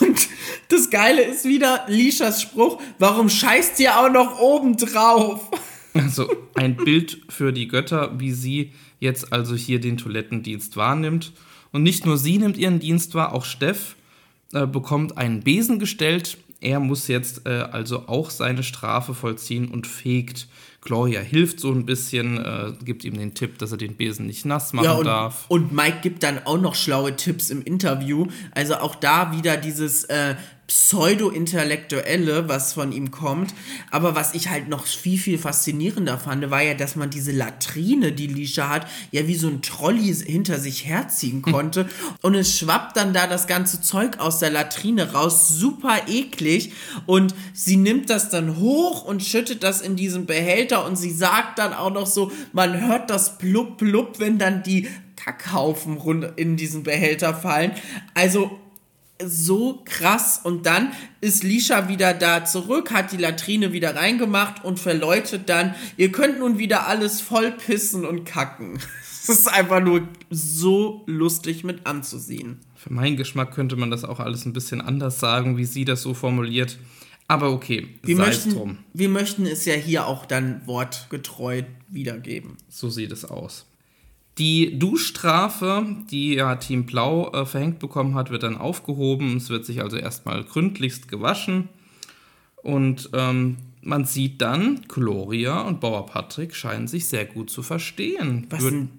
Und 0.00 0.28
das 0.68 0.90
Geile 0.90 1.22
ist 1.22 1.44
wieder 1.44 1.84
Lishas 1.86 2.42
Spruch, 2.42 2.82
warum 2.98 3.28
scheißt 3.28 3.78
ihr 3.78 3.96
auch 4.00 4.10
noch 4.10 4.40
oben 4.40 4.76
drauf? 4.76 5.48
Also 5.94 6.30
ein 6.54 6.76
Bild 6.76 7.18
für 7.28 7.52
die 7.52 7.68
Götter, 7.68 8.18
wie 8.20 8.32
sie 8.32 8.72
jetzt 9.00 9.32
also 9.32 9.54
hier 9.56 9.80
den 9.80 9.96
Toilettendienst 9.96 10.76
wahrnimmt. 10.76 11.32
Und 11.72 11.82
nicht 11.82 12.06
nur 12.06 12.18
sie 12.18 12.38
nimmt 12.38 12.56
ihren 12.56 12.80
Dienst 12.80 13.14
wahr, 13.14 13.32
auch 13.34 13.44
Steff 13.44 13.96
äh, 14.52 14.66
bekommt 14.66 15.16
einen 15.16 15.40
Besen 15.42 15.78
gestellt. 15.78 16.38
Er 16.60 16.80
muss 16.80 17.08
jetzt 17.08 17.46
äh, 17.46 17.50
also 17.50 18.08
auch 18.08 18.30
seine 18.30 18.62
Strafe 18.62 19.14
vollziehen 19.14 19.68
und 19.68 19.86
fegt 19.86 20.48
Gloria 20.82 21.20
hilft 21.20 21.60
so 21.60 21.70
ein 21.72 21.84
bisschen, 21.84 22.38
äh, 22.38 22.72
gibt 22.84 23.04
ihm 23.04 23.18
den 23.18 23.34
Tipp, 23.34 23.58
dass 23.58 23.70
er 23.70 23.76
den 23.76 23.96
Besen 23.96 24.26
nicht 24.26 24.46
nass 24.46 24.72
machen 24.72 24.84
Ja, 24.86 24.92
und, 24.94 25.04
darf. 25.04 25.44
und 25.48 25.72
Mike 25.72 25.98
gibt 26.02 26.22
dann 26.22 26.40
auch 26.46 26.58
noch 26.58 26.74
schlaue 26.74 27.16
Tipps 27.16 27.50
im 27.50 27.62
Interview. 27.62 28.26
Also 28.52 28.76
auch 28.76 28.94
da 28.94 29.36
wieder 29.36 29.58
dieses 29.58 30.04
äh, 30.04 30.36
Pseudo-Intellektuelle, 30.70 32.48
was 32.48 32.74
von 32.74 32.92
ihm 32.92 33.10
kommt. 33.10 33.52
Aber 33.90 34.14
was 34.14 34.34
ich 34.34 34.50
halt 34.50 34.68
noch 34.68 34.86
viel, 34.86 35.18
viel 35.18 35.36
faszinierender 35.36 36.16
fand, 36.16 36.48
war 36.52 36.62
ja, 36.62 36.74
dass 36.74 36.94
man 36.94 37.10
diese 37.10 37.32
Latrine, 37.32 38.12
die 38.12 38.28
Lisha 38.28 38.68
hat, 38.68 38.86
ja 39.10 39.26
wie 39.26 39.34
so 39.34 39.48
ein 39.48 39.62
Trolley 39.62 40.14
hinter 40.14 40.60
sich 40.60 40.86
herziehen 40.86 41.42
konnte. 41.42 41.88
Und 42.22 42.36
es 42.36 42.56
schwappt 42.56 42.96
dann 42.96 43.12
da 43.12 43.26
das 43.26 43.48
ganze 43.48 43.82
Zeug 43.82 44.20
aus 44.20 44.38
der 44.38 44.50
Latrine 44.50 45.12
raus. 45.12 45.48
Super 45.48 46.02
eklig. 46.06 46.72
Und 47.04 47.34
sie 47.52 47.76
nimmt 47.76 48.08
das 48.08 48.28
dann 48.28 48.56
hoch 48.56 49.04
und 49.04 49.24
schüttet 49.24 49.64
das 49.64 49.80
in 49.80 49.96
diesen 49.96 50.26
Behälter. 50.26 50.86
Und 50.86 50.94
sie 50.94 51.10
sagt 51.10 51.58
dann 51.58 51.74
auch 51.74 51.90
noch 51.90 52.06
so, 52.06 52.30
man 52.52 52.80
hört 52.80 53.10
das 53.10 53.38
plupp, 53.38 53.78
plupp, 53.78 54.20
wenn 54.20 54.38
dann 54.38 54.62
die 54.62 54.88
Kackhaufen 55.16 55.98
in 56.36 56.56
diesen 56.56 56.84
Behälter 56.84 57.34
fallen. 57.34 57.72
Also 58.14 58.60
so 59.24 59.82
krass. 59.84 60.40
Und 60.42 60.66
dann 60.66 60.92
ist 61.20 61.42
Lisha 61.44 61.88
wieder 61.88 62.14
da 62.14 62.44
zurück, 62.44 62.90
hat 62.92 63.12
die 63.12 63.16
Latrine 63.16 63.72
wieder 63.72 63.96
reingemacht 63.96 64.64
und 64.64 64.78
verläutet 64.78 65.48
dann, 65.48 65.74
ihr 65.96 66.12
könnt 66.12 66.38
nun 66.38 66.58
wieder 66.58 66.86
alles 66.86 67.20
voll 67.20 67.50
pissen 67.52 68.04
und 68.04 68.24
kacken. 68.24 68.78
Es 69.22 69.28
ist 69.28 69.48
einfach 69.48 69.80
nur 69.80 70.08
so 70.30 71.04
lustig 71.06 71.62
mit 71.62 71.86
anzusehen. 71.86 72.58
Für 72.74 72.92
meinen 72.92 73.18
Geschmack 73.18 73.54
könnte 73.54 73.76
man 73.76 73.90
das 73.90 74.02
auch 74.02 74.18
alles 74.18 74.46
ein 74.46 74.54
bisschen 74.54 74.80
anders 74.80 75.20
sagen, 75.20 75.58
wie 75.58 75.66
sie 75.66 75.84
das 75.84 76.00
so 76.00 76.14
formuliert. 76.14 76.78
Aber 77.28 77.52
okay, 77.52 77.86
Wir 78.02 78.16
sei 78.16 78.22
es 78.22 78.28
möchten, 78.28 78.54
drum. 78.54 78.78
wir 78.94 79.08
möchten 79.10 79.46
es 79.46 79.66
ja 79.66 79.74
hier 79.74 80.06
auch 80.06 80.24
dann 80.24 80.66
wortgetreu 80.66 81.62
wiedergeben. 81.88 82.56
So 82.70 82.88
sieht 82.88 83.12
es 83.12 83.26
aus. 83.26 83.66
Die 84.38 84.78
Duschstrafe, 84.78 85.84
die 86.10 86.34
ja 86.34 86.54
Team 86.56 86.86
Blau 86.86 87.30
äh, 87.32 87.44
verhängt 87.44 87.78
bekommen 87.78 88.14
hat, 88.14 88.30
wird 88.30 88.42
dann 88.42 88.56
aufgehoben. 88.56 89.36
Es 89.36 89.50
wird 89.50 89.66
sich 89.66 89.82
also 89.82 89.96
erstmal 89.96 90.44
gründlichst 90.44 91.08
gewaschen. 91.08 91.68
Und 92.62 93.10
ähm, 93.12 93.56
man 93.82 94.04
sieht 94.04 94.40
dann, 94.40 94.82
Gloria 94.88 95.62
und 95.62 95.80
Bauer 95.80 96.06
Patrick 96.06 96.54
scheinen 96.54 96.88
sich 96.88 97.08
sehr 97.08 97.24
gut 97.26 97.50
zu 97.50 97.62
verstehen. 97.62 98.46
Was, 98.50 98.62
Würd- 98.62 98.72
ein, 98.72 98.90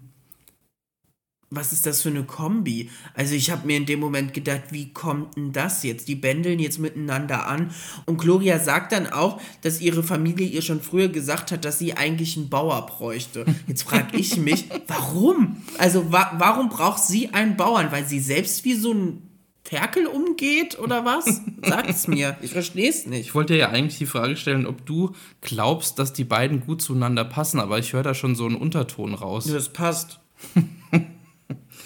was 1.51 1.73
ist 1.73 1.85
das 1.85 2.01
für 2.01 2.09
eine 2.09 2.23
Kombi? 2.23 2.89
Also 3.13 3.35
ich 3.35 3.51
habe 3.51 3.67
mir 3.67 3.75
in 3.75 3.85
dem 3.85 3.99
Moment 3.99 4.33
gedacht, 4.33 4.63
wie 4.71 4.93
kommt 4.93 5.35
denn 5.35 5.51
das 5.51 5.83
jetzt? 5.83 6.07
Die 6.07 6.15
bändeln 6.15 6.59
jetzt 6.59 6.79
miteinander 6.79 7.45
an. 7.45 7.71
Und 8.05 8.17
Gloria 8.17 8.57
sagt 8.57 8.93
dann 8.93 9.07
auch, 9.07 9.39
dass 9.61 9.81
ihre 9.81 10.01
Familie 10.01 10.47
ihr 10.47 10.61
schon 10.61 10.81
früher 10.81 11.09
gesagt 11.09 11.51
hat, 11.51 11.65
dass 11.65 11.77
sie 11.77 11.97
eigentlich 11.97 12.37
einen 12.37 12.49
Bauer 12.49 12.85
bräuchte. 12.85 13.45
Jetzt 13.67 13.83
frage 13.83 14.17
ich 14.17 14.37
mich, 14.37 14.69
warum? 14.87 15.57
Also 15.77 16.11
wa 16.11 16.31
warum 16.37 16.69
braucht 16.69 17.03
sie 17.03 17.33
einen 17.33 17.57
Bauern? 17.57 17.91
Weil 17.91 18.07
sie 18.07 18.21
selbst 18.21 18.63
wie 18.63 18.75
so 18.75 18.93
ein 18.93 19.21
Ferkel 19.65 20.07
umgeht 20.07 20.79
oder 20.79 21.03
was? 21.03 21.41
Sag 21.61 21.89
es 21.89 22.07
mir. 22.07 22.37
Ich 22.41 22.51
verstehe 22.51 22.89
es 22.89 23.05
nicht. 23.05 23.27
Ich 23.27 23.35
wollte 23.35 23.53
dir 23.53 23.59
ja 23.59 23.69
eigentlich 23.69 23.97
die 23.97 24.05
Frage 24.05 24.37
stellen, 24.37 24.65
ob 24.65 24.85
du 24.85 25.13
glaubst, 25.41 25.99
dass 25.99 26.13
die 26.13 26.23
beiden 26.23 26.61
gut 26.61 26.81
zueinander 26.81 27.25
passen, 27.25 27.59
aber 27.59 27.77
ich 27.77 27.91
höre 27.91 28.03
da 28.03 28.13
schon 28.13 28.35
so 28.35 28.45
einen 28.45 28.55
Unterton 28.55 29.13
raus. 29.13 29.45
Das 29.45 29.67
passt. 29.67 30.21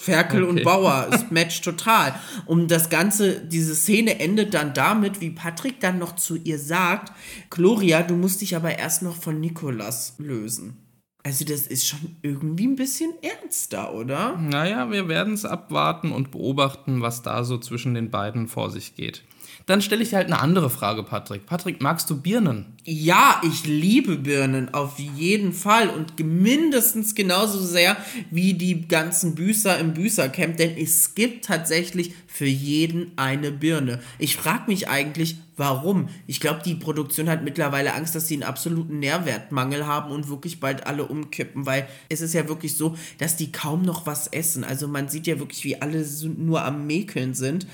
Ferkel 0.06 0.42
Okay. 0.44 0.50
und 0.50 0.64
Bauer, 0.64 1.08
es 1.12 1.24
matcht 1.30 1.64
total. 1.64 2.14
Und 2.46 2.70
das 2.70 2.88
Ganze, 2.90 3.40
diese 3.40 3.74
Szene 3.74 4.18
endet 4.20 4.54
dann 4.54 4.72
damit, 4.72 5.20
wie 5.20 5.30
Patrick 5.30 5.80
dann 5.80 5.98
noch 5.98 6.14
zu 6.16 6.36
ihr 6.36 6.58
sagt, 6.58 7.12
Gloria, 7.50 8.02
du 8.02 8.14
musst 8.16 8.40
dich 8.40 8.56
aber 8.56 8.78
erst 8.78 9.02
noch 9.02 9.16
von 9.16 9.40
Nikolas 9.40 10.14
lösen. 10.18 10.76
Also 11.24 11.44
das 11.44 11.66
ist 11.66 11.88
schon 11.88 12.16
irgendwie 12.22 12.68
ein 12.68 12.76
bisschen 12.76 13.10
ernster, 13.20 13.92
oder? 13.92 14.36
Naja, 14.36 14.90
wir 14.92 15.08
werden 15.08 15.34
es 15.34 15.44
abwarten 15.44 16.12
und 16.12 16.30
beobachten, 16.30 17.02
was 17.02 17.22
da 17.22 17.42
so 17.42 17.58
zwischen 17.58 17.94
den 17.94 18.10
beiden 18.10 18.46
vor 18.46 18.70
sich 18.70 18.94
geht. 18.94 19.24
Dann 19.66 19.82
stelle 19.82 20.04
ich 20.04 20.10
dir 20.10 20.16
halt 20.18 20.28
eine 20.28 20.38
andere 20.40 20.70
Frage, 20.70 21.02
Patrick. 21.02 21.44
Patrick, 21.46 21.82
magst 21.82 22.08
du 22.10 22.20
Birnen? 22.20 22.75
Ja, 22.88 23.42
ich 23.42 23.66
liebe 23.66 24.16
Birnen, 24.16 24.72
auf 24.72 25.00
jeden 25.00 25.52
Fall. 25.52 25.88
Und 25.88 26.20
mindestens 26.20 27.16
genauso 27.16 27.58
sehr 27.58 27.96
wie 28.30 28.54
die 28.54 28.86
ganzen 28.86 29.34
Büßer 29.34 29.76
im 29.80 29.92
Büßercamp, 29.92 30.56
denn 30.56 30.78
es 30.78 31.16
gibt 31.16 31.46
tatsächlich 31.46 32.14
für 32.28 32.46
jeden 32.46 33.10
eine 33.16 33.50
Birne. 33.50 34.00
Ich 34.20 34.36
frage 34.36 34.70
mich 34.70 34.88
eigentlich, 34.88 35.36
warum. 35.56 36.10
Ich 36.28 36.38
glaube, 36.38 36.60
die 36.64 36.74
Produktion 36.74 37.28
hat 37.28 37.42
mittlerweile 37.42 37.94
Angst, 37.94 38.14
dass 38.14 38.28
sie 38.28 38.34
einen 38.34 38.42
absoluten 38.44 39.00
Nährwertmangel 39.00 39.86
haben 39.86 40.12
und 40.12 40.28
wirklich 40.28 40.60
bald 40.60 40.86
alle 40.86 41.06
umkippen, 41.06 41.66
weil 41.66 41.88
es 42.08 42.20
ist 42.20 42.34
ja 42.34 42.46
wirklich 42.46 42.76
so, 42.76 42.94
dass 43.18 43.36
die 43.36 43.50
kaum 43.50 43.82
noch 43.82 44.06
was 44.06 44.28
essen. 44.28 44.62
Also 44.62 44.86
man 44.86 45.08
sieht 45.08 45.26
ja 45.26 45.40
wirklich, 45.40 45.64
wie 45.64 45.80
alle 45.80 46.06
nur 46.36 46.62
am 46.62 46.86
Mäkeln 46.86 47.34
sind. 47.34 47.66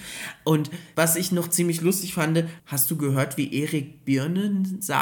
Und 0.44 0.70
was 0.94 1.16
ich 1.16 1.32
noch 1.32 1.48
ziemlich 1.50 1.80
lustig 1.82 2.14
fand, 2.14 2.44
hast 2.64 2.90
du 2.90 2.96
gehört, 2.96 3.36
wie 3.36 3.52
Erik 3.52 4.04
Birnen 4.06 4.80
sagt? 4.80 5.01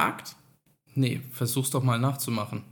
Nee, 0.94 1.20
versuch's 1.32 1.70
doch 1.70 1.82
mal 1.82 1.98
nachzumachen. 1.98 2.64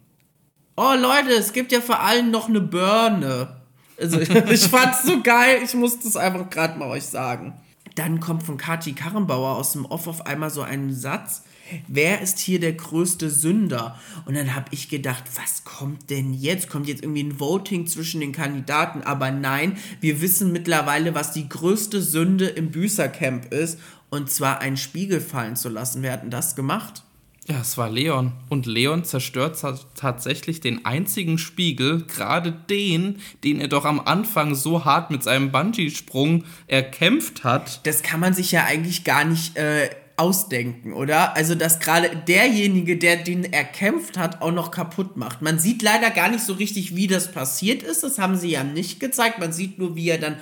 Oh 0.77 0.95
Leute, 0.97 1.33
es 1.33 1.53
gibt 1.53 1.73
ja 1.73 1.81
vor 1.81 2.01
allem 2.01 2.31
noch 2.31 2.49
eine 2.49 2.61
Birne. 2.61 3.63
Also 4.01 4.21
ich 4.21 4.69
fand's 4.69 5.05
so 5.05 5.23
geil, 5.23 5.61
ich 5.65 5.75
musste 5.75 6.07
es 6.07 6.17
einfach 6.17 6.49
gerade 6.51 6.79
mal 6.79 6.89
euch 6.89 7.05
sagen. 7.05 7.55
Dann 7.95 8.21
kommt 8.21 8.45
von 8.45 8.57
Kati 8.57 8.93
Karrenbauer 8.93 9.57
aus 9.57 9.73
dem 9.73 9.85
Off 9.85 10.07
auf 10.07 10.27
einmal 10.27 10.51
so 10.51 10.63
ein 10.63 10.95
Satz. 10.95 11.43
Wer 11.87 12.23
ist 12.23 12.39
hier 12.39 12.61
der 12.61 12.73
größte 12.73 13.29
Sünder? 13.29 13.99
Und 14.25 14.37
dann 14.37 14.55
habe 14.55 14.67
ich 14.71 14.89
gedacht, 14.89 15.25
was 15.35 15.65
kommt 15.65 16.09
denn 16.09 16.33
jetzt? 16.33 16.71
Kommt 16.71 16.87
jetzt 16.87 17.03
irgendwie 17.03 17.25
ein 17.25 17.41
Voting 17.41 17.87
zwischen 17.87 18.21
den 18.21 18.33
Kandidaten? 18.33 19.03
Aber 19.03 19.31
nein, 19.31 19.77
wir 20.01 20.21
wissen 20.21 20.53
mittlerweile, 20.53 21.15
was 21.15 21.33
die 21.33 21.49
größte 21.49 22.01
Sünde 22.01 22.47
im 22.47 22.71
Büßercamp 22.71 23.53
ist. 23.53 23.79
Und 24.11 24.31
zwar 24.31 24.61
einen 24.61 24.77
Spiegel 24.77 25.21
fallen 25.21 25.57
zu 25.57 25.69
lassen. 25.69 26.03
Wer 26.03 26.13
hat 26.13 26.23
denn 26.23 26.31
das 26.31 26.57
gemacht? 26.57 27.03
Ja, 27.51 27.63
es 27.63 27.79
war 27.79 27.89
Leon. 27.89 28.33
Und 28.51 28.67
Leon 28.67 29.05
zerstört 29.05 29.59
ta- 29.59 29.79
tatsächlich 29.95 30.61
den 30.61 30.85
einzigen 30.85 31.39
Spiegel, 31.39 32.05
gerade 32.05 32.53
den, 32.53 33.21
den 33.43 33.59
er 33.61 33.69
doch 33.69 33.87
am 33.87 34.01
Anfang 34.01 34.55
so 34.55 34.85
hart 34.85 35.11
mit 35.11 35.23
seinem 35.23 35.51
Bungee-Sprung 35.51 36.45
erkämpft 36.67 37.45
hat. 37.45 37.87
das 37.87 38.03
kann 38.03 38.21
man 38.21 38.35
sich 38.35 38.53
ja 38.53 38.65
eigentlich 38.65 39.05
gar 39.05 39.25
nicht 39.25 39.57
äh, 39.57 39.89
ausdenken, 40.19 40.93
oder? 40.93 41.37
Also, 41.37 41.55
dass 41.55 41.79
gerade 41.81 42.11
derjenige, 42.29 42.99
der 42.99 43.17
den 43.17 43.51
erkämpft 43.51 44.19
hat, 44.19 44.43
auch 44.43 44.53
noch 44.53 44.71
kaputt 44.71 45.17
macht. 45.17 45.41
Man 45.41 45.59
sieht 45.59 45.81
leider 45.81 46.11
gar 46.11 46.29
nicht 46.31 46.45
so 46.45 46.53
richtig, 46.53 46.97
wie 46.97 47.07
das 47.07 47.33
passiert 47.33 47.83
ist. 47.83 48.03
Das 48.03 48.19
haben 48.19 48.37
sie 48.37 48.51
ja 48.51 48.63
nicht 48.65 49.01
gezeigt. 49.01 49.39
Man 49.39 49.53
sieht 49.53 49.79
nur, 49.79 49.97
wie 49.97 50.11
er 50.11 50.19
dann 50.19 50.37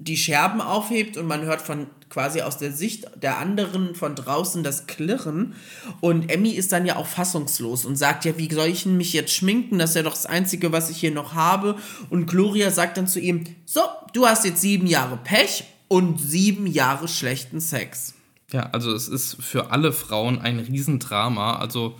die 0.00 0.16
Scherben 0.16 0.60
aufhebt 0.60 1.16
und 1.18 1.26
man 1.26 1.42
hört 1.42 1.60
von 1.60 1.86
quasi 2.08 2.40
aus 2.40 2.56
der 2.56 2.72
Sicht 2.72 3.06
der 3.22 3.38
anderen 3.38 3.94
von 3.94 4.16
draußen 4.16 4.64
das 4.64 4.86
Klirren. 4.86 5.54
Und 6.00 6.30
Emmy 6.30 6.50
ist 6.50 6.72
dann 6.72 6.86
ja 6.86 6.96
auch 6.96 7.06
fassungslos 7.06 7.84
und 7.84 7.96
sagt 7.96 8.24
ja, 8.24 8.36
wie 8.36 8.52
soll 8.52 8.68
ich 8.68 8.86
mich 8.86 9.12
jetzt 9.12 9.32
schminken? 9.32 9.78
Das 9.78 9.90
ist 9.90 9.96
ja 9.96 10.02
doch 10.02 10.14
das 10.14 10.26
Einzige, 10.26 10.72
was 10.72 10.90
ich 10.90 10.96
hier 10.96 11.12
noch 11.12 11.34
habe. 11.34 11.76
Und 12.08 12.26
Gloria 12.26 12.70
sagt 12.70 12.96
dann 12.96 13.06
zu 13.06 13.20
ihm, 13.20 13.44
so, 13.66 13.82
du 14.12 14.26
hast 14.26 14.44
jetzt 14.44 14.62
sieben 14.62 14.86
Jahre 14.86 15.18
Pech 15.18 15.64
und 15.86 16.18
sieben 16.18 16.66
Jahre 16.66 17.06
schlechten 17.06 17.60
Sex. 17.60 18.14
Ja, 18.52 18.70
also 18.72 18.92
es 18.92 19.06
ist 19.06 19.36
für 19.40 19.70
alle 19.70 19.92
Frauen 19.92 20.40
ein 20.40 20.58
Riesendrama. 20.58 21.58
Also 21.58 21.94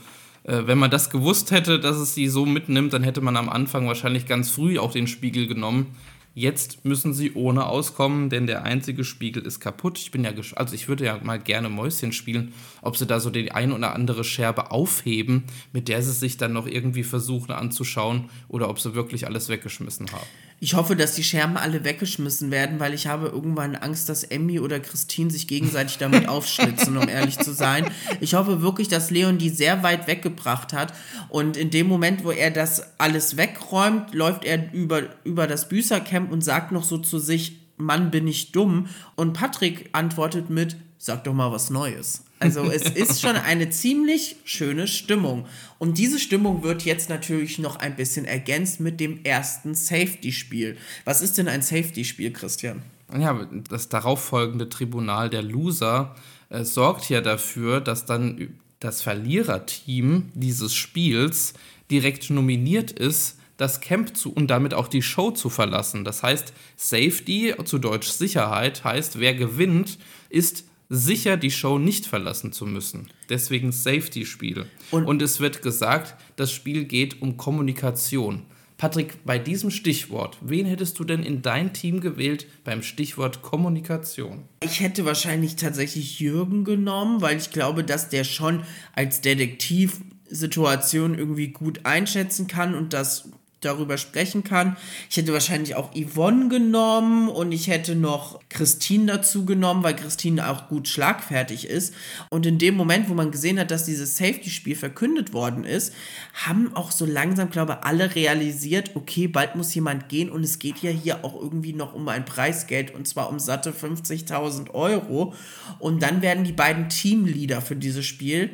äh, 0.44 0.62
wenn 0.66 0.78
man 0.78 0.90
das 0.90 1.10
gewusst 1.10 1.50
hätte, 1.50 1.78
dass 1.78 1.96
es 1.96 2.14
sie 2.14 2.28
so 2.28 2.46
mitnimmt, 2.46 2.94
dann 2.94 3.02
hätte 3.02 3.20
man 3.20 3.36
am 3.36 3.48
Anfang 3.48 3.86
wahrscheinlich 3.86 4.26
ganz 4.26 4.50
früh 4.50 4.78
auch 4.78 4.90
den 4.90 5.06
Spiegel 5.06 5.46
genommen. 5.46 5.94
Jetzt 6.40 6.86
müssen 6.86 7.12
sie 7.12 7.34
ohne 7.34 7.66
auskommen, 7.66 8.30
denn 8.30 8.46
der 8.46 8.62
einzige 8.62 9.04
Spiegel 9.04 9.44
ist 9.44 9.60
kaputt. 9.60 9.98
Ich 9.98 10.10
bin 10.10 10.24
ja, 10.24 10.32
also 10.56 10.74
ich 10.74 10.88
würde 10.88 11.04
ja 11.04 11.20
mal 11.22 11.38
gerne 11.38 11.68
Mäuschen 11.68 12.12
spielen, 12.12 12.54
ob 12.80 12.96
sie 12.96 13.04
da 13.04 13.20
so 13.20 13.28
die 13.28 13.52
ein 13.52 13.72
oder 13.72 13.94
andere 13.94 14.24
Scherbe 14.24 14.70
aufheben, 14.70 15.44
mit 15.74 15.88
der 15.88 16.02
sie 16.02 16.12
sich 16.12 16.38
dann 16.38 16.54
noch 16.54 16.66
irgendwie 16.66 17.02
versuchen 17.02 17.52
anzuschauen, 17.52 18.30
oder 18.48 18.70
ob 18.70 18.80
sie 18.80 18.94
wirklich 18.94 19.26
alles 19.26 19.50
weggeschmissen 19.50 20.12
haben. 20.12 20.26
Ich 20.62 20.74
hoffe, 20.74 20.94
dass 20.94 21.14
die 21.14 21.24
Scherben 21.24 21.56
alle 21.56 21.84
weggeschmissen 21.84 22.50
werden, 22.50 22.80
weil 22.80 22.92
ich 22.92 23.06
habe 23.06 23.28
irgendwann 23.28 23.76
Angst, 23.76 24.10
dass 24.10 24.24
Emmy 24.24 24.60
oder 24.60 24.78
Christine 24.78 25.30
sich 25.30 25.48
gegenseitig 25.48 25.96
damit 25.96 26.28
aufschlitzen, 26.28 26.98
um 26.98 27.08
ehrlich 27.08 27.38
zu 27.38 27.54
sein. 27.54 27.90
Ich 28.20 28.34
hoffe 28.34 28.60
wirklich, 28.60 28.88
dass 28.88 29.10
Leon 29.10 29.38
die 29.38 29.48
sehr 29.48 29.82
weit 29.82 30.06
weggebracht 30.06 30.74
hat. 30.74 30.92
Und 31.30 31.56
in 31.56 31.70
dem 31.70 31.86
Moment, 31.86 32.24
wo 32.24 32.30
er 32.30 32.50
das 32.50 32.98
alles 32.98 33.38
wegräumt, 33.38 34.12
läuft 34.12 34.44
er 34.44 34.70
über, 34.74 35.04
über 35.24 35.46
das 35.46 35.66
Büßercamp 35.66 36.30
und 36.30 36.44
sagt 36.44 36.72
noch 36.72 36.84
so 36.84 36.98
zu 36.98 37.18
sich, 37.18 37.56
Mann, 37.78 38.10
bin 38.10 38.28
ich 38.28 38.52
dumm. 38.52 38.88
Und 39.16 39.32
Patrick 39.32 39.88
antwortet 39.92 40.50
mit, 40.50 40.76
sag 41.02 41.24
doch 41.24 41.32
mal 41.32 41.50
was 41.50 41.70
Neues. 41.70 42.24
Also 42.40 42.70
es 42.70 42.82
ist 42.82 43.22
schon 43.22 43.34
eine 43.34 43.70
ziemlich 43.70 44.36
schöne 44.44 44.86
Stimmung. 44.86 45.46
Und 45.78 45.96
diese 45.96 46.18
Stimmung 46.18 46.62
wird 46.62 46.82
jetzt 46.82 47.08
natürlich 47.08 47.58
noch 47.58 47.76
ein 47.76 47.96
bisschen 47.96 48.26
ergänzt 48.26 48.80
mit 48.80 49.00
dem 49.00 49.24
ersten 49.24 49.74
Safety-Spiel. 49.74 50.76
Was 51.06 51.22
ist 51.22 51.38
denn 51.38 51.48
ein 51.48 51.62
Safety-Spiel, 51.62 52.32
Christian? 52.34 52.82
Ja, 53.18 53.48
das 53.70 53.88
darauffolgende 53.88 54.68
Tribunal 54.68 55.30
der 55.30 55.42
Loser 55.42 56.14
äh, 56.50 56.64
sorgt 56.64 57.08
ja 57.08 57.22
dafür, 57.22 57.80
dass 57.80 58.04
dann 58.04 58.58
das 58.78 59.00
Verliererteam 59.00 60.30
dieses 60.34 60.74
Spiels 60.74 61.54
direkt 61.90 62.28
nominiert 62.28 62.92
ist, 62.92 63.38
das 63.56 63.80
Camp 63.80 64.16
zu 64.16 64.32
und 64.32 64.48
damit 64.48 64.74
auch 64.74 64.88
die 64.88 65.02
Show 65.02 65.30
zu 65.30 65.48
verlassen. 65.48 66.04
Das 66.04 66.22
heißt, 66.22 66.52
Safety, 66.76 67.54
zu 67.64 67.78
Deutsch 67.78 68.08
Sicherheit, 68.08 68.84
heißt, 68.84 69.18
wer 69.18 69.34
gewinnt, 69.34 69.98
ist 70.28 70.64
sicher, 70.90 71.36
die 71.36 71.52
Show 71.52 71.78
nicht 71.78 72.06
verlassen 72.06 72.52
zu 72.52 72.66
müssen. 72.66 73.08
Deswegen 73.30 73.72
Safety-Spiel. 73.72 74.66
Und, 74.90 75.06
und 75.06 75.22
es 75.22 75.40
wird 75.40 75.62
gesagt, 75.62 76.16
das 76.36 76.52
Spiel 76.52 76.84
geht 76.84 77.22
um 77.22 77.36
Kommunikation. 77.36 78.42
Patrick, 78.76 79.24
bei 79.24 79.38
diesem 79.38 79.70
Stichwort, 79.70 80.38
wen 80.40 80.66
hättest 80.66 80.98
du 80.98 81.04
denn 81.04 81.22
in 81.22 81.42
dein 81.42 81.74
Team 81.74 82.00
gewählt 82.00 82.46
beim 82.64 82.82
Stichwort 82.82 83.42
Kommunikation? 83.42 84.44
Ich 84.64 84.80
hätte 84.80 85.04
wahrscheinlich 85.04 85.56
tatsächlich 85.56 86.18
Jürgen 86.18 86.64
genommen, 86.64 87.20
weil 87.20 87.36
ich 87.36 87.50
glaube, 87.50 87.84
dass 87.84 88.08
der 88.08 88.24
schon 88.24 88.64
als 88.94 89.20
Detektiv 89.20 90.00
Situation 90.30 91.16
irgendwie 91.16 91.48
gut 91.48 91.84
einschätzen 91.84 92.46
kann 92.46 92.74
und 92.74 92.92
das 92.92 93.28
darüber 93.60 93.98
sprechen 93.98 94.42
kann. 94.42 94.76
Ich 95.10 95.16
hätte 95.16 95.32
wahrscheinlich 95.32 95.74
auch 95.74 95.90
Yvonne 95.94 96.48
genommen 96.48 97.28
und 97.28 97.52
ich 97.52 97.68
hätte 97.68 97.94
noch 97.94 98.40
Christine 98.48 99.06
dazu 99.06 99.44
genommen, 99.44 99.82
weil 99.82 99.94
Christine 99.94 100.48
auch 100.48 100.68
gut 100.68 100.88
schlagfertig 100.88 101.66
ist. 101.68 101.94
Und 102.30 102.46
in 102.46 102.58
dem 102.58 102.74
Moment, 102.74 103.08
wo 103.08 103.14
man 103.14 103.30
gesehen 103.30 103.58
hat, 103.58 103.70
dass 103.70 103.84
dieses 103.84 104.16
Safety-Spiel 104.16 104.76
verkündet 104.76 105.32
worden 105.32 105.64
ist, 105.64 105.92
haben 106.32 106.74
auch 106.74 106.90
so 106.90 107.04
langsam, 107.04 107.50
glaube 107.50 107.78
ich, 107.78 107.86
alle 107.86 108.14
realisiert, 108.14 108.92
okay, 108.94 109.28
bald 109.28 109.56
muss 109.56 109.74
jemand 109.74 110.08
gehen 110.08 110.30
und 110.30 110.42
es 110.42 110.58
geht 110.58 110.78
ja 110.78 110.90
hier 110.90 111.24
auch 111.24 111.40
irgendwie 111.40 111.72
noch 111.72 111.94
um 111.94 112.08
ein 112.08 112.24
Preisgeld 112.24 112.94
und 112.94 113.06
zwar 113.06 113.28
um 113.28 113.38
satte 113.38 113.72
50.000 113.72 114.70
Euro. 114.70 115.34
Und 115.78 116.02
dann 116.02 116.22
werden 116.22 116.44
die 116.44 116.52
beiden 116.52 116.88
Teamleader 116.88 117.60
für 117.60 117.76
dieses 117.76 118.06
Spiel 118.06 118.50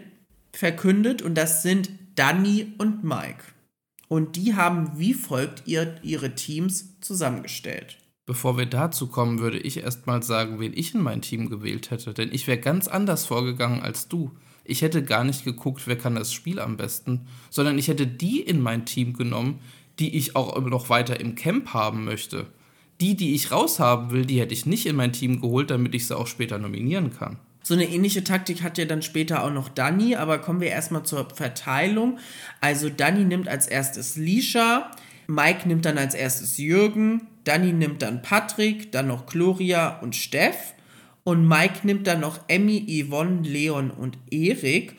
verkündet 0.53 1.23
und 1.23 1.35
das 1.35 1.63
sind 1.63 1.91
Danny 2.17 2.75
und 2.79 3.05
Mike. 3.05 3.56
Und 4.09 4.37
die 4.37 4.55
haben 4.55 4.99
wie 4.99 5.15
folgt 5.15 5.65
ihr, 5.67 5.97
ihre 6.03 6.35
Teams 6.35 7.01
zusammengestellt. 7.01 7.99
Bevor 8.27 8.59
wir 8.59 8.67
dazu 8.67 9.07
kommen, 9.07 9.39
würde 9.39 9.59
ich 9.59 9.79
erstmal 9.79 10.23
sagen, 10.23 10.59
wen 10.59 10.73
ich 10.73 10.95
in 10.95 11.01
mein 11.01 11.23
Team 11.23 11.49
gewählt 11.49 11.91
hätte. 11.91 12.13
Denn 12.13 12.33
ich 12.33 12.47
wäre 12.47 12.59
ganz 12.59 12.89
anders 12.89 13.27
vorgegangen 13.27 13.83
als 13.83 14.09
du. 14.09 14.33
Ich 14.65 14.83
hätte 14.83 15.05
gar 15.05 15.23
nicht 15.23 15.45
geguckt, 15.45 15.87
wer 15.87 15.97
kann 15.97 16.17
das 16.17 16.33
Spiel 16.33 16.59
am 16.59 16.77
besten, 16.77 17.27
sondern 17.51 17.79
ich 17.79 17.87
hätte 17.87 18.07
die 18.07 18.41
in 18.41 18.61
mein 18.61 18.85
Team 18.85 19.13
genommen, 19.13 19.61
die 20.01 20.17
ich 20.17 20.35
auch 20.35 20.61
noch 20.61 20.89
weiter 20.89 21.21
im 21.21 21.37
Camp 21.37 21.73
haben 21.73 22.05
möchte. 22.05 22.47
Die, 23.01 23.15
die 23.15 23.35
ich 23.35 23.53
raushaben 23.53 24.11
will, 24.11 24.27
die 24.27 24.41
hätte 24.41 24.55
ich 24.55 24.67
nicht 24.67 24.87
in 24.87 24.97
mein 24.97 25.13
Team 25.13 25.41
geholt, 25.41 25.71
damit 25.71 25.95
ich 25.95 26.07
sie 26.07 26.17
auch 26.17 26.27
später 26.27 26.59
nominieren 26.59 27.13
kann. 27.13 27.39
So 27.67 27.75
eine 27.75 27.89
ähnliche 27.89 28.23
Taktik 28.23 28.63
hat 28.63 28.79
ja 28.79 28.85
dann 28.85 29.03
später 29.03 29.43
auch 29.43 29.51
noch 29.51 29.69
Danny, 29.69 30.15
aber 30.15 30.39
kommen 30.39 30.61
wir 30.61 30.69
erstmal 30.69 31.03
zur 31.03 31.29
Verteilung. 31.35 32.21
Also 32.61 32.89
Danny 32.91 33.25
nimmt 33.25 33.49
als 33.49 33.67
erstes 33.67 34.15
Lisha, 34.15 34.93
Mike 35.27 35.67
nimmt 35.67 35.85
dann 35.85 35.99
als 35.99 36.15
erstes 36.15 36.59
Jürgen, 36.59 37.27
Danny 37.43 37.73
nimmt 37.73 38.03
dann 38.03 38.23
Patrick, 38.23 38.93
dann 38.93 39.09
noch 39.09 39.27
Gloria 39.27 39.99
und 39.99 40.15
Steff 40.15 40.75
und 41.25 41.49
Mike 41.49 41.81
nimmt 41.83 42.07
dann 42.07 42.21
noch 42.21 42.39
Emmy, 42.47 42.87
Yvonne, 43.05 43.43
Leon 43.43 43.91
und 43.91 44.17
Erik 44.31 44.95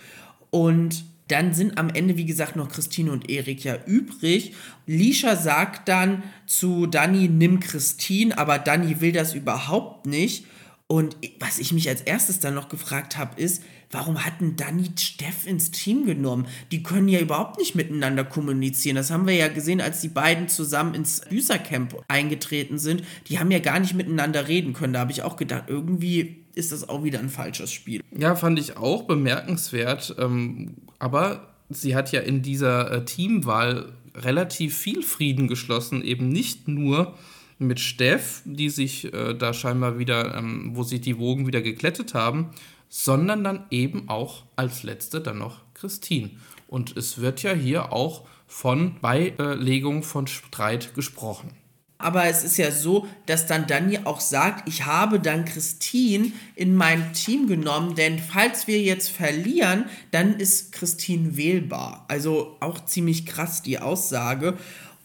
und 0.49 1.05
dann 1.29 1.53
sind 1.53 1.77
am 1.77 1.89
Ende, 1.89 2.17
wie 2.17 2.25
gesagt, 2.25 2.57
noch 2.57 2.67
Christine 2.67 3.13
und 3.13 3.29
Erik 3.29 3.63
ja 3.63 3.77
übrig. 3.85 4.55
Lisha 4.85 5.37
sagt 5.37 5.87
dann 5.87 6.21
zu 6.45 6.85
Danny, 6.85 7.29
nimm 7.29 7.61
Christine, 7.61 8.37
aber 8.37 8.59
Danny 8.59 8.99
will 8.99 9.13
das 9.13 9.35
überhaupt 9.35 10.05
nicht. 10.05 10.45
Und 10.89 11.17
was 11.39 11.59
ich 11.59 11.73
mich 11.73 11.89
als 11.89 12.01
erstes 12.01 12.39
dann 12.39 12.53
noch 12.53 12.69
gefragt 12.69 13.17
habe, 13.17 13.39
ist, 13.39 13.61
warum 13.91 14.23
hatten 14.23 14.55
Danny 14.55 14.85
Steff 14.97 15.45
ins 15.45 15.71
Team 15.71 16.05
genommen? 16.05 16.47
Die 16.71 16.81
können 16.81 17.09
ja 17.09 17.19
überhaupt 17.19 17.59
nicht 17.59 17.75
miteinander 17.75 18.23
kommunizieren. 18.23 18.95
Das 18.95 19.11
haben 19.11 19.27
wir 19.27 19.35
ja 19.35 19.49
gesehen, 19.49 19.81
als 19.81 19.99
die 19.99 20.07
beiden 20.07 20.47
zusammen 20.47 20.93
ins 20.93 21.21
Büßercamp 21.27 22.05
eingetreten 22.07 22.79
sind. 22.79 23.03
Die 23.27 23.37
haben 23.37 23.51
ja 23.51 23.59
gar 23.59 23.79
nicht 23.79 23.95
miteinander 23.95 24.47
reden 24.47 24.71
können. 24.71 24.93
Da 24.93 25.01
habe 25.01 25.11
ich 25.11 25.23
auch 25.23 25.35
gedacht, 25.35 25.65
irgendwie 25.67 26.45
ist 26.55 26.71
das 26.71 26.87
auch 26.87 27.03
wieder 27.03 27.19
ein 27.19 27.29
falsches 27.29 27.71
Spiel. 27.71 28.01
Ja, 28.17 28.35
fand 28.35 28.57
ich 28.57 28.77
auch 28.77 29.03
bemerkenswert. 29.03 30.15
Ähm, 30.17 30.75
aber 30.99 31.53
sie 31.69 31.97
hat 31.97 32.13
ja 32.13 32.21
in 32.21 32.41
dieser 32.41 32.91
äh, 32.91 33.05
Teamwahl 33.05 33.91
relativ 34.15 34.75
viel 34.77 35.03
Frieden 35.03 35.49
geschlossen, 35.49 36.01
eben 36.01 36.29
nicht 36.29 36.69
nur 36.69 37.13
mit 37.59 37.79
Steff, 37.79 38.41
die 38.45 38.69
sich 38.69 39.13
äh, 39.13 39.33
da 39.33 39.53
scheinbar 39.53 39.99
wieder, 39.99 40.35
ähm, 40.35 40.71
wo 40.73 40.83
sich 40.83 41.01
die 41.01 41.17
Wogen 41.17 41.47
wieder 41.47 41.61
geklettet 41.61 42.13
haben, 42.13 42.51
sondern 42.89 43.43
dann 43.43 43.65
eben 43.71 44.09
auch 44.09 44.43
als 44.55 44.83
letzte 44.83 45.21
dann 45.21 45.39
noch 45.39 45.61
Christine. 45.73 46.31
Und 46.67 46.95
es 46.97 47.19
wird 47.19 47.43
ja 47.43 47.53
hier 47.53 47.91
auch 47.93 48.27
von 48.45 48.99
Beilegung 49.01 50.03
von 50.03 50.27
Streit 50.27 50.93
gesprochen. 50.95 51.51
Aber 51.99 52.25
es 52.25 52.43
ist 52.43 52.57
ja 52.57 52.71
so, 52.71 53.07
dass 53.25 53.47
dann 53.47 53.65
Dani 53.65 53.99
auch 54.03 54.19
sagt, 54.19 54.69
ich 54.69 54.85
habe 54.85 55.19
dann 55.19 55.45
Christine 55.45 56.31
in 56.55 56.75
mein 56.75 57.13
Team 57.13 57.47
genommen, 57.47 57.95
denn 57.95 58.19
falls 58.19 58.67
wir 58.67 58.79
jetzt 58.79 59.09
verlieren, 59.09 59.85
dann 60.11 60.39
ist 60.39 60.71
Christine 60.73 61.37
wählbar. 61.37 62.05
Also 62.07 62.55
auch 62.59 62.85
ziemlich 62.85 63.25
krass 63.25 63.63
die 63.63 63.79
Aussage. 63.79 64.57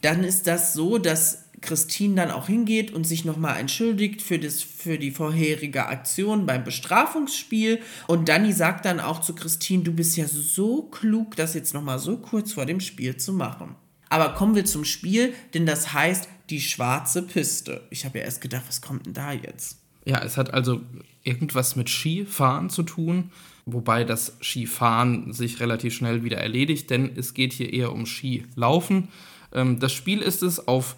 Dann 0.02 0.22
ist 0.22 0.46
das 0.46 0.74
so, 0.74 0.98
dass 0.98 1.41
Christine 1.62 2.16
dann 2.16 2.30
auch 2.30 2.48
hingeht 2.48 2.90
und 2.90 3.04
sich 3.04 3.24
nochmal 3.24 3.58
entschuldigt 3.58 4.20
für, 4.20 4.38
das, 4.38 4.62
für 4.62 4.98
die 4.98 5.10
vorherige 5.10 5.86
Aktion 5.86 6.44
beim 6.44 6.64
Bestrafungsspiel. 6.64 7.80
Und 8.06 8.28
Danny 8.28 8.52
sagt 8.52 8.84
dann 8.84 9.00
auch 9.00 9.20
zu 9.20 9.34
Christine, 9.34 9.82
du 9.82 9.92
bist 9.92 10.16
ja 10.16 10.26
so 10.28 10.82
klug, 10.82 11.36
das 11.36 11.54
jetzt 11.54 11.72
nochmal 11.72 11.98
so 11.98 12.18
kurz 12.18 12.52
vor 12.52 12.66
dem 12.66 12.80
Spiel 12.80 13.16
zu 13.16 13.32
machen. 13.32 13.76
Aber 14.10 14.34
kommen 14.34 14.54
wir 14.54 14.66
zum 14.66 14.84
Spiel, 14.84 15.32
denn 15.54 15.64
das 15.64 15.94
heißt 15.94 16.28
die 16.50 16.60
schwarze 16.60 17.22
Piste. 17.22 17.86
Ich 17.88 18.04
habe 18.04 18.18
ja 18.18 18.24
erst 18.24 18.42
gedacht, 18.42 18.64
was 18.68 18.82
kommt 18.82 19.06
denn 19.06 19.14
da 19.14 19.32
jetzt? 19.32 19.78
Ja, 20.04 20.22
es 20.22 20.36
hat 20.36 20.52
also 20.52 20.82
irgendwas 21.22 21.76
mit 21.76 21.88
Skifahren 21.88 22.68
zu 22.68 22.82
tun, 22.82 23.30
wobei 23.64 24.04
das 24.04 24.36
Skifahren 24.42 25.32
sich 25.32 25.60
relativ 25.60 25.94
schnell 25.94 26.24
wieder 26.24 26.38
erledigt, 26.38 26.90
denn 26.90 27.12
es 27.16 27.34
geht 27.34 27.52
hier 27.52 27.72
eher 27.72 27.92
um 27.92 28.04
Skilaufen. 28.04 29.08
Ähm, 29.52 29.78
das 29.78 29.92
Spiel 29.92 30.20
ist 30.20 30.42
es 30.42 30.66
auf 30.66 30.96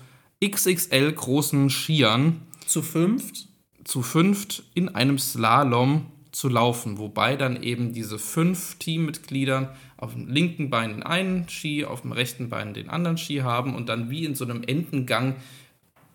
XXL 0.50 1.12
großen 1.12 1.70
Skiern 1.70 2.40
zu 2.66 2.82
fünft 2.82 3.48
zu 3.84 4.02
fünft 4.02 4.64
in 4.74 4.88
einem 4.88 5.18
Slalom 5.18 6.06
zu 6.32 6.48
laufen, 6.48 6.98
wobei 6.98 7.36
dann 7.36 7.62
eben 7.62 7.92
diese 7.92 8.18
fünf 8.18 8.76
Teammitglieder 8.76 9.76
auf 9.96 10.14
dem 10.14 10.28
linken 10.28 10.68
Bein 10.68 10.90
den 10.90 11.02
einen 11.02 11.48
Ski, 11.48 11.84
auf 11.84 12.02
dem 12.02 12.12
rechten 12.12 12.48
Bein 12.48 12.74
den 12.74 12.90
anderen 12.90 13.18
Ski 13.18 13.38
haben 13.38 13.74
und 13.74 13.88
dann 13.88 14.10
wie 14.10 14.24
in 14.24 14.34
so 14.34 14.44
einem 14.44 14.64
Endengang 14.64 15.36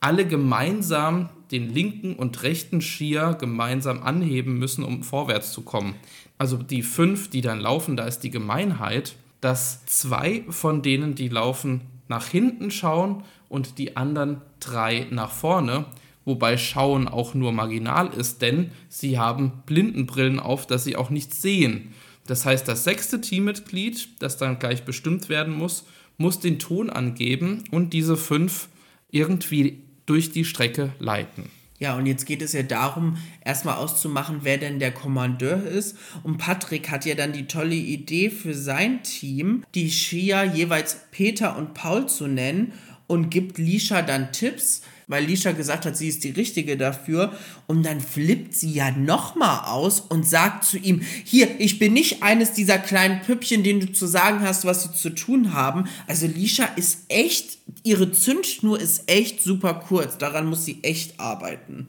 alle 0.01 0.27
gemeinsam 0.27 1.29
den 1.51 1.73
linken 1.73 2.15
und 2.15 2.43
rechten 2.43 2.81
Skier 2.81 3.35
gemeinsam 3.39 4.03
anheben 4.03 4.57
müssen, 4.57 4.83
um 4.83 5.03
vorwärts 5.03 5.51
zu 5.51 5.61
kommen. 5.61 5.95
Also 6.37 6.57
die 6.57 6.83
fünf, 6.83 7.29
die 7.29 7.41
dann 7.41 7.59
laufen, 7.59 7.95
da 7.95 8.05
ist 8.05 8.19
die 8.19 8.29
Gemeinheit, 8.29 9.15
dass 9.41 9.85
zwei 9.85 10.43
von 10.49 10.81
denen, 10.81 11.15
die 11.15 11.29
laufen, 11.29 11.81
nach 12.09 12.27
hinten 12.27 12.71
schauen 12.71 13.23
und 13.47 13.77
die 13.77 13.95
anderen 13.95 14.41
drei 14.59 15.07
nach 15.09 15.31
vorne, 15.31 15.85
wobei 16.25 16.57
Schauen 16.57 17.07
auch 17.07 17.33
nur 17.33 17.53
marginal 17.53 18.07
ist, 18.09 18.41
denn 18.41 18.71
sie 18.89 19.17
haben 19.17 19.63
Blindenbrillen 19.65 20.39
auf, 20.39 20.67
dass 20.67 20.83
sie 20.83 20.97
auch 20.97 21.09
nichts 21.09 21.41
sehen. 21.41 21.93
Das 22.27 22.45
heißt, 22.45 22.67
das 22.67 22.83
sechste 22.83 23.21
Teammitglied, 23.21 24.21
das 24.21 24.37
dann 24.37 24.59
gleich 24.59 24.83
bestimmt 24.83 25.29
werden 25.29 25.57
muss, 25.57 25.85
muss 26.17 26.39
den 26.39 26.59
Ton 26.59 26.89
angeben 26.89 27.63
und 27.71 27.93
diese 27.93 28.17
fünf 28.17 28.67
irgendwie 29.09 29.81
durch 30.05 30.31
die 30.31 30.45
Strecke 30.45 30.91
leiten. 30.99 31.49
Ja, 31.79 31.95
und 31.95 32.05
jetzt 32.05 32.25
geht 32.25 32.41
es 32.41 32.51
ja 32.51 32.63
darum, 32.63 33.17
erstmal 33.43 33.75
auszumachen, 33.75 34.39
wer 34.43 34.57
denn 34.57 34.79
der 34.79 34.91
Kommandeur 34.91 35.63
ist. 35.63 35.97
Und 36.23 36.37
Patrick 36.37 36.91
hat 36.91 37.05
ja 37.05 37.15
dann 37.15 37.31
die 37.31 37.47
tolle 37.47 37.75
Idee 37.75 38.29
für 38.29 38.53
sein 38.53 39.01
Team, 39.01 39.63
die 39.75 39.89
Skier 39.89 40.43
jeweils 40.43 40.97
Peter 41.11 41.57
und 41.57 41.73
Paul 41.73 42.07
zu 42.07 42.27
nennen 42.27 42.73
und 43.07 43.29
gibt 43.29 43.57
Lisha 43.57 44.01
dann 44.01 44.33
Tipps, 44.33 44.81
weil 45.09 45.25
Lisha 45.25 45.51
gesagt 45.51 45.85
hat, 45.85 45.97
sie 45.97 46.07
ist 46.07 46.23
die 46.23 46.29
Richtige 46.29 46.77
dafür. 46.77 47.33
Und 47.67 47.83
dann 47.83 47.99
flippt 47.99 48.53
sie 48.53 48.71
ja 48.71 48.91
nochmal 48.91 49.65
aus 49.65 49.99
und 49.99 50.25
sagt 50.25 50.63
zu 50.63 50.77
ihm, 50.77 51.01
hier, 51.25 51.59
ich 51.59 51.79
bin 51.79 51.93
nicht 51.93 52.23
eines 52.23 52.53
dieser 52.53 52.77
kleinen 52.77 53.21
Püppchen, 53.21 53.63
denen 53.63 53.81
du 53.81 53.91
zu 53.91 54.05
sagen 54.05 54.41
hast, 54.41 54.63
was 54.65 54.83
sie 54.83 54.93
zu 54.93 55.09
tun 55.09 55.53
haben. 55.53 55.85
Also 56.07 56.27
Lisha 56.27 56.65
ist 56.75 57.05
echt, 57.09 57.57
ihre 57.83 58.11
Zündschnur 58.11 58.79
ist 58.79 59.11
echt 59.11 59.41
super 59.41 59.73
kurz. 59.73 60.17
Daran 60.19 60.45
muss 60.45 60.63
sie 60.63 60.77
echt 60.83 61.19
arbeiten. 61.19 61.87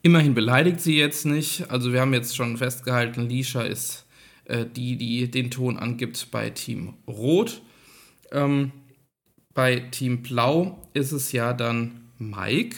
Immerhin 0.00 0.34
beleidigt 0.34 0.80
sie 0.80 0.96
jetzt 0.96 1.26
nicht. 1.26 1.70
Also 1.70 1.92
wir 1.92 2.00
haben 2.00 2.14
jetzt 2.14 2.34
schon 2.34 2.56
festgehalten, 2.56 3.28
Lisha 3.28 3.62
ist 3.62 4.06
äh, 4.46 4.64
die, 4.64 4.96
die 4.96 5.30
den 5.30 5.50
Ton 5.50 5.78
angibt 5.78 6.30
bei 6.30 6.48
Team 6.50 6.94
Rot. 7.06 7.60
Ähm, 8.32 8.72
bei 9.54 9.80
Team 9.90 10.22
Blau 10.22 10.78
ist 10.92 11.12
es 11.12 11.32
ja 11.32 11.52
dann 11.52 12.02
Mike, 12.18 12.76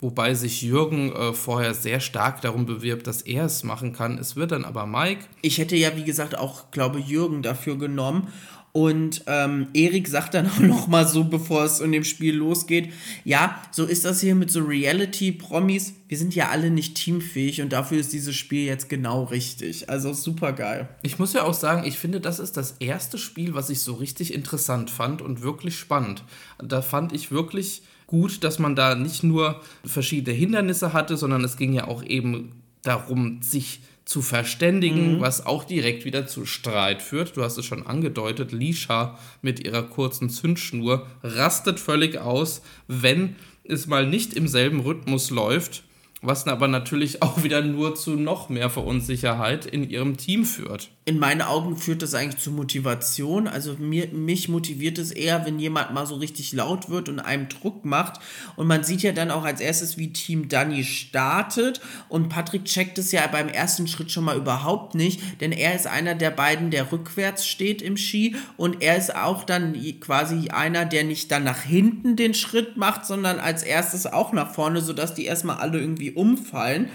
wobei 0.00 0.34
sich 0.34 0.62
Jürgen 0.62 1.12
äh, 1.12 1.32
vorher 1.32 1.74
sehr 1.74 2.00
stark 2.00 2.40
darum 2.40 2.64
bewirbt, 2.64 3.06
dass 3.06 3.22
er 3.22 3.46
es 3.46 3.64
machen 3.64 3.92
kann. 3.92 4.18
Es 4.18 4.36
wird 4.36 4.52
dann 4.52 4.64
aber 4.64 4.86
Mike. 4.86 5.24
Ich 5.42 5.58
hätte 5.58 5.76
ja, 5.76 5.96
wie 5.96 6.04
gesagt, 6.04 6.36
auch, 6.36 6.70
glaube 6.70 7.00
Jürgen 7.00 7.42
dafür 7.42 7.76
genommen. 7.76 8.28
Und 8.72 9.24
ähm, 9.26 9.68
Erik 9.74 10.08
sagt 10.08 10.32
dann 10.32 10.46
auch 10.50 10.60
noch 10.60 10.86
mal 10.88 11.06
so, 11.06 11.24
bevor 11.24 11.64
es 11.64 11.80
in 11.80 11.92
dem 11.92 12.04
Spiel 12.04 12.34
losgeht, 12.36 12.90
ja, 13.24 13.62
so 13.70 13.84
ist 13.84 14.06
das 14.06 14.20
hier 14.20 14.34
mit 14.34 14.50
so 14.50 14.60
Reality-Promis. 14.60 15.94
Wir 16.08 16.16
sind 16.16 16.34
ja 16.34 16.48
alle 16.48 16.70
nicht 16.70 16.94
teamfähig 16.94 17.60
und 17.60 17.72
dafür 17.72 17.98
ist 17.98 18.12
dieses 18.12 18.34
Spiel 18.34 18.64
jetzt 18.64 18.88
genau 18.88 19.24
richtig. 19.24 19.90
Also 19.90 20.14
super 20.14 20.52
geil. 20.52 20.88
Ich 21.02 21.18
muss 21.18 21.34
ja 21.34 21.44
auch 21.44 21.54
sagen, 21.54 21.86
ich 21.86 21.98
finde, 21.98 22.20
das 22.20 22.38
ist 22.38 22.56
das 22.56 22.76
erste 22.80 23.18
Spiel, 23.18 23.54
was 23.54 23.68
ich 23.68 23.80
so 23.80 23.94
richtig 23.94 24.32
interessant 24.32 24.90
fand 24.90 25.20
und 25.20 25.42
wirklich 25.42 25.76
spannend. 25.76 26.24
Da 26.58 26.80
fand 26.80 27.12
ich 27.12 27.30
wirklich 27.30 27.82
gut, 28.06 28.42
dass 28.42 28.58
man 28.58 28.74
da 28.74 28.94
nicht 28.94 29.22
nur 29.22 29.60
verschiedene 29.84 30.36
Hindernisse 30.36 30.92
hatte, 30.94 31.16
sondern 31.18 31.44
es 31.44 31.56
ging 31.58 31.72
ja 31.74 31.88
auch 31.88 32.02
eben 32.02 32.52
darum, 32.82 33.40
sich 33.42 33.80
zu 34.04 34.22
verständigen, 34.22 35.16
mhm. 35.16 35.20
was 35.20 35.46
auch 35.46 35.64
direkt 35.64 36.04
wieder 36.04 36.26
zu 36.26 36.44
Streit 36.44 37.02
führt. 37.02 37.36
Du 37.36 37.42
hast 37.42 37.58
es 37.58 37.64
schon 37.64 37.86
angedeutet, 37.86 38.52
Lisha 38.52 39.18
mit 39.42 39.64
ihrer 39.64 39.82
kurzen 39.82 40.28
Zündschnur 40.28 41.06
rastet 41.22 41.78
völlig 41.78 42.18
aus, 42.18 42.62
wenn 42.88 43.36
es 43.64 43.86
mal 43.86 44.06
nicht 44.06 44.34
im 44.34 44.48
selben 44.48 44.80
Rhythmus 44.80 45.30
läuft 45.30 45.84
was 46.22 46.46
aber 46.46 46.68
natürlich 46.68 47.20
auch 47.20 47.42
wieder 47.42 47.62
nur 47.62 47.96
zu 47.96 48.12
noch 48.12 48.48
mehr 48.48 48.70
Verunsicherheit 48.70 49.66
in 49.66 49.88
ihrem 49.88 50.16
Team 50.16 50.44
führt. 50.44 50.90
In 51.04 51.18
meinen 51.18 51.42
Augen 51.42 51.76
führt 51.76 52.00
das 52.00 52.14
eigentlich 52.14 52.40
zu 52.40 52.52
Motivation. 52.52 53.48
Also 53.48 53.74
mir, 53.74 54.06
mich 54.12 54.48
motiviert 54.48 54.98
es 54.98 55.10
eher, 55.10 55.44
wenn 55.44 55.58
jemand 55.58 55.92
mal 55.92 56.06
so 56.06 56.14
richtig 56.14 56.52
laut 56.52 56.90
wird 56.90 57.08
und 57.08 57.18
einem 57.18 57.48
Druck 57.48 57.84
macht. 57.84 58.20
Und 58.54 58.68
man 58.68 58.84
sieht 58.84 59.02
ja 59.02 59.10
dann 59.10 59.32
auch 59.32 59.44
als 59.44 59.60
erstes, 59.60 59.98
wie 59.98 60.12
Team 60.12 60.48
Danny 60.48 60.84
startet. 60.84 61.80
Und 62.08 62.28
Patrick 62.28 62.66
checkt 62.66 62.98
es 62.98 63.10
ja 63.10 63.26
beim 63.26 63.48
ersten 63.48 63.88
Schritt 63.88 64.12
schon 64.12 64.24
mal 64.24 64.36
überhaupt 64.36 64.94
nicht, 64.94 65.40
denn 65.40 65.50
er 65.50 65.74
ist 65.74 65.88
einer 65.88 66.14
der 66.14 66.30
beiden, 66.30 66.70
der 66.70 66.92
rückwärts 66.92 67.48
steht 67.48 67.82
im 67.82 67.96
Ski. 67.96 68.36
Und 68.56 68.80
er 68.80 68.96
ist 68.96 69.16
auch 69.16 69.42
dann 69.42 69.74
quasi 69.98 70.50
einer, 70.50 70.84
der 70.84 71.02
nicht 71.02 71.32
dann 71.32 71.42
nach 71.42 71.62
hinten 71.62 72.14
den 72.14 72.32
Schritt 72.32 72.76
macht, 72.76 73.06
sondern 73.06 73.40
als 73.40 73.64
erstes 73.64 74.06
auch 74.06 74.32
nach 74.32 74.54
vorne, 74.54 74.80
sodass 74.80 75.14
die 75.14 75.24
erstmal 75.24 75.56
alle 75.56 75.80
irgendwie 75.80 76.11
umfallen. 76.12 76.88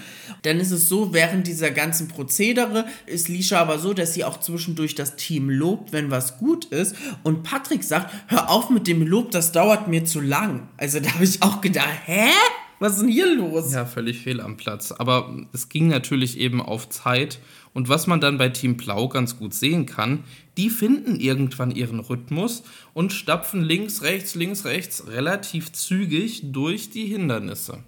Dann 0.43 0.59
ist 0.59 0.71
es 0.71 0.89
so, 0.89 1.13
während 1.13 1.47
dieser 1.47 1.71
ganzen 1.71 2.07
Prozedere 2.07 2.85
ist 3.05 3.29
Lisha 3.29 3.59
aber 3.59 3.79
so, 3.79 3.93
dass 3.93 4.13
sie 4.13 4.23
auch 4.23 4.39
zwischendurch 4.39 4.95
das 4.95 5.15
Team 5.15 5.49
lobt, 5.49 5.93
wenn 5.93 6.11
was 6.11 6.37
gut 6.37 6.65
ist. 6.65 6.95
Und 7.23 7.43
Patrick 7.43 7.83
sagt, 7.83 8.13
hör 8.27 8.49
auf 8.49 8.69
mit 8.69 8.87
dem 8.87 9.01
Lob, 9.05 9.31
das 9.31 9.51
dauert 9.51 9.87
mir 9.87 10.05
zu 10.05 10.21
lang. 10.21 10.69
Also 10.77 10.99
da 10.99 11.13
habe 11.13 11.23
ich 11.23 11.41
auch 11.41 11.61
gedacht, 11.61 11.87
hä? 12.05 12.29
Was 12.79 12.93
ist 12.93 13.01
denn 13.01 13.09
hier 13.09 13.33
los? 13.33 13.73
Ja, 13.73 13.85
völlig 13.85 14.19
fehl 14.19 14.39
am 14.39 14.55
Platz. 14.55 14.91
Aber 14.91 15.35
es 15.51 15.67
ging 15.67 15.87
natürlich 15.87 16.37
eben 16.37 16.61
auf 16.61 16.89
Zeit. 16.89 17.39
Und 17.73 17.89
was 17.89 18.05
man 18.05 18.21
dann 18.21 18.37
bei 18.37 18.49
Team 18.49 18.77
Blau 18.77 19.07
ganz 19.07 19.37
gut 19.37 19.53
sehen 19.53 19.85
kann, 19.85 20.23
die 20.57 20.69
finden 20.69 21.19
irgendwann 21.19 21.71
ihren 21.71 21.99
Rhythmus 21.99 22.63
und 22.93 23.13
stapfen 23.13 23.63
links, 23.63 24.03
rechts, 24.03 24.35
links, 24.35 24.65
rechts 24.65 25.07
relativ 25.07 25.71
zügig 25.71 26.51
durch 26.51 26.89
die 26.89 27.05
Hindernisse. 27.05 27.83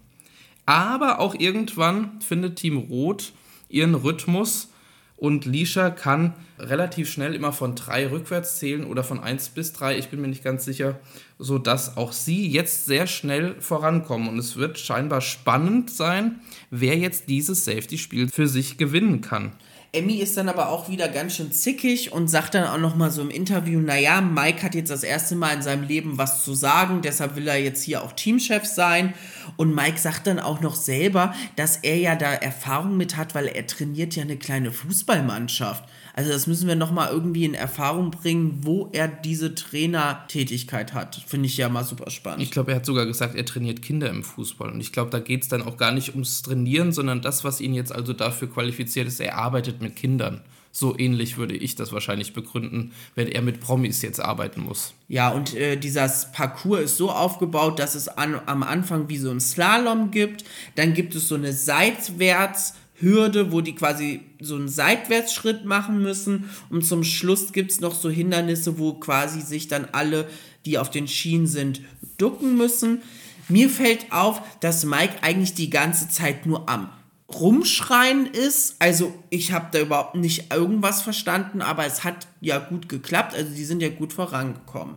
Aber 0.70 1.20
auch 1.20 1.34
irgendwann 1.34 2.22
findet 2.22 2.58
Team 2.58 2.78
Rot 2.78 3.34
ihren 3.70 3.96
Rhythmus 3.96 4.70
und 5.18 5.46
Lisha 5.46 5.90
kann 5.90 6.36
relativ 6.60 7.10
schnell 7.10 7.34
immer 7.34 7.52
von 7.52 7.74
drei 7.74 8.08
rückwärts 8.08 8.60
zählen 8.60 8.84
oder 8.84 9.04
von 9.04 9.20
eins 9.20 9.50
bis 9.50 9.74
drei, 9.74 9.98
ich 9.98 10.10
bin 10.10 10.22
mir 10.22 10.28
nicht 10.28 10.44
ganz 10.44 10.66
sicher, 10.66 11.00
sodass 11.40 11.98
auch 11.98 12.12
sie 12.12 12.48
jetzt 12.48 12.86
sehr 12.86 13.08
schnell 13.08 13.60
vorankommen. 13.60 14.30
Und 14.30 14.38
es 14.38 14.58
wird 14.58 14.78
scheinbar 14.78 15.22
spannend 15.22 15.90
sein, 15.90 16.40
wer 16.70 16.96
jetzt 16.96 17.30
dieses 17.30 17.66
Safety-Spiel 17.66 18.30
für 18.30 18.48
sich 18.48 18.78
gewinnen 18.78 19.22
kann. 19.22 19.54
Emmy 19.92 20.18
ist 20.18 20.38
dann 20.38 20.50
aber 20.50 20.70
auch 20.70 20.88
wieder 20.88 21.08
ganz 21.08 21.36
schön 21.36 21.52
zickig 21.52 22.12
und 22.12 22.28
sagt 22.28 22.54
dann 22.54 22.66
auch 22.66 22.78
noch 22.78 22.96
mal 22.96 23.10
so 23.10 23.24
im 23.24 23.32
Interview, 23.32 23.80
naja, 23.80 24.22
Mike 24.22 24.62
hat 24.62 24.76
jetzt 24.76 24.92
das 24.92 25.02
erste 25.02 25.36
Mal 25.36 25.56
in 25.56 25.64
seinem 25.64 25.84
Leben 25.84 26.20
was 26.20 26.44
zu 26.44 26.54
sagen, 26.54 27.02
deshalb 27.02 27.36
will 27.36 27.48
er 27.48 27.58
jetzt 27.58 27.82
hier 27.84 28.04
auch 28.04 28.12
Teamchef 28.12 28.66
sein. 28.66 29.16
Und 29.58 29.74
Mike 29.74 29.98
sagt 29.98 30.28
dann 30.28 30.40
auch 30.40 30.62
noch 30.62 30.76
selber, 30.76 31.34
dass 31.56 31.78
er 31.78 31.98
ja 31.98 32.16
da 32.16 32.32
Erfahrung 32.34 32.98
mit 32.98 33.18
hat, 33.18 33.34
weil 33.34 33.48
er 33.48 33.66
trainiert 33.66 34.16
ja 34.16 34.22
eine 34.22 34.38
kleine 34.38 34.72
Fußballmannschaft. 34.72 35.84
Also 36.20 36.34
das 36.34 36.48
müssen 36.48 36.68
wir 36.68 36.76
nochmal 36.76 37.12
irgendwie 37.14 37.46
in 37.46 37.54
Erfahrung 37.54 38.12
bringen, 38.12 38.60
wo 38.64 38.90
er 38.92 39.08
diese 39.08 39.56
Trainertätigkeit 39.56 40.94
hat. 40.94 41.16
Finde 41.26 41.46
ich 41.46 41.56
ja 41.56 41.70
mal 41.70 41.86
super 41.86 42.12
spannend. 42.12 42.44
Ich 42.44 42.52
glaube, 42.52 42.72
er 42.72 42.76
hat 42.76 42.86
sogar 42.86 43.06
gesagt, 43.06 43.36
er 43.36 43.46
trainiert 43.46 43.82
Kinder 43.82 44.10
im 44.10 44.26
Fußball. 44.26 44.70
Und 44.70 44.82
ich 44.82 44.92
glaube, 44.92 45.12
da 45.12 45.20
geht 45.20 45.44
es 45.44 45.48
dann 45.48 45.62
auch 45.62 45.78
gar 45.78 45.94
nicht 45.94 46.10
ums 46.10 46.42
Trainieren, 46.42 46.92
sondern 46.92 47.22
das, 47.22 47.46
was 47.46 47.62
ihn 47.62 47.74
jetzt 47.74 47.96
also 47.96 48.12
dafür 48.12 48.50
qualifiziert 48.50 49.08
ist, 49.08 49.22
er 49.22 49.38
arbeitet 49.38 49.82
mit 49.82 49.96
Kindern. 49.96 50.42
So 50.74 51.00
ähnlich 51.00 51.38
würde 51.38 51.56
ich 51.56 51.76
das 51.76 51.94
wahrscheinlich 51.94 52.34
begründen, 52.34 52.92
wenn 53.16 53.30
er 53.30 53.42
mit 53.42 53.62
Promis 53.62 54.02
jetzt 54.02 54.20
arbeiten 54.20 54.60
muss. 54.60 54.94
Ja, 55.08 55.30
und 55.30 55.56
äh, 55.56 55.78
dieses 55.78 56.34
Parcours 56.34 56.82
ist 56.82 56.98
so 56.98 57.12
aufgebaut, 57.12 57.80
dass 57.80 57.96
es 57.96 58.10
an, 58.10 58.42
am 58.46 58.64
Anfang 58.64 59.08
wie 59.08 59.18
so 59.18 59.32
ein 59.32 59.40
Slalom 59.40 60.12
gibt. 60.12 60.44
Dann 60.76 60.94
gibt 60.94 61.16
es 61.16 61.30
so 61.30 61.36
eine 61.36 61.54
seitwärts 61.54 62.74
Hürde, 63.00 63.52
wo 63.52 63.62
die 63.62 63.76
quasi 63.76 64.22
so 64.40 64.56
einen 64.56 64.68
Seitwärtsschritt 64.68 65.66
machen 65.66 66.02
müssen. 66.02 66.50
Und 66.70 66.86
zum 66.86 67.04
Schluss 67.04 67.52
gibt 67.52 67.72
es 67.72 67.80
noch 67.80 67.96
so 67.96 68.10
Hindernisse, 68.10 68.78
wo 68.78 68.94
quasi 68.94 69.42
sich 69.42 69.68
dann 69.68 69.88
alle, 69.92 70.28
die 70.66 70.78
auf 70.78 70.90
den 70.90 71.08
Schienen 71.08 71.48
sind, 71.48 71.82
ducken 72.18 72.58
müssen. 72.58 73.02
Mir 73.48 73.70
fällt 73.70 74.12
auf, 74.12 74.42
dass 74.60 74.86
Mike 74.86 75.18
eigentlich 75.22 75.54
die 75.54 75.70
ganze 75.70 76.10
Zeit 76.10 76.46
nur 76.46 76.70
am 76.70 76.90
Rumschreien 77.32 78.26
ist. 78.28 78.76
Also 78.80 79.14
ich 79.30 79.52
habe 79.52 79.68
da 79.72 79.80
überhaupt 79.80 80.16
nicht 80.16 80.52
irgendwas 80.54 81.02
verstanden, 81.02 81.62
aber 81.62 81.86
es 81.86 82.04
hat 82.04 82.28
ja 82.42 82.60
gut 82.60 82.90
geklappt. 82.90 83.36
Also 83.36 83.54
die 83.54 83.66
sind 83.66 83.82
ja 83.82 83.90
gut 83.90 84.14
vorangekommen. 84.14 84.96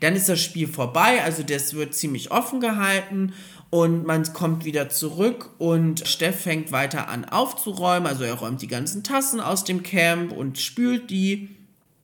Dann 0.00 0.16
ist 0.16 0.28
das 0.28 0.40
Spiel 0.40 0.66
vorbei, 0.66 1.22
also 1.22 1.44
das 1.44 1.74
wird 1.74 1.94
ziemlich 1.94 2.32
offen 2.32 2.58
gehalten 2.58 3.34
und 3.72 4.04
man 4.04 4.30
kommt 4.34 4.66
wieder 4.66 4.90
zurück 4.90 5.48
und 5.56 6.06
Steff 6.06 6.42
fängt 6.42 6.72
weiter 6.72 7.08
an 7.08 7.24
aufzuräumen. 7.24 8.06
Also 8.06 8.22
er 8.22 8.34
räumt 8.34 8.60
die 8.60 8.68
ganzen 8.68 9.02
Tassen 9.02 9.40
aus 9.40 9.64
dem 9.64 9.82
Camp 9.82 10.30
und 10.30 10.58
spült 10.58 11.08
die. 11.08 11.48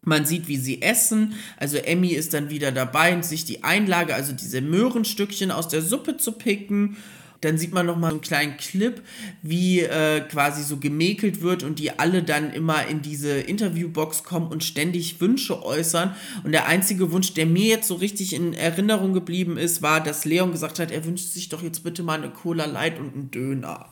Man 0.01 0.25
sieht, 0.25 0.49
wie 0.49 0.57
sie 0.57 0.81
essen. 0.81 1.35
Also 1.59 1.77
Emmy 1.77 2.09
ist 2.09 2.33
dann 2.33 2.49
wieder 2.49 2.73
dabei, 2.73 3.21
sich 3.21 3.45
die 3.45 3.65
Einlage, 3.65 4.15
also 4.15 4.33
diese 4.33 4.63
Möhrenstückchen 4.63 5.51
aus 5.51 5.69
der 5.69 5.83
Suppe 5.83 6.17
zu 6.17 6.33
picken. 6.33 6.97
Dann 7.41 7.57
sieht 7.59 7.73
man 7.73 7.87
nochmal 7.87 8.11
einen 8.11 8.21
kleinen 8.21 8.57
Clip, 8.57 9.01
wie 9.43 9.81
äh, 9.81 10.21
quasi 10.21 10.63
so 10.63 10.79
gemäkelt 10.79 11.41
wird 11.41 11.63
und 11.63 11.79
die 11.79 11.99
alle 11.99 12.23
dann 12.23 12.53
immer 12.53 12.87
in 12.87 13.03
diese 13.03 13.39
Interviewbox 13.39 14.25
kommen 14.25 14.49
und 14.49 14.65
ständig 14.65 15.21
Wünsche 15.21 15.65
äußern. 15.65 16.15
Und 16.45 16.53
der 16.53 16.67
einzige 16.67 17.13
Wunsch, 17.13 17.35
der 17.35 17.47
mir 17.47 17.67
jetzt 17.67 17.89
so 17.89 17.95
richtig 17.95 18.33
in 18.33 18.55
Erinnerung 18.55 19.13
geblieben 19.13 19.57
ist, 19.57 19.83
war, 19.83 20.03
dass 20.03 20.25
Leon 20.25 20.53
gesagt 20.53 20.79
hat, 20.79 20.91
er 20.91 21.05
wünscht 21.05 21.29
sich 21.29 21.49
doch 21.49 21.63
jetzt 21.63 21.85
bitte 21.85 22.03
mal 22.03 22.19
eine 22.19 22.31
Cola 22.31 22.67
Light 22.67 22.99
und 22.99 23.15
einen 23.15 23.31
Döner. 23.31 23.87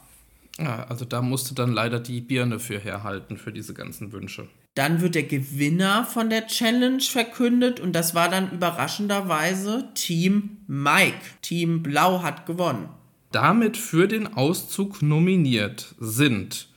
Ja, 0.59 0.85
also 0.89 1.05
da 1.05 1.23
musste 1.23 1.55
dann 1.55 1.73
leider 1.73 2.01
die 2.01 2.20
Birne 2.20 2.59
für 2.59 2.78
herhalten, 2.78 3.36
für 3.36 3.52
diese 3.52 3.74
ganzen 3.74 4.12
Wünsche. 4.12 4.48
Dann 4.74 5.01
wird 5.01 5.14
der 5.14 5.23
Gewinner 5.23 6.05
von 6.05 6.28
der 6.28 6.47
Challenge 6.47 7.01
verkündet 7.01 7.81
und 7.81 7.94
das 7.94 8.14
war 8.14 8.28
dann 8.28 8.51
überraschenderweise 8.51 9.89
Team 9.94 10.59
Mike. 10.66 11.20
Team 11.40 11.82
Blau 11.82 12.23
hat 12.23 12.47
gewonnen. 12.47 12.89
Damit 13.36 13.76
für 13.76 14.08
den 14.08 14.32
Auszug 14.32 15.02
nominiert 15.02 15.94
sind 15.98 16.68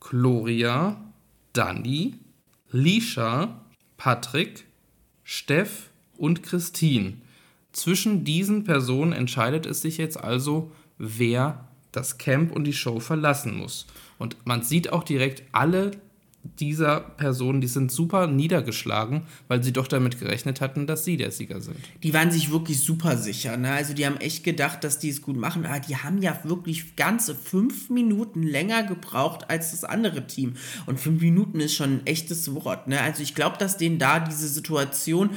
Gloria, 0.00 0.96
Dani, 1.52 2.14
Lisha, 2.70 3.60
Patrick, 3.98 4.64
Steff 5.24 5.90
und 6.16 6.42
Christine. 6.42 7.18
Zwischen 7.72 8.24
diesen 8.24 8.64
Personen 8.64 9.12
entscheidet 9.12 9.66
es 9.66 9.82
sich 9.82 9.98
jetzt 9.98 10.16
also, 10.16 10.72
wer 10.96 11.68
das 11.92 12.16
Camp 12.16 12.50
und 12.50 12.64
die 12.64 12.72
Show 12.72 12.98
verlassen 12.98 13.54
muss. 13.54 13.86
Und 14.16 14.38
man 14.46 14.62
sieht 14.62 14.94
auch 14.94 15.04
direkt, 15.04 15.42
alle 15.52 15.90
dieser 16.58 17.00
Personen, 17.00 17.60
die 17.60 17.66
sind 17.66 17.90
super 17.90 18.26
niedergeschlagen, 18.26 19.22
weil 19.48 19.62
sie 19.62 19.72
doch 19.72 19.86
damit 19.86 20.18
gerechnet 20.18 20.60
hatten, 20.60 20.86
dass 20.86 21.04
sie 21.04 21.16
der 21.16 21.30
Sieger 21.30 21.60
sind. 21.60 21.76
Die 22.02 22.14
waren 22.14 22.30
sich 22.30 22.50
wirklich 22.50 22.80
super 22.80 23.16
sicher. 23.16 23.56
Ne? 23.56 23.70
Also 23.72 23.94
die 23.94 24.06
haben 24.06 24.16
echt 24.18 24.44
gedacht, 24.44 24.84
dass 24.84 24.98
die 24.98 25.10
es 25.10 25.22
gut 25.22 25.36
machen. 25.36 25.64
Aber 25.66 25.80
die 25.80 25.96
haben 25.96 26.22
ja 26.22 26.38
wirklich 26.44 26.96
ganze 26.96 27.34
fünf 27.34 27.90
Minuten 27.90 28.42
länger 28.42 28.82
gebraucht 28.82 29.50
als 29.50 29.70
das 29.70 29.84
andere 29.84 30.26
Team. 30.26 30.54
Und 30.86 31.00
fünf 31.00 31.20
Minuten 31.20 31.60
ist 31.60 31.74
schon 31.74 31.96
ein 31.98 32.06
echtes 32.06 32.54
Wort. 32.54 32.88
Ne? 32.88 33.00
Also 33.00 33.22
ich 33.22 33.34
glaube, 33.34 33.56
dass 33.58 33.76
denen 33.76 33.98
da 33.98 34.20
diese 34.20 34.48
Situation, 34.48 35.30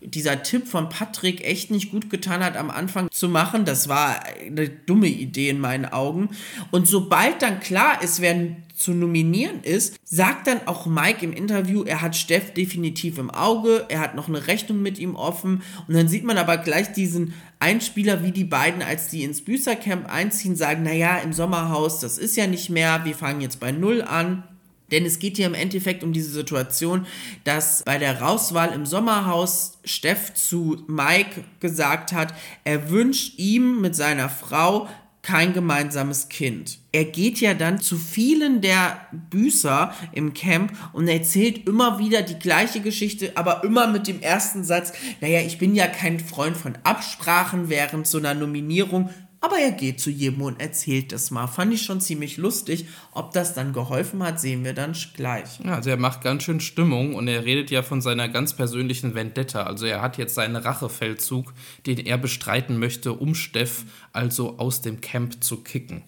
dieser 0.00 0.42
Tipp 0.42 0.66
von 0.66 0.88
Patrick 0.88 1.44
echt 1.44 1.70
nicht 1.70 1.90
gut 1.90 2.10
getan 2.10 2.44
hat, 2.44 2.56
am 2.56 2.70
Anfang 2.70 3.10
zu 3.10 3.28
machen. 3.28 3.64
Das 3.64 3.88
war 3.88 4.20
eine 4.44 4.68
dumme 4.68 5.08
Idee 5.08 5.48
in 5.48 5.60
meinen 5.60 5.86
Augen. 5.86 6.30
Und 6.70 6.86
sobald 6.86 7.42
dann 7.42 7.60
klar 7.60 8.02
ist, 8.02 8.20
wer 8.20 8.34
zu 8.74 8.92
nominieren 8.92 9.62
ist, 9.62 9.96
sagt 10.04 10.48
dann 10.48 10.66
auch 10.66 10.86
Mike 10.86 11.24
im 11.24 11.32
Interview, 11.32 11.84
er 11.84 12.02
hat 12.02 12.16
Steff 12.16 12.52
definitiv 12.52 13.18
im 13.18 13.30
Auge, 13.30 13.86
er 13.88 14.00
hat 14.00 14.16
noch 14.16 14.28
eine 14.28 14.46
Rechnung 14.46 14.82
mit 14.82 14.98
ihm 14.98 15.14
offen 15.14 15.62
und 15.86 15.94
dann 15.94 16.08
sieht 16.08 16.24
man 16.24 16.38
aber 16.38 16.56
gleich 16.56 16.92
diesen 16.92 17.34
Einspieler, 17.60 18.24
wie 18.24 18.32
die 18.32 18.44
beiden, 18.44 18.82
als 18.82 19.08
die 19.08 19.22
ins 19.22 19.42
Büßercamp 19.42 20.12
einziehen, 20.12 20.56
sagen, 20.56 20.82
naja, 20.82 21.18
im 21.18 21.32
Sommerhaus, 21.32 22.00
das 22.00 22.18
ist 22.18 22.36
ja 22.36 22.46
nicht 22.46 22.68
mehr, 22.68 23.04
wir 23.04 23.14
fangen 23.14 23.40
jetzt 23.40 23.60
bei 23.60 23.72
Null 23.72 24.02
an. 24.02 24.42
Denn 24.90 25.06
es 25.06 25.18
geht 25.18 25.38
hier 25.38 25.46
im 25.46 25.54
Endeffekt 25.54 26.04
um 26.04 26.12
diese 26.12 26.30
Situation, 26.30 27.06
dass 27.44 27.82
bei 27.84 27.98
der 27.98 28.20
Rauswahl 28.20 28.70
im 28.72 28.84
Sommerhaus 28.84 29.78
Steff 29.84 30.34
zu 30.34 30.84
Mike 30.86 31.42
gesagt 31.58 32.12
hat, 32.12 32.34
er 32.64 32.90
wünscht 32.90 33.38
ihm 33.38 33.80
mit 33.80 33.96
seiner 33.96 34.28
Frau 34.28 34.88
kein 35.24 35.54
gemeinsames 35.54 36.28
Kind. 36.28 36.78
Er 36.92 37.06
geht 37.06 37.40
ja 37.40 37.54
dann 37.54 37.80
zu 37.80 37.96
vielen 37.96 38.60
der 38.60 39.00
Büßer 39.30 39.94
im 40.12 40.34
Camp 40.34 40.72
und 40.92 41.08
erzählt 41.08 41.66
immer 41.66 41.98
wieder 41.98 42.20
die 42.20 42.38
gleiche 42.38 42.80
Geschichte, 42.80 43.32
aber 43.34 43.64
immer 43.64 43.88
mit 43.88 44.06
dem 44.06 44.20
ersten 44.20 44.64
Satz, 44.64 44.92
naja, 45.22 45.40
ich 45.40 45.58
bin 45.58 45.74
ja 45.74 45.86
kein 45.86 46.20
Freund 46.20 46.58
von 46.58 46.76
Absprachen 46.84 47.70
während 47.70 48.06
so 48.06 48.18
einer 48.18 48.34
Nominierung, 48.34 49.08
aber 49.44 49.58
er 49.58 49.72
geht 49.72 50.00
zu 50.00 50.08
jedem 50.08 50.40
und 50.40 50.58
erzählt 50.58 51.12
das 51.12 51.30
mal. 51.30 51.46
Fand 51.46 51.74
ich 51.74 51.82
schon 51.82 52.00
ziemlich 52.00 52.38
lustig. 52.38 52.86
Ob 53.12 53.32
das 53.32 53.52
dann 53.52 53.74
geholfen 53.74 54.22
hat, 54.22 54.40
sehen 54.40 54.64
wir 54.64 54.72
dann 54.72 54.96
gleich. 55.14 55.60
Ja, 55.62 55.74
also 55.74 55.90
er 55.90 55.98
macht 55.98 56.22
ganz 56.22 56.44
schön 56.44 56.60
Stimmung 56.60 57.14
und 57.14 57.28
er 57.28 57.44
redet 57.44 57.70
ja 57.70 57.82
von 57.82 58.00
seiner 58.00 58.28
ganz 58.28 58.54
persönlichen 58.54 59.14
Vendetta. 59.14 59.64
Also 59.64 59.84
er 59.84 60.00
hat 60.00 60.16
jetzt 60.16 60.34
seinen 60.34 60.56
Rachefeldzug, 60.56 61.52
den 61.86 61.98
er 61.98 62.16
bestreiten 62.16 62.78
möchte, 62.78 63.12
um 63.12 63.34
Steff 63.34 63.84
also 64.14 64.58
aus 64.58 64.80
dem 64.80 65.02
Camp 65.02 65.44
zu 65.44 65.58
kicken. 65.58 66.04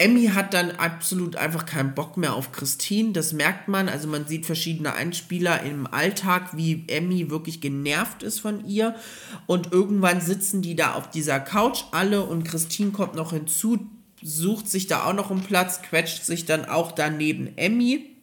Emmy 0.00 0.26
hat 0.28 0.54
dann 0.54 0.70
absolut 0.70 1.34
einfach 1.34 1.66
keinen 1.66 1.92
Bock 1.92 2.16
mehr 2.16 2.34
auf 2.34 2.52
Christine. 2.52 3.10
Das 3.10 3.32
merkt 3.32 3.66
man. 3.66 3.88
Also 3.88 4.06
man 4.06 4.28
sieht 4.28 4.46
verschiedene 4.46 4.94
Einspieler 4.94 5.62
im 5.64 5.88
Alltag, 5.88 6.56
wie 6.56 6.84
Emmy 6.86 7.30
wirklich 7.30 7.60
genervt 7.60 8.22
ist 8.22 8.38
von 8.38 8.64
ihr. 8.64 8.94
Und 9.46 9.72
irgendwann 9.72 10.20
sitzen 10.20 10.62
die 10.62 10.76
da 10.76 10.94
auf 10.94 11.10
dieser 11.10 11.40
Couch 11.40 11.82
alle 11.90 12.22
und 12.22 12.44
Christine 12.44 12.92
kommt 12.92 13.16
noch 13.16 13.32
hinzu, 13.32 13.88
sucht 14.22 14.68
sich 14.68 14.86
da 14.86 15.04
auch 15.04 15.14
noch 15.14 15.32
einen 15.32 15.42
Platz, 15.42 15.82
quetscht 15.82 16.24
sich 16.24 16.44
dann 16.44 16.64
auch 16.64 16.92
daneben 16.92 17.56
Emmy. 17.56 18.17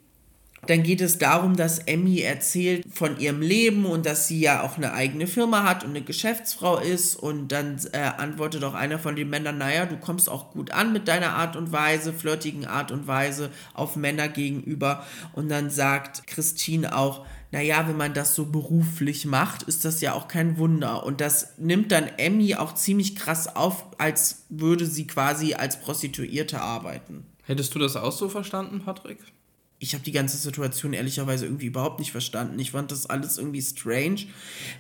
Dann 0.67 0.83
geht 0.83 1.01
es 1.01 1.17
darum, 1.17 1.55
dass 1.55 1.79
Emmy 1.79 2.21
erzählt 2.21 2.85
von 2.91 3.19
ihrem 3.19 3.41
Leben 3.41 3.85
und 3.85 4.05
dass 4.05 4.27
sie 4.27 4.39
ja 4.39 4.63
auch 4.63 4.77
eine 4.77 4.93
eigene 4.93 5.27
Firma 5.27 5.63
hat 5.63 5.83
und 5.83 5.91
eine 5.91 6.01
Geschäftsfrau 6.01 6.77
ist. 6.77 7.15
Und 7.15 7.51
dann 7.51 7.79
äh, 7.91 7.99
antwortet 7.99 8.63
auch 8.63 8.73
einer 8.73 8.99
von 8.99 9.15
den 9.15 9.29
Männern, 9.29 9.57
naja, 9.57 9.85
du 9.85 9.97
kommst 9.97 10.29
auch 10.29 10.51
gut 10.51 10.71
an 10.71 10.93
mit 10.93 11.07
deiner 11.07 11.33
Art 11.33 11.55
und 11.55 11.71
Weise, 11.71 12.13
flirtigen 12.13 12.65
Art 12.65 12.91
und 12.91 13.07
Weise 13.07 13.49
auf 13.73 13.95
Männer 13.95 14.27
gegenüber. 14.27 15.05
Und 15.33 15.49
dann 15.49 15.69
sagt 15.69 16.27
Christine 16.27 16.95
auch, 16.95 17.25
naja, 17.51 17.87
wenn 17.87 17.95
man 17.95 18.13
das 18.13 18.35
so 18.35 18.47
beruflich 18.47 19.25
macht, 19.25 19.63
ist 19.63 19.85
das 19.85 20.01
ja 20.01 20.13
auch 20.13 20.27
kein 20.27 20.57
Wunder. 20.57 21.05
Und 21.05 21.21
das 21.21 21.57
nimmt 21.57 21.91
dann 21.91 22.09
Emmy 22.17 22.55
auch 22.55 22.75
ziemlich 22.75 23.15
krass 23.15 23.55
auf, 23.55 23.85
als 23.97 24.45
würde 24.49 24.85
sie 24.85 25.07
quasi 25.07 25.53
als 25.53 25.79
Prostituierte 25.79 26.59
arbeiten. 26.59 27.25
Hättest 27.43 27.73
du 27.75 27.79
das 27.79 27.95
auch 27.95 28.11
so 28.11 28.27
verstanden, 28.27 28.81
Patrick? 28.83 29.19
Ich 29.85 29.93
habe 29.93 30.03
die 30.03 30.11
ganze 30.11 30.37
Situation 30.37 30.93
ehrlicherweise 30.93 31.45
irgendwie 31.45 31.67
überhaupt 31.67 31.99
nicht 31.99 32.11
verstanden. 32.11 32.57
Ich 32.57 32.71
fand 32.71 32.89
das 32.89 33.07
alles 33.07 33.37
irgendwie 33.37 33.61
strange, 33.61 34.21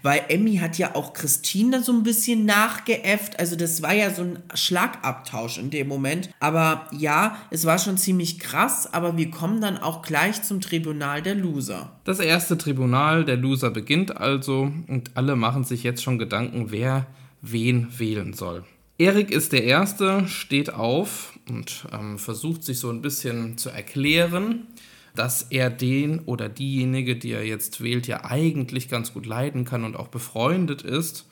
weil 0.01 0.23
Emmy 0.29 0.57
hat 0.57 0.79
ja 0.79 0.95
auch 0.95 1.13
Christine 1.13 1.83
so 1.83 1.93
ein 1.93 2.01
bisschen 2.01 2.45
nachgeäfft. 2.45 3.39
Also 3.39 3.55
das 3.55 3.83
war 3.83 3.93
ja 3.93 4.11
so 4.11 4.23
ein 4.23 4.39
Schlagabtausch 4.55 5.59
in 5.59 5.69
dem 5.69 5.87
Moment. 5.87 6.31
Aber 6.39 6.87
ja, 6.91 7.37
es 7.51 7.65
war 7.65 7.77
schon 7.77 7.99
ziemlich 7.99 8.39
krass, 8.39 8.91
aber 8.91 9.15
wir 9.15 9.29
kommen 9.29 9.61
dann 9.61 9.77
auch 9.77 10.01
gleich 10.01 10.41
zum 10.41 10.59
Tribunal 10.59 11.21
der 11.21 11.35
Loser. 11.35 11.99
Das 12.03 12.19
erste 12.19 12.57
Tribunal 12.57 13.25
der 13.25 13.37
Loser 13.37 13.69
beginnt 13.69 14.17
also 14.17 14.71
und 14.87 15.11
alle 15.13 15.35
machen 15.35 15.65
sich 15.65 15.83
jetzt 15.83 16.01
schon 16.01 16.17
Gedanken, 16.17 16.71
wer 16.71 17.05
wen 17.43 17.87
wählen 17.99 18.33
soll. 18.33 18.63
Erik 18.97 19.29
ist 19.29 19.51
der 19.51 19.65
Erste, 19.65 20.27
steht 20.27 20.73
auf 20.73 21.37
und 21.47 21.85
ähm, 21.91 22.17
versucht 22.17 22.63
sich 22.63 22.79
so 22.79 22.89
ein 22.89 23.01
bisschen 23.01 23.57
zu 23.57 23.69
erklären 23.69 24.67
dass 25.15 25.43
er 25.43 25.69
den 25.69 26.19
oder 26.19 26.49
diejenige, 26.49 27.15
die 27.15 27.31
er 27.31 27.45
jetzt 27.45 27.81
wählt, 27.81 28.07
ja 28.07 28.25
eigentlich 28.25 28.89
ganz 28.89 29.13
gut 29.13 29.25
leiden 29.25 29.65
kann 29.65 29.83
und 29.83 29.95
auch 29.95 30.09
befreundet 30.09 30.81
ist 30.81 31.27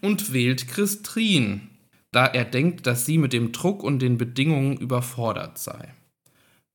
und 0.00 0.32
wählt 0.32 0.68
Christine, 0.68 1.60
da 2.12 2.26
er 2.26 2.44
denkt, 2.44 2.86
dass 2.86 3.06
sie 3.06 3.18
mit 3.18 3.32
dem 3.32 3.52
Druck 3.52 3.82
und 3.82 4.00
den 4.00 4.18
Bedingungen 4.18 4.76
überfordert 4.76 5.58
sei. 5.58 5.94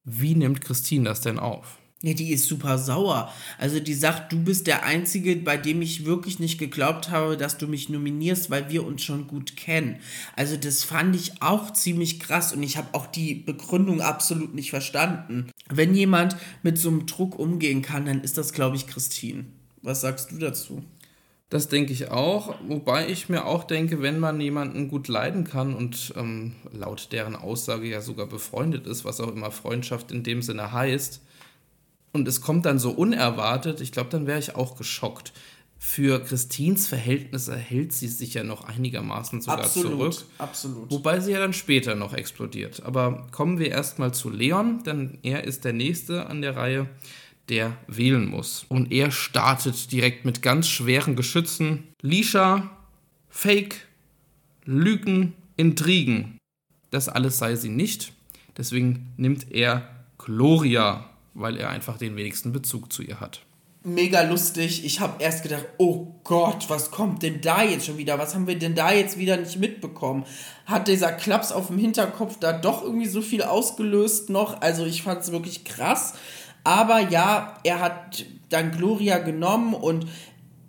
Wie 0.04 0.36
nimmt 0.36 0.62
Christine 0.62 1.06
das 1.06 1.22
denn 1.22 1.40
auf? 1.40 1.80
Ja, 2.06 2.14
die 2.14 2.34
ist 2.34 2.48
super 2.48 2.78
sauer. 2.78 3.34
Also 3.58 3.80
die 3.80 3.96
sagt, 3.96 4.32
du 4.32 4.38
bist 4.38 4.68
der 4.68 4.84
Einzige, 4.84 5.36
bei 5.38 5.58
dem 5.58 5.82
ich 5.82 6.06
wirklich 6.06 6.38
nicht 6.38 6.60
geglaubt 6.60 7.10
habe, 7.10 7.36
dass 7.36 7.58
du 7.58 7.68
mich 7.68 7.90
nominierst, 7.90 8.52
weil 8.52 8.70
wir 8.70 8.86
uns 8.86 9.02
schon 9.02 9.26
gut 9.26 9.58
kennen. 9.58 9.98
Also 10.36 10.56
das 10.56 10.84
fand 10.84 11.16
ich 11.16 11.42
auch 11.42 11.74
ziemlich 11.74 12.20
krass 12.20 12.54
und 12.54 12.62
ich 12.62 12.78
habe 12.78 12.90
auch 12.92 13.08
die 13.08 13.34
Begründung 13.34 14.02
absolut 14.02 14.54
nicht 14.54 14.70
verstanden. 14.70 15.50
Wenn 15.68 15.96
jemand 15.96 16.38
mit 16.62 16.78
so 16.78 16.90
einem 16.90 17.08
Druck 17.08 17.40
umgehen 17.40 17.82
kann, 17.82 18.06
dann 18.06 18.22
ist 18.22 18.38
das, 18.38 18.54
glaube 18.54 18.76
ich, 18.76 18.86
Christine. 18.86 19.46
Was 19.82 20.02
sagst 20.02 20.32
du 20.32 20.38
dazu? 20.38 20.84
Das 21.50 21.70
denke 21.70 21.92
ich 21.92 22.12
auch, 22.12 22.54
wobei 22.68 23.10
ich 23.10 23.30
mir 23.30 23.46
auch 23.46 23.64
denke, 23.64 24.04
wenn 24.04 24.20
man 24.20 24.40
jemanden 24.40 24.90
gut 24.90 25.08
leiden 25.08 25.44
kann 25.44 25.74
und 25.74 26.14
ähm, 26.16 26.54
laut 26.72 27.12
deren 27.12 27.36
Aussage 27.36 27.88
ja 27.88 28.02
sogar 28.02 28.28
befreundet 28.28 28.86
ist, 28.86 29.06
was 29.06 29.20
auch 29.20 29.34
immer 29.34 29.50
Freundschaft 29.50 30.12
in 30.12 30.22
dem 30.22 30.44
Sinne 30.44 30.72
heißt, 30.72 31.25
und 32.16 32.30
es 32.30 32.40
kommt 32.40 32.66
dann 32.66 32.80
so 32.80 32.92
unerwartet, 32.92 33.82
ich 33.82 33.92
glaube, 33.92 34.10
dann 34.10 34.26
wäre 34.26 34.40
ich 34.40 34.56
auch 34.56 34.78
geschockt. 34.78 35.34
Für 35.78 36.24
Christins 36.24 36.88
Verhältnisse 36.88 37.58
hält 37.58 37.92
sie 37.92 38.08
sich 38.08 38.36
ja 38.36 38.46
noch 38.46 38.64
einigermaßen 38.64 39.42
sogar 39.42 39.66
absolut, 39.66 39.92
zurück. 39.92 40.30
Absolut. 40.38 40.92
Wobei 40.92 41.20
sie 41.20 41.34
ja 41.34 41.40
dann 41.40 41.52
später 41.52 41.94
noch 41.94 42.14
explodiert. 42.14 42.84
Aber 42.84 43.28
kommen 43.32 43.60
wir 43.60 43.70
erstmal 43.70 44.14
zu 44.14 44.30
Leon, 44.30 44.82
denn 44.84 45.18
er 45.24 45.44
ist 45.44 45.66
der 45.66 45.74
Nächste 45.74 46.28
an 46.28 46.42
der 46.42 46.56
Reihe, 46.56 46.88
der 47.50 47.76
wählen 47.88 48.26
muss. 48.26 48.66
Und 48.70 48.94
er 48.94 49.12
startet 49.12 49.92
direkt 49.92 50.24
mit 50.24 50.42
ganz 50.42 50.70
schweren 50.70 51.18
Geschützen. 51.18 51.84
Lisha, 52.02 52.72
Fake, 53.28 53.88
Lügen, 54.64 55.34
Intrigen. 55.58 56.38
Das 56.92 57.10
alles 57.10 57.38
sei 57.38 57.58
sie 57.58 57.70
nicht. 57.70 58.14
Deswegen 58.58 59.12
nimmt 59.18 59.52
er 59.52 59.90
Gloria 60.18 61.10
weil 61.36 61.58
er 61.58 61.70
einfach 61.70 61.98
den 61.98 62.16
wenigsten 62.16 62.52
Bezug 62.52 62.92
zu 62.92 63.04
ihr 63.04 63.20
hat. 63.20 63.42
Mega 63.84 64.24
lustig. 64.24 64.84
Ich 64.84 65.00
habe 65.00 65.22
erst 65.22 65.44
gedacht, 65.44 65.66
oh 65.78 66.08
Gott, 66.24 66.66
was 66.70 66.90
kommt 66.90 67.22
denn 67.22 67.40
da 67.42 67.62
jetzt 67.62 67.86
schon 67.86 68.00
wieder? 68.00 68.18
Was 68.18 68.34
haben 68.34 68.48
wir 68.48 68.58
denn 68.58 68.74
da 68.74 68.92
jetzt 68.92 69.20
wieder 69.20 69.38
nicht 69.38 69.60
mitbekommen? 69.60 70.26
Hat 70.66 70.88
dieser 70.88 71.12
Klaps 71.12 71.52
auf 71.52 71.68
dem 71.68 71.78
Hinterkopf 71.78 72.40
da 72.40 72.52
doch 72.52 72.82
irgendwie 72.82 73.06
so 73.06 73.22
viel 73.22 73.44
ausgelöst 73.44 74.32
noch? 74.32 74.60
Also 74.62 74.88
ich 74.88 75.04
fand 75.04 75.22
es 75.22 75.32
wirklich 75.32 75.66
krass. 75.66 76.16
Aber 76.64 77.00
ja, 77.00 77.60
er 77.64 77.80
hat 77.80 78.26
dann 78.50 78.72
Gloria 78.72 79.20
genommen 79.20 79.76
und 79.76 80.08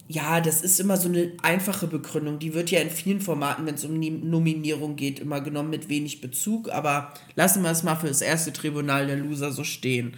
ja, 0.08 0.42
das 0.42 0.60
ist 0.60 0.78
immer 0.78 0.98
so 0.98 1.08
eine 1.08 1.32
einfache 1.42 1.86
Begründung. 1.86 2.38
Die 2.38 2.52
wird 2.52 2.70
ja 2.70 2.80
in 2.80 2.90
vielen 2.90 3.20
Formaten, 3.20 3.64
wenn 3.64 3.76
es 3.76 3.84
um 3.86 3.98
Nominierung 3.98 4.96
geht, 4.96 5.20
immer 5.20 5.40
genommen 5.40 5.70
mit 5.70 5.88
wenig 5.88 6.20
Bezug. 6.20 6.68
Aber 6.68 7.14
lassen 7.34 7.62
wir 7.62 7.70
es 7.70 7.82
mal 7.82 7.96
für 7.96 8.08
das 8.08 8.20
erste 8.20 8.52
Tribunal 8.52 9.06
der 9.06 9.16
Loser 9.16 9.52
so 9.52 9.64
stehen. 9.64 10.16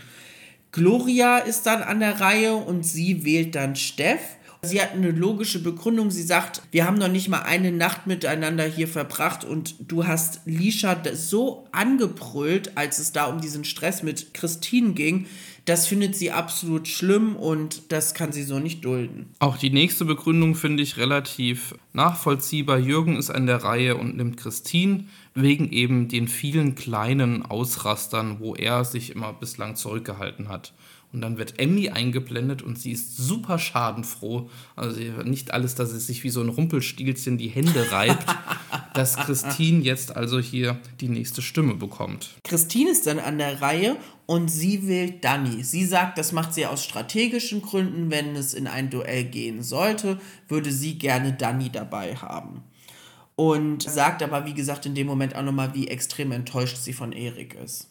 Gloria 0.73 1.39
ist 1.39 1.67
dann 1.67 1.83
an 1.83 2.01
der 2.01 2.21
Reihe 2.21 2.55
und 2.55 2.85
sie 2.85 3.25
wählt 3.25 3.55
dann 3.55 3.77
Steff. 3.77 4.21
Sie 4.61 4.83
hat 4.83 4.93
eine 4.93 5.13
logische 5.13 5.63
Begründung. 5.63 6.11
Sie 6.11 6.23
sagt, 6.23 6.63
wir 6.73 6.85
haben 6.85 6.99
noch 6.99 7.09
nicht 7.09 7.29
mal 7.29 7.43
eine 7.43 7.71
Nacht 7.71 8.07
miteinander 8.09 8.65
hier 8.65 8.89
verbracht 8.89 9.45
und 9.45 9.77
du 9.81 10.07
hast 10.07 10.41
Lisha 10.47 11.01
so 11.15 11.69
angebrüllt, 11.71 12.77
als 12.77 12.99
es 12.99 13.13
da 13.13 13.27
um 13.27 13.41
diesen 13.41 13.65
Stress 13.65 14.03
mit 14.03 14.35
Christine 14.35 14.95
ging. 14.95 15.27
Das 15.65 15.87
findet 15.87 16.17
sie 16.17 16.33
absolut 16.33 16.89
schlimm 16.89 17.37
und 17.37 17.93
das 17.93 18.15
kann 18.15 18.33
sie 18.33 18.43
so 18.43 18.59
nicht 18.59 18.85
dulden. 18.85 19.35
Auch 19.39 19.59
die 19.59 19.71
nächste 19.71 20.07
Begründung 20.07 20.55
finde 20.55 20.83
ich 20.83 20.97
relativ 20.97 21.75
nachvollziehbar. 21.93 22.79
Jürgen 22.79 23.17
ist 23.17 23.31
an 23.31 23.47
der 23.47 23.63
Reihe 23.63 23.97
und 23.97 24.17
nimmt 24.17 24.39
Christine 24.39 25.05
wegen 25.43 25.71
eben 25.71 26.09
den 26.09 26.29
vielen 26.29 26.75
kleinen 26.75 27.45
Ausrastern, 27.45 28.41
wo 28.41 28.55
er 28.55 28.85
sich 28.85 29.15
immer 29.15 29.33
bislang 29.33 29.77
zurückgehalten 29.77 30.49
hat. 30.49 30.73
Und 31.11 31.23
dann 31.23 31.39
wird 31.39 31.59
Emmy 31.59 31.89
eingeblendet 31.89 32.61
und 32.61 32.79
sie 32.79 32.93
ist 32.93 33.17
super 33.17 33.59
schadenfroh. 33.59 34.51
Also 34.77 35.01
nicht 35.25 35.53
alles, 35.53 35.75
dass 35.75 35.91
es 35.91 36.07
sich 36.07 36.23
wie 36.23 36.29
so 36.29 36.43
ein 36.43 36.51
Rumpelstilzchen 36.51 37.39
die 37.39 37.49
Hände 37.49 37.91
reibt, 37.91 38.27
dass 38.95 39.17
Christine 39.17 39.83
jetzt 39.83 40.15
also 40.17 40.39
hier 40.39 40.79
die 41.01 41.09
nächste 41.09 41.41
Stimme 41.41 41.75
bekommt. 41.75 42.35
Christine 42.45 42.91
ist 42.91 43.07
dann 43.07 43.21
an 43.21 43.39
der 43.39 43.63
Reihe 43.63 43.97
und 44.27 44.49
sie 44.51 44.87
wählt 44.87 45.25
Danny. 45.25 45.65
Sie 45.65 45.87
sagt, 45.87 46.19
das 46.19 46.33
macht 46.33 46.53
sie 46.53 46.67
aus 46.67 46.85
strategischen 46.85 47.63
Gründen. 47.63 48.11
Wenn 48.11 48.37
es 48.37 48.53
in 48.53 48.67
ein 48.67 48.91
Duell 48.91 49.25
gehen 49.25 49.63
sollte, 49.63 50.21
würde 50.47 50.71
sie 50.71 50.99
gerne 50.99 51.33
Danny 51.33 51.71
dabei 51.71 52.17
haben. 52.17 52.65
Und 53.39 53.85
sagt 53.85 54.25
aber, 54.25 54.47
wie 54.47 54.55
gesagt, 54.55 54.85
in 54.85 54.97
dem 54.97 55.07
Moment 55.07 55.37
auch 55.37 55.45
nochmal, 55.45 55.73
wie 55.73 55.87
extrem 55.87 56.33
enttäuscht 56.33 56.77
sie 56.77 56.93
von 56.93 57.13
Erik 57.13 57.55
ist. 57.55 57.89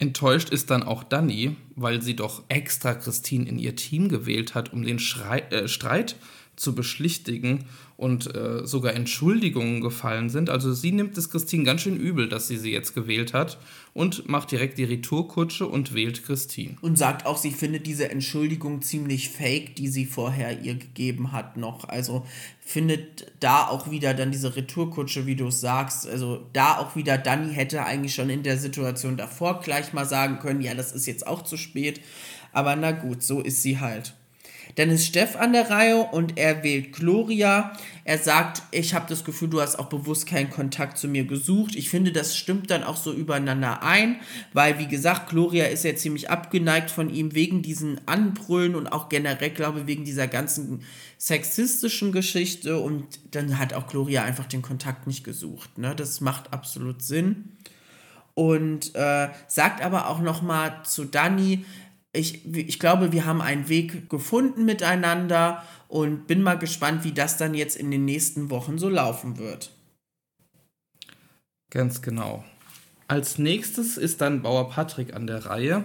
Enttäuscht 0.00 0.50
ist 0.50 0.70
dann 0.70 0.82
auch 0.82 1.04
Dani, 1.04 1.54
weil 1.76 2.02
sie 2.02 2.16
doch 2.16 2.42
extra 2.48 2.94
Christine 2.94 3.48
in 3.48 3.60
ihr 3.60 3.76
Team 3.76 4.08
gewählt 4.08 4.56
hat, 4.56 4.72
um 4.72 4.82
den 4.82 4.98
Schrei 4.98 5.38
äh, 5.50 5.68
Streit 5.68 6.16
zu 6.56 6.74
beschlichtigen 6.74 7.66
und 7.98 8.32
äh, 8.36 8.64
sogar 8.64 8.94
Entschuldigungen 8.94 9.80
gefallen 9.80 10.30
sind. 10.30 10.50
Also 10.50 10.72
sie 10.72 10.92
nimmt 10.92 11.18
es 11.18 11.30
Christine 11.30 11.64
ganz 11.64 11.80
schön 11.80 11.96
übel, 11.96 12.28
dass 12.28 12.46
sie 12.46 12.56
sie 12.56 12.70
jetzt 12.70 12.94
gewählt 12.94 13.34
hat 13.34 13.58
und 13.92 14.28
macht 14.28 14.52
direkt 14.52 14.78
die 14.78 14.84
Retourkutsche 14.84 15.66
und 15.66 15.92
wählt 15.94 16.24
Christine. 16.24 16.76
Und 16.80 16.96
sagt 16.96 17.26
auch, 17.26 17.36
sie 17.36 17.50
findet 17.50 17.88
diese 17.88 18.08
Entschuldigung 18.08 18.82
ziemlich 18.82 19.30
fake, 19.30 19.74
die 19.74 19.88
sie 19.88 20.06
vorher 20.06 20.62
ihr 20.62 20.76
gegeben 20.76 21.32
hat 21.32 21.56
noch. 21.56 21.88
Also 21.88 22.24
findet 22.60 23.32
da 23.40 23.66
auch 23.66 23.90
wieder 23.90 24.14
dann 24.14 24.30
diese 24.30 24.54
Retourkutsche, 24.54 25.26
wie 25.26 25.34
du 25.34 25.48
es 25.48 25.60
sagst. 25.60 26.06
Also 26.06 26.46
da 26.52 26.78
auch 26.78 26.94
wieder, 26.94 27.18
Dani 27.18 27.52
hätte 27.52 27.84
eigentlich 27.84 28.14
schon 28.14 28.30
in 28.30 28.44
der 28.44 28.58
Situation 28.58 29.16
davor 29.16 29.58
gleich 29.58 29.92
mal 29.92 30.06
sagen 30.06 30.38
können, 30.38 30.60
ja, 30.60 30.74
das 30.74 30.92
ist 30.92 31.06
jetzt 31.06 31.26
auch 31.26 31.42
zu 31.42 31.56
spät. 31.56 32.00
Aber 32.52 32.76
na 32.76 32.92
gut, 32.92 33.24
so 33.24 33.40
ist 33.40 33.60
sie 33.62 33.80
halt. 33.80 34.14
Dann 34.78 34.90
ist 34.90 35.06
Steff 35.06 35.34
an 35.34 35.52
der 35.52 35.70
Reihe 35.70 35.96
und 35.96 36.38
er 36.38 36.62
wählt 36.62 36.92
Gloria. 36.92 37.72
Er 38.04 38.16
sagt, 38.16 38.62
ich 38.70 38.94
habe 38.94 39.06
das 39.08 39.24
Gefühl, 39.24 39.48
du 39.48 39.60
hast 39.60 39.76
auch 39.76 39.88
bewusst 39.88 40.28
keinen 40.28 40.50
Kontakt 40.50 40.98
zu 40.98 41.08
mir 41.08 41.24
gesucht. 41.24 41.74
Ich 41.74 41.90
finde, 41.90 42.12
das 42.12 42.36
stimmt 42.36 42.70
dann 42.70 42.84
auch 42.84 42.96
so 42.96 43.12
übereinander 43.12 43.82
ein, 43.82 44.20
weil, 44.52 44.78
wie 44.78 44.86
gesagt, 44.86 45.30
Gloria 45.30 45.64
ist 45.64 45.84
ja 45.84 45.96
ziemlich 45.96 46.30
abgeneigt 46.30 46.92
von 46.92 47.10
ihm 47.10 47.34
wegen 47.34 47.60
diesen 47.60 48.00
Anbrüllen 48.06 48.76
und 48.76 48.86
auch 48.86 49.08
generell, 49.08 49.50
glaube 49.50 49.80
ich, 49.80 49.86
wegen 49.88 50.04
dieser 50.04 50.28
ganzen 50.28 50.84
sexistischen 51.18 52.12
Geschichte. 52.12 52.78
Und 52.78 53.04
dann 53.32 53.58
hat 53.58 53.74
auch 53.74 53.88
Gloria 53.88 54.22
einfach 54.22 54.46
den 54.46 54.62
Kontakt 54.62 55.08
nicht 55.08 55.24
gesucht. 55.24 55.76
Ne? 55.76 55.96
Das 55.96 56.20
macht 56.20 56.52
absolut 56.52 57.02
Sinn. 57.02 57.56
Und 58.34 58.94
äh, 58.94 59.30
sagt 59.48 59.82
aber 59.82 60.08
auch 60.08 60.20
noch 60.20 60.40
mal 60.40 60.84
zu 60.84 61.04
Dani, 61.04 61.64
ich, 62.18 62.44
ich 62.54 62.78
glaube, 62.78 63.12
wir 63.12 63.24
haben 63.24 63.40
einen 63.40 63.68
Weg 63.68 64.10
gefunden 64.10 64.64
miteinander 64.64 65.62
und 65.88 66.26
bin 66.26 66.42
mal 66.42 66.58
gespannt, 66.58 67.04
wie 67.04 67.12
das 67.12 67.36
dann 67.36 67.54
jetzt 67.54 67.76
in 67.76 67.90
den 67.90 68.04
nächsten 68.04 68.50
Wochen 68.50 68.78
so 68.78 68.88
laufen 68.88 69.38
wird. 69.38 69.70
Ganz 71.70 72.02
genau. 72.02 72.44
Als 73.06 73.38
nächstes 73.38 73.96
ist 73.96 74.20
dann 74.20 74.42
Bauer 74.42 74.70
Patrick 74.70 75.14
an 75.14 75.26
der 75.26 75.46
Reihe. 75.46 75.84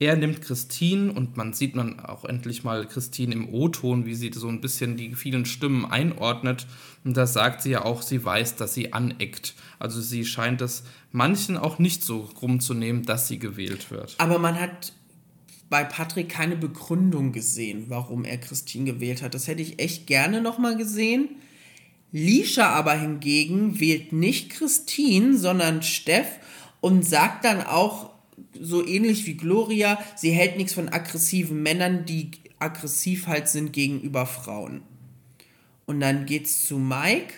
Er 0.00 0.16
nimmt 0.16 0.42
Christine 0.42 1.12
und 1.12 1.36
man 1.36 1.52
sieht 1.52 1.76
man 1.76 2.00
auch 2.00 2.24
endlich 2.24 2.64
mal 2.64 2.86
Christine 2.86 3.32
im 3.32 3.54
O-Ton, 3.54 4.06
wie 4.06 4.16
sie 4.16 4.32
so 4.34 4.48
ein 4.48 4.60
bisschen 4.60 4.96
die 4.96 5.14
vielen 5.14 5.46
Stimmen 5.46 5.84
einordnet. 5.84 6.66
Und 7.04 7.16
da 7.16 7.26
sagt 7.26 7.62
sie 7.62 7.70
ja 7.70 7.84
auch, 7.84 8.02
sie 8.02 8.24
weiß, 8.24 8.56
dass 8.56 8.74
sie 8.74 8.92
aneckt. 8.92 9.54
Also 9.78 10.00
sie 10.00 10.24
scheint 10.24 10.60
es 10.62 10.82
manchen 11.12 11.56
auch 11.56 11.78
nicht 11.78 12.02
so 12.02 12.28
rumzunehmen, 12.42 13.04
dass 13.04 13.28
sie 13.28 13.38
gewählt 13.38 13.92
wird. 13.92 14.16
Aber 14.18 14.40
man 14.40 14.58
hat 14.58 14.92
bei 15.68 15.84
Patrick 15.84 16.28
keine 16.28 16.56
Begründung 16.56 17.32
gesehen, 17.32 17.86
warum 17.88 18.24
er 18.24 18.38
Christine 18.38 18.92
gewählt 18.92 19.22
hat. 19.22 19.34
Das 19.34 19.48
hätte 19.48 19.62
ich 19.62 19.78
echt 19.80 20.06
gerne 20.06 20.40
nochmal 20.40 20.76
gesehen. 20.76 21.30
Lisha 22.12 22.68
aber 22.68 22.94
hingegen 22.94 23.80
wählt 23.80 24.12
nicht 24.12 24.50
Christine, 24.50 25.36
sondern 25.36 25.82
Steff 25.82 26.38
und 26.80 27.04
sagt 27.04 27.44
dann 27.44 27.62
auch 27.62 28.10
so 28.60 28.86
ähnlich 28.86 29.26
wie 29.26 29.36
Gloria, 29.36 29.98
sie 30.16 30.30
hält 30.30 30.56
nichts 30.56 30.74
von 30.74 30.88
aggressiven 30.88 31.62
Männern, 31.62 32.04
die 32.04 32.30
aggressiv 32.58 33.26
halt 33.26 33.48
sind 33.48 33.72
gegenüber 33.72 34.26
Frauen. 34.26 34.82
Und 35.86 36.00
dann 36.00 36.26
geht's 36.26 36.64
zu 36.64 36.78
Mike 36.78 37.34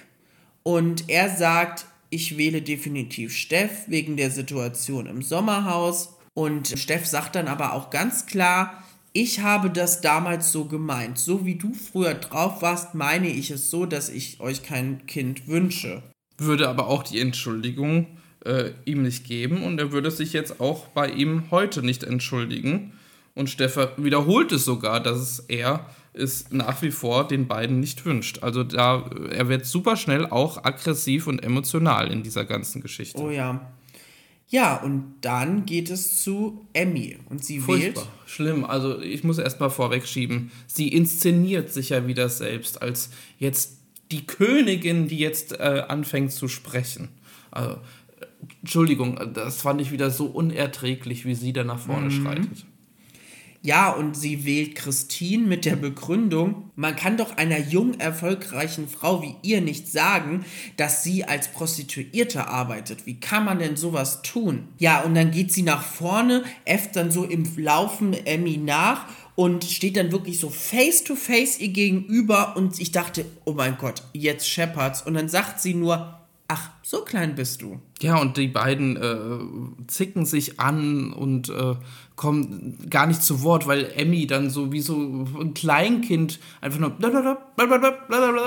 und 0.63 1.09
er 1.09 1.35
sagt, 1.35 1.87
ich 2.11 2.39
wähle 2.39 2.63
definitiv 2.63 3.35
Steff 3.35 3.89
wegen 3.89 4.17
der 4.17 4.31
Situation 4.31 5.07
im 5.07 5.23
Sommerhaus. 5.23 6.16
Und 6.37 6.69
Steff 6.79 7.07
sagt 7.07 7.35
dann 7.35 7.49
aber 7.49 7.73
auch 7.73 7.89
ganz 7.89 8.27
klar, 8.27 8.85
ich 9.15 9.41
habe 9.41 9.71
das 9.71 10.03
damals 10.03 10.53
so 10.53 10.67
gemeint. 10.67 11.19
So 11.19 11.47
wie 11.47 11.55
du 11.55 11.73
früher 11.73 12.13
drauf 12.13 12.61
warst, 12.61 12.95
meine 12.95 13.31
ich 13.31 13.51
es 13.51 13.71
so, 13.71 13.87
dass 13.87 14.11
ich 14.11 14.39
euch 14.39 14.63
kein 14.63 15.07
Kind 15.07 15.49
wünsche. 15.49 16.03
Würde 16.37 16.69
aber 16.69 16.89
auch 16.89 17.05
die 17.05 17.21
Entschuldigung 17.21 18.07
äh, 18.45 18.73
ihm 18.85 19.03
nicht 19.03 19.25
geben 19.25 19.63
und 19.63 19.81
er 19.81 19.93
würde 19.93 20.11
sich 20.11 20.35
jetzt 20.35 20.61
auch 20.61 20.89
bei 20.89 21.09
ihm 21.09 21.45
heute 21.51 21.83
nicht 21.83 22.05
entschuldigen. 22.05 22.93
Und 23.35 23.49
Stefan 23.49 23.89
wiederholt 23.97 24.53
es 24.53 24.67
sogar, 24.67 25.01
dass 25.01 25.17
es 25.17 25.39
er 25.49 25.87
es 26.13 26.51
nach 26.51 26.83
wie 26.83 26.91
vor 26.91 27.27
den 27.27 27.49
beiden 27.49 27.81
nicht 27.81 28.05
wünscht. 28.05 28.43
Also 28.43 28.63
da 28.63 29.09
er 29.31 29.49
wird 29.49 29.65
super 29.65 29.97
schnell 29.97 30.27
auch 30.27 30.63
aggressiv 30.65 31.29
und 31.29 31.43
emotional 31.43 32.13
in 32.13 32.23
dieser 32.23 32.45
ganzen 32.45 32.83
Geschichte. 32.83 33.19
Oh 33.19 33.31
ja. 33.31 33.73
Ja, 34.49 34.77
und 34.77 35.15
dann 35.23 35.67
geht 35.67 35.91
es 35.91 36.23
zu 36.23 36.67
Emmy 36.73 37.19
und 37.29 37.45
sie 37.45 37.59
Furchtbar. 37.59 38.05
wählt. 38.05 38.13
Schlimm, 38.27 38.65
also 38.65 39.01
ich 39.01 39.25
muss 39.25 39.39
erstmal 39.39 39.71
vorwegschieben. 39.71 40.53
Sie 40.69 40.89
inszeniert 40.89 41.73
sich 41.73 41.89
ja 41.91 42.07
wieder 42.07 42.29
selbst 42.29 42.81
als 42.81 43.11
jetzt 43.39 43.79
die 44.13 44.25
Königin, 44.25 45.09
die 45.09 45.19
jetzt 45.19 45.53
äh, 45.59 45.83
anfängt 45.89 46.31
zu 46.31 46.47
sprechen. 46.47 47.09
Also, 47.51 47.73
äh, 47.73 47.77
Entschuldigung, 48.63 49.19
das 49.35 49.63
fand 49.63 49.81
ich 49.81 49.91
wieder 49.91 50.11
so 50.11 50.27
unerträglich, 50.27 51.25
wie 51.25 51.35
sie 51.35 51.53
da 51.53 51.65
nach 51.65 51.81
vorne 51.81 52.07
mhm. 52.07 52.23
schreitet. 52.23 52.67
Ja, 53.67 53.91
und 53.91 54.17
sie 54.17 54.47
wählt 54.47 54.77
Christine 54.77 55.45
mit 55.45 55.65
der 55.65 55.75
Begründung, 55.75 56.71
man 56.77 56.95
kann 56.95 57.17
doch 57.17 57.37
einer 57.37 57.59
jung 57.59 57.99
erfolgreichen 57.99 58.87
Frau 58.87 59.23
wie 59.23 59.35
ihr 59.43 59.61
nicht 59.61 59.91
sagen, 59.91 60.45
dass 60.77 61.03
sie 61.03 61.25
als 61.25 61.49
Prostituierte 61.49 62.47
arbeitet. 62.47 63.07
Wie 63.07 63.19
kann 63.19 63.45
man 63.45 63.59
denn 63.59 63.75
sowas 63.75 64.23
tun? 64.23 64.69
Ja, 64.79 65.01
und 65.01 65.17
dann 65.17 65.33
geht 65.33 65.53
sie 65.53 65.65
nach 65.65 65.83
vorne, 65.83 66.45
äfft 66.65 66.95
dann 66.95 67.11
so 67.11 67.25
im 67.25 67.45
Laufen 67.57 68.13
Emmy 68.13 68.57
nach 68.57 69.07
und 69.35 69.65
steht 69.65 69.97
dann 69.97 70.13
wirklich 70.13 70.39
so 70.39 70.49
face 70.49 71.03
to 71.03 71.17
face 71.17 71.59
ihr 71.59 71.71
gegenüber 71.71 72.57
und 72.57 72.79
ich 72.79 72.93
dachte, 72.93 73.25
oh 73.47 73.55
mein 73.55 73.79
Gott, 73.79 74.05
jetzt 74.13 74.49
Shepherds. 74.49 75.03
Und 75.03 75.15
dann 75.15 75.29
sagt 75.29 75.61
sie 75.61 75.75
nur, 75.75 76.21
ach, 76.47 76.71
so 76.83 77.03
klein 77.03 77.35
bist 77.35 77.63
du. 77.63 77.81
Ja, 78.01 78.21
und 78.21 78.37
die 78.37 78.49
beiden 78.49 78.97
äh, 78.97 79.87
zicken 79.89 80.25
sich 80.25 80.61
an 80.61 81.13
und 81.13 81.49
äh, 81.49 81.75
kommen 82.17 82.79
gar 82.89 83.07
nicht 83.07 83.23
zu 83.23 83.43
Wort, 83.43 83.67
weil 83.67 83.93
Emmy 83.95 84.27
dann 84.27 84.49
so 84.51 84.73
wie 84.73 84.81
so 84.81 84.97
ein 84.97 85.53
Kleinkind 85.53 86.41
einfach 86.63 86.79
nur. 86.79 86.97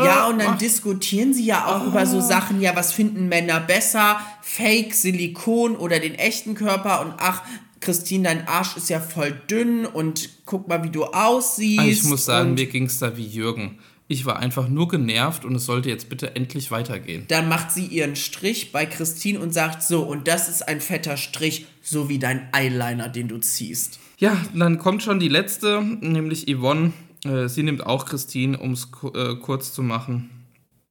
Ja, 0.03 0.27
und 0.27 0.39
dann 0.39 0.57
diskutieren 0.57 1.33
sie 1.35 1.45
ja 1.45 1.67
auch 1.67 1.85
oh. 1.85 1.89
über 1.89 2.05
so 2.07 2.19
Sachen, 2.19 2.59
ja, 2.61 2.75
was 2.75 2.91
finden 2.91 3.29
Männer 3.29 3.59
besser? 3.59 4.19
Fake, 4.41 4.95
Silikon 4.95 5.75
oder 5.75 5.99
den 5.99 6.15
echten 6.15 6.55
Körper? 6.55 7.01
Und 7.01 7.13
ach, 7.19 7.43
Christine, 7.79 8.23
dein 8.23 8.47
Arsch 8.47 8.75
ist 8.75 8.89
ja 8.89 8.99
voll 8.99 9.39
dünn 9.49 9.85
und 9.85 10.29
guck 10.45 10.67
mal, 10.67 10.83
wie 10.83 10.89
du 10.89 11.05
aussiehst. 11.05 12.03
Ich 12.03 12.03
muss 12.03 12.25
sagen, 12.25 12.55
mir 12.55 12.65
ging 12.65 12.85
es 12.85 12.97
da 12.97 13.15
wie 13.15 13.25
Jürgen. 13.25 13.77
Ich 14.11 14.25
war 14.25 14.39
einfach 14.39 14.67
nur 14.67 14.87
genervt 14.87 15.45
und 15.45 15.53
es 15.53 15.67
sollte 15.67 15.87
jetzt 15.87 16.09
bitte 16.09 16.35
endlich 16.35 16.71
weitergehen. 16.71 17.25
Dann 17.27 17.47
macht 17.47 17.71
sie 17.71 17.85
ihren 17.85 18.15
Strich 18.15 18.71
bei 18.71 18.87
Christine 18.87 19.39
und 19.39 19.53
sagt 19.53 19.83
so, 19.83 20.01
und 20.01 20.27
das 20.27 20.49
ist 20.49 20.67
ein 20.67 20.81
fetter 20.81 21.15
Strich, 21.15 21.67
so 21.83 22.09
wie 22.09 22.17
dein 22.17 22.49
Eyeliner, 22.51 23.07
den 23.07 23.27
du 23.27 23.37
ziehst. 23.37 23.99
Ja, 24.17 24.35
dann 24.55 24.79
kommt 24.79 25.03
schon 25.03 25.19
die 25.19 25.27
letzte, 25.27 25.83
nämlich 25.83 26.47
Yvonne. 26.47 26.91
Äh, 27.23 27.49
sie 27.49 27.61
nimmt 27.61 27.85
auch 27.85 28.07
Christine, 28.07 28.57
um 28.57 28.71
es 28.71 28.87
äh, 29.13 29.35
kurz 29.35 29.73
zu 29.73 29.83
machen. 29.83 30.31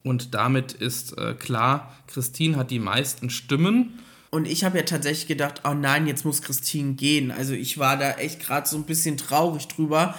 Und 0.05 0.35
damit 0.35 0.73
ist 0.73 1.19
äh, 1.19 1.35
klar, 1.35 1.93
Christine 2.07 2.57
hat 2.57 2.71
die 2.71 2.79
meisten 2.79 3.31
Stimmen. 3.31 3.99
Und 4.31 4.47
ich 4.47 4.63
habe 4.63 4.79
ja 4.79 4.85
tatsächlich 4.85 5.27
gedacht, 5.27 5.63
oh 5.65 5.75
nein, 5.75 6.07
jetzt 6.07 6.25
muss 6.25 6.41
Christine 6.41 6.95
gehen. 6.95 7.33
Also 7.33 7.53
ich 7.53 7.79
war 7.79 7.97
da 7.97 8.13
echt 8.13 8.39
gerade 8.39 8.69
so 8.69 8.77
ein 8.77 8.85
bisschen 8.85 9.17
traurig 9.17 9.67
drüber. 9.67 10.15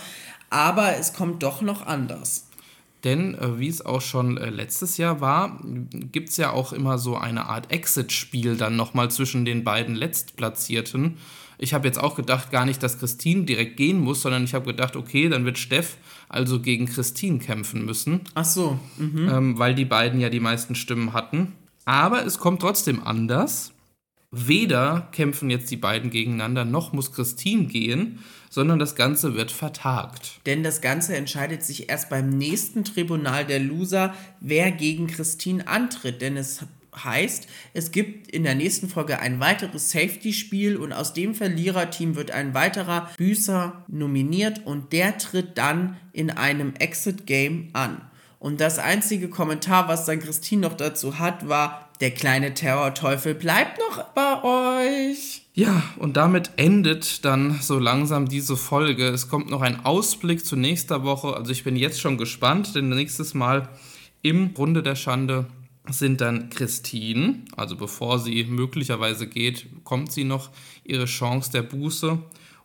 Aber 0.50 0.98
es 0.98 1.14
kommt 1.14 1.44
doch 1.44 1.62
noch 1.62 1.88
anders. 1.88 2.49
Denn 3.04 3.36
äh, 3.36 3.60
wie 3.60 3.68
es 3.68 3.86
auch 3.86 4.02
schon 4.02 4.38
äh, 4.38 4.50
letztes 4.50 4.98
Jahr 4.98 5.22
war, 5.22 5.60
gibt 5.64 6.30
es 6.30 6.38
ja 6.38 6.52
auch 6.52 6.74
immer 6.74 6.98
so 6.98 7.16
eine 7.16 7.46
Art 7.46 7.72
Exit-Spiel 7.72 8.58
dann 8.58 8.76
nochmal 8.76 9.10
zwischen 9.10 9.46
den 9.46 9.64
beiden 9.64 9.96
Letztplatzierten. 9.96 11.18
Ich 11.58 11.74
habe 11.74 11.88
jetzt 11.88 12.00
auch 12.00 12.16
gedacht, 12.16 12.52
gar 12.52 12.66
nicht, 12.66 12.82
dass 12.84 13.00
Christine 13.00 13.44
direkt 13.44 13.78
gehen 13.78 14.00
muss, 14.00 14.22
sondern 14.22 14.44
ich 14.44 14.54
habe 14.54 14.66
gedacht, 14.66 14.96
okay, 14.96 15.28
dann 15.30 15.46
wird 15.46 15.58
Steff 15.58 15.98
also 16.30 16.62
gegen 16.62 16.86
Christine 16.86 17.40
kämpfen 17.40 17.86
müssen. 17.86 18.22
Ach 18.34 18.46
so. 18.46 18.80
Mhm. 18.98 19.30
Ähm, 19.30 19.60
weil 19.60 19.76
die 19.76 19.86
beiden 19.86 20.20
ja 20.20 20.30
die 20.30 20.40
meisten 20.40 20.76
Stimmen 20.76 21.14
hatten. 21.14 21.54
Aber 21.86 22.26
es 22.26 22.38
kommt 22.38 22.62
trotzdem 22.62 23.04
anders. 23.04 23.74
Weder 24.32 25.08
kämpfen 25.12 25.50
jetzt 25.50 25.72
die 25.72 25.78
beiden 25.78 26.12
gegeneinander, 26.12 26.64
noch 26.64 26.94
muss 26.94 27.12
Christine 27.12 27.66
gehen, 27.66 28.20
sondern 28.52 28.78
das 28.78 28.96
Ganze 28.96 29.34
wird 29.34 29.52
vertagt. 29.52 30.42
Denn 30.46 30.62
das 30.62 30.82
Ganze 30.82 31.16
entscheidet 31.16 31.64
sich 31.64 31.90
erst 31.90 32.10
beim 32.10 32.30
nächsten 32.30 32.84
Tribunal 32.84 33.46
der 33.46 33.60
Loser, 33.60 34.14
wer 34.40 34.72
gegen 34.72 35.08
Christine 35.08 35.68
antritt. 35.68 36.22
Denn 36.22 36.38
es 36.38 36.64
heißt, 36.96 37.48
es 37.74 37.92
gibt 37.92 38.30
in 38.30 38.44
der 38.44 38.54
nächsten 38.54 38.88
Folge 38.88 39.20
ein 39.20 39.40
weiteres 39.40 39.90
Safety-Spiel 39.92 40.78
und 40.78 40.94
aus 40.94 41.14
dem 41.14 41.34
Verliererteam 41.34 42.16
wird 42.16 42.30
ein 42.30 42.54
weiterer 42.54 43.10
Büßer 43.18 43.84
nominiert 43.88 44.66
und 44.66 44.94
der 44.94 45.18
tritt 45.18 45.58
dann 45.58 45.98
in 46.14 46.30
einem 46.30 46.76
Exit-Game 46.76 47.70
an. 47.74 48.02
Und 48.40 48.62
das 48.62 48.80
einzige 48.80 49.28
Kommentar, 49.28 49.88
was 49.88 50.06
dann 50.06 50.20
Christine 50.20 50.62
noch 50.62 50.76
dazu 50.76 51.20
hat, 51.20 51.50
war, 51.50 51.89
der 52.00 52.12
kleine 52.12 52.54
Terrorteufel 52.54 53.36
bleibt 53.36 53.80
noch 53.80 54.04
bei 54.14 54.44
euch. 54.44 55.44
Ja, 55.54 55.84
und 55.98 56.16
damit 56.16 56.52
endet 56.56 57.26
dann 57.26 57.60
so 57.62 57.78
langsam 57.78 58.30
diese 58.30 58.56
Folge. 58.56 59.08
Es 59.08 59.28
kommt 59.28 59.50
noch 59.50 59.62
ein 59.62 59.86
Ausblick 59.86 60.46
zu 60.46 60.56
nächster 60.56 61.04
Woche. 61.04 61.36
Also 61.36 61.52
ich 61.52 61.66
bin 61.66 61.76
jetzt 61.76 62.00
schon 62.00 62.18
gespannt, 62.18 62.76
denn 62.76 62.90
nächstes 62.90 63.34
Mal 63.34 63.68
im 64.22 64.54
Runde 64.58 64.82
der 64.82 64.96
Schande 64.96 65.48
sind 65.90 66.22
dann 66.22 66.50
Christine, 66.50 67.44
also 67.56 67.76
bevor 67.76 68.20
sie 68.20 68.44
möglicherweise 68.44 69.28
geht, 69.28 69.68
kommt 69.84 70.12
sie 70.12 70.24
noch 70.24 70.52
ihre 70.84 71.06
Chance 71.06 71.52
der 71.52 71.64
Buße 71.64 72.20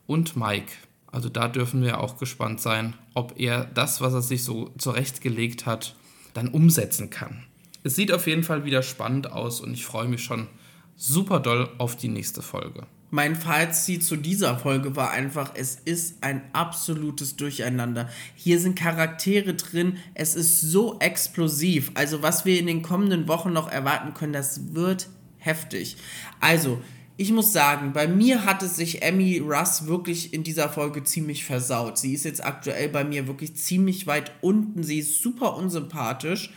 und 0.07 0.37
Mike. 0.37 0.73
Also 1.11 1.29
da 1.29 1.49
dürfen 1.49 1.83
wir 1.83 2.01
auch 2.01 2.19
gespannt 2.19 2.61
sein, 2.61 2.95
ob 3.15 3.39
er 3.39 3.65
das, 3.65 4.01
was 4.01 4.15
er 4.15 4.23
sich 4.23 4.45
so 4.45 4.71
zurechtgelegt 4.79 5.65
hat, 5.65 5.97
dann 6.35 6.49
umsetzen 6.49 7.11
kann. 7.11 7.45
Es 7.87 7.97
sieht 7.97 8.13
auf 8.13 8.27
jeden 8.27 8.43
Fall 8.43 8.65
wieder 8.65 8.83
spannend 8.83 9.31
aus 9.31 9.61
und 9.61 9.75
ich 9.75 9.85
freue 9.85 10.09
mich 10.09 10.25
schon 10.25 10.49
super 10.97 11.39
doll 11.39 11.69
auf 11.77 11.97
die 11.97 12.09
nächste 12.09 12.41
Folge. 12.41 12.87
Mein 13.11 13.37
Fazit 13.37 14.03
zu 14.03 14.17
dieser 14.17 14.59
Folge 14.59 14.97
war 14.97 15.11
einfach, 15.11 15.53
es 15.55 15.77
ist 15.85 16.25
ein 16.25 16.41
absolutes 16.55 17.37
Durcheinander. 17.37 18.09
Hier 18.35 18.59
sind 18.59 18.75
Charaktere 18.75 19.53
drin, 19.53 19.99
es 20.15 20.35
ist 20.35 20.63
so 20.63 20.99
explosiv. 20.99 21.93
Also 21.93 22.23
was 22.23 22.47
wir 22.47 22.59
in 22.59 22.67
den 22.67 22.81
kommenden 22.81 23.29
Wochen 23.29 23.53
noch 23.53 23.71
erwarten 23.71 24.15
können, 24.15 24.33
das 24.33 24.75
wird 24.75 25.11
heftig. 25.37 25.99
Also, 26.41 26.81
ich 27.19 27.33
muss 27.33 27.53
sagen, 27.53 27.93
bei 27.93 28.09
mir 28.09 28.47
hat 28.47 28.63
es 28.63 28.77
sich 28.77 29.03
Emmy 29.03 29.39
Russ 29.39 29.87
wirklich 29.87 30.33
in 30.33 30.43
dieser 30.43 30.71
Folge 30.71 31.05
ziemlich 31.05 31.45
versaut. 31.45 31.99
Sie 31.99 32.15
ist 32.15 32.25
jetzt 32.25 32.45
aktuell 32.45 32.89
bei 32.89 33.05
mir 33.05 33.29
wirklich 33.29 33.55
ziemlich 33.55 34.07
weit 34.07 34.33
unten. 34.41 34.83
Sie 34.83 34.99
ist 34.99 35.23
super 35.23 35.55
unsympathisch 35.57 36.51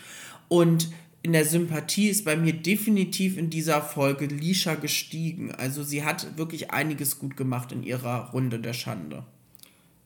und 0.48 0.90
in 1.28 1.34
der 1.34 1.44
Sympathie 1.44 2.08
ist 2.08 2.24
bei 2.24 2.38
mir 2.38 2.54
definitiv 2.54 3.38
in 3.38 3.49
dieser 3.49 3.82
Folge 3.82 4.28
Lisha 4.28 4.76
gestiegen. 4.76 5.52
Also 5.52 5.84
sie 5.84 6.06
hat 6.06 6.38
wirklich 6.38 6.72
einiges 6.72 7.20
gut 7.20 7.36
gemacht 7.36 7.74
in 7.74 7.84
ihrer 7.84 8.30
Runde 8.32 8.62
der 8.62 8.72
Schande. 8.72 9.26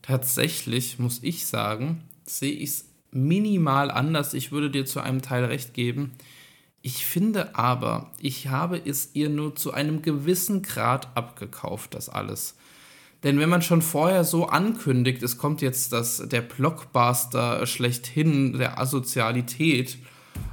Tatsächlich 0.01 0.97
muss 0.97 1.19
ich 1.21 1.45
sagen, 1.45 2.01
sehe 2.25 2.53
ich 2.53 2.69
es 2.71 2.85
minimal 3.11 3.91
anders. 3.91 4.33
Ich 4.33 4.51
würde 4.51 4.71
dir 4.71 4.87
zu 4.87 4.99
einem 4.99 5.21
Teil 5.21 5.45
recht 5.45 5.75
geben. 5.75 6.13
Ich 6.81 7.05
finde 7.05 7.55
aber, 7.55 8.09
ich 8.19 8.47
habe 8.47 8.81
es 8.83 9.11
ihr 9.13 9.29
nur 9.29 9.55
zu 9.55 9.73
einem 9.73 10.01
gewissen 10.01 10.63
Grad 10.63 11.15
abgekauft, 11.15 11.93
das 11.93 12.09
alles. 12.09 12.55
Denn 13.23 13.37
wenn 13.37 13.49
man 13.49 13.61
schon 13.61 13.83
vorher 13.83 14.23
so 14.23 14.47
ankündigt, 14.47 15.21
es 15.21 15.37
kommt 15.37 15.61
jetzt 15.61 15.93
das, 15.93 16.27
der 16.27 16.41
Blockbuster 16.41 17.67
schlechthin 17.67 18.57
der 18.57 18.79
Asozialität, 18.79 19.99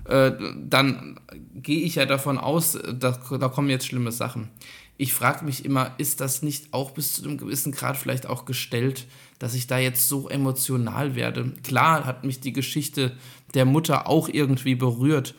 äh, 0.04 0.32
dann 0.56 1.20
gehe 1.54 1.82
ich 1.82 1.96
ja 1.96 2.06
davon 2.06 2.38
aus, 2.38 2.72
da, 2.72 3.12
da 3.12 3.48
kommen 3.48 3.70
jetzt 3.70 3.86
schlimme 3.86 4.12
Sachen. 4.12 4.48
Ich 4.96 5.14
frage 5.14 5.44
mich 5.44 5.64
immer, 5.64 5.92
ist 5.98 6.20
das 6.20 6.42
nicht 6.42 6.74
auch 6.74 6.90
bis 6.90 7.12
zu 7.12 7.24
einem 7.24 7.38
gewissen 7.38 7.70
Grad 7.70 7.96
vielleicht 7.96 8.26
auch 8.26 8.46
gestellt, 8.46 9.06
dass 9.38 9.54
ich 9.54 9.68
da 9.68 9.78
jetzt 9.78 10.08
so 10.08 10.28
emotional 10.28 11.14
werde? 11.14 11.52
Klar 11.62 12.04
hat 12.04 12.24
mich 12.24 12.40
die 12.40 12.52
Geschichte 12.52 13.12
der 13.54 13.64
Mutter 13.64 14.08
auch 14.08 14.28
irgendwie 14.28 14.74
berührt. 14.74 15.34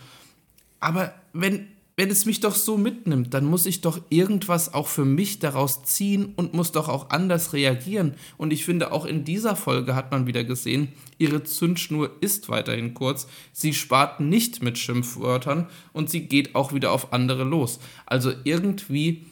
Aber 0.80 1.14
wenn 1.34 1.68
wenn 2.00 2.12
es 2.12 2.26
mich 2.26 2.40
doch 2.40 2.56
so 2.56 2.78
mitnimmt, 2.78 3.34
dann 3.34 3.44
muss 3.44 3.66
ich 3.66 3.82
doch 3.82 4.00
irgendwas 4.08 4.74
auch 4.74 4.88
für 4.88 5.04
mich 5.04 5.40
daraus 5.40 5.84
ziehen 5.84 6.32
und 6.38 6.54
muss 6.54 6.72
doch 6.72 6.88
auch 6.88 7.10
anders 7.10 7.52
reagieren. 7.52 8.14
Und 8.38 8.54
ich 8.54 8.64
finde, 8.64 8.94
auch 8.94 9.04
in 9.04 9.26
dieser 9.26 9.58
Folge 9.58 9.96
hat 9.96 10.10
man 10.10 10.26
wieder 10.26 10.46
gesehen, 10.46 10.94
ihre 11.18 11.44
Zündschnur 11.44 12.10
ist 12.22 12.48
weiterhin 12.48 12.94
kurz. 12.94 13.28
Sie 13.52 13.74
spart 13.74 14.22
nicht 14.22 14.64
mit 14.64 14.78
Schimpfwörtern 14.78 15.68
und 15.92 16.10
sie 16.10 16.22
geht 16.22 16.56
auch 16.56 16.72
wieder 16.72 16.94
auf 16.94 17.12
andere 17.12 17.44
los. 17.44 17.82
Also 18.06 18.32
irgendwie, 18.46 19.26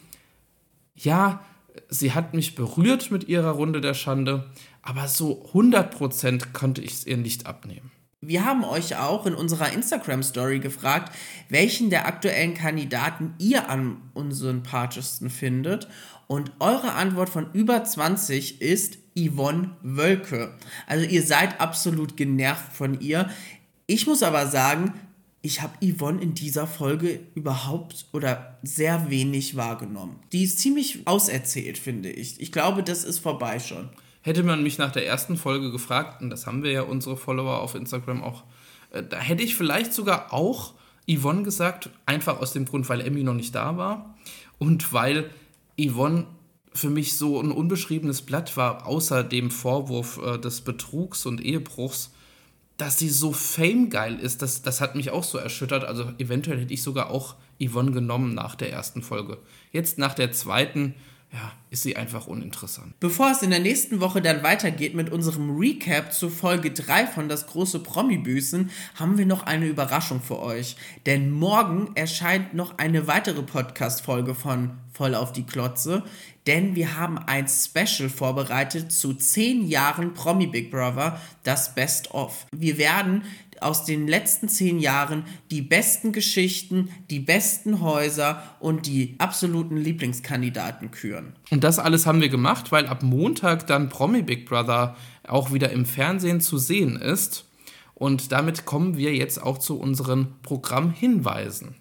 ja, 0.94 1.42
sie 1.88 2.12
hat 2.12 2.34
mich 2.34 2.54
berührt 2.54 3.10
mit 3.10 3.30
ihrer 3.30 3.52
Runde 3.52 3.80
der 3.80 3.94
Schande, 3.94 4.44
aber 4.82 5.08
so 5.08 5.42
100% 5.54 6.52
konnte 6.52 6.82
ich 6.82 6.92
es 6.92 7.06
ihr 7.06 7.16
nicht 7.16 7.46
abnehmen. 7.46 7.90
Wir 8.20 8.44
haben 8.44 8.64
euch 8.64 8.96
auch 8.96 9.26
in 9.26 9.34
unserer 9.34 9.72
Instagram-Story 9.72 10.58
gefragt, 10.58 11.14
welchen 11.48 11.88
der 11.88 12.06
aktuellen 12.06 12.54
Kandidaten 12.54 13.34
ihr 13.38 13.70
am 13.70 14.10
unsympathischsten 14.12 15.30
findet. 15.30 15.86
Und 16.26 16.50
eure 16.58 16.94
Antwort 16.94 17.28
von 17.28 17.52
über 17.52 17.84
20 17.84 18.60
ist 18.60 18.98
Yvonne 19.16 19.76
Wölke. 19.82 20.54
Also 20.88 21.06
ihr 21.06 21.22
seid 21.22 21.60
absolut 21.60 22.16
genervt 22.16 22.72
von 22.72 23.00
ihr. 23.00 23.30
Ich 23.86 24.08
muss 24.08 24.24
aber 24.24 24.48
sagen, 24.48 24.94
ich 25.40 25.62
habe 25.62 25.78
Yvonne 25.80 26.20
in 26.20 26.34
dieser 26.34 26.66
Folge 26.66 27.20
überhaupt 27.36 28.06
oder 28.12 28.58
sehr 28.64 29.10
wenig 29.10 29.54
wahrgenommen. 29.54 30.18
Die 30.32 30.42
ist 30.42 30.58
ziemlich 30.58 31.06
auserzählt, 31.06 31.78
finde 31.78 32.10
ich. 32.10 32.40
Ich 32.40 32.50
glaube, 32.50 32.82
das 32.82 33.04
ist 33.04 33.20
vorbei 33.20 33.60
schon. 33.60 33.90
Hätte 34.22 34.42
man 34.42 34.62
mich 34.62 34.78
nach 34.78 34.92
der 34.92 35.06
ersten 35.06 35.36
Folge 35.36 35.70
gefragt, 35.70 36.22
und 36.22 36.30
das 36.30 36.46
haben 36.46 36.62
wir 36.62 36.72
ja 36.72 36.82
unsere 36.82 37.16
Follower 37.16 37.60
auf 37.60 37.74
Instagram 37.74 38.22
auch, 38.22 38.44
äh, 38.90 39.02
da 39.02 39.18
hätte 39.18 39.42
ich 39.42 39.54
vielleicht 39.54 39.94
sogar 39.94 40.32
auch 40.32 40.74
Yvonne 41.10 41.42
gesagt, 41.42 41.90
einfach 42.06 42.40
aus 42.40 42.52
dem 42.52 42.66
Grund, 42.66 42.88
weil 42.88 43.00
Emmy 43.00 43.22
noch 43.22 43.34
nicht 43.34 43.54
da 43.54 43.76
war 43.76 44.14
und 44.58 44.92
weil 44.92 45.30
Yvonne 45.80 46.26
für 46.74 46.90
mich 46.90 47.16
so 47.16 47.40
ein 47.40 47.50
unbeschriebenes 47.50 48.22
Blatt 48.22 48.56
war, 48.56 48.86
außer 48.86 49.24
dem 49.24 49.50
Vorwurf 49.50 50.20
äh, 50.22 50.38
des 50.38 50.60
Betrugs 50.60 51.26
und 51.26 51.40
Ehebruchs, 51.40 52.12
dass 52.76 52.98
sie 52.98 53.08
so 53.08 53.32
famegeil 53.32 54.18
ist, 54.20 54.42
das, 54.42 54.62
das 54.62 54.80
hat 54.80 54.94
mich 54.94 55.10
auch 55.10 55.24
so 55.24 55.38
erschüttert. 55.38 55.84
Also 55.84 56.12
eventuell 56.18 56.60
hätte 56.60 56.72
ich 56.72 56.82
sogar 56.82 57.10
auch 57.10 57.34
Yvonne 57.60 57.90
genommen 57.90 58.34
nach 58.34 58.54
der 58.54 58.70
ersten 58.70 59.02
Folge. 59.02 59.38
Jetzt 59.72 59.98
nach 59.98 60.14
der 60.14 60.30
zweiten 60.30 60.94
ja, 61.32 61.52
ist 61.70 61.82
sie 61.82 61.96
einfach 61.96 62.26
uninteressant. 62.26 62.98
Bevor 63.00 63.30
es 63.30 63.42
in 63.42 63.50
der 63.50 63.60
nächsten 63.60 64.00
Woche 64.00 64.22
dann 64.22 64.42
weitergeht 64.42 64.94
mit 64.94 65.10
unserem 65.10 65.58
Recap 65.58 66.12
zu 66.12 66.30
Folge 66.30 66.70
3 66.70 67.06
von 67.06 67.28
Das 67.28 67.46
große 67.46 67.80
Promi-Büßen, 67.80 68.70
haben 68.94 69.18
wir 69.18 69.26
noch 69.26 69.42
eine 69.42 69.66
Überraschung 69.66 70.22
für 70.22 70.40
euch. 70.40 70.76
Denn 71.04 71.30
morgen 71.30 71.90
erscheint 71.94 72.54
noch 72.54 72.78
eine 72.78 73.06
weitere 73.06 73.42
Podcast-Folge 73.42 74.34
von 74.34 74.70
Voll 74.94 75.14
auf 75.14 75.32
die 75.32 75.44
Klotze. 75.44 76.02
Denn 76.46 76.74
wir 76.74 76.96
haben 76.96 77.18
ein 77.18 77.46
Special 77.46 78.08
vorbereitet 78.08 78.90
zu 78.90 79.12
10 79.12 79.68
Jahren 79.68 80.14
Promi 80.14 80.46
Big 80.46 80.70
Brother, 80.70 81.20
das 81.42 81.74
Best 81.74 82.14
of. 82.14 82.46
Wir 82.56 82.78
werden 82.78 83.22
aus 83.62 83.84
den 83.84 84.08
letzten 84.08 84.48
zehn 84.48 84.78
Jahren 84.78 85.24
die 85.50 85.62
besten 85.62 86.12
Geschichten, 86.12 86.90
die 87.10 87.20
besten 87.20 87.80
Häuser 87.80 88.42
und 88.60 88.86
die 88.86 89.14
absoluten 89.18 89.76
Lieblingskandidaten 89.76 90.90
küren. 90.90 91.34
Und 91.50 91.64
das 91.64 91.78
alles 91.78 92.06
haben 92.06 92.20
wir 92.20 92.28
gemacht, 92.28 92.72
weil 92.72 92.86
ab 92.86 93.02
Montag 93.02 93.66
dann 93.66 93.88
Promi 93.88 94.22
Big 94.22 94.46
Brother 94.46 94.96
auch 95.26 95.52
wieder 95.52 95.70
im 95.70 95.84
Fernsehen 95.84 96.40
zu 96.40 96.58
sehen 96.58 96.96
ist. 96.96 97.44
Und 97.94 98.30
damit 98.32 98.64
kommen 98.64 98.96
wir 98.96 99.14
jetzt 99.14 99.42
auch 99.42 99.58
zu 99.58 99.78
unseren 99.78 100.40
Programmhinweisen. 100.42 101.74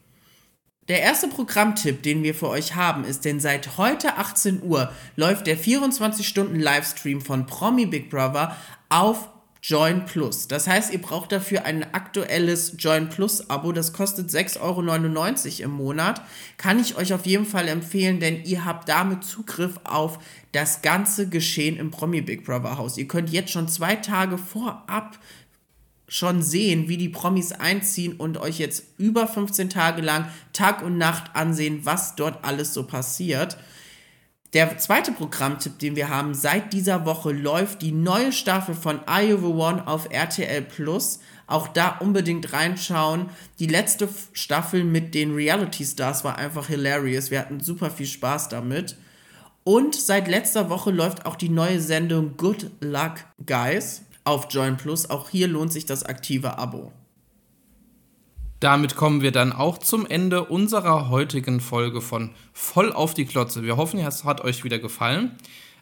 Der 0.88 1.02
erste 1.02 1.28
Programmtipp, 1.28 2.02
den 2.02 2.24
wir 2.24 2.34
für 2.34 2.48
euch 2.48 2.76
haben, 2.76 3.04
ist, 3.04 3.26
denn 3.26 3.42
seit 3.42 3.78
heute 3.78 4.18
18 4.18 4.64
Uhr 4.64 4.90
läuft 5.18 5.46
der 5.46 5.58
24-Stunden-Livestream 5.58 7.20
von 7.20 7.46
Promi 7.46 7.86
Big 7.86 8.10
Brother 8.10 8.56
auf 8.88 9.30
Join 9.68 10.06
Plus. 10.06 10.48
Das 10.48 10.66
heißt, 10.66 10.94
ihr 10.94 11.02
braucht 11.02 11.34
dafür 11.34 11.66
ein 11.66 11.94
aktuelles 11.94 12.76
Join 12.80 13.10
Plus 13.10 13.50
Abo. 13.50 13.74
Das 13.74 13.92
kostet 13.92 14.30
6,99 14.30 14.62
Euro 14.62 15.66
im 15.66 15.72
Monat. 15.72 16.22
Kann 16.56 16.80
ich 16.80 16.96
euch 16.96 17.14
auf 17.14 17.26
jeden 17.26 17.46
Fall 17.46 17.68
empfehlen, 17.68 18.22
denn 18.22 18.46
ihr 18.46 18.64
habt 18.64 18.88
damit 18.88 19.26
Zugriff 19.26 19.78
auf 19.84 20.20
das 20.54 20.82
ganze 20.82 21.28
Geschehen 21.28 21.76
im 21.76 21.92
Promi 21.92 22.22
Big 22.22 22.46
Brother 22.46 22.78
Haus. 22.78 22.98
Ihr 22.98 23.10
könnt 23.10 23.30
jetzt 23.30 23.52
schon 23.52 23.68
zwei 23.68 23.98
Tage 23.98 24.38
vorab 24.38 25.20
schon 26.08 26.42
sehen, 26.42 26.88
wie 26.88 26.96
die 26.96 27.10
Promis 27.10 27.52
einziehen 27.52 28.14
und 28.14 28.38
euch 28.38 28.60
jetzt 28.60 28.86
über 28.98 29.28
15 29.28 29.70
Tage 29.70 30.02
lang 30.02 30.30
Tag 30.54 30.82
und 30.82 30.98
Nacht 30.98 31.36
ansehen, 31.36 31.82
was 31.84 32.16
dort 32.16 32.46
alles 32.46 32.74
so 32.74 32.84
passiert. 32.84 33.58
Der 34.58 34.76
zweite 34.80 35.12
Programmtipp, 35.12 35.78
den 35.78 35.96
wir 35.96 36.10
haben, 36.10 36.34
seit 36.34 36.74
dieser 36.74 37.06
Woche 37.06 37.32
läuft 37.32 37.84
die 37.84 37.92
neue 37.92 38.32
Staffel 38.32 38.74
von 38.74 39.02
Iowa 39.06 39.70
One 39.70 39.88
auf 39.88 40.10
RTL 40.10 40.64
Plus. 40.64 41.20
Auch 41.46 41.68
da 41.68 42.00
unbedingt 42.00 42.54
reinschauen. 42.54 43.30
Die 43.60 43.68
letzte 43.68 44.10
Staffel 44.34 44.84
mit 44.84 45.14
den 45.14 45.36
Reality 45.36 45.86
Stars 45.86 46.24
war 46.24 46.40
einfach 46.40 46.70
hilarious. 46.70 47.30
Wir 47.30 47.38
hatten 47.38 47.60
super 47.60 47.92
viel 47.92 48.08
Spaß 48.08 48.50
damit. 48.50 48.98
Und 49.64 49.94
seit 49.94 50.28
letzter 50.28 50.72
Woche 50.72 50.90
läuft 50.90 51.28
auch 51.28 51.36
die 51.36 51.50
neue 51.50 51.80
Sendung 51.80 52.36
Good 52.36 52.72
Luck 52.80 53.26
Guys 53.46 54.06
auf 54.24 54.48
Join 54.50 54.76
Plus. 54.76 55.08
Auch 55.12 55.30
hier 55.30 55.48
lohnt 55.48 55.72
sich 55.72 55.86
das 55.86 56.02
aktive 56.02 56.58
Abo. 56.58 56.92
Damit 58.60 58.96
kommen 58.96 59.22
wir 59.22 59.32
dann 59.32 59.54
auch 59.54 59.78
zum 59.78 60.08
Ende 60.08 60.46
unserer 60.46 61.10
heutigen 61.10 61.60
Folge 61.60 62.02
von 62.02 62.32
Voll 62.54 62.92
auf 62.92 63.14
die 63.14 63.26
Klotze. 63.26 63.62
Wir 63.64 63.78
hoffen, 63.78 64.00
es 64.00 64.24
hat 64.24 64.42
euch 64.42 64.64
wieder 64.64 64.80
gefallen. 64.80 65.36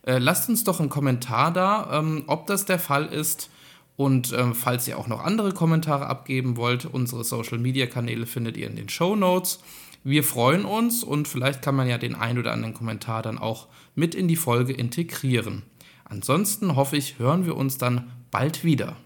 Äh, 0.06 0.18
lasst 0.18 0.50
uns 0.50 0.66
doch 0.66 0.82
einen 0.82 0.90
Kommentar 0.90 1.54
da, 1.54 2.00
ähm, 2.00 2.26
ob 2.28 2.48
das 2.48 2.66
der 2.66 2.80
Fall 2.80 3.06
ist 3.06 3.50
Und 3.98 4.34
ähm, 4.34 4.54
falls 4.56 4.88
ihr 4.88 4.98
auch 4.98 5.08
noch 5.08 5.24
andere 5.24 5.54
Kommentare 5.54 6.08
abgeben 6.08 6.58
wollt, 6.58 6.86
unsere 6.86 7.24
Social-Media-Kanäle 7.24 8.26
findet 8.26 8.58
ihr 8.58 8.68
in 8.68 8.76
den 8.76 8.90
Show 8.90 9.16
Notes. 9.16 9.60
Wir 10.04 10.24
freuen 10.24 10.66
uns 10.66 11.04
und 11.04 11.28
vielleicht 11.28 11.62
kann 11.62 11.76
man 11.76 11.88
ja 11.88 11.98
den 11.98 12.14
ein 12.14 12.38
oder 12.38 12.52
anderen 12.52 12.74
Kommentar 12.74 13.22
dann 13.22 13.40
auch 13.40 13.68
mit 13.96 14.14
in 14.14 14.28
die 14.28 14.36
Folge 14.36 14.74
integrieren. 14.74 15.64
Ansonsten 16.04 16.76
hoffe 16.76 16.98
ich, 16.98 17.18
hören 17.18 17.46
wir 17.46 17.56
uns 17.56 17.78
dann 17.78 18.12
bald 18.32 18.64
wieder. 18.64 18.98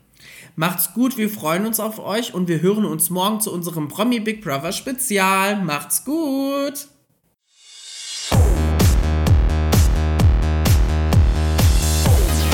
Macht's 0.60 0.94
gut, 0.94 1.15
wir 1.15 1.30
freuen 1.30 1.65
uns 1.65 1.80
auf 1.80 1.99
euch 1.99 2.34
und 2.34 2.49
wir 2.49 2.61
hören 2.61 2.84
uns 2.84 3.10
morgen 3.10 3.40
zu 3.40 3.49
unserem 3.49 3.88
Promi 3.88 4.19
Big 4.19 4.44
Brother 4.44 4.73
Spezial. 4.73 5.64
Macht's 5.64 6.03
gut! 6.03 6.90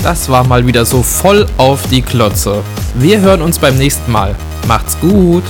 Das 0.04 0.30
war 0.30 0.44
mal 0.44 0.68
wieder 0.68 0.86
so 0.86 1.02
voll 1.02 1.48
auf 1.58 1.88
die 1.90 2.04
Klotze. 2.04 2.64
Wir 2.94 3.22
hören 3.22 3.42
uns 3.42 3.58
beim 3.58 3.76
nächsten 3.76 4.12
Mal. 4.12 4.36
Macht's 4.68 4.96
gut! 5.00 5.44